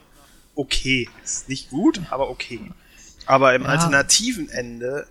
okay 0.55 1.09
ist. 1.25 1.49
Nicht 1.49 1.71
gut, 1.71 2.01
aber 2.11 2.31
okay. 2.31 2.61
Aber 3.31 3.55
im 3.55 3.63
ja. 3.63 3.69
alternativen 3.69 4.49
Ende 4.49 5.07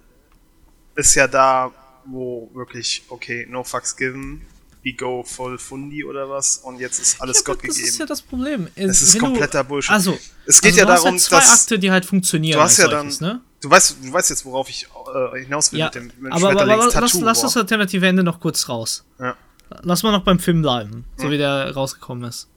ist 0.95 1.15
ja 1.15 1.27
da, 1.27 1.71
wo 2.05 2.49
wirklich, 2.53 3.03
okay, 3.07 3.47
no 3.49 3.63
fucks 3.63 3.95
given, 3.95 4.41
we 4.83 4.93
go 4.93 5.23
voll 5.23 5.57
Fundi 5.57 6.03
oder 6.03 6.29
was 6.29 6.57
und 6.57 6.79
jetzt 6.79 6.99
ist 6.99 7.21
alles 7.21 7.37
ja, 7.37 7.43
Gott 7.45 7.61
gegeben. 7.61 7.79
Das 7.79 7.89
ist 7.89 7.97
ja 7.97 8.05
das 8.05 8.21
Problem. 8.21 8.67
Es 8.75 9.01
ist 9.01 9.19
kompletter 9.19 9.63
du, 9.63 9.69
Bullshit. 9.69 9.91
Also, 9.91 10.17
es 10.45 10.61
geht 10.61 10.73
also 10.73 10.79
ja 10.79 10.85
darum, 10.85 11.11
halt 11.11 11.21
zwei 11.21 11.37
dass 11.37 11.61
Akte, 11.61 11.79
die 11.79 11.91
halt 11.91 12.05
funktionieren. 12.05 12.57
Du 12.57 12.63
hast 12.63 12.77
ja 12.77 12.89
solches, 12.89 13.19
dann, 13.19 13.35
ne? 13.35 13.41
du 13.61 13.69
weißt, 13.69 13.97
du 14.03 14.11
weißt 14.11 14.29
jetzt, 14.31 14.45
worauf 14.45 14.69
ich 14.69 14.87
äh, 15.33 15.43
hinaus 15.43 15.71
will 15.71 15.79
ja, 15.79 15.85
mit 15.85 15.95
dem 15.95 16.11
mit 16.19 16.33
aber, 16.33 16.51
aber, 16.51 16.61
aber 16.61 16.91
lass, 16.93 17.13
lass 17.13 17.41
das 17.41 17.55
alternative 17.55 18.05
Ende 18.05 18.23
noch 18.23 18.39
kurz 18.39 18.67
raus. 18.67 19.05
Ja. 19.19 19.35
Lass 19.83 20.03
mal 20.03 20.11
noch 20.11 20.23
beim 20.23 20.39
Film 20.39 20.61
bleiben, 20.61 21.05
so 21.15 21.25
ja. 21.25 21.31
wie 21.31 21.37
der 21.37 21.73
rausgekommen 21.73 22.27
ist. 22.27 22.49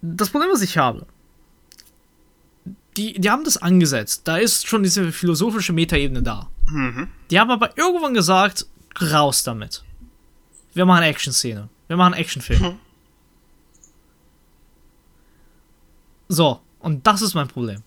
Das 0.00 0.30
Problem, 0.30 0.50
was 0.52 0.62
ich 0.62 0.78
habe, 0.78 1.06
die, 2.98 3.12
die 3.18 3.30
haben 3.30 3.44
das 3.44 3.56
angesetzt. 3.56 4.26
Da 4.26 4.36
ist 4.36 4.66
schon 4.66 4.82
diese 4.82 5.12
philosophische 5.12 5.72
Metaebene 5.72 6.22
da. 6.22 6.50
Mhm. 6.66 7.08
Die 7.30 7.38
haben 7.38 7.50
aber 7.50 7.78
irgendwann 7.78 8.12
gesagt, 8.12 8.66
raus 9.00 9.44
damit. 9.44 9.84
Wir 10.74 10.84
machen 10.84 11.04
Action-Szene. 11.04 11.68
Wir 11.86 11.96
machen 11.96 12.14
Actionfilm. 12.14 12.60
Mhm. 12.60 12.78
So, 16.28 16.60
und 16.80 17.06
das 17.06 17.22
ist 17.22 17.34
mein 17.34 17.48
Problem. 17.48 17.82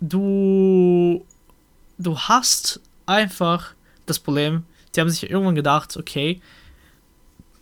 Du. 0.00 1.26
Du 1.98 2.18
hast 2.18 2.80
einfach 3.06 3.74
das 4.04 4.18
Problem, 4.18 4.64
die 4.94 5.00
haben 5.00 5.08
sich 5.08 5.30
irgendwann 5.30 5.54
gedacht, 5.54 5.96
okay, 5.96 6.42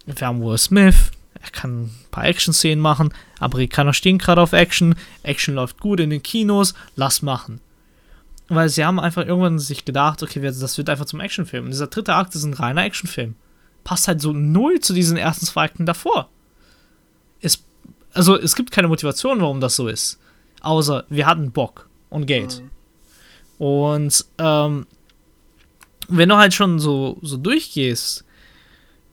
wir 0.07 0.27
haben 0.27 0.43
Will 0.43 0.59
Smith, 0.59 1.13
er 1.41 1.51
kann 1.51 1.85
ein 1.85 1.95
paar 2.11 2.25
Action-Szenen 2.25 2.81
machen, 2.81 3.15
Amerikaner 3.45 3.93
stehen 3.93 4.19
gerade 4.19 4.41
auf 4.41 4.53
Action, 4.53 4.95
Action 5.23 5.55
läuft 5.55 5.81
gut 5.81 6.01
in 6.01 6.11
den 6.11 6.23
Kinos, 6.23 6.75
lass 6.97 7.23
machen. 7.23 7.61
Weil 8.49 8.69
sie 8.69 8.85
haben 8.85 9.01
einfach 9.01 9.25
irgendwann 9.27 9.59
sich 9.59 9.85
gedacht, 9.85 10.23
okay, 10.23 10.41
das 10.41 10.77
wird 10.77 10.91
einfach 10.91 11.07
zum 11.07 11.21
Actionfilm. 11.21 11.65
Und 11.65 11.71
dieser 11.71 11.87
dritte 11.87 12.15
Akt 12.15 12.35
ist 12.35 12.45
ein 12.45 12.53
reiner 12.53 12.85
Actionfilm. 12.85 13.37
Passt 13.85 14.09
halt 14.09 14.21
so 14.21 14.33
null 14.33 14.81
zu 14.81 14.93
diesen 14.93 15.17
ersten 15.17 15.47
zwei 15.47 15.65
Akten 15.65 15.87
davor. 15.87 16.29
Es, 17.41 17.65
also 18.13 18.39
es 18.39 18.55
gibt 18.55 18.71
keine 18.71 18.89
Motivation, 18.89 19.41
warum 19.41 19.61
das 19.61 19.77
so 19.77 19.89
ist. 19.89 20.19
Außer 20.61 21.05
wir 21.09 21.27
hatten 21.27 21.53
Bock 21.53 21.89
und 22.11 22.27
Geld. 22.27 22.63
Mhm. 22.63 22.71
Und 23.67 24.25
ähm, 24.39 24.87
wenn 26.09 26.29
du 26.29 26.37
halt 26.37 26.55
schon 26.55 26.79
so, 26.79 27.19
so 27.23 27.37
durchgehst, 27.37 28.25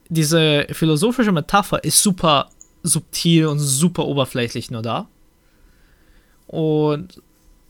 diese 0.09 0.67
philosophische 0.71 1.31
Metapher 1.31 1.83
ist 1.83 2.01
super 2.01 2.49
subtil 2.83 3.47
und 3.47 3.59
super 3.59 4.05
oberflächlich 4.05 4.71
nur 4.71 4.81
da. 4.81 5.07
Und 6.47 7.21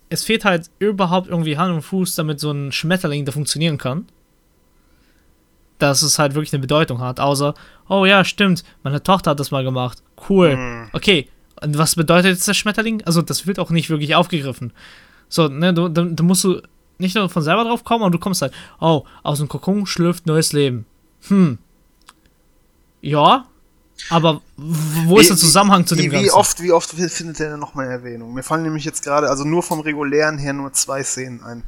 es 0.09 0.23
fehlt 0.23 0.45
halt 0.45 0.69
überhaupt 0.79 1.29
irgendwie 1.29 1.57
Hand 1.57 1.73
und 1.73 1.81
Fuß, 1.81 2.15
damit 2.15 2.39
so 2.39 2.51
ein 2.51 2.71
Schmetterling 2.71 3.25
da 3.25 3.31
funktionieren 3.31 3.77
kann. 3.77 4.07
Dass 5.79 6.01
es 6.01 6.19
halt 6.19 6.35
wirklich 6.35 6.53
eine 6.53 6.61
Bedeutung 6.61 6.99
hat. 6.99 7.19
Außer, 7.19 7.53
oh 7.87 8.05
ja, 8.05 8.23
stimmt, 8.23 8.63
meine 8.83 9.01
Tochter 9.01 9.31
hat 9.31 9.39
das 9.39 9.51
mal 9.51 9.63
gemacht. 9.63 10.03
Cool. 10.29 10.55
Mhm. 10.55 10.89
Okay, 10.93 11.27
und 11.61 11.77
was 11.77 11.95
bedeutet 11.95 12.31
jetzt 12.31 12.47
der 12.47 12.53
Schmetterling? 12.53 13.03
Also, 13.03 13.21
das 13.21 13.47
wird 13.47 13.59
auch 13.59 13.69
nicht 13.69 13.89
wirklich 13.89 14.15
aufgegriffen. 14.15 14.73
So, 15.29 15.47
ne, 15.47 15.73
du, 15.73 15.87
da, 15.87 16.03
da 16.03 16.23
musst 16.23 16.43
du 16.43 16.61
nicht 16.97 17.15
nur 17.15 17.29
von 17.29 17.41
selber 17.41 17.63
drauf 17.63 17.83
kommen, 17.83 18.03
aber 18.03 18.11
du 18.11 18.19
kommst 18.19 18.41
halt, 18.41 18.53
oh, 18.79 19.03
aus 19.23 19.39
dem 19.39 19.47
Kokon 19.47 19.85
schlüpft 19.85 20.25
neues 20.25 20.53
Leben. 20.53 20.85
Hm, 21.27 21.57
ja, 23.01 23.45
aber 24.09 24.41
wo 24.57 25.19
ist 25.19 25.29
der 25.29 25.37
Zusammenhang 25.37 25.85
zu 25.85 25.95
dem 25.95 26.05
wie, 26.05 26.09
Ganzen? 26.09 26.25
Wie 26.25 26.31
oft, 26.31 26.61
wie 26.61 26.71
oft 26.71 26.89
findet 26.89 27.39
der 27.39 27.51
denn 27.51 27.59
nochmal 27.59 27.87
Erwähnung? 27.87 28.33
Mir 28.33 28.43
fallen 28.43 28.63
nämlich 28.63 28.85
jetzt 28.85 29.03
gerade, 29.03 29.29
also 29.29 29.43
nur 29.43 29.63
vom 29.63 29.79
regulären 29.79 30.37
her 30.37 30.53
nur 30.53 30.73
zwei 30.73 31.03
Szenen 31.03 31.43
ein. 31.43 31.63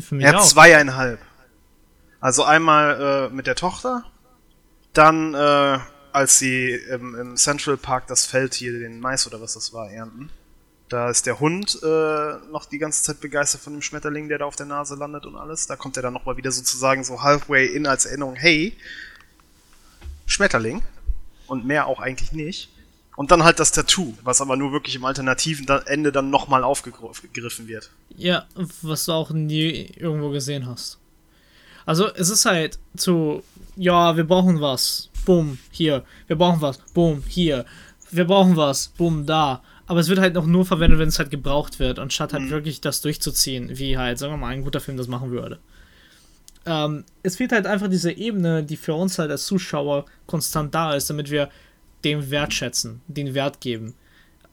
Für 0.00 0.14
mich 0.14 0.24
ja, 0.24 0.36
auch. 0.36 0.44
zweieinhalb. 0.44 1.20
Also 2.20 2.44
einmal 2.44 3.28
äh, 3.30 3.34
mit 3.34 3.46
der 3.46 3.54
Tochter, 3.54 4.04
dann 4.92 5.34
äh, 5.34 5.78
als 6.12 6.38
sie 6.38 6.70
im, 6.70 7.14
im, 7.14 7.36
Central 7.36 7.76
Park 7.76 8.06
das 8.06 8.24
Feld 8.24 8.54
hier, 8.54 8.72
den 8.72 9.00
Mais 9.00 9.26
oder 9.26 9.40
was 9.40 9.54
das 9.54 9.72
war, 9.72 9.90
ernten. 9.90 10.30
Da 10.88 11.10
ist 11.10 11.26
der 11.26 11.40
Hund 11.40 11.78
äh, 11.82 12.36
noch 12.50 12.66
die 12.66 12.78
ganze 12.78 13.02
Zeit 13.02 13.20
begeistert 13.20 13.60
von 13.60 13.72
dem 13.72 13.82
Schmetterling, 13.82 14.28
der 14.28 14.38
da 14.38 14.44
auf 14.44 14.56
der 14.56 14.66
Nase 14.66 14.94
landet 14.94 15.26
und 15.26 15.36
alles. 15.36 15.66
Da 15.66 15.76
kommt 15.76 15.96
er 15.96 16.02
dann 16.02 16.14
nochmal 16.14 16.36
wieder 16.36 16.52
sozusagen 16.52 17.04
so 17.04 17.22
halfway 17.22 17.66
in 17.66 17.86
als 17.86 18.06
Erinnerung, 18.06 18.36
hey, 18.36 18.76
Schmetterling 20.26 20.82
und 21.46 21.64
mehr 21.64 21.86
auch 21.86 22.00
eigentlich 22.00 22.32
nicht. 22.32 22.68
Und 23.16 23.30
dann 23.30 23.44
halt 23.44 23.58
das 23.58 23.72
Tattoo, 23.72 24.12
was 24.22 24.42
aber 24.42 24.56
nur 24.56 24.72
wirklich 24.72 24.94
im 24.94 25.04
alternativen 25.04 25.66
Ende 25.86 26.12
dann 26.12 26.28
nochmal 26.28 26.62
aufgegriffen 26.62 27.66
wird. 27.66 27.90
Ja, 28.14 28.44
was 28.82 29.06
du 29.06 29.12
auch 29.12 29.30
nie 29.30 29.90
irgendwo 29.96 30.28
gesehen 30.30 30.66
hast. 30.66 30.98
Also 31.86 32.12
es 32.14 32.28
ist 32.28 32.44
halt 32.44 32.78
zu, 32.96 33.42
ja, 33.76 34.16
wir 34.16 34.24
brauchen 34.24 34.60
was, 34.60 35.08
bumm, 35.24 35.58
hier, 35.70 36.04
wir 36.26 36.36
brauchen 36.36 36.60
was, 36.60 36.78
bumm, 36.92 37.22
hier, 37.26 37.64
wir 38.10 38.26
brauchen 38.26 38.56
was, 38.56 38.88
bumm, 38.88 39.24
da. 39.24 39.62
Aber 39.86 40.00
es 40.00 40.08
wird 40.08 40.18
halt 40.18 40.34
noch 40.34 40.46
nur 40.46 40.66
verwendet, 40.66 40.98
wenn 40.98 41.08
es 41.08 41.18
halt 41.18 41.30
gebraucht 41.30 41.78
wird, 41.78 41.98
anstatt 41.98 42.34
halt 42.34 42.44
mhm. 42.44 42.50
wirklich 42.50 42.82
das 42.82 43.00
durchzuziehen, 43.00 43.78
wie 43.78 43.96
halt, 43.96 44.18
sagen 44.18 44.34
wir 44.34 44.36
mal, 44.36 44.48
ein 44.48 44.64
guter 44.64 44.80
Film 44.80 44.98
das 44.98 45.08
machen 45.08 45.30
würde 45.30 45.58
ähm, 46.66 47.04
es 47.22 47.36
fehlt 47.36 47.52
halt 47.52 47.66
einfach 47.66 47.88
diese 47.88 48.12
Ebene, 48.12 48.62
die 48.62 48.76
für 48.76 48.94
uns 48.94 49.18
halt 49.18 49.30
als 49.30 49.46
Zuschauer 49.46 50.04
konstant 50.26 50.74
da 50.74 50.94
ist, 50.94 51.08
damit 51.08 51.30
wir 51.30 51.48
den 52.04 52.30
Wert 52.30 52.52
schätzen, 52.52 53.00
den 53.06 53.34
Wert 53.34 53.60
geben. 53.60 53.94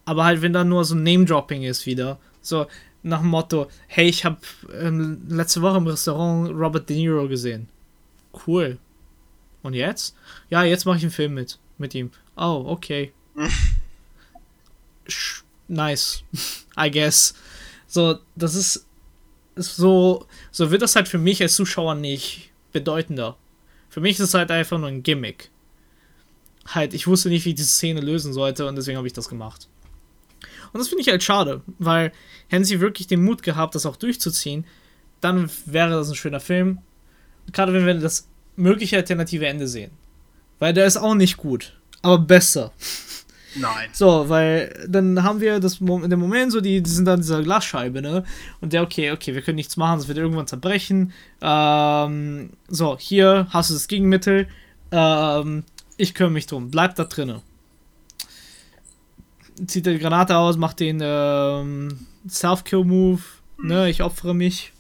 Aber 0.06 0.23
halt, 0.23 0.41
wenn 0.41 0.53
da 0.53 0.64
nur 0.64 0.85
so 0.85 0.95
Name-Dropping 0.95 1.64
ist 1.64 1.85
wieder, 1.85 2.19
so 2.41 2.68
nach 3.03 3.19
dem 3.19 3.30
Motto, 3.30 3.68
hey, 3.88 4.07
ich 4.07 4.26
habe 4.26 4.38
ähm, 4.73 5.26
letzte 5.27 5.61
Woche 5.61 5.77
im 5.77 5.88
Restaurant 5.88 6.52
Robert 6.52 6.90
De 6.90 6.95
Niro 6.95 7.27
gesehen. 7.27 7.68
Cool. 8.48 8.77
Und 9.61 9.73
jetzt? 9.73 10.15
Ja, 10.49 10.64
jetzt 10.64 10.85
mache 10.85 10.98
ich 10.98 11.03
einen 11.03 11.11
Film 11.11 11.34
mit, 11.34 11.60
mit 11.77 11.95
ihm. 11.95 12.11
Oh, 12.35 12.64
okay. 12.68 13.14
nice. 15.68 16.23
I 16.77 16.91
guess. 16.91 17.34
So, 17.88 18.19
das 18.35 18.56
ist 18.56 18.85
so, 19.55 20.25
so 20.51 20.71
wird 20.71 20.81
das 20.81 20.95
halt 20.95 21.07
für 21.07 21.17
mich 21.17 21.41
als 21.41 21.55
Zuschauer 21.55 21.95
nicht 21.95 22.51
bedeutender. 22.71 23.38
Für 23.89 24.01
mich 24.01 24.13
ist 24.13 24.27
es 24.27 24.34
halt 24.34 24.51
einfach 24.51 24.80
nur 24.80 24.88
ein 24.88 25.03
Gimmick. 25.03 25.49
Halt, 26.65 26.93
ich 26.93 27.07
wusste 27.07 27.30
nicht, 27.30 27.45
wie 27.45 27.49
ich 27.49 27.55
diese 27.55 27.69
Szene 27.69 28.01
lösen 28.01 28.34
sollte 28.34 28.65
und 28.65 28.75
deswegen 28.75 28.97
habe 28.97 29.07
ich 29.07 29.13
das 29.13 29.30
gemacht. 29.30 29.67
Und 30.71 30.80
das 30.80 30.88
finde 30.88 31.01
ich 31.01 31.09
halt 31.09 31.23
schade, 31.23 31.61
weil 31.77 32.11
hätten 32.47 32.63
sie 32.63 32.80
wirklich 32.80 33.07
den 33.07 33.23
Mut 33.23 33.43
gehabt, 33.43 33.75
das 33.75 33.85
auch 33.85 33.95
durchzuziehen, 33.95 34.65
dann 35.21 35.49
wäre 35.65 35.91
das 35.91 36.09
ein 36.09 36.15
schöner 36.15 36.39
Film. 36.39 36.80
Gerade 37.51 37.73
wenn 37.73 37.85
wir 37.85 37.93
das 37.95 38.27
mögliche 38.55 38.97
alternative 38.97 39.45
Ende 39.45 39.67
sehen. 39.67 39.91
Weil 40.59 40.73
der 40.73 40.85
ist 40.85 40.97
auch 40.97 41.15
nicht 41.15 41.38
gut, 41.38 41.77
aber 42.01 42.17
besser. 42.17 42.71
Nein. 43.55 43.89
So, 43.91 44.30
weil 44.30 44.85
dann 44.88 45.23
haben 45.23 45.39
wir 45.39 45.59
das 45.59 45.80
in 45.80 46.09
dem 46.09 46.19
Moment 46.19 46.51
so, 46.51 46.61
die, 46.61 46.81
die 46.81 46.89
sind 46.89 47.07
an 47.07 47.21
dieser 47.21 47.43
Glasscheibe, 47.43 48.01
ne? 48.01 48.23
Und 48.61 48.73
der, 48.73 48.81
okay, 48.81 49.11
okay, 49.11 49.34
wir 49.35 49.41
können 49.41 49.55
nichts 49.55 49.77
machen, 49.77 49.99
das 49.99 50.07
wird 50.07 50.17
irgendwann 50.17 50.47
zerbrechen. 50.47 51.13
Ähm, 51.41 52.51
so, 52.67 52.97
hier 52.97 53.47
hast 53.51 53.69
du 53.69 53.75
das 53.75 53.88
Gegenmittel. 53.88 54.47
Ähm, 54.91 55.63
ich 55.97 56.13
kümmere 56.13 56.34
mich 56.34 56.47
drum. 56.47 56.71
Bleib 56.71 56.95
da 56.95 57.03
drinnen. 57.05 57.41
Zieht 59.67 59.85
die 59.85 59.99
Granate 59.99 60.35
aus, 60.35 60.57
macht 60.57 60.80
den 60.80 60.99
ähm, 61.03 62.07
Self-Kill-Move. 62.27 63.21
Ne, 63.61 63.89
ich 63.89 64.01
opfere 64.01 64.34
mich. 64.34 64.73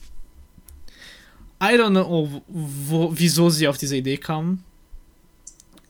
I 1.61 1.77
don't 1.77 1.91
know, 1.91 2.41
wo, 2.47 3.11
wieso 3.13 3.49
sie 3.49 3.67
auf 3.67 3.77
diese 3.77 3.95
Idee 3.95 4.17
kamen. 4.17 4.63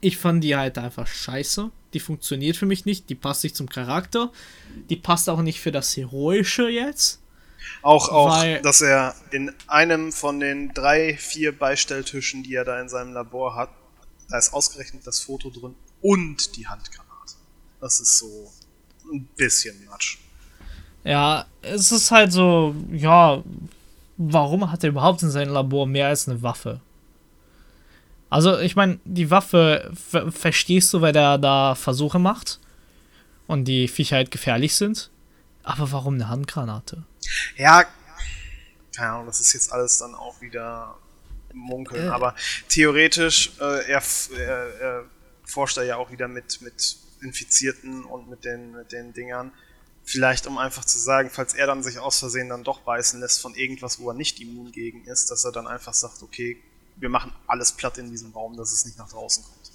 Ich 0.01 0.17
fand 0.17 0.43
die 0.43 0.55
halt 0.55 0.77
einfach 0.77 1.07
scheiße 1.07 1.71
die 1.93 1.99
funktioniert 1.99 2.57
für 2.57 2.65
mich 2.65 2.85
nicht, 2.85 3.09
die 3.09 3.15
passt 3.15 3.43
nicht 3.43 3.55
zum 3.55 3.69
Charakter, 3.69 4.31
die 4.89 4.95
passt 4.95 5.29
auch 5.29 5.41
nicht 5.41 5.59
für 5.59 5.71
das 5.71 5.95
Heroische 5.95 6.69
jetzt. 6.69 7.19
Auch, 7.81 8.09
auch, 8.09 8.43
dass 8.61 8.81
er 8.81 9.15
in 9.31 9.53
einem 9.67 10.11
von 10.11 10.39
den 10.39 10.73
drei, 10.73 11.15
vier 11.17 11.57
Beistelltischen, 11.57 12.43
die 12.43 12.55
er 12.55 12.65
da 12.65 12.79
in 12.81 12.89
seinem 12.89 13.13
Labor 13.13 13.55
hat, 13.55 13.69
da 14.29 14.37
ist 14.37 14.53
ausgerechnet 14.53 15.05
das 15.07 15.19
Foto 15.19 15.49
drin 15.49 15.75
und 16.01 16.55
die 16.57 16.67
Handgranate. 16.67 17.35
Das 17.79 17.99
ist 17.99 18.17
so 18.17 18.51
ein 19.11 19.27
bisschen 19.35 19.75
Matsch. 19.89 20.17
Ja, 21.03 21.45
es 21.61 21.91
ist 21.91 22.11
halt 22.11 22.31
so, 22.31 22.75
ja, 22.91 23.43
warum 24.17 24.71
hat 24.71 24.83
er 24.83 24.89
überhaupt 24.89 25.21
in 25.23 25.31
seinem 25.31 25.53
Labor 25.53 25.85
mehr 25.85 26.07
als 26.07 26.27
eine 26.27 26.41
Waffe? 26.41 26.79
Also, 28.33 28.57
ich 28.57 28.75
meine, 28.75 28.99
die 29.05 29.29
Waffe 29.29 29.91
ver 30.09 30.31
verstehst 30.31 30.91
du, 30.91 31.01
weil 31.01 31.13
der 31.13 31.37
da 31.37 31.75
Versuche 31.75 32.17
macht 32.17 32.59
und 33.45 33.65
die 33.65 33.87
Viecher 33.87 34.15
halt 34.15 34.31
gefährlich 34.31 34.75
sind. 34.75 35.11
Aber 35.61 35.91
warum 35.91 36.15
eine 36.15 36.29
Handgranate? 36.29 37.03
Ja, 37.57 37.85
keine 38.95 39.11
Ahnung, 39.11 39.27
das 39.27 39.39
ist 39.39 39.53
jetzt 39.53 39.71
alles 39.71 39.99
dann 39.99 40.15
auch 40.15 40.41
wieder 40.41 40.95
munkeln. 41.53 42.07
Äh. 42.07 42.09
Aber 42.09 42.33
theoretisch, 42.69 43.51
äh, 43.59 43.91
er, 43.91 44.01
er, 44.35 44.81
er, 44.81 45.05
forscht 45.45 45.77
da 45.77 45.83
ja 45.83 45.97
auch 45.97 46.09
wieder 46.09 46.27
mit, 46.27 46.59
mit 46.61 46.97
Infizierten 47.21 48.03
und 48.03 48.31
mit 48.31 48.45
den, 48.45 48.71
mit 48.71 48.93
den 48.93 49.13
Dingern. 49.13 49.51
Vielleicht 50.05 50.47
um 50.47 50.57
einfach 50.57 50.85
zu 50.85 50.97
sagen, 50.97 51.29
falls 51.31 51.53
er 51.53 51.67
dann 51.67 51.83
sich 51.83 51.99
aus 51.99 52.17
Versehen 52.17 52.49
dann 52.49 52.63
doch 52.63 52.79
beißen 52.79 53.19
lässt 53.19 53.41
von 53.41 53.53
irgendwas, 53.53 53.99
wo 53.99 54.09
er 54.09 54.15
nicht 54.15 54.41
immun 54.41 54.71
gegen 54.71 55.05
ist, 55.05 55.29
dass 55.29 55.45
er 55.45 55.51
dann 55.51 55.67
einfach 55.67 55.93
sagt, 55.93 56.23
okay, 56.23 56.57
wir 56.97 57.09
machen 57.09 57.33
alles 57.47 57.71
platt 57.73 57.97
in 57.97 58.09
diesem 58.09 58.31
Raum, 58.31 58.55
dass 58.55 58.71
es 58.71 58.85
nicht 58.85 58.97
nach 58.97 59.09
draußen 59.09 59.43
kommt. 59.43 59.71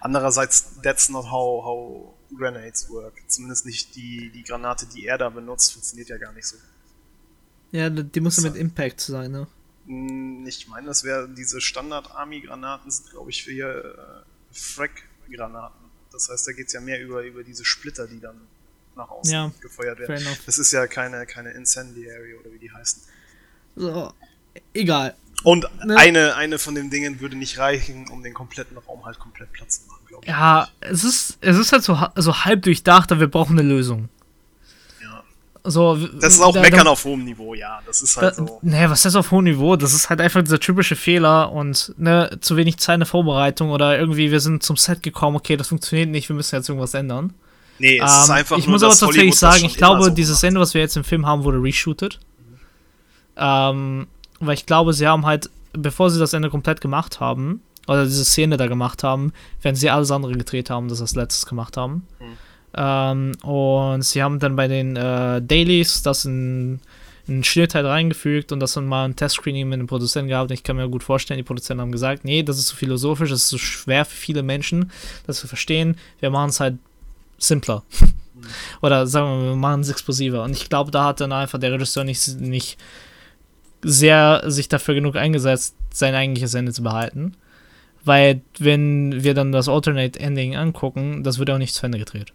Andererseits, 0.00 0.80
that's 0.82 1.08
not 1.08 1.30
how, 1.30 1.64
how 1.64 2.14
Grenades 2.36 2.88
work. 2.90 3.14
Zumindest 3.26 3.66
nicht 3.66 3.96
die, 3.96 4.30
die 4.30 4.44
Granate, 4.44 4.86
die 4.86 5.06
er 5.06 5.18
da 5.18 5.28
benutzt, 5.28 5.72
funktioniert 5.72 6.08
ja 6.08 6.18
gar 6.18 6.32
nicht 6.32 6.46
so. 6.46 6.56
Ja, 7.72 7.90
die 7.90 8.20
muss 8.20 8.36
ja 8.36 8.44
mit 8.44 8.56
Impact 8.56 9.00
sein, 9.00 9.32
ne? 9.32 9.46
Hm, 9.86 10.46
ich 10.46 10.68
meine, 10.68 10.86
das 10.86 11.04
wäre 11.04 11.28
diese 11.28 11.60
Standard-Army-Granaten 11.60 12.90
sind, 12.90 13.10
glaube 13.10 13.30
ich, 13.30 13.42
für 13.42 13.52
hier 13.52 14.24
äh, 14.24 14.54
Frack-Granaten. 14.54 15.88
Das 16.12 16.28
heißt, 16.28 16.46
da 16.46 16.52
geht 16.52 16.68
es 16.68 16.72
ja 16.72 16.80
mehr 16.80 17.02
über, 17.02 17.22
über 17.22 17.42
diese 17.42 17.64
Splitter, 17.64 18.06
die 18.06 18.20
dann 18.20 18.40
nach 18.96 19.08
außen 19.10 19.32
ja, 19.32 19.52
gefeuert 19.60 19.98
werden. 19.98 20.26
Das 20.46 20.58
ist 20.58 20.72
ja 20.72 20.86
keine, 20.86 21.26
keine 21.26 21.52
Incendiary 21.52 22.34
oder 22.34 22.52
wie 22.52 22.58
die 22.58 22.70
heißen. 22.70 23.02
So, 23.76 24.12
egal. 24.74 25.16
Und 25.44 25.66
ne? 25.84 25.96
eine, 25.96 26.34
eine 26.34 26.58
von 26.58 26.74
den 26.74 26.90
Dingen 26.90 27.20
würde 27.20 27.36
nicht 27.36 27.58
reichen, 27.58 28.08
um 28.08 28.22
den 28.22 28.34
kompletten 28.34 28.76
Raum 28.78 29.04
halt 29.04 29.18
komplett 29.18 29.52
Platz 29.52 29.82
zu 29.82 29.88
machen, 29.88 30.02
glaube 30.06 30.24
ich. 30.24 30.30
Ja, 30.30 30.68
es 30.80 31.04
ist, 31.04 31.38
es 31.40 31.56
ist 31.56 31.72
halt 31.72 31.84
so, 31.84 31.98
so 32.16 32.44
halb 32.44 32.62
durchdacht, 32.62 33.12
aber 33.12 33.20
wir 33.20 33.28
brauchen 33.28 33.58
eine 33.58 33.68
Lösung. 33.68 34.08
Ja. 35.00 35.22
So, 35.62 35.96
das 35.96 36.34
ist 36.34 36.40
auch 36.40 36.54
da, 36.54 36.60
Meckern 36.60 36.86
da, 36.86 36.90
auf 36.90 37.04
hohem 37.04 37.24
Niveau, 37.24 37.54
ja. 37.54 37.80
Das 37.86 38.02
ist 38.02 38.16
halt 38.16 38.32
da, 38.32 38.46
so. 38.46 38.58
Ne, 38.62 38.90
was 38.90 39.04
ist 39.04 39.14
auf 39.14 39.30
hohem 39.30 39.44
Niveau? 39.44 39.76
Das 39.76 39.92
ist 39.94 40.10
halt 40.10 40.20
einfach 40.20 40.42
dieser 40.42 40.58
typische 40.58 40.96
Fehler 40.96 41.52
und 41.52 41.94
ne, 41.98 42.36
zu 42.40 42.56
wenig 42.56 42.78
Zeit 42.78 42.94
in 42.94 43.00
der 43.00 43.06
Vorbereitung 43.06 43.70
oder 43.70 43.96
irgendwie 43.96 44.32
wir 44.32 44.40
sind 44.40 44.64
zum 44.64 44.76
Set 44.76 45.04
gekommen, 45.04 45.36
okay, 45.36 45.56
das 45.56 45.68
funktioniert 45.68 46.08
nicht, 46.08 46.28
wir 46.28 46.34
müssen 46.34 46.56
jetzt 46.56 46.68
irgendwas 46.68 46.94
ändern. 46.94 47.32
Nee, 47.78 47.98
es 47.98 48.12
ähm, 48.12 48.22
ist 48.22 48.30
einfach 48.30 48.58
Ich 48.58 48.66
nur, 48.66 48.72
muss 48.72 48.82
aber 48.82 48.96
tatsächlich 48.96 49.36
sagen, 49.36 49.64
ich 49.64 49.76
glaube, 49.76 50.02
so 50.02 50.10
dieses 50.10 50.42
Ende, 50.42 50.58
was 50.58 50.74
wir 50.74 50.80
jetzt 50.80 50.96
im 50.96 51.04
Film 51.04 51.26
haben, 51.26 51.44
wurde 51.44 51.62
reshootet. 51.62 52.18
Mhm. 52.38 52.58
Ähm, 53.36 54.06
weil 54.40 54.54
ich 54.54 54.66
glaube, 54.66 54.92
sie 54.92 55.06
haben 55.06 55.26
halt, 55.26 55.50
bevor 55.72 56.10
sie 56.10 56.18
das 56.18 56.32
Ende 56.32 56.50
komplett 56.50 56.80
gemacht 56.80 57.20
haben, 57.20 57.62
oder 57.88 58.04
diese 58.04 58.24
Szene 58.24 58.56
da 58.56 58.66
gemacht 58.66 59.02
haben, 59.02 59.32
wenn 59.62 59.74
sie 59.74 59.90
alles 59.90 60.10
andere 60.10 60.32
gedreht 60.32 60.70
haben, 60.70 60.88
das 60.88 61.00
als 61.00 61.14
letztes 61.14 61.46
gemacht 61.46 61.76
haben. 61.76 62.06
Mhm. 62.20 62.36
Ähm, 62.74 63.32
und 63.42 64.02
sie 64.02 64.22
haben 64.22 64.38
dann 64.38 64.56
bei 64.56 64.68
den 64.68 64.94
äh, 64.94 65.40
Dailies 65.40 66.02
das 66.02 66.26
in, 66.26 66.80
in 67.26 67.42
Schnitt 67.44 67.74
halt 67.74 67.86
reingefügt 67.86 68.52
und 68.52 68.60
das 68.60 68.74
dann 68.74 68.86
mal 68.86 69.06
ein 69.06 69.16
Testscreening 69.16 69.68
mit 69.68 69.80
den 69.80 69.86
Produzenten 69.86 70.28
gehabt. 70.28 70.50
Und 70.50 70.54
ich 70.54 70.62
kann 70.62 70.76
mir 70.76 70.88
gut 70.88 71.02
vorstellen, 71.02 71.38
die 71.38 71.44
Produzenten 71.44 71.80
haben 71.80 71.92
gesagt, 71.92 72.24
nee, 72.24 72.42
das 72.42 72.58
ist 72.58 72.66
zu 72.66 72.74
so 72.74 72.78
philosophisch, 72.78 73.30
das 73.30 73.44
ist 73.44 73.48
so 73.48 73.58
schwer 73.58 74.04
für 74.04 74.16
viele 74.16 74.42
Menschen, 74.42 74.92
das 75.26 75.40
zu 75.40 75.48
verstehen. 75.48 75.96
Wir 76.20 76.28
machen 76.28 76.50
es 76.50 76.60
halt 76.60 76.78
simpler. 77.38 77.84
Mhm. 78.00 78.12
Oder 78.82 79.06
sagen 79.06 79.40
wir, 79.40 79.48
wir 79.48 79.56
machen 79.56 79.80
es 79.80 79.88
explosiver. 79.88 80.44
Und 80.44 80.52
ich 80.52 80.68
glaube, 80.68 80.90
da 80.90 81.04
hat 81.04 81.22
dann 81.22 81.32
einfach 81.32 81.58
der 81.58 81.72
Regisseur 81.72 82.04
nicht, 82.04 82.28
nicht 82.38 82.78
sehr 83.82 84.42
sich 84.46 84.68
dafür 84.68 84.94
genug 84.94 85.16
eingesetzt, 85.16 85.74
sein 85.92 86.14
eigentliches 86.14 86.54
Ende 86.54 86.72
zu 86.72 86.82
behalten. 86.82 87.36
Weil, 88.04 88.42
wenn 88.58 89.22
wir 89.22 89.34
dann 89.34 89.52
das 89.52 89.68
Alternate 89.68 90.18
Ending 90.18 90.56
angucken, 90.56 91.24
das 91.24 91.38
wird 91.38 91.50
auch 91.50 91.58
nicht 91.58 91.74
zu 91.74 91.84
Ende 91.84 91.98
gedreht. 91.98 92.32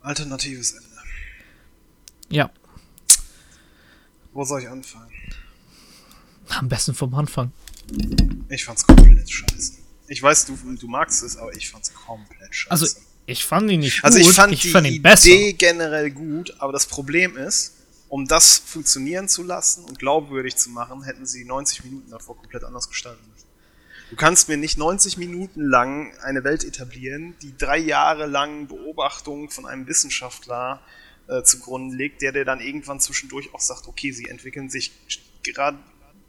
Alternatives 0.00 0.72
Ende. 0.72 0.86
Ja. 2.28 2.50
Wo 4.32 4.44
soll 4.44 4.62
ich 4.62 4.68
anfangen? 4.68 5.10
Am 6.48 6.68
besten 6.68 6.94
vom 6.94 7.14
Anfang. 7.14 7.52
Ich 8.48 8.64
fand's 8.64 8.86
komplett 8.86 9.28
scheiße. 9.28 9.72
Ich 10.08 10.22
weiß, 10.22 10.46
du, 10.46 10.56
du 10.76 10.86
magst 10.86 11.22
es, 11.22 11.36
aber 11.36 11.54
ich 11.56 11.68
fand's 11.68 11.92
komplett 11.92 12.54
scheiße. 12.54 12.70
Also, 12.70 13.00
ich 13.26 13.44
fand 13.44 13.70
ihn 13.70 13.80
nicht 13.80 14.04
also 14.04 14.18
gut. 14.18 14.26
Also 14.26 14.30
ich 14.30 14.36
fand 14.36 14.52
ich 14.52 14.60
die 14.62 14.70
fand 14.70 14.86
Idee 14.86 14.98
besser. 15.00 15.52
generell 15.58 16.10
gut, 16.10 16.54
aber 16.58 16.72
das 16.72 16.86
Problem 16.86 17.36
ist, 17.36 17.74
um 18.08 18.26
das 18.26 18.58
funktionieren 18.58 19.28
zu 19.28 19.42
lassen 19.42 19.84
und 19.84 19.98
glaubwürdig 19.98 20.56
zu 20.56 20.70
machen, 20.70 21.02
hätten 21.02 21.26
sie 21.26 21.44
90 21.44 21.84
Minuten 21.84 22.10
davor 22.10 22.36
komplett 22.36 22.64
anders 22.64 22.88
gestalten 22.88 23.22
müssen. 23.32 23.46
Du 24.10 24.16
kannst 24.16 24.48
mir 24.48 24.56
nicht 24.56 24.78
90 24.78 25.16
Minuten 25.16 25.64
lang 25.64 26.16
eine 26.22 26.44
Welt 26.44 26.62
etablieren, 26.62 27.34
die 27.42 27.56
drei 27.58 27.78
Jahre 27.78 28.26
lang 28.26 28.68
Beobachtungen 28.68 29.50
von 29.50 29.66
einem 29.66 29.88
Wissenschaftler 29.88 30.80
äh, 31.26 31.42
zugrunde 31.42 31.96
legt, 31.96 32.22
der 32.22 32.30
dir 32.30 32.44
dann 32.44 32.60
irgendwann 32.60 33.00
zwischendurch 33.00 33.52
auch 33.52 33.60
sagt, 33.60 33.88
okay, 33.88 34.12
sie 34.12 34.26
entwickeln 34.26 34.70
sich 34.70 34.92
gerade, 35.42 35.78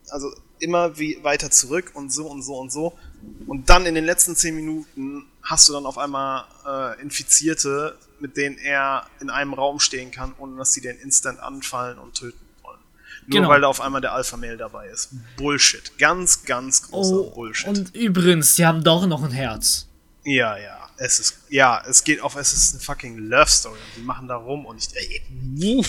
also 0.10 0.34
immer 0.60 0.98
wie 0.98 1.24
weiter 1.24 1.52
zurück 1.52 1.92
und 1.94 2.12
so 2.12 2.26
und 2.26 2.42
so 2.42 2.58
und 2.58 2.72
so. 2.72 2.98
Und 3.46 3.70
dann 3.70 3.86
in 3.86 3.94
den 3.94 4.06
letzten 4.06 4.36
10 4.36 4.56
Minuten 4.56 5.28
hast 5.48 5.70
du 5.70 5.74
dann 5.74 5.86
auf 5.86 5.98
einmal 5.98 6.44
äh, 6.68 7.02
Infizierte, 7.02 7.98
mit 8.20 8.36
denen 8.36 8.58
er 8.58 9.08
in 9.22 9.30
einem 9.30 9.54
Raum 9.54 9.80
stehen 9.80 10.12
kann, 10.12 10.34
ohne 10.38 10.58
dass 10.58 10.74
sie 10.74 10.82
den 10.82 10.98
instant 10.98 11.40
anfallen 11.40 11.98
und 11.98 12.16
töten 12.16 12.40
wollen. 12.64 12.80
Nur 13.28 13.40
genau. 13.40 13.50
weil 13.50 13.62
da 13.62 13.68
auf 13.68 13.80
einmal 13.80 14.02
der 14.02 14.14
Alpha-Mail 14.14 14.58
dabei 14.58 14.88
ist. 14.88 15.10
Bullshit. 15.38 15.98
Ganz, 15.98 16.44
ganz 16.44 16.90
großer 16.90 17.16
oh, 17.16 17.30
Bullshit. 17.32 17.68
Und 17.70 17.96
übrigens, 17.96 18.56
die 18.56 18.66
haben 18.66 18.84
doch 18.84 19.08
noch 19.08 19.24
ein 19.24 19.32
Herz. 19.32 19.88
Ja, 20.26 20.58
ja. 20.58 20.78
Es 20.98 21.20
ist, 21.20 21.38
ja, 21.50 21.82
es 21.88 22.04
geht 22.04 22.22
auf, 22.22 22.36
es 22.36 22.52
ist 22.52 22.74
eine 22.74 22.82
fucking 22.82 23.18
Love 23.30 23.50
Story. 23.50 23.76
Und 23.76 24.02
die 24.02 24.06
machen 24.06 24.28
da 24.28 24.36
rum 24.36 24.66
und 24.66 24.78
ich, 24.78 24.90
ey, 24.96 25.86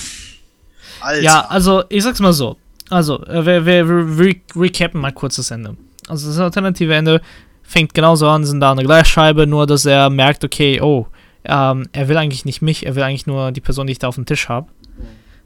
Alter. 1.01 1.23
Ja, 1.23 1.47
also, 1.47 1.83
ich 1.89 2.05
sag's 2.05 2.21
mal 2.21 2.33
so. 2.33 2.57
Also, 2.91 3.25
äh, 3.27 3.45
wir, 3.45 3.67
wir, 3.67 4.19
wir 4.19 4.37
recappen 4.55 5.01
mal 5.01 5.13
kurz 5.13 5.37
das 5.37 5.51
Ende. 5.51 5.77
Also, 6.07 6.29
das 6.29 6.39
alternative 6.39 6.95
Ende 6.95 7.21
fängt 7.69 7.93
genauso 7.93 8.27
an, 8.27 8.47
sind 8.47 8.61
da 8.61 8.73
eine 8.73 8.83
Gleichscheibe, 8.83 9.47
nur 9.47 9.67
dass 9.67 9.85
er 9.85 10.09
merkt, 10.09 10.43
okay, 10.43 10.81
oh, 10.81 11.07
ähm, 11.45 11.87
er 11.93 12.09
will 12.09 12.17
eigentlich 12.17 12.47
nicht 12.47 12.63
mich, 12.63 12.87
er 12.87 12.95
will 12.95 13.03
eigentlich 13.03 13.27
nur 13.27 13.53
die 13.53 13.61
Person, 13.61 13.87
die 13.87 13.93
ich 13.93 13.99
da 13.99 14.09
auf 14.09 14.15
dem 14.15 14.25
Tisch 14.25 14.49
habe. 14.49 14.69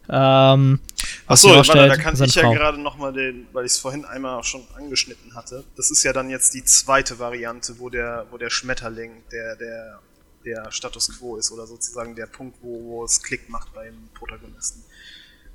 Ähm, 0.09 0.79
Achso, 1.27 1.49
warte, 1.51 1.89
da 1.89 1.97
kann 1.97 2.21
ich 2.23 2.35
ja 2.35 2.53
gerade 2.53 2.81
nochmal 2.81 3.13
den, 3.13 3.47
weil 3.53 3.67
ich 3.67 3.73
es 3.73 3.79
vorhin 3.79 4.05
einmal 4.05 4.39
auch 4.39 4.45
schon 4.45 4.63
angeschnitten 4.77 5.35
hatte. 5.35 5.65
Das 5.77 5.91
ist 5.91 6.05
ja 6.05 6.13
dann 6.13 6.31
jetzt 6.31 6.55
die 6.55 6.65
zweite 6.65 7.19
Variante, 7.19 7.79
wo 7.79 7.91
der, 7.91 8.27
wo 8.31 8.39
der 8.39 8.51
Schmetterling 8.51 9.11
der, 9.33 9.57
der, 9.57 9.99
der 10.45 10.71
Status 10.71 11.19
quo 11.19 11.37
ist 11.37 11.51
oder 11.51 11.67
sozusagen 11.67 12.15
der 12.15 12.27
Punkt, 12.27 12.57
wo, 12.63 12.83
wo 12.85 13.05
es 13.05 13.21
Klick 13.23 13.49
macht 13.49 13.75
beim 13.75 13.95
Protagonisten. 14.15 14.85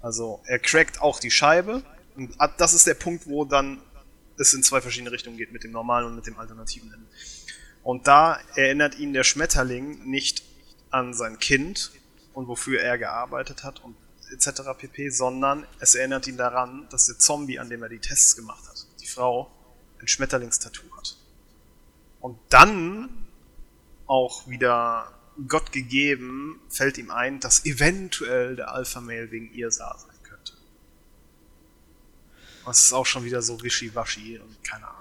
Also 0.02 0.42
er 0.46 0.60
crackt 0.60 1.02
auch 1.02 1.20
die 1.20 1.32
Scheibe 1.32 1.84
und 2.16 2.36
das 2.58 2.74
ist 2.74 2.88
der 2.88 2.96
Punkt, 2.96 3.28
wo 3.28 3.46
dann 3.46 3.80
es 4.38 4.54
in 4.54 4.64
zwei 4.64 4.82
verschiedene 4.82 5.12
Richtungen 5.12 5.38
geht, 5.38 5.52
mit 5.52 5.64
dem 5.64 5.72
normalen 5.72 6.08
und 6.08 6.16
mit 6.16 6.28
dem 6.28 6.38
alternativen 6.38 6.94
Ende. 6.94 7.08
Und 7.84 8.08
da 8.08 8.40
erinnert 8.56 9.00
ihn 9.00 9.14
der 9.14 9.24
Schmetterling 9.24 10.10
nicht 10.10 10.44
an 10.90 11.14
sein 11.14 11.40
Kind 11.40 11.92
und 12.34 12.48
wofür 12.48 12.82
er 12.82 12.98
gearbeitet 12.98 13.64
hat 13.64 13.84
und 13.84 13.96
etc. 14.32 14.62
pp, 14.78 15.10
sondern 15.10 15.66
es 15.80 15.96
erinnert 15.96 16.28
ihn 16.28 16.38
daran, 16.38 16.88
dass 16.90 17.06
der 17.06 17.18
Zombie, 17.18 17.60
an 17.60 17.70
dem 17.70 17.82
er 17.84 17.90
die 17.90 18.00
Tests 18.00 18.36
gemacht 18.36 18.68
hat, 18.68 18.86
die 19.02 19.08
Frau, 19.08 19.52
ein 20.00 20.08
Schmetterlingstattoo 20.08 20.96
hat. 20.98 21.18
Und 22.20 22.38
dann 22.50 23.10
auch 24.06 24.48
wieder 24.48 25.14
Gott 25.48 25.72
gegeben, 25.72 26.60
fällt 26.70 26.98
ihm 26.98 27.12
ein, 27.12 27.40
dass 27.40 27.66
eventuell 27.66 28.56
der 28.56 28.74
Alpha-Mail 28.74 29.32
wegen 29.32 29.54
ihr 29.54 29.72
sah 29.72 29.98
sein. 29.98 30.17
Das 32.68 32.86
ist 32.86 32.94
auch 32.94 33.06
schon 33.06 33.24
wieder 33.24 33.42
so 33.42 33.62
wischiwaschi 33.62 34.40
und 34.40 34.64
keine 34.64 34.88
Ahnung. 34.88 34.98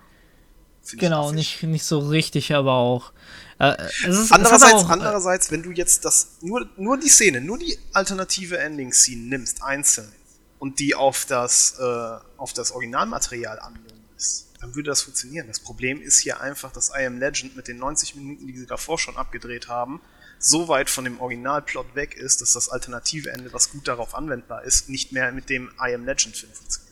Genau, 0.93 1.33
nicht, 1.33 1.63
nicht 1.65 1.85
so 1.85 1.99
richtig, 1.99 2.55
aber 2.55 2.75
auch. 2.75 3.13
Äh, 3.59 3.75
ist, 4.07 4.33
andererseits, 4.33 4.75
auch, 4.75 4.89
äh, 4.89 4.93
andererseits, 4.93 5.51
wenn 5.51 5.63
du 5.63 5.73
jetzt 5.73 6.05
das 6.05 6.37
nur, 6.43 6.69
nur 6.77 6.99
die 6.99 7.09
Szene, 7.09 7.41
nur 7.41 7.59
die 7.59 7.77
alternative 7.93 8.59
Ending-Scene 8.59 9.23
nimmst, 9.23 9.63
einzeln, 9.63 10.13
und 10.59 10.79
die 10.79 10.95
auf 10.95 11.25
das, 11.27 11.79
äh, 11.79 12.19
auf 12.37 12.53
das 12.53 12.71
Originalmaterial 12.73 13.59
anwendest, 13.59 14.47
dann 14.61 14.75
würde 14.75 14.91
das 14.91 15.03
funktionieren. 15.03 15.47
Das 15.49 15.61
Problem 15.61 16.01
ist 16.01 16.21
hier 16.21 16.41
einfach, 16.41 16.73
dass 16.73 16.91
I 16.91 17.05
Am 17.05 17.19
Legend 17.19 17.57
mit 17.57 17.69
den 17.69 17.79
90 17.79 18.15
Minuten, 18.15 18.47
die 18.47 18.57
sie 18.57 18.67
davor 18.67 18.99
schon 18.99 19.17
abgedreht 19.17 19.69
haben, 19.69 20.01
so 20.39 20.69
weit 20.69 20.91
von 20.91 21.05
dem 21.05 21.21
Originalplot 21.21 21.95
weg 21.95 22.15
ist, 22.15 22.41
dass 22.41 22.53
das 22.53 22.69
alternative 22.69 23.31
Ende, 23.31 23.53
was 23.53 23.71
gut 23.71 23.89
darauf 23.89 24.15
anwendbar 24.15 24.65
ist, 24.65 24.89
nicht 24.89 25.13
mehr 25.13 25.33
mit 25.33 25.49
dem 25.51 25.71
I 25.81 25.95
Am 25.95 26.05
Legend 26.05 26.37
Film 26.37 26.53
funktioniert. 26.53 26.86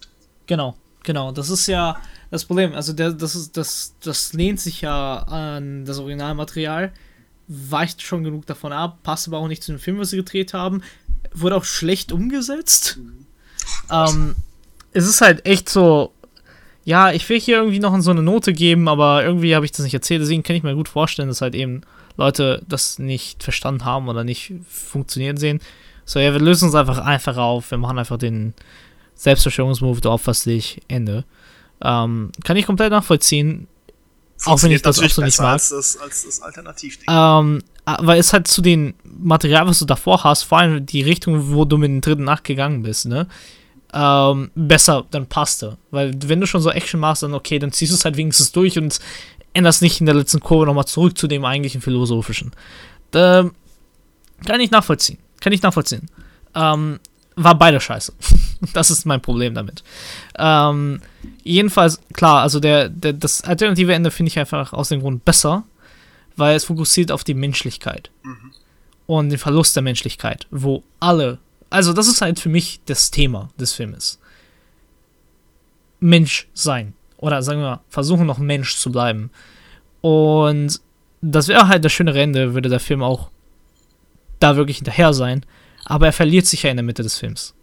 Genau, 0.46 0.74
genau. 1.02 1.32
Das 1.32 1.50
ist 1.50 1.66
ja 1.66 1.96
das 2.30 2.44
Problem. 2.44 2.74
Also 2.74 2.92
der, 2.92 3.12
das, 3.12 3.34
ist, 3.34 3.56
das, 3.56 3.94
das 4.02 4.32
lehnt 4.32 4.60
sich 4.60 4.80
ja 4.80 5.18
an 5.18 5.84
das 5.84 5.98
Originalmaterial, 5.98 6.92
weicht 7.48 8.02
schon 8.02 8.24
genug 8.24 8.46
davon 8.46 8.72
ab, 8.72 8.98
passt 9.02 9.28
aber 9.28 9.38
auch 9.38 9.48
nicht 9.48 9.62
zu 9.62 9.72
dem 9.72 9.78
Film, 9.78 9.98
was 9.98 10.10
sie 10.10 10.16
gedreht 10.16 10.54
haben. 10.54 10.82
Wurde 11.32 11.56
auch 11.56 11.64
schlecht 11.64 12.12
umgesetzt. 12.12 12.98
Mhm. 12.98 13.26
Ähm, 13.90 14.36
es 14.92 15.06
ist 15.06 15.20
halt 15.20 15.46
echt 15.46 15.68
so, 15.68 16.12
ja, 16.84 17.12
ich 17.12 17.28
will 17.28 17.40
hier 17.40 17.58
irgendwie 17.58 17.80
noch 17.80 17.98
so 18.00 18.10
eine 18.10 18.22
Note 18.22 18.52
geben, 18.52 18.88
aber 18.88 19.24
irgendwie 19.24 19.54
habe 19.54 19.64
ich 19.64 19.72
das 19.72 19.84
nicht 19.84 19.94
erzählt. 19.94 20.22
Deswegen 20.22 20.42
kann 20.42 20.56
ich 20.56 20.62
mir 20.62 20.74
gut 20.74 20.88
vorstellen, 20.88 21.28
dass 21.28 21.40
halt 21.40 21.54
eben 21.54 21.82
Leute 22.16 22.62
das 22.68 22.98
nicht 22.98 23.42
verstanden 23.42 23.84
haben 23.84 24.08
oder 24.08 24.22
nicht 24.22 24.52
funktionieren 24.68 25.36
sehen. 25.36 25.60
So, 26.04 26.18
ja, 26.20 26.32
wir 26.32 26.40
lösen 26.40 26.66
uns 26.66 26.74
einfach 26.74 26.98
einfach 26.98 27.36
auf. 27.36 27.70
Wir 27.70 27.78
machen 27.78 27.98
einfach 27.98 28.18
den 28.18 28.54
Selbstzerstörungsmove, 29.14 30.00
du 30.00 30.10
opferst 30.10 30.46
dich, 30.46 30.80
Ende. 30.88 31.24
Ähm, 31.82 32.32
kann 32.44 32.56
ich 32.56 32.66
komplett 32.66 32.90
nachvollziehen. 32.90 33.68
Auch 34.46 34.62
wenn 34.62 34.72
ich 34.72 34.82
das 34.82 34.98
auch 34.98 35.08
so 35.08 35.22
nicht 35.22 35.38
mag. 35.38 35.52
Als 35.52 35.70
das, 35.70 35.96
als 35.96 36.24
das 36.24 36.42
Alternativding. 36.42 37.06
Ähm, 37.08 37.62
weil 37.84 38.18
es 38.18 38.32
halt 38.32 38.48
zu 38.48 38.62
dem 38.62 38.94
Material, 39.04 39.66
was 39.66 39.78
du 39.78 39.84
davor 39.84 40.24
hast, 40.24 40.42
vor 40.42 40.58
allem 40.58 40.84
die 40.86 41.02
Richtung, 41.02 41.52
wo 41.52 41.64
du 41.64 41.76
mit 41.76 41.88
dem 41.88 42.00
dritten 42.00 42.24
Nacht 42.24 42.44
gegangen 42.44 42.82
bist, 42.82 43.06
ne? 43.06 43.28
ähm, 43.94 44.50
besser 44.54 45.06
dann 45.10 45.26
passte. 45.26 45.78
Weil 45.90 46.12
wenn 46.26 46.40
du 46.40 46.46
schon 46.46 46.60
so 46.60 46.70
Action 46.70 47.00
machst, 47.00 47.22
dann 47.22 47.32
okay, 47.32 47.58
dann 47.58 47.72
ziehst 47.72 47.92
du 47.92 47.96
es 47.96 48.04
halt 48.04 48.16
wenigstens 48.16 48.52
durch 48.52 48.76
und 48.76 48.98
änderst 49.52 49.82
nicht 49.82 50.00
in 50.00 50.06
der 50.06 50.16
letzten 50.16 50.40
Kurve 50.40 50.66
nochmal 50.66 50.86
zurück 50.86 51.16
zu 51.16 51.28
dem 51.28 51.44
eigentlichen 51.44 51.80
philosophischen. 51.80 52.50
Da 53.12 53.48
kann 54.44 54.60
ich 54.60 54.72
nachvollziehen. 54.72 55.18
Kann 55.40 55.52
ich 55.52 55.62
nachvollziehen. 55.62 56.10
Ähm, 56.54 56.98
war 57.36 57.56
beide 57.56 57.80
scheiße. 57.80 58.12
das 58.72 58.90
ist 58.90 59.06
mein 59.06 59.20
Problem 59.20 59.54
damit. 59.54 59.82
Ähm, 60.38 61.00
jedenfalls, 61.42 62.00
klar, 62.12 62.42
also 62.42 62.60
der, 62.60 62.88
der, 62.88 63.12
das 63.12 63.42
alternative 63.42 63.92
Ende 63.94 64.10
finde 64.10 64.28
ich 64.28 64.38
einfach 64.38 64.72
aus 64.72 64.88
dem 64.88 65.00
Grund 65.00 65.24
besser, 65.24 65.64
weil 66.36 66.56
es 66.56 66.64
fokussiert 66.64 67.10
auf 67.10 67.24
die 67.24 67.34
Menschlichkeit. 67.34 68.10
Mhm. 68.22 68.52
Und 69.06 69.30
den 69.30 69.38
Verlust 69.38 69.76
der 69.76 69.82
Menschlichkeit, 69.82 70.46
wo 70.50 70.82
alle, 70.98 71.38
also 71.68 71.92
das 71.92 72.08
ist 72.08 72.22
halt 72.22 72.40
für 72.40 72.48
mich 72.48 72.80
das 72.86 73.10
Thema 73.10 73.50
des 73.58 73.72
Filmes. 73.72 74.18
Mensch 76.00 76.48
sein. 76.54 76.94
Oder 77.18 77.42
sagen 77.42 77.60
wir 77.60 77.70
mal, 77.70 77.80
versuchen 77.88 78.26
noch 78.26 78.38
Mensch 78.38 78.76
zu 78.76 78.90
bleiben. 78.90 79.30
Und 80.00 80.80
das 81.20 81.48
wäre 81.48 81.68
halt 81.68 81.84
das 81.84 81.92
schöne 81.92 82.18
Ende, 82.18 82.54
würde 82.54 82.68
der 82.68 82.80
Film 82.80 83.02
auch 83.02 83.30
da 84.40 84.56
wirklich 84.56 84.78
hinterher 84.78 85.14
sein. 85.14 85.44
Aber 85.84 86.06
er 86.06 86.12
verliert 86.12 86.46
sich 86.46 86.62
ja 86.62 86.70
in 86.70 86.76
der 86.76 86.84
Mitte 86.84 87.02
des 87.02 87.18
Films. 87.18 87.54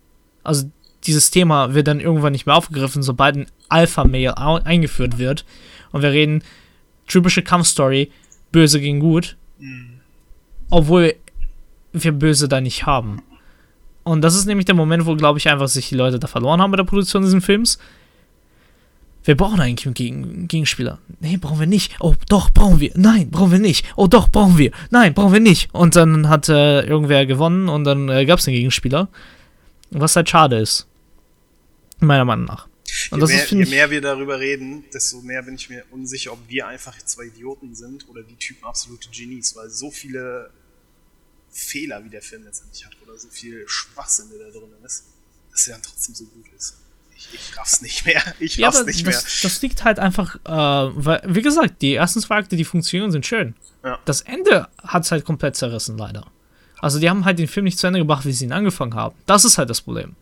Also 0.43 0.69
dieses 1.03 1.31
Thema 1.31 1.73
wird 1.73 1.87
dann 1.87 1.99
irgendwann 1.99 2.33
nicht 2.33 2.45
mehr 2.45 2.55
aufgegriffen, 2.55 3.03
sobald 3.03 3.35
ein 3.35 3.47
Alpha-Male 3.69 4.37
eingeführt 4.37 5.17
wird. 5.17 5.45
Und 5.91 6.01
wir 6.01 6.11
reden 6.11 6.43
typische 7.07 7.41
Kampfstory, 7.41 8.11
böse 8.51 8.79
gegen 8.79 8.99
gut. 8.99 9.37
Mhm. 9.59 9.99
Obwohl 10.69 11.15
wir 11.93 12.11
böse 12.11 12.47
da 12.47 12.61
nicht 12.61 12.85
haben. 12.85 13.21
Und 14.03 14.21
das 14.21 14.35
ist 14.35 14.45
nämlich 14.45 14.65
der 14.65 14.75
Moment, 14.75 15.05
wo, 15.05 15.15
glaube 15.15 15.39
ich, 15.39 15.49
einfach 15.49 15.67
sich 15.67 15.89
die 15.89 15.95
Leute 15.95 16.19
da 16.19 16.27
verloren 16.27 16.61
haben 16.61 16.71
bei 16.71 16.77
der 16.77 16.83
Produktion 16.85 17.23
dieses 17.23 17.43
Films. 17.43 17.77
Wir 19.23 19.37
brauchen 19.37 19.59
eigentlich 19.59 19.85
einen 19.85 19.93
Gegen 19.93 20.47
Gegenspieler. 20.47 20.99
Nee, 21.19 21.37
brauchen 21.37 21.59
wir 21.59 21.67
nicht. 21.67 21.95
Oh, 21.99 22.15
doch, 22.27 22.49
brauchen 22.49 22.79
wir. 22.79 22.91
Nein, 22.95 23.29
brauchen 23.29 23.51
wir 23.51 23.59
nicht. 23.59 23.85
Oh, 23.95 24.07
doch, 24.07 24.29
brauchen 24.29 24.57
wir. 24.57 24.71
Nein, 24.89 25.13
brauchen 25.13 25.33
wir 25.33 25.39
nicht. 25.39 25.73
Und 25.73 25.95
dann 25.95 26.27
hat 26.27 26.49
äh, 26.49 26.81
irgendwer 26.81 27.25
gewonnen 27.25 27.69
und 27.69 27.83
dann 27.83 28.09
äh, 28.09 28.25
gab 28.25 28.39
es 28.39 28.47
einen 28.47 28.55
Gegenspieler. 28.55 29.09
Was 29.91 30.15
halt 30.15 30.29
schade 30.29 30.57
ist. 30.57 30.87
Meiner 31.99 32.25
Meinung 32.25 32.45
nach. 32.45 32.67
Und 33.11 33.19
je, 33.19 33.27
mehr, 33.27 33.43
ist, 33.43 33.51
je 33.51 33.65
mehr 33.65 33.91
wir 33.91 34.01
darüber 34.01 34.39
reden, 34.39 34.83
desto 34.91 35.21
mehr 35.21 35.43
bin 35.43 35.55
ich 35.55 35.69
mir 35.69 35.85
unsicher, 35.91 36.33
ob 36.33 36.39
wir 36.49 36.67
einfach 36.67 36.97
zwei 37.03 37.25
Idioten 37.25 37.75
sind 37.75 38.09
oder 38.09 38.23
die 38.23 38.35
Typen 38.35 38.65
absolute 38.65 39.09
Genies, 39.09 39.55
weil 39.55 39.69
so 39.69 39.91
viele 39.91 40.49
Fehler, 41.51 42.03
wie 42.03 42.09
der 42.09 42.21
Film 42.21 42.43
letztendlich 42.43 42.85
hat, 42.85 42.97
oder 43.05 43.17
so 43.17 43.29
viel 43.29 43.63
Schwachsinn, 43.67 44.25
der 44.31 44.47
da 44.47 44.51
drin 44.51 44.69
ist, 44.83 45.05
dass 45.51 45.67
er 45.67 45.75
dann 45.75 45.83
trotzdem 45.83 46.15
so 46.15 46.25
gut 46.25 46.47
ist 46.57 46.80
ich, 47.33 47.33
ich 47.33 47.57
raff's 47.57 47.81
nicht 47.81 48.05
mehr. 48.05 48.21
Ich 48.39 48.57
ja, 48.57 48.67
raff's 48.67 48.85
nicht 48.85 49.05
das, 49.05 49.23
mehr. 49.23 49.23
Das 49.43 49.61
liegt 49.61 49.83
halt 49.83 49.99
einfach, 49.99 50.35
äh, 50.35 50.91
weil, 50.95 51.21
wie 51.25 51.41
gesagt, 51.41 51.81
die 51.81 51.95
ersten 51.95 52.19
zwei 52.21 52.37
Akte, 52.37 52.55
die 52.55 52.65
funktionieren, 52.65 53.11
sind 53.11 53.25
schön. 53.25 53.55
Ja. 53.83 53.99
Das 54.05 54.21
Ende 54.21 54.67
hat's 54.83 55.11
halt 55.11 55.25
komplett 55.25 55.55
zerrissen, 55.55 55.97
leider. 55.97 56.25
Also 56.79 56.99
die 56.99 57.09
haben 57.09 57.25
halt 57.25 57.39
den 57.39 57.47
Film 57.47 57.65
nicht 57.65 57.77
zu 57.77 57.87
Ende 57.87 57.99
gebracht, 57.99 58.25
wie 58.25 58.31
sie 58.31 58.45
ihn 58.45 58.51
angefangen 58.51 58.95
haben. 58.95 59.15
Das 59.25 59.45
ist 59.45 59.57
halt 59.57 59.69
das 59.69 59.81
Problem. 59.81 60.15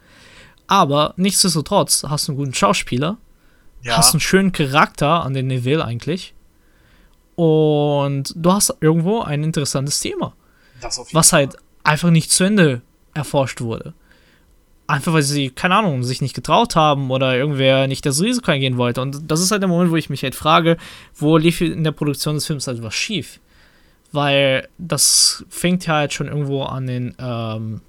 Aber 0.68 1.14
nichtsdestotrotz 1.18 2.04
hast 2.08 2.28
du 2.28 2.34
einen 2.34 2.38
guten 2.38 2.54
Schauspieler, 2.54 3.18
ja. 3.82 3.98
hast 3.98 4.14
einen 4.14 4.20
schönen 4.20 4.52
Charakter 4.52 5.24
an 5.24 5.34
den 5.34 5.48
Neville 5.48 5.84
eigentlich. 5.84 6.34
Und 7.36 8.34
du 8.36 8.52
hast 8.52 8.76
irgendwo 8.82 9.22
ein 9.22 9.44
interessantes 9.44 10.02
Thema. 10.02 10.34
was 11.14 11.34
halt 11.34 11.56
einfach 11.84 12.10
nicht 12.10 12.32
zu 12.32 12.44
Ende 12.44 12.82
erforscht 13.14 13.62
wurde. 13.62 13.94
Einfach 14.90 15.14
weil 15.14 15.22
sie, 15.22 15.52
keine 15.52 15.76
Ahnung, 15.76 16.02
sich 16.04 16.20
nicht 16.20 16.34
getraut 16.34 16.76
haben 16.76 17.12
oder 17.12 17.38
irgendwer 17.38 17.86
nicht 17.86 18.08
das 18.08 18.24
Risiko 18.24 18.50
eingehen 18.50 18.78
wollte. 18.78 19.02
Und 19.02 19.30
das 19.30 19.40
ist 19.40 19.52
halt 19.52 19.62
der 19.62 19.70
Moment, 19.70 19.92
wo 19.92 19.96
ich 19.98 20.10
mich 20.10 20.24
halt 20.24 20.34
frage, 20.34 20.78
wo 21.16 21.38
lief 21.38 21.62
in 21.62 21.84
der 21.84 21.92
Produktion 21.92 22.34
des 22.34 22.48
Films 22.48 22.66
halt 22.66 22.82
was 22.82 22.96
schief? 22.96 23.40
Weil 24.12 24.68
das 24.80 25.46
fängt 25.48 25.86
ja 25.86 25.94
halt 25.94 26.14
schon 26.14 26.28
irgendwo 26.28 26.64
an 26.64 26.88
den 26.88 27.14
ähm, 27.20 27.82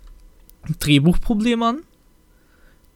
Drehbuchproblemen 0.79 1.77
an. 1.77 1.83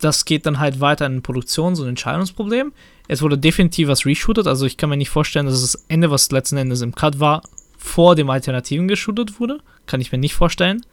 Das 0.00 0.26
geht 0.26 0.44
dann 0.44 0.58
halt 0.58 0.80
weiter 0.80 1.06
in 1.06 1.22
Produktion, 1.22 1.74
so 1.74 1.84
ein 1.84 1.88
Entscheidungsproblem. 1.88 2.74
Es 3.08 3.22
wurde 3.22 3.38
definitiv 3.38 3.88
was 3.88 4.04
reshootet, 4.04 4.46
also 4.46 4.66
ich 4.66 4.76
kann 4.76 4.90
mir 4.90 4.98
nicht 4.98 5.08
vorstellen, 5.08 5.46
dass 5.46 5.62
das 5.62 5.82
Ende, 5.88 6.10
was 6.10 6.30
letzten 6.30 6.58
Endes 6.58 6.82
im 6.82 6.94
Cut 6.94 7.20
war, 7.20 7.42
vor 7.78 8.16
dem 8.16 8.28
Alternativen 8.28 8.86
geshootet 8.86 9.40
wurde. 9.40 9.60
Kann 9.86 10.02
ich 10.02 10.12
mir 10.12 10.18
nicht 10.18 10.34
vorstellen. 10.34 10.84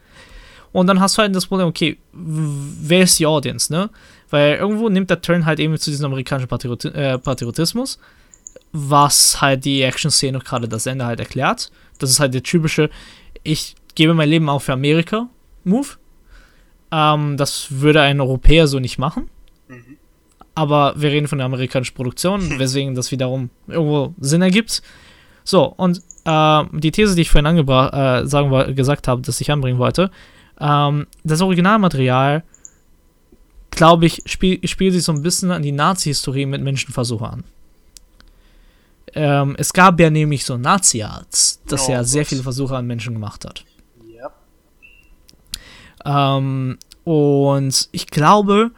Und 0.72 0.88
dann 0.88 1.00
hast 1.00 1.18
du 1.18 1.22
halt 1.22 1.36
das 1.36 1.48
Problem, 1.48 1.68
okay, 1.68 1.98
wer 2.14 3.02
ist 3.02 3.20
die 3.20 3.26
Audience, 3.26 3.72
ne? 3.72 3.90
Weil 4.30 4.56
irgendwo 4.56 4.88
nimmt 4.90 5.10
der 5.10 5.22
Turn 5.22 5.46
halt 5.46 5.60
eben 5.60 5.78
zu 5.78 5.90
diesem 5.90 6.06
amerikanischen 6.06 6.48
Patrioti 6.48 6.88
äh, 6.88 7.18
Patriotismus, 7.18 8.00
was 8.72 9.42
halt 9.42 9.66
die 9.66 9.82
Action-Szene 9.82 10.40
gerade 10.40 10.70
das 10.70 10.86
Ende 10.86 11.06
halt 11.06 11.20
erklärt. 11.20 11.72
Das 12.00 12.10
ist 12.10 12.20
halt 12.20 12.34
der 12.34 12.44
typische, 12.44 12.90
ich 13.44 13.76
gebe 13.96 14.14
mein 14.14 14.30
Leben 14.30 14.48
auch 14.48 14.62
für 14.62 14.74
Amerika 14.74 15.28
Move. 15.66 15.88
Ähm, 16.92 17.36
das 17.36 17.68
würde 17.70 18.02
ein 18.02 18.22
Europäer 18.22 18.68
so 18.68 18.80
nicht 18.80 18.98
machen. 18.98 19.30
Mhm. 19.68 19.98
Aber 20.56 20.94
wir 20.96 21.12
reden 21.12 21.28
von 21.28 21.38
der 21.38 21.46
amerikanischen 21.46 21.96
Produktion, 21.96 22.42
weswegen 22.60 22.96
das 22.96 23.12
wiederum 23.12 23.50
irgendwo 23.68 24.14
Sinn 24.20 24.42
ergibt. 24.42 24.82
So, 25.44 25.66
und 25.66 26.02
äh, 26.26 26.64
die 26.72 26.92
These, 26.92 27.16
die 27.16 27.22
ich 27.22 27.32
vorhin 27.32 27.48
angebracht, 27.48 27.94
äh, 27.94 28.28
sagen, 28.28 28.76
gesagt 28.76 29.08
habe, 29.08 29.22
dass 29.22 29.42
ich 29.42 29.52
anbringen 29.52 29.80
wollte, 29.80 30.12
ähm, 30.62 31.08
das 31.24 31.42
Originalmaterial, 31.42 32.44
glaube 33.72 34.06
ich, 34.06 34.22
spiel, 34.26 34.66
spielt 34.68 34.94
sich 34.94 35.04
so 35.04 35.12
ein 35.12 35.24
bisschen 35.24 35.52
an 35.52 35.62
die 35.62 35.72
Nazi-Historie 35.72 36.46
mit 36.46 36.62
Menschenversuche 36.62 37.28
an. 37.28 37.44
Ähm, 39.14 39.56
es 39.58 39.74
gab 39.74 40.00
ja 40.00 40.10
nämlich 40.10 40.46
so 40.46 40.58
Nazi-Arzt, 40.58 41.64
das 41.68 41.90
oh, 41.90 41.92
ja 41.92 42.04
sehr 42.04 42.26
viele 42.26 42.44
Versuche 42.44 42.78
an 42.78 42.88
Menschen 42.88 43.14
gemacht 43.14 43.44
hat. 43.44 43.66
Ähm, 46.06 46.78
und 47.04 47.90
ich 47.92 48.08
glaube, 48.08 48.72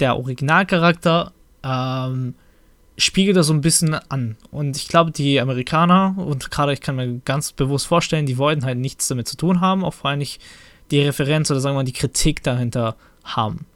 der 0.00 0.16
Originalcharakter 0.16 1.32
ähm, 1.62 2.34
spiegelt 2.98 3.36
das 3.36 3.46
so 3.46 3.54
ein 3.54 3.60
bisschen 3.60 3.94
an. 3.94 4.36
Und 4.50 4.76
ich 4.76 4.88
glaube, 4.88 5.10
die 5.10 5.40
Amerikaner, 5.40 6.14
und 6.16 6.50
gerade 6.50 6.72
ich 6.72 6.80
kann 6.80 6.96
mir 6.96 7.20
ganz 7.24 7.52
bewusst 7.52 7.86
vorstellen, 7.86 8.26
die 8.26 8.38
wollten 8.38 8.64
halt 8.64 8.78
nichts 8.78 9.08
damit 9.08 9.28
zu 9.28 9.36
tun 9.36 9.60
haben, 9.60 9.84
auch 9.84 9.94
vor 9.94 10.10
allem 10.10 10.18
nicht 10.18 10.40
die 10.92 11.00
Referenz 11.00 11.50
oder 11.50 11.60
sagen 11.60 11.74
wir 11.74 11.80
mal 11.80 11.84
die 11.84 11.92
Kritik 11.92 12.42
dahinter 12.42 12.96
haben. 13.24 13.66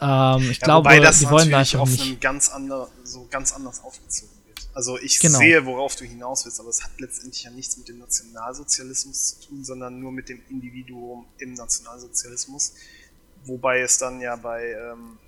Ähm, 0.00 0.50
ich 0.50 0.58
ja, 0.58 0.64
glaube, 0.64 0.88
wobei 0.88 1.00
das 1.00 1.20
die 1.20 1.30
wollen 1.30 1.50
da 1.50 1.62
auf 1.62 1.90
nicht. 1.90 2.02
einem 2.02 2.20
ganz 2.20 2.50
ander, 2.50 2.88
so 3.04 3.26
ganz 3.30 3.52
anders 3.52 3.82
aufgezogen 3.82 4.34
wird. 4.46 4.68
Also 4.74 4.98
ich 4.98 5.20
genau. 5.20 5.38
sehe, 5.38 5.64
worauf 5.64 5.96
du 5.96 6.04
hinaus 6.04 6.44
willst, 6.44 6.60
aber 6.60 6.70
es 6.70 6.82
hat 6.82 6.90
letztendlich 6.98 7.44
ja 7.44 7.50
nichts 7.50 7.76
mit 7.76 7.88
dem 7.88 7.98
Nationalsozialismus 7.98 9.40
zu 9.40 9.48
tun, 9.48 9.64
sondern 9.64 10.00
nur 10.00 10.12
mit 10.12 10.28
dem 10.28 10.40
Individuum 10.50 11.24
im 11.38 11.54
Nationalsozialismus. 11.54 12.74
Wobei 13.44 13.80
es 13.80 13.98
dann 13.98 14.20
ja 14.20 14.36
bei 14.36 14.72
ähm, 14.72 15.18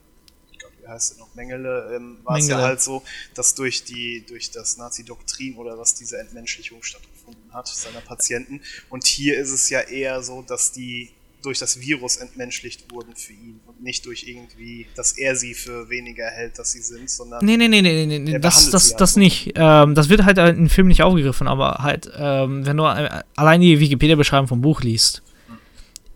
wie 0.82 0.88
heißt 0.88 1.12
er 1.12 1.18
noch, 1.18 1.34
Mengele, 1.34 1.94
ähm, 1.94 2.18
war 2.24 2.38
es 2.38 2.48
ja 2.48 2.58
halt 2.58 2.80
so, 2.80 3.02
dass 3.34 3.54
durch 3.54 3.84
die, 3.84 4.24
durch 4.26 4.50
das 4.50 4.76
Nazi-Doktrin 4.76 5.56
oder 5.56 5.78
was 5.78 5.94
diese 5.94 6.18
Entmenschlichung 6.18 6.82
stattgefunden 7.22 7.52
hat, 7.52 7.68
seiner 7.68 8.00
Patienten. 8.00 8.60
Und 8.88 9.06
hier 9.06 9.38
ist 9.38 9.50
es 9.50 9.70
ja 9.70 9.80
eher 9.80 10.22
so, 10.22 10.42
dass 10.42 10.72
die 10.72 11.10
durch 11.42 11.58
das 11.58 11.80
Virus 11.80 12.18
entmenschlicht 12.18 12.92
wurden 12.92 13.16
für 13.16 13.32
ihn 13.32 13.60
und 13.66 13.82
nicht 13.82 14.06
durch 14.06 14.28
irgendwie, 14.28 14.86
dass 14.94 15.18
er 15.18 15.34
sie 15.34 15.54
für 15.54 15.90
weniger 15.90 16.26
hält, 16.26 16.56
dass 16.58 16.70
sie 16.70 16.82
sind, 16.82 17.10
sondern. 17.10 17.44
Nee, 17.44 17.56
nee, 17.56 17.66
nee, 17.66 17.82
nee, 17.82 18.06
nee, 18.06 18.18
nee 18.20 18.38
das, 18.38 18.70
das, 18.70 18.90
halt 18.90 19.00
das 19.00 19.16
nicht. 19.16 19.52
Ähm, 19.56 19.96
das 19.96 20.08
wird 20.08 20.24
halt 20.24 20.38
im 20.38 20.68
Film 20.68 20.86
nicht 20.86 21.02
aufgegriffen, 21.02 21.48
aber 21.48 21.78
halt, 21.80 22.10
ähm, 22.16 22.64
wenn 22.64 22.76
du 22.76 22.84
äh, 22.84 23.22
allein 23.34 23.60
die 23.60 23.80
Wikipedia-Beschreibung 23.80 24.46
vom 24.46 24.60
Buch 24.60 24.82
liest, 24.82 25.22
hm. 25.48 25.58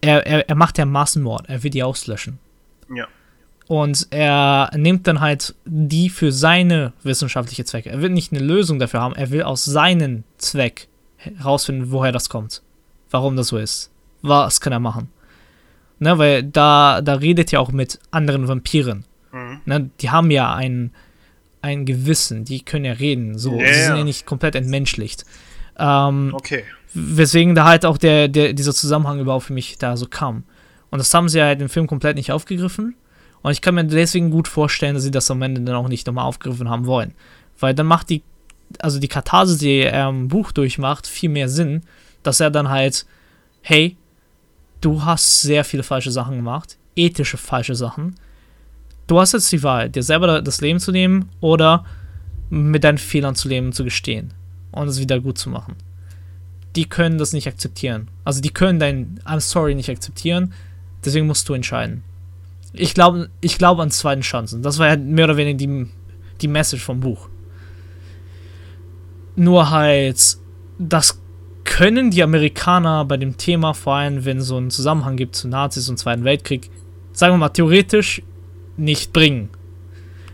er, 0.01 0.25
er, 0.27 0.49
er 0.49 0.55
macht 0.55 0.79
ja 0.79 0.87
Massenmord, 0.87 1.49
er 1.49 1.65
will 1.65 1.71
die 1.71 1.83
auslöschen. 1.83 2.39
Ja. 2.95 3.09
Und 3.67 4.07
er 4.11 4.71
nimmt 4.77 5.09
dann 5.09 5.21
halt 5.21 5.57
die 5.65 6.09
für 6.09 6.31
seine 6.31 6.93
wissenschaftliche 7.03 7.65
Zwecke. 7.65 7.91
Er 7.91 8.01
will 8.01 8.11
nicht 8.11 8.31
eine 8.33 8.41
Lösung 8.41 8.79
dafür 8.79 9.01
haben, 9.01 9.17
er 9.17 9.33
will 9.33 9.43
aus 9.43 9.65
seinem 9.65 10.23
Zweck 10.39 10.87
herausfinden, 11.37 11.91
woher 11.91 12.13
das 12.13 12.29
kommt. 12.29 12.63
Warum 13.11 13.37
das 13.37 13.49
so 13.49 13.59
ist. 13.59 13.91
Was 14.23 14.61
kann 14.61 14.73
er 14.73 14.81
machen? 14.81 15.09
Ne, 15.99 16.19
weil 16.19 16.43
da, 16.43 17.01
da 17.01 17.15
redet 17.15 17.53
ja 17.53 17.61
auch 17.61 17.73
mit 17.73 17.99
anderen 18.11 18.49
Vampiren. 18.49 19.05
Mhm. 19.33 19.61
Ne, 19.65 19.91
die 20.01 20.11
haben 20.11 20.31
ja 20.31 20.55
ein, 20.55 20.93
ein 21.63 21.87
Gewissen, 21.87 22.45
die 22.45 22.61
können 22.65 22.85
ja 22.85 22.93
reden. 22.93 23.39
So, 23.39 23.55
yeah. 23.55 23.73
sie 23.73 23.83
sind 23.83 23.97
ja 23.97 24.05
nicht 24.05 24.27
komplett 24.27 24.55
entmenschlicht. 24.55 25.25
Ähm, 25.79 26.33
okay. 26.35 26.65
Weswegen 26.93 27.55
da 27.55 27.65
halt 27.65 27.85
auch 27.85 27.99
der, 27.99 28.29
der, 28.29 28.53
dieser 28.53 28.75
Zusammenhang 28.75 29.21
überhaupt 29.21 29.47
für 29.47 29.53
mich 29.53 29.79
da 29.79 29.97
so 29.97 30.07
kam. 30.07 30.45
Und 30.91 30.99
das 30.99 31.13
haben 31.13 31.29
sie 31.29 31.43
halt 31.43 31.61
im 31.61 31.69
Film 31.69 31.87
komplett 31.87 32.17
nicht 32.17 32.33
aufgegriffen. 32.33 32.95
Und 33.43 33.53
ich 33.53 33.61
kann 33.61 33.75
mir 33.75 33.85
deswegen 33.85 34.31
gut 34.31 34.49
vorstellen, 34.49 34.95
dass 34.95 35.03
sie 35.03 35.11
das 35.11 35.31
am 35.31 35.43
Ende 35.43 35.61
dann 35.61 35.77
auch 35.77 35.89
nicht 35.89 36.07
nochmal 36.07 36.25
aufgegriffen 36.25 36.71
haben 36.71 36.87
wollen. 36.87 37.15
Weil 37.59 37.75
dann 37.75 37.87
macht 37.87 38.11
die, 38.11 38.23
also 38.79 38.99
die 38.99 39.09
Katharse, 39.09 39.59
die 39.59 39.81
er 39.81 40.09
im 40.09 40.29
Buch 40.29 40.53
durchmacht, 40.53 41.07
viel 41.07 41.31
mehr 41.31 41.49
Sinn, 41.49 41.83
dass 42.23 42.41
er 42.41 42.51
dann 42.51 42.69
halt, 42.69 43.07
hey, 43.63 43.97
du 44.81 45.05
hast 45.05 45.43
sehr 45.43 45.65
viele 45.65 45.83
falsche 45.83 46.11
Sachen 46.11 46.37
gemacht, 46.37 46.77
ethische 46.95 47.37
falsche 47.37 47.75
Sachen. 47.75 48.17
du 49.07 49.21
hast 49.21 49.33
jetzt 49.33 49.53
die 49.53 49.63
Wahl, 49.63 49.89
dir 49.89 50.03
selber 50.03 50.43
das 50.43 50.61
Leben 50.61 50.81
zu 50.81 50.91
nehmen 50.91 51.29
oder 51.41 51.85
mit 52.51 52.85
deinen 52.85 52.99
Fehlern 52.99 53.35
zu 53.35 53.49
leben 53.49 53.67
und 53.67 53.73
zu 53.73 53.85
gestehen 53.85 54.33
und 54.73 54.89
es 54.89 55.01
wieder 55.01 55.21
gut 55.21 55.39
zu 55.39 55.51
machen. 55.51 55.77
Die 56.75 56.89
können 56.89 57.19
das 57.19 57.33
nicht 57.33 57.49
akzeptieren. 57.49 58.09
Also 58.25 58.41
die 58.41 58.51
können 58.51 58.79
dein 58.79 59.21
I'm 59.25 59.41
sorry 59.41 59.75
nicht 59.75 59.91
akzeptieren, 59.91 60.53
deswegen 61.05 61.27
musst 61.27 61.49
du 61.49 61.55
entscheiden. 61.55 62.03
Ich 62.73 62.95
glaube 62.95 63.31
ich 63.41 63.59
glaub 63.59 63.79
an 63.79 63.91
zweiten 63.91 64.23
Chancen. 64.23 64.63
Das 64.63 64.79
war 64.79 64.89
ja 64.89 64.97
mehr 64.97 65.25
oder 65.25 65.37
weniger 65.37 65.57
die, 65.57 65.87
die 66.41 66.49
Message 66.49 66.83
vom 66.83 67.01
Buch. 67.01 67.29
Nur 69.37 69.71
halt, 69.71 70.39
das 70.79 71.21
können 71.65 72.11
die 72.11 72.23
Amerikaner 72.23 73.05
bei 73.05 73.19
dem 73.19 73.37
Thema, 73.37 73.75
vor 73.75 73.97
allem 73.97 74.25
wenn 74.25 74.39
es 74.39 74.47
so 74.47 74.57
einen 74.57 74.71
Zusammenhang 74.71 75.17
gibt 75.17 75.37
zu 75.37 75.49
Nazis 75.49 75.89
und 75.89 75.99
Zweiten 75.99 76.25
Weltkrieg, 76.25 76.71
sagen 77.13 77.35
wir 77.35 77.39
mal 77.39 77.51
theoretisch 77.51 78.23
nicht 78.77 79.13
bringen. 79.13 79.51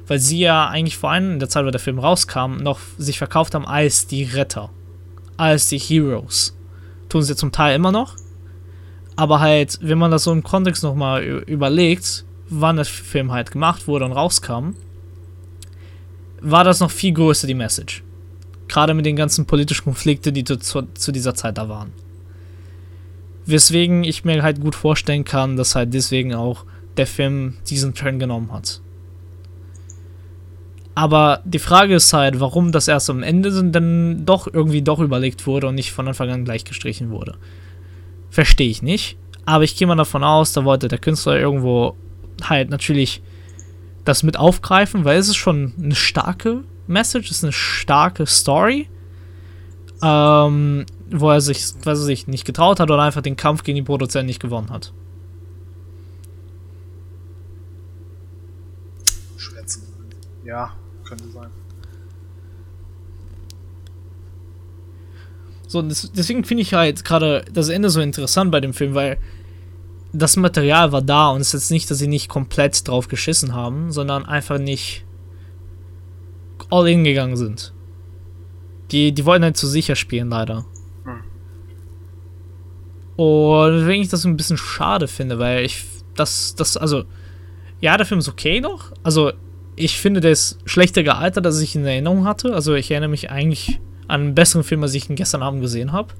Weil 0.06 0.18
sie 0.18 0.38
ja 0.38 0.68
eigentlich 0.68 0.96
vor 0.96 1.10
allem 1.10 1.32
in 1.32 1.38
der 1.38 1.48
Zeit, 1.48 1.64
wo 1.64 1.70
der 1.70 1.80
Film 1.80 1.98
rauskam, 1.98 2.56
noch 2.56 2.78
sich 2.98 3.18
verkauft 3.18 3.54
haben 3.54 3.66
als 3.66 4.06
die 4.06 4.24
Retter. 4.24 4.70
Als 5.36 5.68
die 5.68 5.78
Heroes. 5.78 6.56
Tun 7.08 7.22
sie 7.22 7.34
zum 7.34 7.50
Teil 7.50 7.74
immer 7.74 7.92
noch. 7.92 8.16
Aber 9.16 9.40
halt, 9.40 9.78
wenn 9.82 9.98
man 9.98 10.10
das 10.10 10.24
so 10.24 10.32
im 10.32 10.42
Kontext 10.42 10.82
nochmal 10.82 11.24
überlegt, 11.24 12.24
wann 12.48 12.76
der 12.76 12.84
Film 12.84 13.32
halt 13.32 13.50
gemacht 13.50 13.86
wurde 13.88 14.04
und 14.04 14.12
rauskam, 14.12 14.74
war 16.40 16.64
das 16.64 16.80
noch 16.80 16.90
viel 16.90 17.12
größer 17.12 17.46
die 17.46 17.54
Message. 17.54 18.02
Gerade 18.72 18.94
mit 18.94 19.04
den 19.04 19.16
ganzen 19.16 19.44
politischen 19.44 19.84
Konflikten, 19.84 20.32
die 20.32 20.44
zu, 20.44 20.56
zu 20.94 21.12
dieser 21.12 21.34
Zeit 21.34 21.58
da 21.58 21.68
waren. 21.68 21.92
Weswegen 23.44 24.02
ich 24.02 24.24
mir 24.24 24.42
halt 24.42 24.62
gut 24.62 24.74
vorstellen 24.74 25.24
kann, 25.24 25.58
dass 25.58 25.74
halt 25.74 25.92
deswegen 25.92 26.34
auch 26.34 26.64
der 26.96 27.06
Film 27.06 27.58
diesen 27.68 27.92
Turn 27.92 28.18
genommen 28.18 28.50
hat. 28.50 28.80
Aber 30.94 31.42
die 31.44 31.58
Frage 31.58 31.96
ist 31.96 32.14
halt, 32.14 32.40
warum 32.40 32.72
das 32.72 32.88
erst 32.88 33.10
am 33.10 33.22
Ende 33.22 33.62
dann 33.70 34.24
doch 34.24 34.48
irgendwie 34.50 34.80
doch 34.80 35.00
überlegt 35.00 35.46
wurde 35.46 35.66
und 35.66 35.74
nicht 35.74 35.92
von 35.92 36.08
Anfang 36.08 36.30
an 36.30 36.46
gleich 36.46 36.64
gestrichen 36.64 37.10
wurde. 37.10 37.34
Verstehe 38.30 38.70
ich 38.70 38.80
nicht. 38.80 39.18
Aber 39.44 39.64
ich 39.64 39.76
gehe 39.76 39.86
mal 39.86 39.96
davon 39.96 40.24
aus, 40.24 40.54
da 40.54 40.64
wollte 40.64 40.88
der 40.88 40.98
Künstler 40.98 41.38
irgendwo 41.38 41.94
halt 42.42 42.70
natürlich 42.70 43.20
das 44.06 44.22
mit 44.22 44.38
aufgreifen, 44.38 45.04
weil 45.04 45.18
es 45.18 45.28
ist 45.28 45.36
schon 45.36 45.74
eine 45.78 45.94
starke 45.94 46.64
Message, 46.86 47.30
es 47.30 47.38
ist 47.38 47.44
eine 47.44 47.52
starke 47.52 48.26
Story, 48.26 48.88
ähm, 50.02 50.86
wo 51.10 51.30
er 51.30 51.40
sich, 51.40 51.62
was 51.84 52.00
er 52.00 52.04
sich 52.04 52.26
nicht 52.26 52.44
getraut 52.44 52.80
hat 52.80 52.90
oder 52.90 53.02
einfach 53.02 53.22
den 53.22 53.36
Kampf 53.36 53.62
gegen 53.62 53.76
die 53.76 53.82
Produzenten 53.82 54.26
nicht 54.26 54.40
gewonnen 54.40 54.70
hat. 54.70 54.92
Schwer 59.36 59.66
zu 59.66 59.80
Ja, 60.44 60.72
könnte 61.04 61.28
sein. 61.30 61.50
So, 65.68 65.80
deswegen 65.80 66.44
finde 66.44 66.62
ich 66.62 66.74
halt 66.74 67.02
gerade 67.02 67.46
das 67.50 67.70
Ende 67.70 67.88
so 67.88 68.00
interessant 68.02 68.50
bei 68.50 68.60
dem 68.60 68.74
Film, 68.74 68.92
weil 68.94 69.16
das 70.12 70.36
Material 70.36 70.92
war 70.92 71.00
da 71.00 71.30
und 71.30 71.40
es 71.40 71.48
ist 71.48 71.54
jetzt 71.54 71.70
nicht, 71.70 71.90
dass 71.90 71.98
sie 71.98 72.08
nicht 72.08 72.28
komplett 72.28 72.86
drauf 72.86 73.08
geschissen 73.08 73.54
haben, 73.54 73.90
sondern 73.90 74.26
einfach 74.26 74.58
nicht 74.58 75.06
all 76.72 76.88
in 76.88 77.04
gegangen 77.04 77.36
sind. 77.36 77.74
Die, 78.90 79.12
die 79.12 79.24
wollten 79.26 79.44
halt 79.44 79.56
zu 79.56 79.66
sicher 79.66 79.94
spielen, 79.94 80.30
leider. 80.30 80.64
Hm. 81.04 81.22
Und 83.16 83.78
deswegen 83.78 84.02
ich 84.02 84.08
das 84.08 84.24
ein 84.24 84.36
bisschen 84.36 84.56
schade 84.56 85.06
finde, 85.06 85.38
weil 85.38 85.64
ich 85.64 85.84
das, 86.14 86.54
das, 86.54 86.76
also, 86.76 87.04
ja, 87.80 87.96
der 87.96 88.06
Film 88.06 88.20
ist 88.20 88.28
okay 88.28 88.60
noch. 88.60 88.92
Also, 89.02 89.32
ich 89.76 89.98
finde, 89.98 90.20
der 90.20 90.32
ist 90.32 90.58
schlechter 90.64 91.02
gealtert, 91.02 91.46
als 91.46 91.60
ich 91.60 91.74
in 91.74 91.84
Erinnerung 91.84 92.24
hatte. 92.24 92.54
Also, 92.54 92.74
ich 92.74 92.90
erinnere 92.90 93.10
mich 93.10 93.30
eigentlich 93.30 93.80
an 94.08 94.22
einen 94.22 94.34
besseren 94.34 94.64
Film, 94.64 94.82
als 94.82 94.94
ich 94.94 95.08
ihn 95.10 95.16
gestern 95.16 95.42
Abend 95.42 95.60
gesehen 95.60 95.92
habe. 95.92 96.14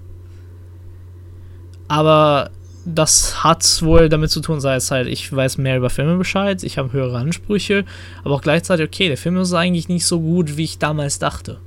Aber 1.88 2.50
das 2.84 3.44
hat 3.44 3.82
wohl 3.82 4.08
damit 4.08 4.30
zu 4.30 4.40
tun, 4.40 4.60
sei 4.60 4.76
es 4.76 4.90
halt, 4.90 5.06
ich 5.06 5.32
weiß 5.34 5.58
mehr 5.58 5.76
über 5.76 5.90
Filme 5.90 6.16
Bescheid, 6.16 6.62
ich 6.62 6.78
habe 6.78 6.92
höhere 6.92 7.18
Ansprüche, 7.18 7.84
aber 8.24 8.34
auch 8.34 8.42
gleichzeitig, 8.42 8.86
okay, 8.86 9.08
der 9.08 9.16
Film 9.16 9.36
ist 9.36 9.52
eigentlich 9.52 9.88
nicht 9.88 10.06
so 10.06 10.20
gut, 10.20 10.56
wie 10.56 10.64
ich 10.64 10.78
damals 10.78 11.18
dachte. 11.18 11.60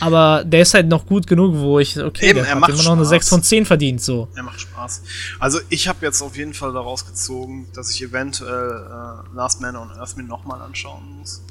Aber 0.00 0.44
der 0.44 0.62
ist 0.62 0.74
halt 0.74 0.88
noch 0.88 1.06
gut 1.06 1.26
genug, 1.26 1.54
wo 1.56 1.78
ich, 1.78 1.98
okay, 1.98 2.30
Eben, 2.30 2.42
der 2.42 2.60
hat 2.60 2.68
immer 2.68 2.82
noch 2.82 2.92
eine 2.92 3.06
6 3.06 3.28
von 3.28 3.42
10 3.42 3.64
verdient, 3.64 4.02
so. 4.02 4.28
Er 4.34 4.42
macht 4.42 4.60
Spaß. 4.60 5.02
Also 5.38 5.60
ich 5.70 5.88
habe 5.88 6.04
jetzt 6.04 6.20
auf 6.20 6.36
jeden 6.36 6.52
Fall 6.52 6.72
daraus 6.72 7.06
gezogen, 7.06 7.66
dass 7.72 7.90
ich 7.90 8.02
eventuell 8.02 8.70
äh, 8.70 9.34
Last 9.34 9.62
Man 9.62 9.74
on 9.74 9.90
Earth 9.92 10.16
mir 10.16 10.24
nochmal 10.24 10.60
anschauen 10.60 11.18
muss. 11.18 11.42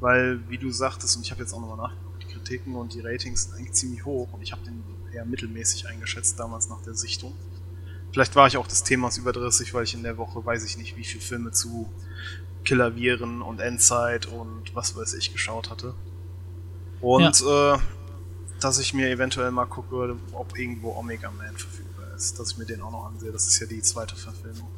Weil, 0.00 0.40
wie 0.50 0.58
du 0.58 0.70
sagtest, 0.70 1.16
und 1.16 1.22
ich 1.22 1.30
habe 1.30 1.40
jetzt 1.40 1.54
auch 1.54 1.60
nochmal 1.60 1.88
nachgeguckt, 1.88 2.22
die 2.22 2.26
Kritiken 2.26 2.74
und 2.74 2.92
die 2.92 3.00
Ratings 3.00 3.44
sind 3.44 3.54
eigentlich 3.54 3.72
ziemlich 3.72 4.04
hoch 4.04 4.28
und 4.32 4.42
ich 4.42 4.52
habe 4.52 4.62
den 4.62 4.82
eher 5.12 5.24
mittelmäßig 5.24 5.88
eingeschätzt 5.88 6.38
damals 6.38 6.68
nach 6.68 6.82
der 6.82 6.94
Sichtung. 6.94 7.34
Vielleicht 8.12 8.34
war 8.34 8.46
ich 8.46 8.56
auch 8.56 8.66
des 8.66 8.82
Themas 8.82 9.18
überdrüssig, 9.18 9.74
weil 9.74 9.84
ich 9.84 9.94
in 9.94 10.02
der 10.02 10.16
Woche 10.16 10.44
weiß 10.44 10.64
ich 10.64 10.78
nicht, 10.78 10.96
wie 10.96 11.04
viele 11.04 11.22
Filme 11.22 11.50
zu 11.52 11.92
Killer 12.64 12.96
Viren 12.96 13.42
und 13.42 13.60
Endzeit 13.60 14.26
und 14.26 14.74
was 14.74 14.96
weiß 14.96 15.14
ich 15.14 15.32
geschaut 15.32 15.70
hatte. 15.70 15.94
Und 17.00 17.40
ja. 17.40 17.74
äh, 17.74 17.78
dass 18.60 18.78
ich 18.78 18.94
mir 18.94 19.10
eventuell 19.10 19.50
mal 19.50 19.66
gucke, 19.66 20.16
ob 20.32 20.58
irgendwo 20.58 20.92
Omega 20.96 21.30
Man 21.30 21.56
verfügbar 21.56 22.06
ist. 22.16 22.38
Dass 22.38 22.52
ich 22.52 22.58
mir 22.58 22.64
den 22.64 22.80
auch 22.82 22.90
noch 22.90 23.06
ansehe. 23.06 23.32
Das 23.32 23.46
ist 23.46 23.60
ja 23.60 23.66
die 23.66 23.82
zweite 23.82 24.16
Verfilmung. 24.16 24.68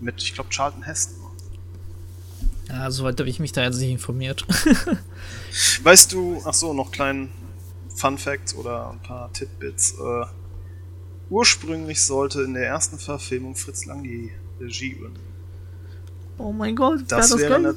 Mit, 0.00 0.22
ich 0.22 0.34
glaube, 0.34 0.50
Charlton 0.50 0.82
Heston. 0.82 1.18
Ja, 2.68 2.90
soweit 2.90 3.18
habe 3.18 3.30
ich 3.30 3.40
mich 3.40 3.52
da 3.52 3.62
jetzt 3.62 3.78
nicht 3.78 3.90
informiert. 3.90 4.46
weißt 5.82 6.12
du, 6.12 6.42
ach 6.44 6.52
so, 6.52 6.74
noch 6.74 6.90
kleinen 6.92 7.30
Fun 7.98 8.16
Facts 8.16 8.54
oder 8.54 8.90
ein 8.90 9.00
paar 9.00 9.32
Titbits. 9.32 9.94
Äh, 9.98 10.26
ursprünglich 11.30 12.02
sollte 12.02 12.42
in 12.42 12.54
der 12.54 12.66
ersten 12.66 12.98
Verfilmung 12.98 13.56
Fritz 13.56 13.86
Lang 13.86 14.02
die 14.02 14.30
Regie 14.60 14.92
übernehmen. 14.92 15.24
Oh 16.38 16.52
mein 16.52 16.76
Gott, 16.76 17.00
das, 17.08 17.30
das 17.30 17.40
wäre, 17.40 17.74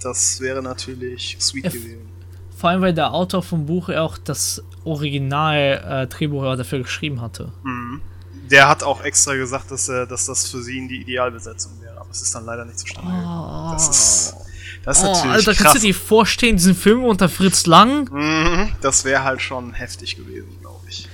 das 0.00 0.40
wäre 0.40 0.62
natürlich 0.62 1.38
sweet 1.40 1.64
F 1.64 1.72
gewesen. 1.72 2.08
Vor 2.56 2.70
allem, 2.70 2.82
weil 2.82 2.92
der 2.92 3.12
Autor 3.14 3.42
vom 3.42 3.64
Buch 3.64 3.88
auch 3.88 4.18
das 4.18 4.62
Original-Drehbuch 4.84 6.52
äh, 6.52 6.56
dafür 6.56 6.80
geschrieben 6.80 7.22
hatte. 7.22 7.52
Mhm. 7.64 8.02
Der 8.50 8.68
hat 8.68 8.82
auch 8.82 9.02
extra 9.02 9.34
gesagt, 9.34 9.70
dass, 9.70 9.88
er, 9.88 10.06
dass 10.06 10.26
das 10.26 10.46
für 10.46 10.62
sie 10.62 10.86
die 10.86 11.00
Idealbesetzung 11.00 11.80
wäre, 11.80 11.98
aber 11.98 12.10
es 12.10 12.20
ist 12.20 12.34
dann 12.34 12.44
leider 12.44 12.66
nicht 12.66 12.78
zustande 12.78 13.10
gekommen. 13.10 13.70
Oh. 13.70 13.72
Das 13.72 13.88
ist 13.88 14.36
das 14.84 14.98
ist 14.98 15.04
oh, 15.04 15.06
natürlich 15.08 15.32
Alter, 15.32 15.54
krass. 15.54 15.62
kannst 15.62 15.82
du 15.82 15.86
dir 15.86 15.94
vorstellen, 15.94 16.56
diesen 16.56 16.74
Film 16.74 17.04
unter 17.04 17.28
Fritz 17.28 17.66
Lang? 17.66 18.10
Mhm, 18.10 18.72
das 18.80 19.04
wäre 19.04 19.24
halt 19.24 19.40
schon 19.40 19.72
heftig 19.72 20.16
gewesen, 20.16 20.58
glaube 20.60 20.84
ich. 20.88 21.08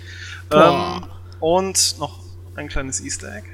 Ähm, 0.51 1.05
und 1.41 1.97
noch 1.99 2.21
ein 2.55 2.69
kleines 2.69 3.01
Easter 3.01 3.35
Egg. 3.35 3.49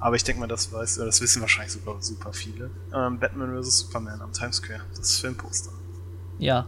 Aber 0.00 0.16
ich 0.16 0.24
denke 0.24 0.40
mal, 0.40 0.46
das 0.46 0.72
weiß, 0.72 0.96
das 0.96 1.20
wissen 1.20 1.42
wahrscheinlich 1.42 1.72
super, 1.72 1.96
super 2.00 2.32
viele. 2.32 2.70
Ähm, 2.94 3.18
Batman 3.18 3.62
vs. 3.62 3.78
Superman 3.80 4.20
am 4.22 4.32
Times 4.32 4.56
Square, 4.56 4.80
das 4.96 5.18
Filmposter. 5.18 5.72
Ja. 6.38 6.66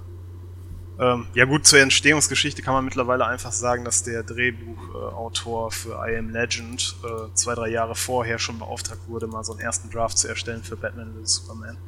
Ähm, 1.01 1.27
ja 1.35 1.47
gut, 1.47 1.66
zur 1.66 1.81
Entstehungsgeschichte 1.81 2.61
kann 2.61 2.74
man 2.74 2.85
mittlerweile 2.85 3.27
einfach 3.27 3.53
sagen, 3.53 3.85
dass 3.85 4.03
der 4.03 4.23
Drehbuchautor 4.23 5.73
für 5.73 5.94
I 6.07 6.16
Am 6.19 6.28
Legend 6.28 6.94
äh, 7.03 7.35
zwei, 7.35 7.55
drei 7.55 7.69
Jahre 7.70 7.94
vorher 7.94 8.39
schon 8.39 8.59
beauftragt 8.59 9.01
wurde, 9.09 9.27
mal 9.27 9.43
so 9.43 9.53
einen 9.53 9.62
ersten 9.62 9.90
Draft 9.90 10.19
zu 10.19 10.28
erstellen 10.28 10.62
für 10.62 10.77
Batman 10.77 11.15
vs. 11.15 11.36
Superman. 11.36 11.78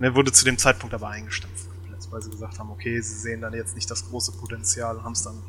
Er 0.00 0.14
wurde 0.14 0.32
zu 0.32 0.44
dem 0.44 0.56
Zeitpunkt 0.56 0.94
aber 0.94 1.08
eingestampft 1.08 1.68
komplett, 1.68 2.10
weil 2.10 2.22
sie 2.22 2.30
gesagt 2.30 2.58
haben, 2.58 2.70
okay, 2.70 3.00
sie 3.00 3.14
sehen 3.14 3.42
dann 3.42 3.52
jetzt 3.52 3.74
nicht 3.74 3.90
das 3.90 4.08
große 4.08 4.32
Potenzial 4.32 4.96
und 4.96 5.04
haben 5.04 5.12
es 5.12 5.22
dann 5.22 5.42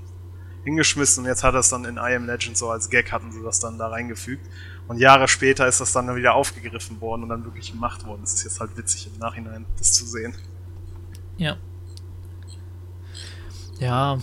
hingeschmissen 0.64 1.24
und 1.24 1.30
jetzt 1.30 1.44
hat 1.44 1.54
er 1.54 1.62
es 1.62 1.70
dann 1.70 1.86
in 1.86 1.96
I 1.96 2.16
Am 2.16 2.26
Legend 2.26 2.56
so 2.58 2.70
als 2.70 2.90
Gag 2.90 3.12
hatten 3.12 3.32
sie 3.32 3.42
das 3.42 3.60
dann 3.60 3.78
da 3.78 3.88
reingefügt. 3.88 4.46
Und 4.88 4.98
Jahre 4.98 5.28
später 5.28 5.68
ist 5.68 5.80
das 5.80 5.94
dann 5.94 6.14
wieder 6.16 6.34
aufgegriffen 6.34 7.00
worden 7.00 7.24
und 7.24 7.30
dann 7.30 7.46
wirklich 7.46 7.72
gemacht 7.72 8.06
worden. 8.06 8.22
Es 8.24 8.34
ist 8.34 8.44
jetzt 8.44 8.60
halt 8.60 8.76
witzig 8.78 9.10
im 9.12 9.18
Nachhinein, 9.20 9.66
das 9.78 9.94
zu 9.94 10.06
sehen. 10.06 10.36
Ja. 11.38 11.58
Ja. 13.80 14.20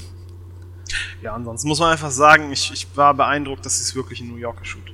Ja, 1.23 1.35
ansonsten 1.35 1.69
muss 1.69 1.81
man 1.81 1.91
einfach 1.91 2.11
sagen, 2.11 2.53
ich, 2.53 2.73
ich 2.73 2.87
war 2.97 3.15
beeindruckt, 3.15 3.65
dass 3.67 3.79
sie 3.79 3.83
es 3.83 3.95
wirklich 3.95 4.21
in 4.21 4.29
New 4.29 4.37
York 4.37 4.61
haben 4.61 4.88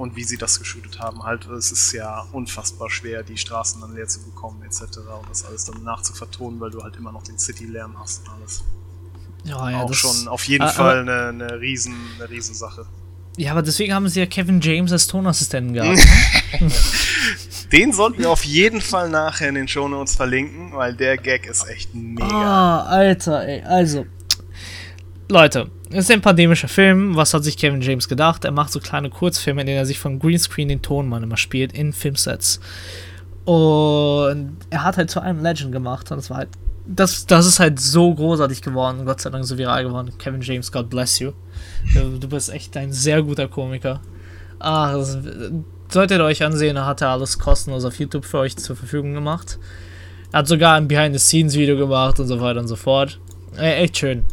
und 0.00 0.16
wie 0.16 0.24
sie 0.24 0.38
das 0.38 0.58
geshootet 0.58 0.98
haben. 0.98 1.24
Halt, 1.24 1.46
es 1.46 1.72
ist 1.72 1.92
ja 1.92 2.26
unfassbar 2.32 2.88
schwer, 2.88 3.22
die 3.22 3.36
Straßen 3.36 3.82
dann 3.82 3.94
leer 3.94 4.08
zu 4.08 4.22
bekommen, 4.22 4.62
etc. 4.62 4.80
und 4.96 5.28
das 5.28 5.44
alles 5.44 5.66
dann 5.66 5.84
nachzuvertonen, 5.84 6.58
weil 6.58 6.70
du 6.70 6.82
halt 6.82 6.96
immer 6.96 7.12
noch 7.12 7.22
den 7.22 7.38
City-Lärm 7.38 8.00
hast 8.00 8.22
und 8.26 8.32
alles. 8.32 8.64
Ja, 9.44 9.70
ja, 9.70 9.82
Auch 9.82 9.92
schon 9.92 10.26
auf 10.26 10.44
jeden 10.44 10.66
äh, 10.66 10.70
Fall 10.70 11.00
eine, 11.00 11.28
eine, 11.28 11.60
riesen, 11.60 11.94
eine 12.16 12.30
Riesensache. 12.30 12.86
Ja, 13.36 13.52
aber 13.52 13.60
deswegen 13.60 13.92
haben 13.92 14.08
sie 14.08 14.20
ja 14.20 14.26
Kevin 14.26 14.62
James 14.62 14.90
als 14.90 15.06
Tonassistenten 15.06 15.74
gehabt. 15.74 15.98
Ne? 16.60 16.70
den 17.72 17.92
sollten 17.92 18.20
wir 18.20 18.30
auf 18.30 18.44
jeden 18.44 18.80
Fall 18.80 19.10
nachher 19.10 19.50
in 19.50 19.54
den 19.54 19.68
Shownotes 19.68 20.14
verlinken, 20.14 20.72
weil 20.72 20.94
der 20.94 21.18
Gag 21.18 21.46
ist 21.46 21.68
echt 21.68 21.94
mega. 21.94 22.24
Ah, 22.26 22.84
Alter, 22.86 23.46
ey. 23.46 23.62
Also, 23.64 24.06
Leute, 25.30 25.70
es 25.90 25.98
ist 25.98 26.10
ein 26.10 26.20
pandemischer 26.20 26.68
Film. 26.68 27.14
Was 27.14 27.32
hat 27.32 27.44
sich 27.44 27.56
Kevin 27.56 27.80
James 27.80 28.08
gedacht? 28.08 28.44
Er 28.44 28.50
macht 28.50 28.72
so 28.72 28.80
kleine 28.80 29.10
Kurzfilme, 29.10 29.60
in 29.60 29.66
denen 29.68 29.78
er 29.78 29.86
sich 29.86 29.98
von 29.98 30.18
Greenscreen 30.18 30.68
den 30.68 30.82
Tonmann 30.82 31.22
immer 31.22 31.36
spielt 31.36 31.72
in 31.72 31.92
Filmsets. 31.92 32.60
Und 33.44 34.56
er 34.70 34.84
hat 34.84 34.96
halt 34.96 35.10
zu 35.10 35.20
einem 35.20 35.42
Legend 35.42 35.72
gemacht 35.72 36.10
und 36.10 36.18
das 36.18 36.30
war 36.30 36.38
halt. 36.38 36.48
Das, 36.86 37.26
das 37.26 37.46
ist 37.46 37.60
halt 37.60 37.78
so 37.78 38.12
großartig 38.12 38.62
geworden, 38.62 39.04
Gott 39.04 39.20
sei 39.20 39.30
Dank 39.30 39.44
so 39.44 39.56
viral 39.56 39.84
geworden. 39.84 40.10
Kevin 40.18 40.40
James, 40.40 40.72
God 40.72 40.90
bless 40.90 41.20
you. 41.20 41.32
Du 41.94 42.28
bist 42.28 42.50
echt 42.50 42.76
ein 42.76 42.92
sehr 42.92 43.22
guter 43.22 43.46
Komiker. 43.46 44.00
Ah, 44.58 44.94
das, 44.94 45.18
solltet 45.88 46.18
ihr 46.18 46.24
euch 46.24 46.42
ansehen, 46.42 46.74
da 46.74 46.86
hat 46.86 47.02
er 47.02 47.10
alles 47.10 47.38
kostenlos 47.38 47.84
auf 47.84 47.98
YouTube 47.98 48.24
für 48.24 48.38
euch 48.38 48.56
zur 48.56 48.74
Verfügung 48.74 49.14
gemacht. 49.14 49.58
Er 50.32 50.40
hat 50.40 50.48
sogar 50.48 50.74
ein 50.76 50.88
Behind-the-Scenes-Video 50.88 51.76
gemacht 51.76 52.18
und 52.18 52.26
so 52.26 52.40
weiter 52.40 52.60
und 52.60 52.68
so 52.68 52.76
fort. 52.76 53.20
Äh, 53.56 53.82
echt 53.82 53.98
schön. 53.98 54.24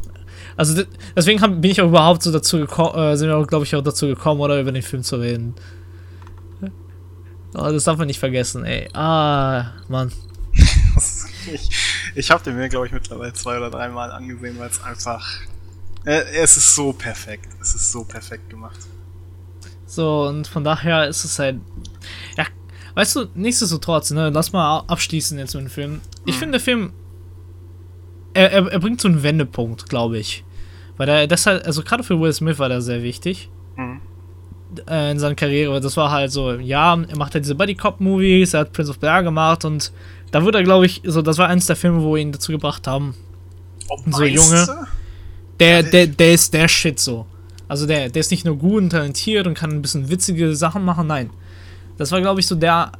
Also 0.57 0.83
deswegen 1.15 1.41
hab, 1.41 1.61
bin 1.61 1.71
ich 1.71 1.81
auch 1.81 1.87
überhaupt 1.87 2.23
so 2.23 2.31
dazu 2.31 2.57
gekommen, 2.57 2.97
äh, 2.97 3.15
sind 3.15 3.29
wir 3.29 3.45
glaube 3.45 3.63
ich 3.63 3.75
auch 3.75 3.83
dazu 3.83 4.07
gekommen, 4.07 4.41
oder 4.41 4.59
über 4.59 4.71
den 4.71 4.81
Film 4.81 5.03
zu 5.03 5.17
reden. 5.17 5.55
Oh, 7.53 7.71
das 7.71 7.85
darf 7.85 7.97
man 7.97 8.07
nicht 8.07 8.19
vergessen, 8.19 8.65
ey. 8.65 8.89
Ah, 8.93 9.71
Mann. 9.87 10.11
ich 11.51 11.69
ich 12.17 12.31
habe 12.31 12.43
den 12.43 12.57
mir, 12.57 12.67
glaube 12.67 12.87
ich, 12.87 12.91
mittlerweile 12.91 13.31
zwei 13.33 13.57
oder 13.57 13.69
dreimal 13.69 14.11
angesehen, 14.11 14.57
weil 14.57 14.69
es 14.69 14.81
einfach. 14.81 15.23
Äh, 16.03 16.23
es 16.33 16.57
ist 16.57 16.75
so 16.75 16.91
perfekt. 16.91 17.47
Es 17.61 17.75
ist 17.75 17.91
so 17.91 18.03
perfekt 18.03 18.49
gemacht. 18.49 18.79
So, 19.85 20.27
und 20.27 20.47
von 20.47 20.63
daher 20.63 21.07
ist 21.07 21.23
es 21.23 21.37
halt. 21.37 21.59
Ja, 22.35 22.45
weißt 22.95 23.15
du, 23.15 23.25
nichtsdestotrotz, 23.35 24.11
ne, 24.11 24.29
lass 24.29 24.51
mal 24.51 24.79
abschließen 24.87 25.37
jetzt 25.37 25.53
mit 25.53 25.65
dem 25.65 25.69
Film. 25.69 26.01
Ich 26.25 26.35
mhm. 26.35 26.39
finde, 26.39 26.51
der 26.53 26.61
Film. 26.61 26.93
Er, 28.33 28.51
er, 28.51 28.67
er, 28.67 28.79
bringt 28.79 28.99
so 28.99 29.07
einen 29.07 29.23
Wendepunkt, 29.23 29.89
glaube 29.89 30.17
ich. 30.17 30.43
Weil 30.97 31.09
er 31.09 31.27
deshalb, 31.27 31.65
also 31.65 31.83
gerade 31.83 32.03
für 32.03 32.19
Will 32.19 32.33
Smith 32.33 32.59
war 32.59 32.69
der 32.69 32.81
sehr 32.81 33.03
wichtig. 33.03 33.49
Mhm. 33.75 34.01
Äh, 34.87 35.11
in 35.11 35.19
seiner 35.19 35.35
Karriere. 35.35 35.79
Das 35.79 35.95
war 35.95 36.11
halt 36.11 36.31
so, 36.31 36.53
ja, 36.53 36.93
er 36.93 37.17
macht 37.17 37.33
halt 37.33 37.45
diese 37.45 37.55
Buddy 37.55 37.75
Cop 37.75 38.01
Movies, 38.01 38.53
er 38.53 38.61
hat 38.61 38.73
Prince 38.73 38.91
of 38.91 38.99
Blair 38.99 39.23
gemacht 39.23 39.63
und 39.63 39.91
da 40.31 40.43
wurde 40.43 40.57
er, 40.57 40.63
glaube 40.63 40.85
ich, 40.85 41.01
so, 41.05 41.21
das 41.21 41.37
war 41.37 41.47
eins 41.47 41.67
der 41.67 41.75
Filme, 41.75 42.01
wo 42.01 42.17
ihn 42.17 42.31
dazu 42.31 42.51
gebracht 42.51 42.85
haben. 42.87 43.15
Oh, 43.87 43.97
so 44.11 44.23
Junge. 44.25 44.67
Der, 45.59 45.83
der, 45.83 46.07
der 46.07 46.33
ist 46.33 46.53
der 46.53 46.67
Shit 46.67 46.99
so. 46.99 47.25
Also 47.67 47.85
der, 47.85 48.09
der 48.09 48.19
ist 48.19 48.31
nicht 48.31 48.45
nur 48.45 48.57
gut 48.57 48.83
und 48.83 48.89
talentiert 48.89 49.47
und 49.47 49.53
kann 49.53 49.71
ein 49.71 49.81
bisschen 49.81 50.09
witzige 50.09 50.55
Sachen 50.55 50.83
machen, 50.83 51.07
nein. 51.07 51.29
Das 51.97 52.11
war, 52.11 52.21
glaube 52.21 52.39
ich, 52.39 52.47
so 52.47 52.55
der 52.55 52.91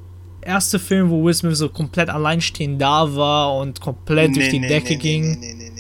erste 0.42 0.80
Film, 0.80 1.10
wo 1.10 1.24
Will 1.24 1.34
Smith 1.34 1.58
so 1.58 1.70
komplett 1.70 2.10
alleinstehend 2.10 2.82
da 2.82 3.16
war 3.16 3.56
und 3.58 3.82
komplett 3.82 4.32
nee, 4.32 4.36
durch 4.36 4.50
die 4.50 4.60
nee, 4.60 4.68
Decke 4.68 4.94
nee, 4.94 4.98
ging. 4.98 5.40
Nee, 5.40 5.54
nee, 5.54 5.72
nee. 5.76 5.77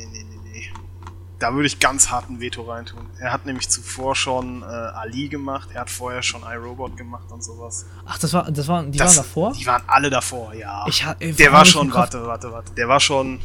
Da 1.39 1.53
würde 1.53 1.67
ich 1.67 1.79
ganz 1.79 2.09
harten 2.09 2.39
Veto 2.39 2.63
reintun. 2.63 3.05
Er 3.19 3.31
hat 3.31 3.45
nämlich 3.45 3.69
zuvor 3.69 4.15
schon 4.15 4.63
äh, 4.63 4.65
Ali 4.65 5.27
gemacht, 5.27 5.69
er 5.73 5.81
hat 5.81 5.89
vorher 5.89 6.23
schon 6.23 6.41
iRobot 6.41 6.97
gemacht 6.97 7.31
und 7.31 7.43
sowas. 7.43 7.85
Ach, 8.05 8.17
das 8.17 8.33
war, 8.33 8.51
das 8.51 8.67
war, 8.67 8.83
die 8.83 8.97
das, 8.97 9.17
waren 9.17 9.23
davor? 9.23 9.53
Die 9.53 9.65
waren 9.67 9.83
alle 9.85 10.09
davor, 10.09 10.53
ja. 10.55 10.85
Ich, 10.87 11.05
ey, 11.19 11.33
der 11.33 11.51
war 11.51 11.63
schon, 11.63 11.93
warte, 11.93 12.25
warte, 12.25 12.51
warte, 12.51 12.73
der 12.73 12.87
war 12.87 12.99
schon 12.99 13.39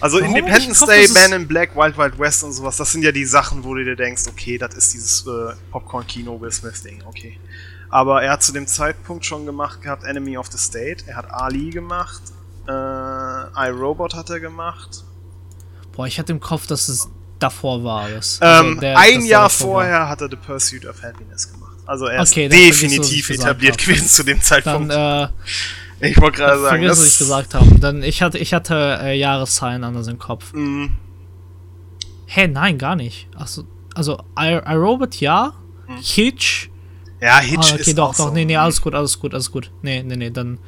also 0.00 0.18
Warum 0.18 0.34
Independence 0.34 0.80
Day, 0.86 1.08
Man 1.08 1.32
in 1.32 1.46
Black, 1.46 1.76
Wild 1.76 1.98
Wild 1.98 2.18
West 2.18 2.42
und 2.42 2.52
sowas, 2.52 2.78
das 2.78 2.90
sind 2.90 3.02
ja 3.02 3.12
die 3.12 3.26
Sachen, 3.26 3.64
wo 3.64 3.74
du 3.74 3.84
dir 3.84 3.96
denkst, 3.96 4.22
okay, 4.28 4.56
das 4.56 4.74
ist 4.74 4.94
dieses 4.94 5.26
äh, 5.26 5.54
Popcorn-Kino 5.70 6.40
Will 6.40 6.50
Smith-Ding, 6.50 7.02
okay. 7.06 7.38
Aber 7.90 8.22
er 8.22 8.32
hat 8.32 8.42
zu 8.42 8.52
dem 8.52 8.66
Zeitpunkt 8.66 9.26
schon 9.26 9.44
gemacht 9.44 9.82
gehabt 9.82 10.04
Enemy 10.04 10.38
of 10.38 10.46
the 10.50 10.58
State, 10.58 11.04
er 11.06 11.16
hat 11.16 11.30
Ali 11.30 11.70
gemacht, 11.70 12.22
äh, 12.66 13.68
iRobot 13.68 14.14
hat 14.14 14.30
er 14.30 14.40
gemacht. 14.40 15.04
Boah, 15.92 16.06
ich 16.06 16.18
hatte 16.18 16.32
im 16.32 16.40
Kopf, 16.40 16.66
dass 16.66 16.88
es 16.88 17.08
davor 17.38 17.82
war. 17.84 18.08
Das. 18.08 18.40
Also 18.40 18.68
ähm, 18.68 18.80
der, 18.80 18.98
ein 18.98 19.24
Jahr 19.24 19.50
vorher 19.50 20.00
war. 20.00 20.08
hat 20.08 20.20
er 20.20 20.28
The 20.30 20.36
Pursuit 20.36 20.86
of 20.86 21.02
Happiness 21.02 21.52
gemacht. 21.52 21.76
Also 21.86 22.06
er 22.06 22.22
ist 22.22 22.32
okay, 22.32 22.48
definitiv 22.48 23.30
etabliert 23.30 23.78
gewesen 23.78 24.06
zu 24.06 24.22
dem 24.22 24.40
Zeitpunkt. 24.40 24.92
Dann, 24.92 25.28
äh, 26.00 26.08
ich 26.08 26.20
wollte 26.20 26.38
gerade 26.38 26.60
sagen. 26.60 26.82
Vergiss, 26.82 26.90
was 27.00 27.06
ich 27.06 27.18
gesagt 27.18 27.54
habe. 27.54 27.78
Dann, 27.80 28.02
ich 28.02 28.22
hatte, 28.22 28.38
ich 28.38 28.54
hatte 28.54 28.98
äh, 29.02 29.18
Jahreszahlen 29.18 29.82
anders 29.84 30.06
im 30.06 30.18
Kopf. 30.18 30.52
Mhm. 30.52 30.92
Hä, 32.26 32.42
hey, 32.42 32.48
nein, 32.48 32.78
gar 32.78 32.94
nicht. 32.94 33.28
Achso, 33.34 33.64
also 33.94 34.22
iRobot 34.38 35.16
ja. 35.16 35.54
Mhm. 35.88 35.96
Hitch. 36.00 36.70
Ja, 37.20 37.38
Hitch 37.38 37.72
ah, 37.72 37.74
okay, 37.74 37.82
ist 37.82 37.98
doch, 37.98 38.14
doch, 38.14 38.28
so. 38.28 38.30
nee, 38.30 38.44
nee, 38.44 38.56
alles 38.56 38.80
gut, 38.80 38.94
alles 38.94 39.18
gut, 39.18 39.34
alles 39.34 39.50
gut. 39.50 39.72
Nee, 39.82 40.02
nee, 40.02 40.16
nee, 40.16 40.30
dann 40.30 40.58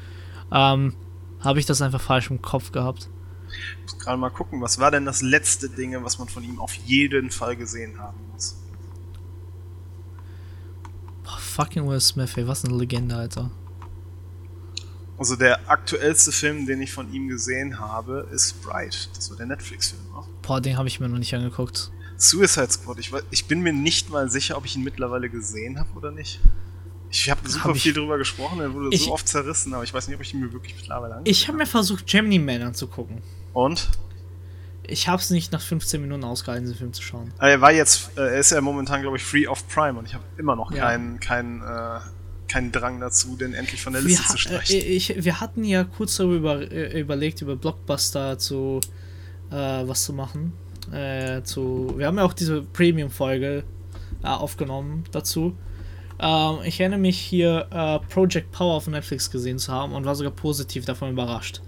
ähm, 0.52 0.94
habe 1.40 1.60
ich 1.60 1.66
das 1.66 1.80
einfach 1.80 2.00
falsch 2.00 2.30
im 2.30 2.42
Kopf 2.42 2.72
gehabt. 2.72 3.08
Ich 3.78 3.92
muss 3.92 3.98
gerade 3.98 4.18
mal 4.18 4.30
gucken, 4.30 4.60
was 4.60 4.78
war 4.78 4.90
denn 4.90 5.04
das 5.04 5.22
letzte 5.22 5.68
Ding, 5.68 5.96
was 6.02 6.18
man 6.18 6.28
von 6.28 6.42
ihm 6.42 6.60
auf 6.60 6.74
jeden 6.74 7.30
Fall 7.30 7.56
gesehen 7.56 7.98
haben 7.98 8.18
muss? 8.32 8.56
Boah, 11.24 11.38
fucking 11.38 11.86
Will 11.86 12.00
Smith, 12.00 12.36
ey, 12.36 12.46
was 12.46 12.64
eine 12.64 12.76
Legende, 12.76 13.16
Alter. 13.16 13.50
Also 15.18 15.36
der 15.36 15.70
aktuellste 15.70 16.32
Film, 16.32 16.66
den 16.66 16.82
ich 16.82 16.92
von 16.92 17.12
ihm 17.12 17.28
gesehen 17.28 17.78
habe, 17.78 18.28
ist 18.32 18.60
Bright. 18.62 19.08
Das 19.14 19.30
war 19.30 19.36
der 19.36 19.46
Netflix-Film. 19.46 20.02
Ne? 20.12 20.24
Boah, 20.42 20.60
den 20.60 20.76
habe 20.76 20.88
ich 20.88 20.98
mir 20.98 21.08
noch 21.08 21.18
nicht 21.18 21.34
angeguckt. 21.34 21.92
Suicide 22.16 22.70
Squad. 22.70 22.98
Ich, 22.98 23.12
ich, 23.30 23.46
bin 23.46 23.60
mir 23.60 23.72
nicht 23.72 24.10
mal 24.10 24.30
sicher, 24.30 24.56
ob 24.56 24.64
ich 24.64 24.76
ihn 24.76 24.82
mittlerweile 24.82 25.28
gesehen 25.28 25.78
habe 25.78 25.90
oder 25.96 26.10
nicht. 26.10 26.40
Ich 27.10 27.30
habe 27.30 27.48
super 27.48 27.68
hab 27.68 27.76
viel 27.76 27.92
drüber 27.92 28.16
gesprochen, 28.16 28.60
er 28.60 28.72
wurde 28.72 28.88
ich, 28.90 29.02
so 29.04 29.12
oft 29.12 29.28
zerrissen, 29.28 29.74
aber 29.74 29.84
ich 29.84 29.92
weiß 29.92 30.08
nicht, 30.08 30.16
ob 30.16 30.22
ich 30.22 30.32
ihn 30.32 30.40
mir 30.40 30.52
wirklich 30.52 30.74
mittlerweile 30.74 31.14
angeguckt 31.14 31.28
Ich 31.28 31.46
habe 31.46 31.58
mir 31.58 31.66
versucht, 31.66 32.06
Gemini 32.06 32.38
Man 32.38 32.62
anzugucken. 32.62 33.22
Und? 33.52 33.88
Ich 34.84 35.08
habe 35.08 35.22
es 35.22 35.30
nicht 35.30 35.52
nach 35.52 35.60
15 35.60 36.02
Minuten 36.02 36.24
ausgehalten, 36.24 36.66
den 36.66 36.74
Film 36.74 36.92
zu 36.92 37.02
schauen. 37.02 37.32
Er 37.38 37.60
war 37.60 37.72
jetzt, 37.72 38.10
äh, 38.16 38.20
er 38.20 38.38
ist 38.38 38.50
ja 38.50 38.60
momentan, 38.60 39.00
glaube 39.00 39.16
ich, 39.16 39.22
free 39.22 39.46
of 39.46 39.66
Prime 39.68 39.98
und 39.98 40.06
ich 40.06 40.14
habe 40.14 40.24
immer 40.36 40.56
noch 40.56 40.72
ja. 40.72 40.86
keinen 40.86 41.20
kein, 41.20 41.62
äh, 41.62 42.00
keinen 42.48 42.72
Drang 42.72 43.00
dazu, 43.00 43.36
den 43.36 43.54
endlich 43.54 43.82
von 43.82 43.92
der 43.92 44.02
Liste 44.02 44.28
zu 44.28 44.38
streichen. 44.38 44.76
Äh, 44.76 44.80
ich, 44.80 45.24
wir 45.24 45.40
hatten 45.40 45.64
ja 45.64 45.84
kurz 45.84 46.16
darüber 46.16 46.60
äh, 46.60 47.00
überlegt, 47.00 47.40
über 47.42 47.56
Blockbuster 47.56 48.38
zu 48.38 48.80
äh, 49.50 49.54
was 49.54 50.04
zu 50.04 50.12
machen. 50.12 50.52
Äh, 50.92 51.42
zu, 51.42 51.94
wir 51.96 52.06
haben 52.06 52.18
ja 52.18 52.24
auch 52.24 52.32
diese 52.32 52.62
Premium-Folge 52.62 53.64
aufgenommen 54.22 55.04
dazu. 55.12 55.56
Ähm, 56.20 56.58
ich 56.64 56.80
erinnere 56.80 57.00
mich 57.00 57.18
hier 57.18 58.00
Project 58.10 58.52
Power 58.52 58.74
auf 58.74 58.86
Netflix 58.86 59.30
gesehen 59.30 59.58
zu 59.58 59.72
haben 59.72 59.92
und 59.92 60.04
war 60.04 60.14
sogar 60.14 60.32
positiv 60.32 60.84
davon 60.84 61.10
überrascht. 61.10 61.60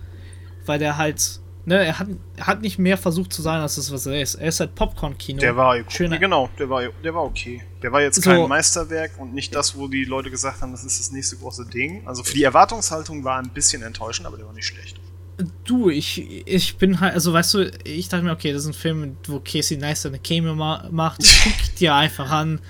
Weil 0.67 0.79
der 0.79 0.97
halt 0.97 1.41
Ne, 1.67 1.83
er 1.83 1.99
hat, 1.99 2.09
er 2.37 2.47
hat 2.47 2.61
nicht 2.61 2.79
mehr 2.79 2.99
versucht 2.99 3.33
zu 3.33 3.41
sein, 3.41 3.61
als 3.61 3.77
das, 3.77 3.91
was 3.91 4.05
er 4.05 4.21
ist. 4.21 4.35
Er 4.35 4.49
ist 4.49 4.61
halt 4.61 4.75
Popcorn-Kino. 4.75 5.41
Der 5.41 5.57
war 5.57 5.79
Schöner. 5.89 6.19
genau, 6.19 6.51
der 6.59 6.69
war, 6.69 6.83
der 7.03 7.15
war 7.15 7.25
okay. 7.25 7.63
Der 7.83 7.91
war 7.91 8.03
jetzt 8.03 8.23
kein 8.23 8.37
so. 8.37 8.49
Meisterwerk 8.49 9.13
und 9.19 9.33
nicht 9.33 9.55
das, 9.55 9.77
wo 9.77 9.89
die 9.89 10.05
Leute 10.05 10.31
gesagt 10.31 10.61
haben, 10.61 10.73
das 10.73 10.85
ist 10.85 11.01
das 11.01 11.11
nächste 11.11 11.37
große 11.37 11.65
Ding. 11.67 12.07
Also 12.07 12.23
für 12.23 12.35
die 12.35 12.43
Erwartungshaltung 12.43 13.25
war 13.25 13.39
ein 13.39 13.49
bisschen 13.49 13.83
enttäuschend, 13.83 14.27
aber 14.27 14.37
der 14.37 14.47
war 14.47 14.53
nicht 14.53 14.67
schlecht. 14.67 15.01
Du, 15.65 15.91
ich, 15.91 16.47
ich 16.47 16.77
bin 16.77 17.01
halt, 17.01 17.15
also 17.15 17.33
weißt 17.33 17.55
du, 17.55 17.73
ich 17.85 18.09
dachte 18.09 18.25
mir, 18.25 18.33
okay, 18.33 18.53
das 18.53 18.63
ist 18.63 18.69
ein 18.69 18.75
Film, 18.75 19.17
wo 19.27 19.41
Casey 19.41 19.77
Neistat 19.77 20.13
eine 20.13 20.21
Cameo 20.21 20.55
ma 20.55 20.87
macht. 20.93 21.23
Guck 21.45 21.77
dir 21.77 21.95
einfach 21.95 22.31
an. 22.31 22.61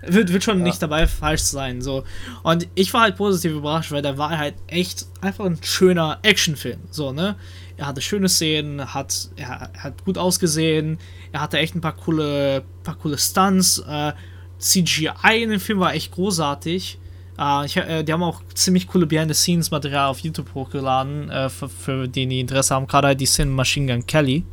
Wird, 0.00 0.32
wird 0.32 0.44
schon 0.44 0.58
ja. 0.58 0.64
nicht 0.64 0.80
dabei 0.80 1.06
falsch 1.06 1.42
sein. 1.42 1.82
So. 1.82 2.04
Und 2.44 2.68
ich 2.76 2.94
war 2.94 3.02
halt 3.02 3.16
positiv 3.16 3.52
überrascht, 3.52 3.90
weil 3.90 4.00
der 4.00 4.16
war 4.16 4.38
halt 4.38 4.54
echt 4.68 5.06
einfach 5.20 5.44
ein 5.44 5.58
schöner 5.62 6.20
Actionfilm. 6.22 6.78
So, 6.90 7.12
ne? 7.12 7.36
Er 7.84 7.88
hatte 7.88 8.00
schöne 8.00 8.30
Szenen, 8.30 8.94
hat, 8.94 9.28
er, 9.36 9.68
er, 9.74 9.82
hat 9.82 10.06
gut 10.06 10.16
ausgesehen, 10.16 10.96
er 11.32 11.42
hatte 11.42 11.58
echt 11.58 11.74
ein 11.74 11.82
paar 11.82 11.94
coole, 11.94 12.64
paar 12.82 12.94
coole 12.96 13.18
Stunts. 13.18 13.78
Äh, 13.86 14.14
CGI 14.58 15.42
in 15.42 15.50
dem 15.50 15.60
Film 15.60 15.80
war 15.80 15.92
echt 15.92 16.10
großartig. 16.12 16.98
Äh, 17.38 17.66
ich, 17.66 17.76
äh, 17.76 18.02
die 18.02 18.10
haben 18.10 18.22
auch 18.22 18.40
ziemlich 18.54 18.88
coole 18.88 19.04
Behind-the-Scenes-Material 19.04 20.08
auf 20.08 20.20
YouTube 20.20 20.54
hochgeladen, 20.54 21.28
äh, 21.28 21.50
für, 21.50 21.68
für 21.68 22.08
die, 22.08 22.26
die 22.26 22.40
Interesse 22.40 22.74
haben. 22.74 22.86
Gerade 22.86 23.08
halt 23.08 23.20
die 23.20 23.26
Szene 23.26 23.50
Machine 23.50 23.92
Gun 23.92 24.06
Kelly. 24.06 24.46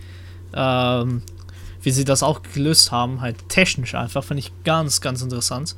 Ähm, 0.54 1.22
wie 1.82 1.92
sie 1.92 2.04
das 2.04 2.24
auch 2.24 2.42
gelöst 2.44 2.92
haben, 2.92 3.22
halt 3.22 3.48
technisch 3.48 3.96
einfach, 3.96 4.26
finde 4.26 4.40
ich 4.42 4.52
ganz, 4.66 5.00
ganz 5.00 5.22
interessant. 5.22 5.78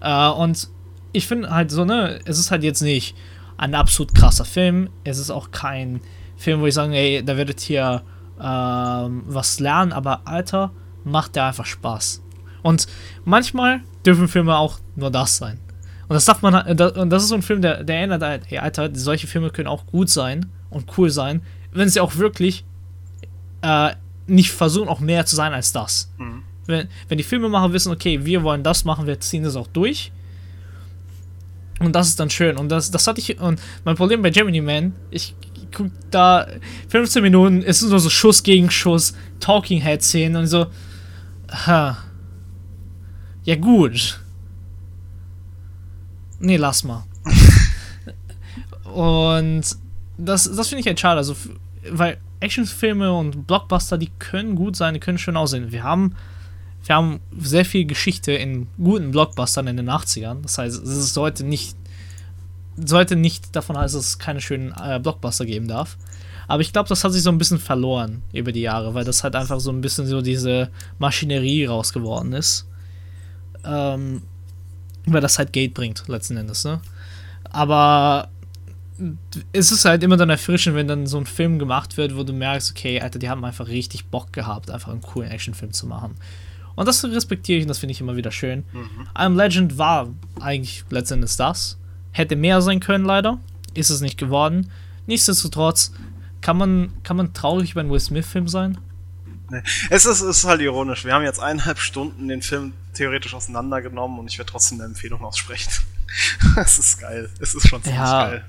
Äh, 0.00 0.28
und 0.28 0.68
ich 1.12 1.26
finde 1.26 1.50
halt 1.50 1.72
so, 1.72 1.84
ne, 1.84 2.20
es 2.24 2.38
ist 2.38 2.52
halt 2.52 2.62
jetzt 2.62 2.82
nicht 2.82 3.16
ein 3.56 3.74
absolut 3.74 4.14
krasser 4.14 4.44
Film. 4.44 4.90
Es 5.02 5.18
ist 5.18 5.30
auch 5.30 5.50
kein 5.50 6.00
Film, 6.44 6.60
wo 6.60 6.66
ich 6.66 6.74
sage, 6.74 6.94
ey, 6.94 7.24
da 7.24 7.36
werdet 7.36 7.68
ihr 7.68 8.02
ähm, 8.40 9.22
was 9.26 9.60
lernen, 9.60 9.92
aber 9.92 10.22
Alter, 10.26 10.72
macht 11.04 11.36
der 11.36 11.46
einfach 11.46 11.66
Spaß. 11.66 12.22
Und 12.62 12.86
manchmal 13.24 13.80
dürfen 14.06 14.28
Filme 14.28 14.56
auch 14.56 14.78
nur 14.96 15.10
das 15.10 15.36
sein. 15.36 15.58
Und 16.08 16.14
das 16.14 16.24
darf 16.26 16.42
man, 16.42 16.54
und 16.54 17.10
das 17.10 17.22
ist 17.22 17.30
so 17.30 17.34
ein 17.34 17.42
Film, 17.42 17.62
der, 17.62 17.82
der 17.82 17.96
erinnert 17.96 18.22
halt, 18.22 18.42
ey, 18.50 18.58
Alter, 18.58 18.90
solche 18.94 19.26
Filme 19.26 19.50
können 19.50 19.68
auch 19.68 19.86
gut 19.86 20.10
sein 20.10 20.46
und 20.70 20.86
cool 20.98 21.10
sein, 21.10 21.42
wenn 21.72 21.88
sie 21.88 22.00
auch 22.00 22.16
wirklich 22.16 22.64
äh, 23.62 23.92
nicht 24.26 24.52
versuchen, 24.52 24.88
auch 24.88 25.00
mehr 25.00 25.26
zu 25.26 25.36
sein 25.36 25.52
als 25.52 25.72
das. 25.72 26.12
Mhm. 26.18 26.42
Wenn, 26.66 26.88
wenn 27.08 27.18
die 27.18 27.24
Filmemacher 27.24 27.72
wissen, 27.72 27.92
okay, 27.92 28.24
wir 28.24 28.42
wollen 28.42 28.62
das 28.62 28.84
machen, 28.84 29.06
wir 29.06 29.20
ziehen 29.20 29.44
das 29.44 29.56
auch 29.56 29.66
durch. 29.68 30.12
Und 31.80 31.94
das 31.94 32.08
ist 32.08 32.20
dann 32.20 32.30
schön. 32.30 32.56
Und 32.56 32.68
das, 32.70 32.90
das 32.90 33.06
hatte 33.06 33.20
ich. 33.20 33.38
Und 33.40 33.60
mein 33.84 33.96
Problem 33.96 34.22
bei 34.22 34.30
Gemini 34.30 34.60
Man, 34.60 34.94
ich 35.10 35.34
guck 35.74 35.90
da 36.10 36.46
15 36.88 37.22
Minuten, 37.22 37.62
ist 37.62 37.82
nur 37.82 38.00
so 38.00 38.10
Schuss 38.10 38.42
gegen 38.42 38.70
Schuss, 38.70 39.14
Talking 39.40 39.80
Head 39.80 40.02
Szenen 40.02 40.36
und 40.36 40.46
so. 40.46 40.66
Ha. 41.66 41.98
Ja, 43.44 43.56
gut. 43.56 44.20
Nee, 46.40 46.56
lass 46.56 46.84
mal. 46.84 47.04
und 48.84 49.62
das, 50.18 50.50
das 50.54 50.68
finde 50.68 50.80
ich 50.80 50.86
halt 50.86 51.00
schade. 51.00 51.18
Also, 51.18 51.36
weil 51.90 52.18
Actionfilme 52.40 53.12
und 53.12 53.46
Blockbuster, 53.46 53.98
die 53.98 54.10
können 54.18 54.54
gut 54.54 54.76
sein, 54.76 54.94
die 54.94 55.00
können 55.00 55.18
schön 55.18 55.36
aussehen. 55.36 55.72
Wir 55.72 55.82
haben, 55.82 56.14
wir 56.84 56.94
haben 56.94 57.20
sehr 57.38 57.64
viel 57.64 57.86
Geschichte 57.86 58.32
in 58.32 58.68
guten 58.76 59.10
Blockbustern 59.10 59.66
in 59.66 59.76
den 59.76 59.90
80ern. 59.90 60.42
Das 60.42 60.58
heißt, 60.58 60.82
es 60.82 61.14
sollte 61.14 61.44
nicht, 61.44 61.76
sollte 62.76 63.16
nicht 63.16 63.54
davon 63.54 63.76
heißen, 63.76 63.98
dass 63.98 64.08
es 64.08 64.18
keine 64.18 64.40
schönen 64.40 64.74
äh, 64.80 64.98
Blockbuster 64.98 65.46
geben 65.46 65.68
darf. 65.68 65.96
Aber 66.46 66.60
ich 66.60 66.72
glaube, 66.72 66.88
das 66.88 67.04
hat 67.04 67.12
sich 67.12 67.22
so 67.22 67.30
ein 67.30 67.38
bisschen 67.38 67.58
verloren 67.58 68.22
über 68.32 68.52
die 68.52 68.60
Jahre, 68.60 68.94
weil 68.94 69.04
das 69.04 69.24
halt 69.24 69.34
einfach 69.34 69.60
so 69.60 69.70
ein 69.70 69.80
bisschen 69.80 70.06
so 70.06 70.20
diese 70.20 70.70
Maschinerie 70.98 71.64
rausgeworden 71.64 72.32
ist. 72.34 72.68
Ähm, 73.64 74.22
weil 75.06 75.20
das 75.20 75.38
halt 75.38 75.52
Geld 75.52 75.74
bringt, 75.74 76.06
letzten 76.08 76.36
Endes, 76.36 76.64
ne? 76.64 76.80
Aber 77.50 78.28
es 79.52 79.72
ist 79.72 79.84
halt 79.84 80.02
immer 80.02 80.16
dann 80.16 80.30
erfrischend, 80.30 80.76
wenn 80.76 80.86
dann 80.86 81.06
so 81.06 81.18
ein 81.18 81.26
Film 81.26 81.58
gemacht 81.58 81.96
wird, 81.96 82.16
wo 82.16 82.22
du 82.22 82.32
merkst, 82.32 82.70
okay, 82.70 83.00
Alter, 83.00 83.18
die 83.18 83.28
haben 83.28 83.44
einfach 83.44 83.66
richtig 83.66 84.06
Bock 84.06 84.32
gehabt, 84.32 84.70
einfach 84.70 84.92
einen 84.92 85.02
coolen 85.02 85.30
Actionfilm 85.30 85.72
zu 85.72 85.86
machen. 85.86 86.14
Und 86.76 86.86
das 86.86 87.04
respektiere 87.04 87.58
ich 87.58 87.64
und 87.64 87.68
das 87.68 87.78
finde 87.78 87.92
ich 87.92 88.00
immer 88.00 88.16
wieder 88.16 88.30
schön. 88.30 88.64
Mhm. 88.72 89.08
I'm 89.14 89.36
Legend 89.36 89.78
war 89.78 90.08
eigentlich 90.40 90.84
letztendlich 90.90 91.36
das. 91.36 91.78
Hätte 92.14 92.36
mehr 92.36 92.62
sein 92.62 92.78
können, 92.78 93.04
leider. 93.04 93.38
Ist 93.74 93.90
es 93.90 94.00
nicht 94.00 94.16
geworden. 94.16 94.70
Nichtsdestotrotz, 95.06 95.92
kann 96.40 96.56
man, 96.56 96.92
kann 97.02 97.16
man 97.16 97.34
traurig 97.34 97.72
über 97.72 97.80
einen 97.80 97.90
Will 97.90 97.98
Smith-Film 97.98 98.46
sein? 98.46 98.78
Nee. 99.50 99.62
Es 99.90 100.06
ist, 100.06 100.20
ist 100.20 100.44
halt 100.44 100.60
ironisch. 100.60 101.04
Wir 101.04 101.12
haben 101.12 101.24
jetzt 101.24 101.40
eineinhalb 101.40 101.78
Stunden 101.78 102.28
den 102.28 102.40
Film 102.40 102.72
theoretisch 102.94 103.34
auseinandergenommen 103.34 104.20
und 104.20 104.30
ich 104.30 104.38
werde 104.38 104.52
trotzdem 104.52 104.78
eine 104.78 104.86
Empfehlung 104.86 105.24
aussprechen. 105.24 105.72
Es 106.56 106.78
ist 106.78 107.00
geil. 107.00 107.28
Es 107.40 107.56
ist 107.56 107.66
schon 107.66 107.82
ziemlich 107.82 107.98
ja, 107.98 108.28
geil. 108.28 108.44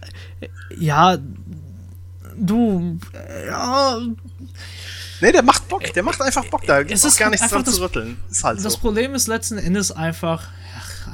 Ja, 0.77 1.17
du, 2.37 2.99
ja. 3.47 3.99
Nee, 5.19 5.31
der 5.31 5.41
macht 5.41 5.67
Bock. 5.67 5.81
Der 5.91 6.03
macht 6.03 6.21
einfach 6.21 6.45
Bock. 6.45 6.63
Da 6.67 6.83
gibt 6.83 7.03
es 7.03 7.17
gar 7.17 7.31
nichts 7.31 7.49
dran 7.49 7.65
zu 7.65 7.81
rütteln. 7.81 8.17
Ist 8.29 8.43
halt 8.43 8.63
das 8.63 8.73
so. 8.73 8.79
Problem 8.79 9.15
ist 9.15 9.25
letzten 9.27 9.57
Endes 9.57 9.91
einfach, 9.91 10.43
ach, 10.43 10.64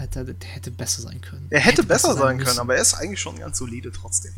Alter, 0.02 0.26
der 0.26 0.50
hätte 0.50 0.72
besser 0.72 1.02
sein 1.02 1.22
können. 1.22 1.48
Er 1.50 1.60
hätte, 1.60 1.82
hätte 1.82 1.84
besser, 1.84 2.10
besser 2.10 2.22
sein 2.22 2.38
können, 2.40 2.60
aber 2.60 2.76
er 2.76 2.82
ist 2.82 2.94
eigentlich 2.94 3.22
schon 3.22 3.40
ganz 3.40 3.58
solide 3.58 3.92
trotzdem. 3.92 4.34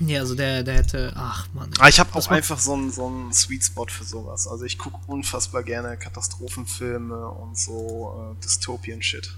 Ja, 0.00 0.20
also 0.20 0.34
der, 0.34 0.62
der 0.62 0.76
hätte. 0.76 1.12
Ach 1.14 1.46
man. 1.52 1.70
Ah, 1.78 1.88
ich 1.88 2.00
habe 2.00 2.14
auch 2.14 2.28
einfach 2.28 2.58
so 2.58 2.72
einen 2.72 2.90
so 2.90 3.06
einen 3.06 3.32
Sweet 3.32 3.64
Spot 3.64 3.86
für 3.86 4.04
sowas. 4.04 4.48
Also 4.48 4.64
ich 4.64 4.78
gucke 4.78 4.98
unfassbar 5.06 5.62
gerne 5.62 5.96
Katastrophenfilme 5.96 7.28
und 7.28 7.58
so 7.58 8.34
äh, 8.34 8.42
Dystopien-Shit. 8.42 9.36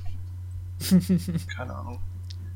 Keine 1.56 1.74
Ahnung. 1.74 1.98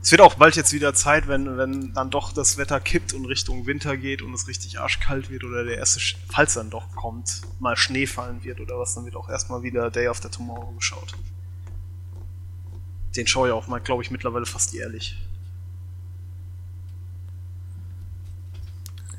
Es 0.07 0.13
wird 0.13 0.21
auch 0.21 0.35
bald 0.35 0.55
jetzt 0.55 0.73
wieder 0.73 0.95
Zeit, 0.95 1.27
wenn, 1.27 1.59
wenn 1.59 1.93
dann 1.93 2.11
doch 2.11 2.31
das 2.31 2.59
Wetter 2.59 2.79
kippt 2.79 3.13
und 3.13 3.27
Richtung 3.27 3.67
Winter 3.67 3.97
geht 3.97 4.23
und 4.23 4.33
es 4.35 4.47
richtig 4.47 4.79
arschkalt 4.79 5.31
wird 5.31 5.43
oder 5.43 5.65
der 5.65 5.79
erste, 5.79 5.99
falls 6.29 6.55
dann 6.55 6.71
doch 6.71 6.95
kommt, 6.95 7.41
mal 7.59 7.77
Schnee 7.77 8.07
fallen 8.07 8.45
wird 8.45 8.61
oder 8.61 8.79
was, 8.79 8.95
dann 8.95 9.05
wird 9.05 9.17
auch 9.17 9.29
erstmal 9.29 9.65
wieder 9.65 9.91
Day 9.91 10.07
After 10.07 10.31
Tomorrow 10.31 10.71
geschaut. 10.77 11.15
Den 13.17 13.27
schaue 13.27 13.49
ich 13.49 13.53
auch 13.53 13.67
mal, 13.67 13.81
glaube 13.81 14.05
ich, 14.05 14.13
mittlerweile 14.13 14.47
fast 14.47 14.73
jährlich. 14.75 15.17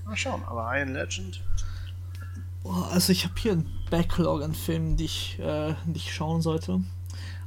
Mal 0.06 0.16
schauen, 0.16 0.42
aber 0.46 0.74
Iron 0.78 0.94
Legend. 0.94 1.44
also 2.64 3.12
ich 3.12 3.26
habe 3.26 3.36
hier 3.38 3.52
einen 3.52 3.70
Backlog 3.92 4.42
an 4.42 4.56
Filmen, 4.56 4.96
die 4.96 5.04
ich, 5.04 5.38
äh, 5.40 5.76
die 5.86 5.98
ich 5.98 6.14
schauen 6.14 6.42
sollte. 6.42 6.80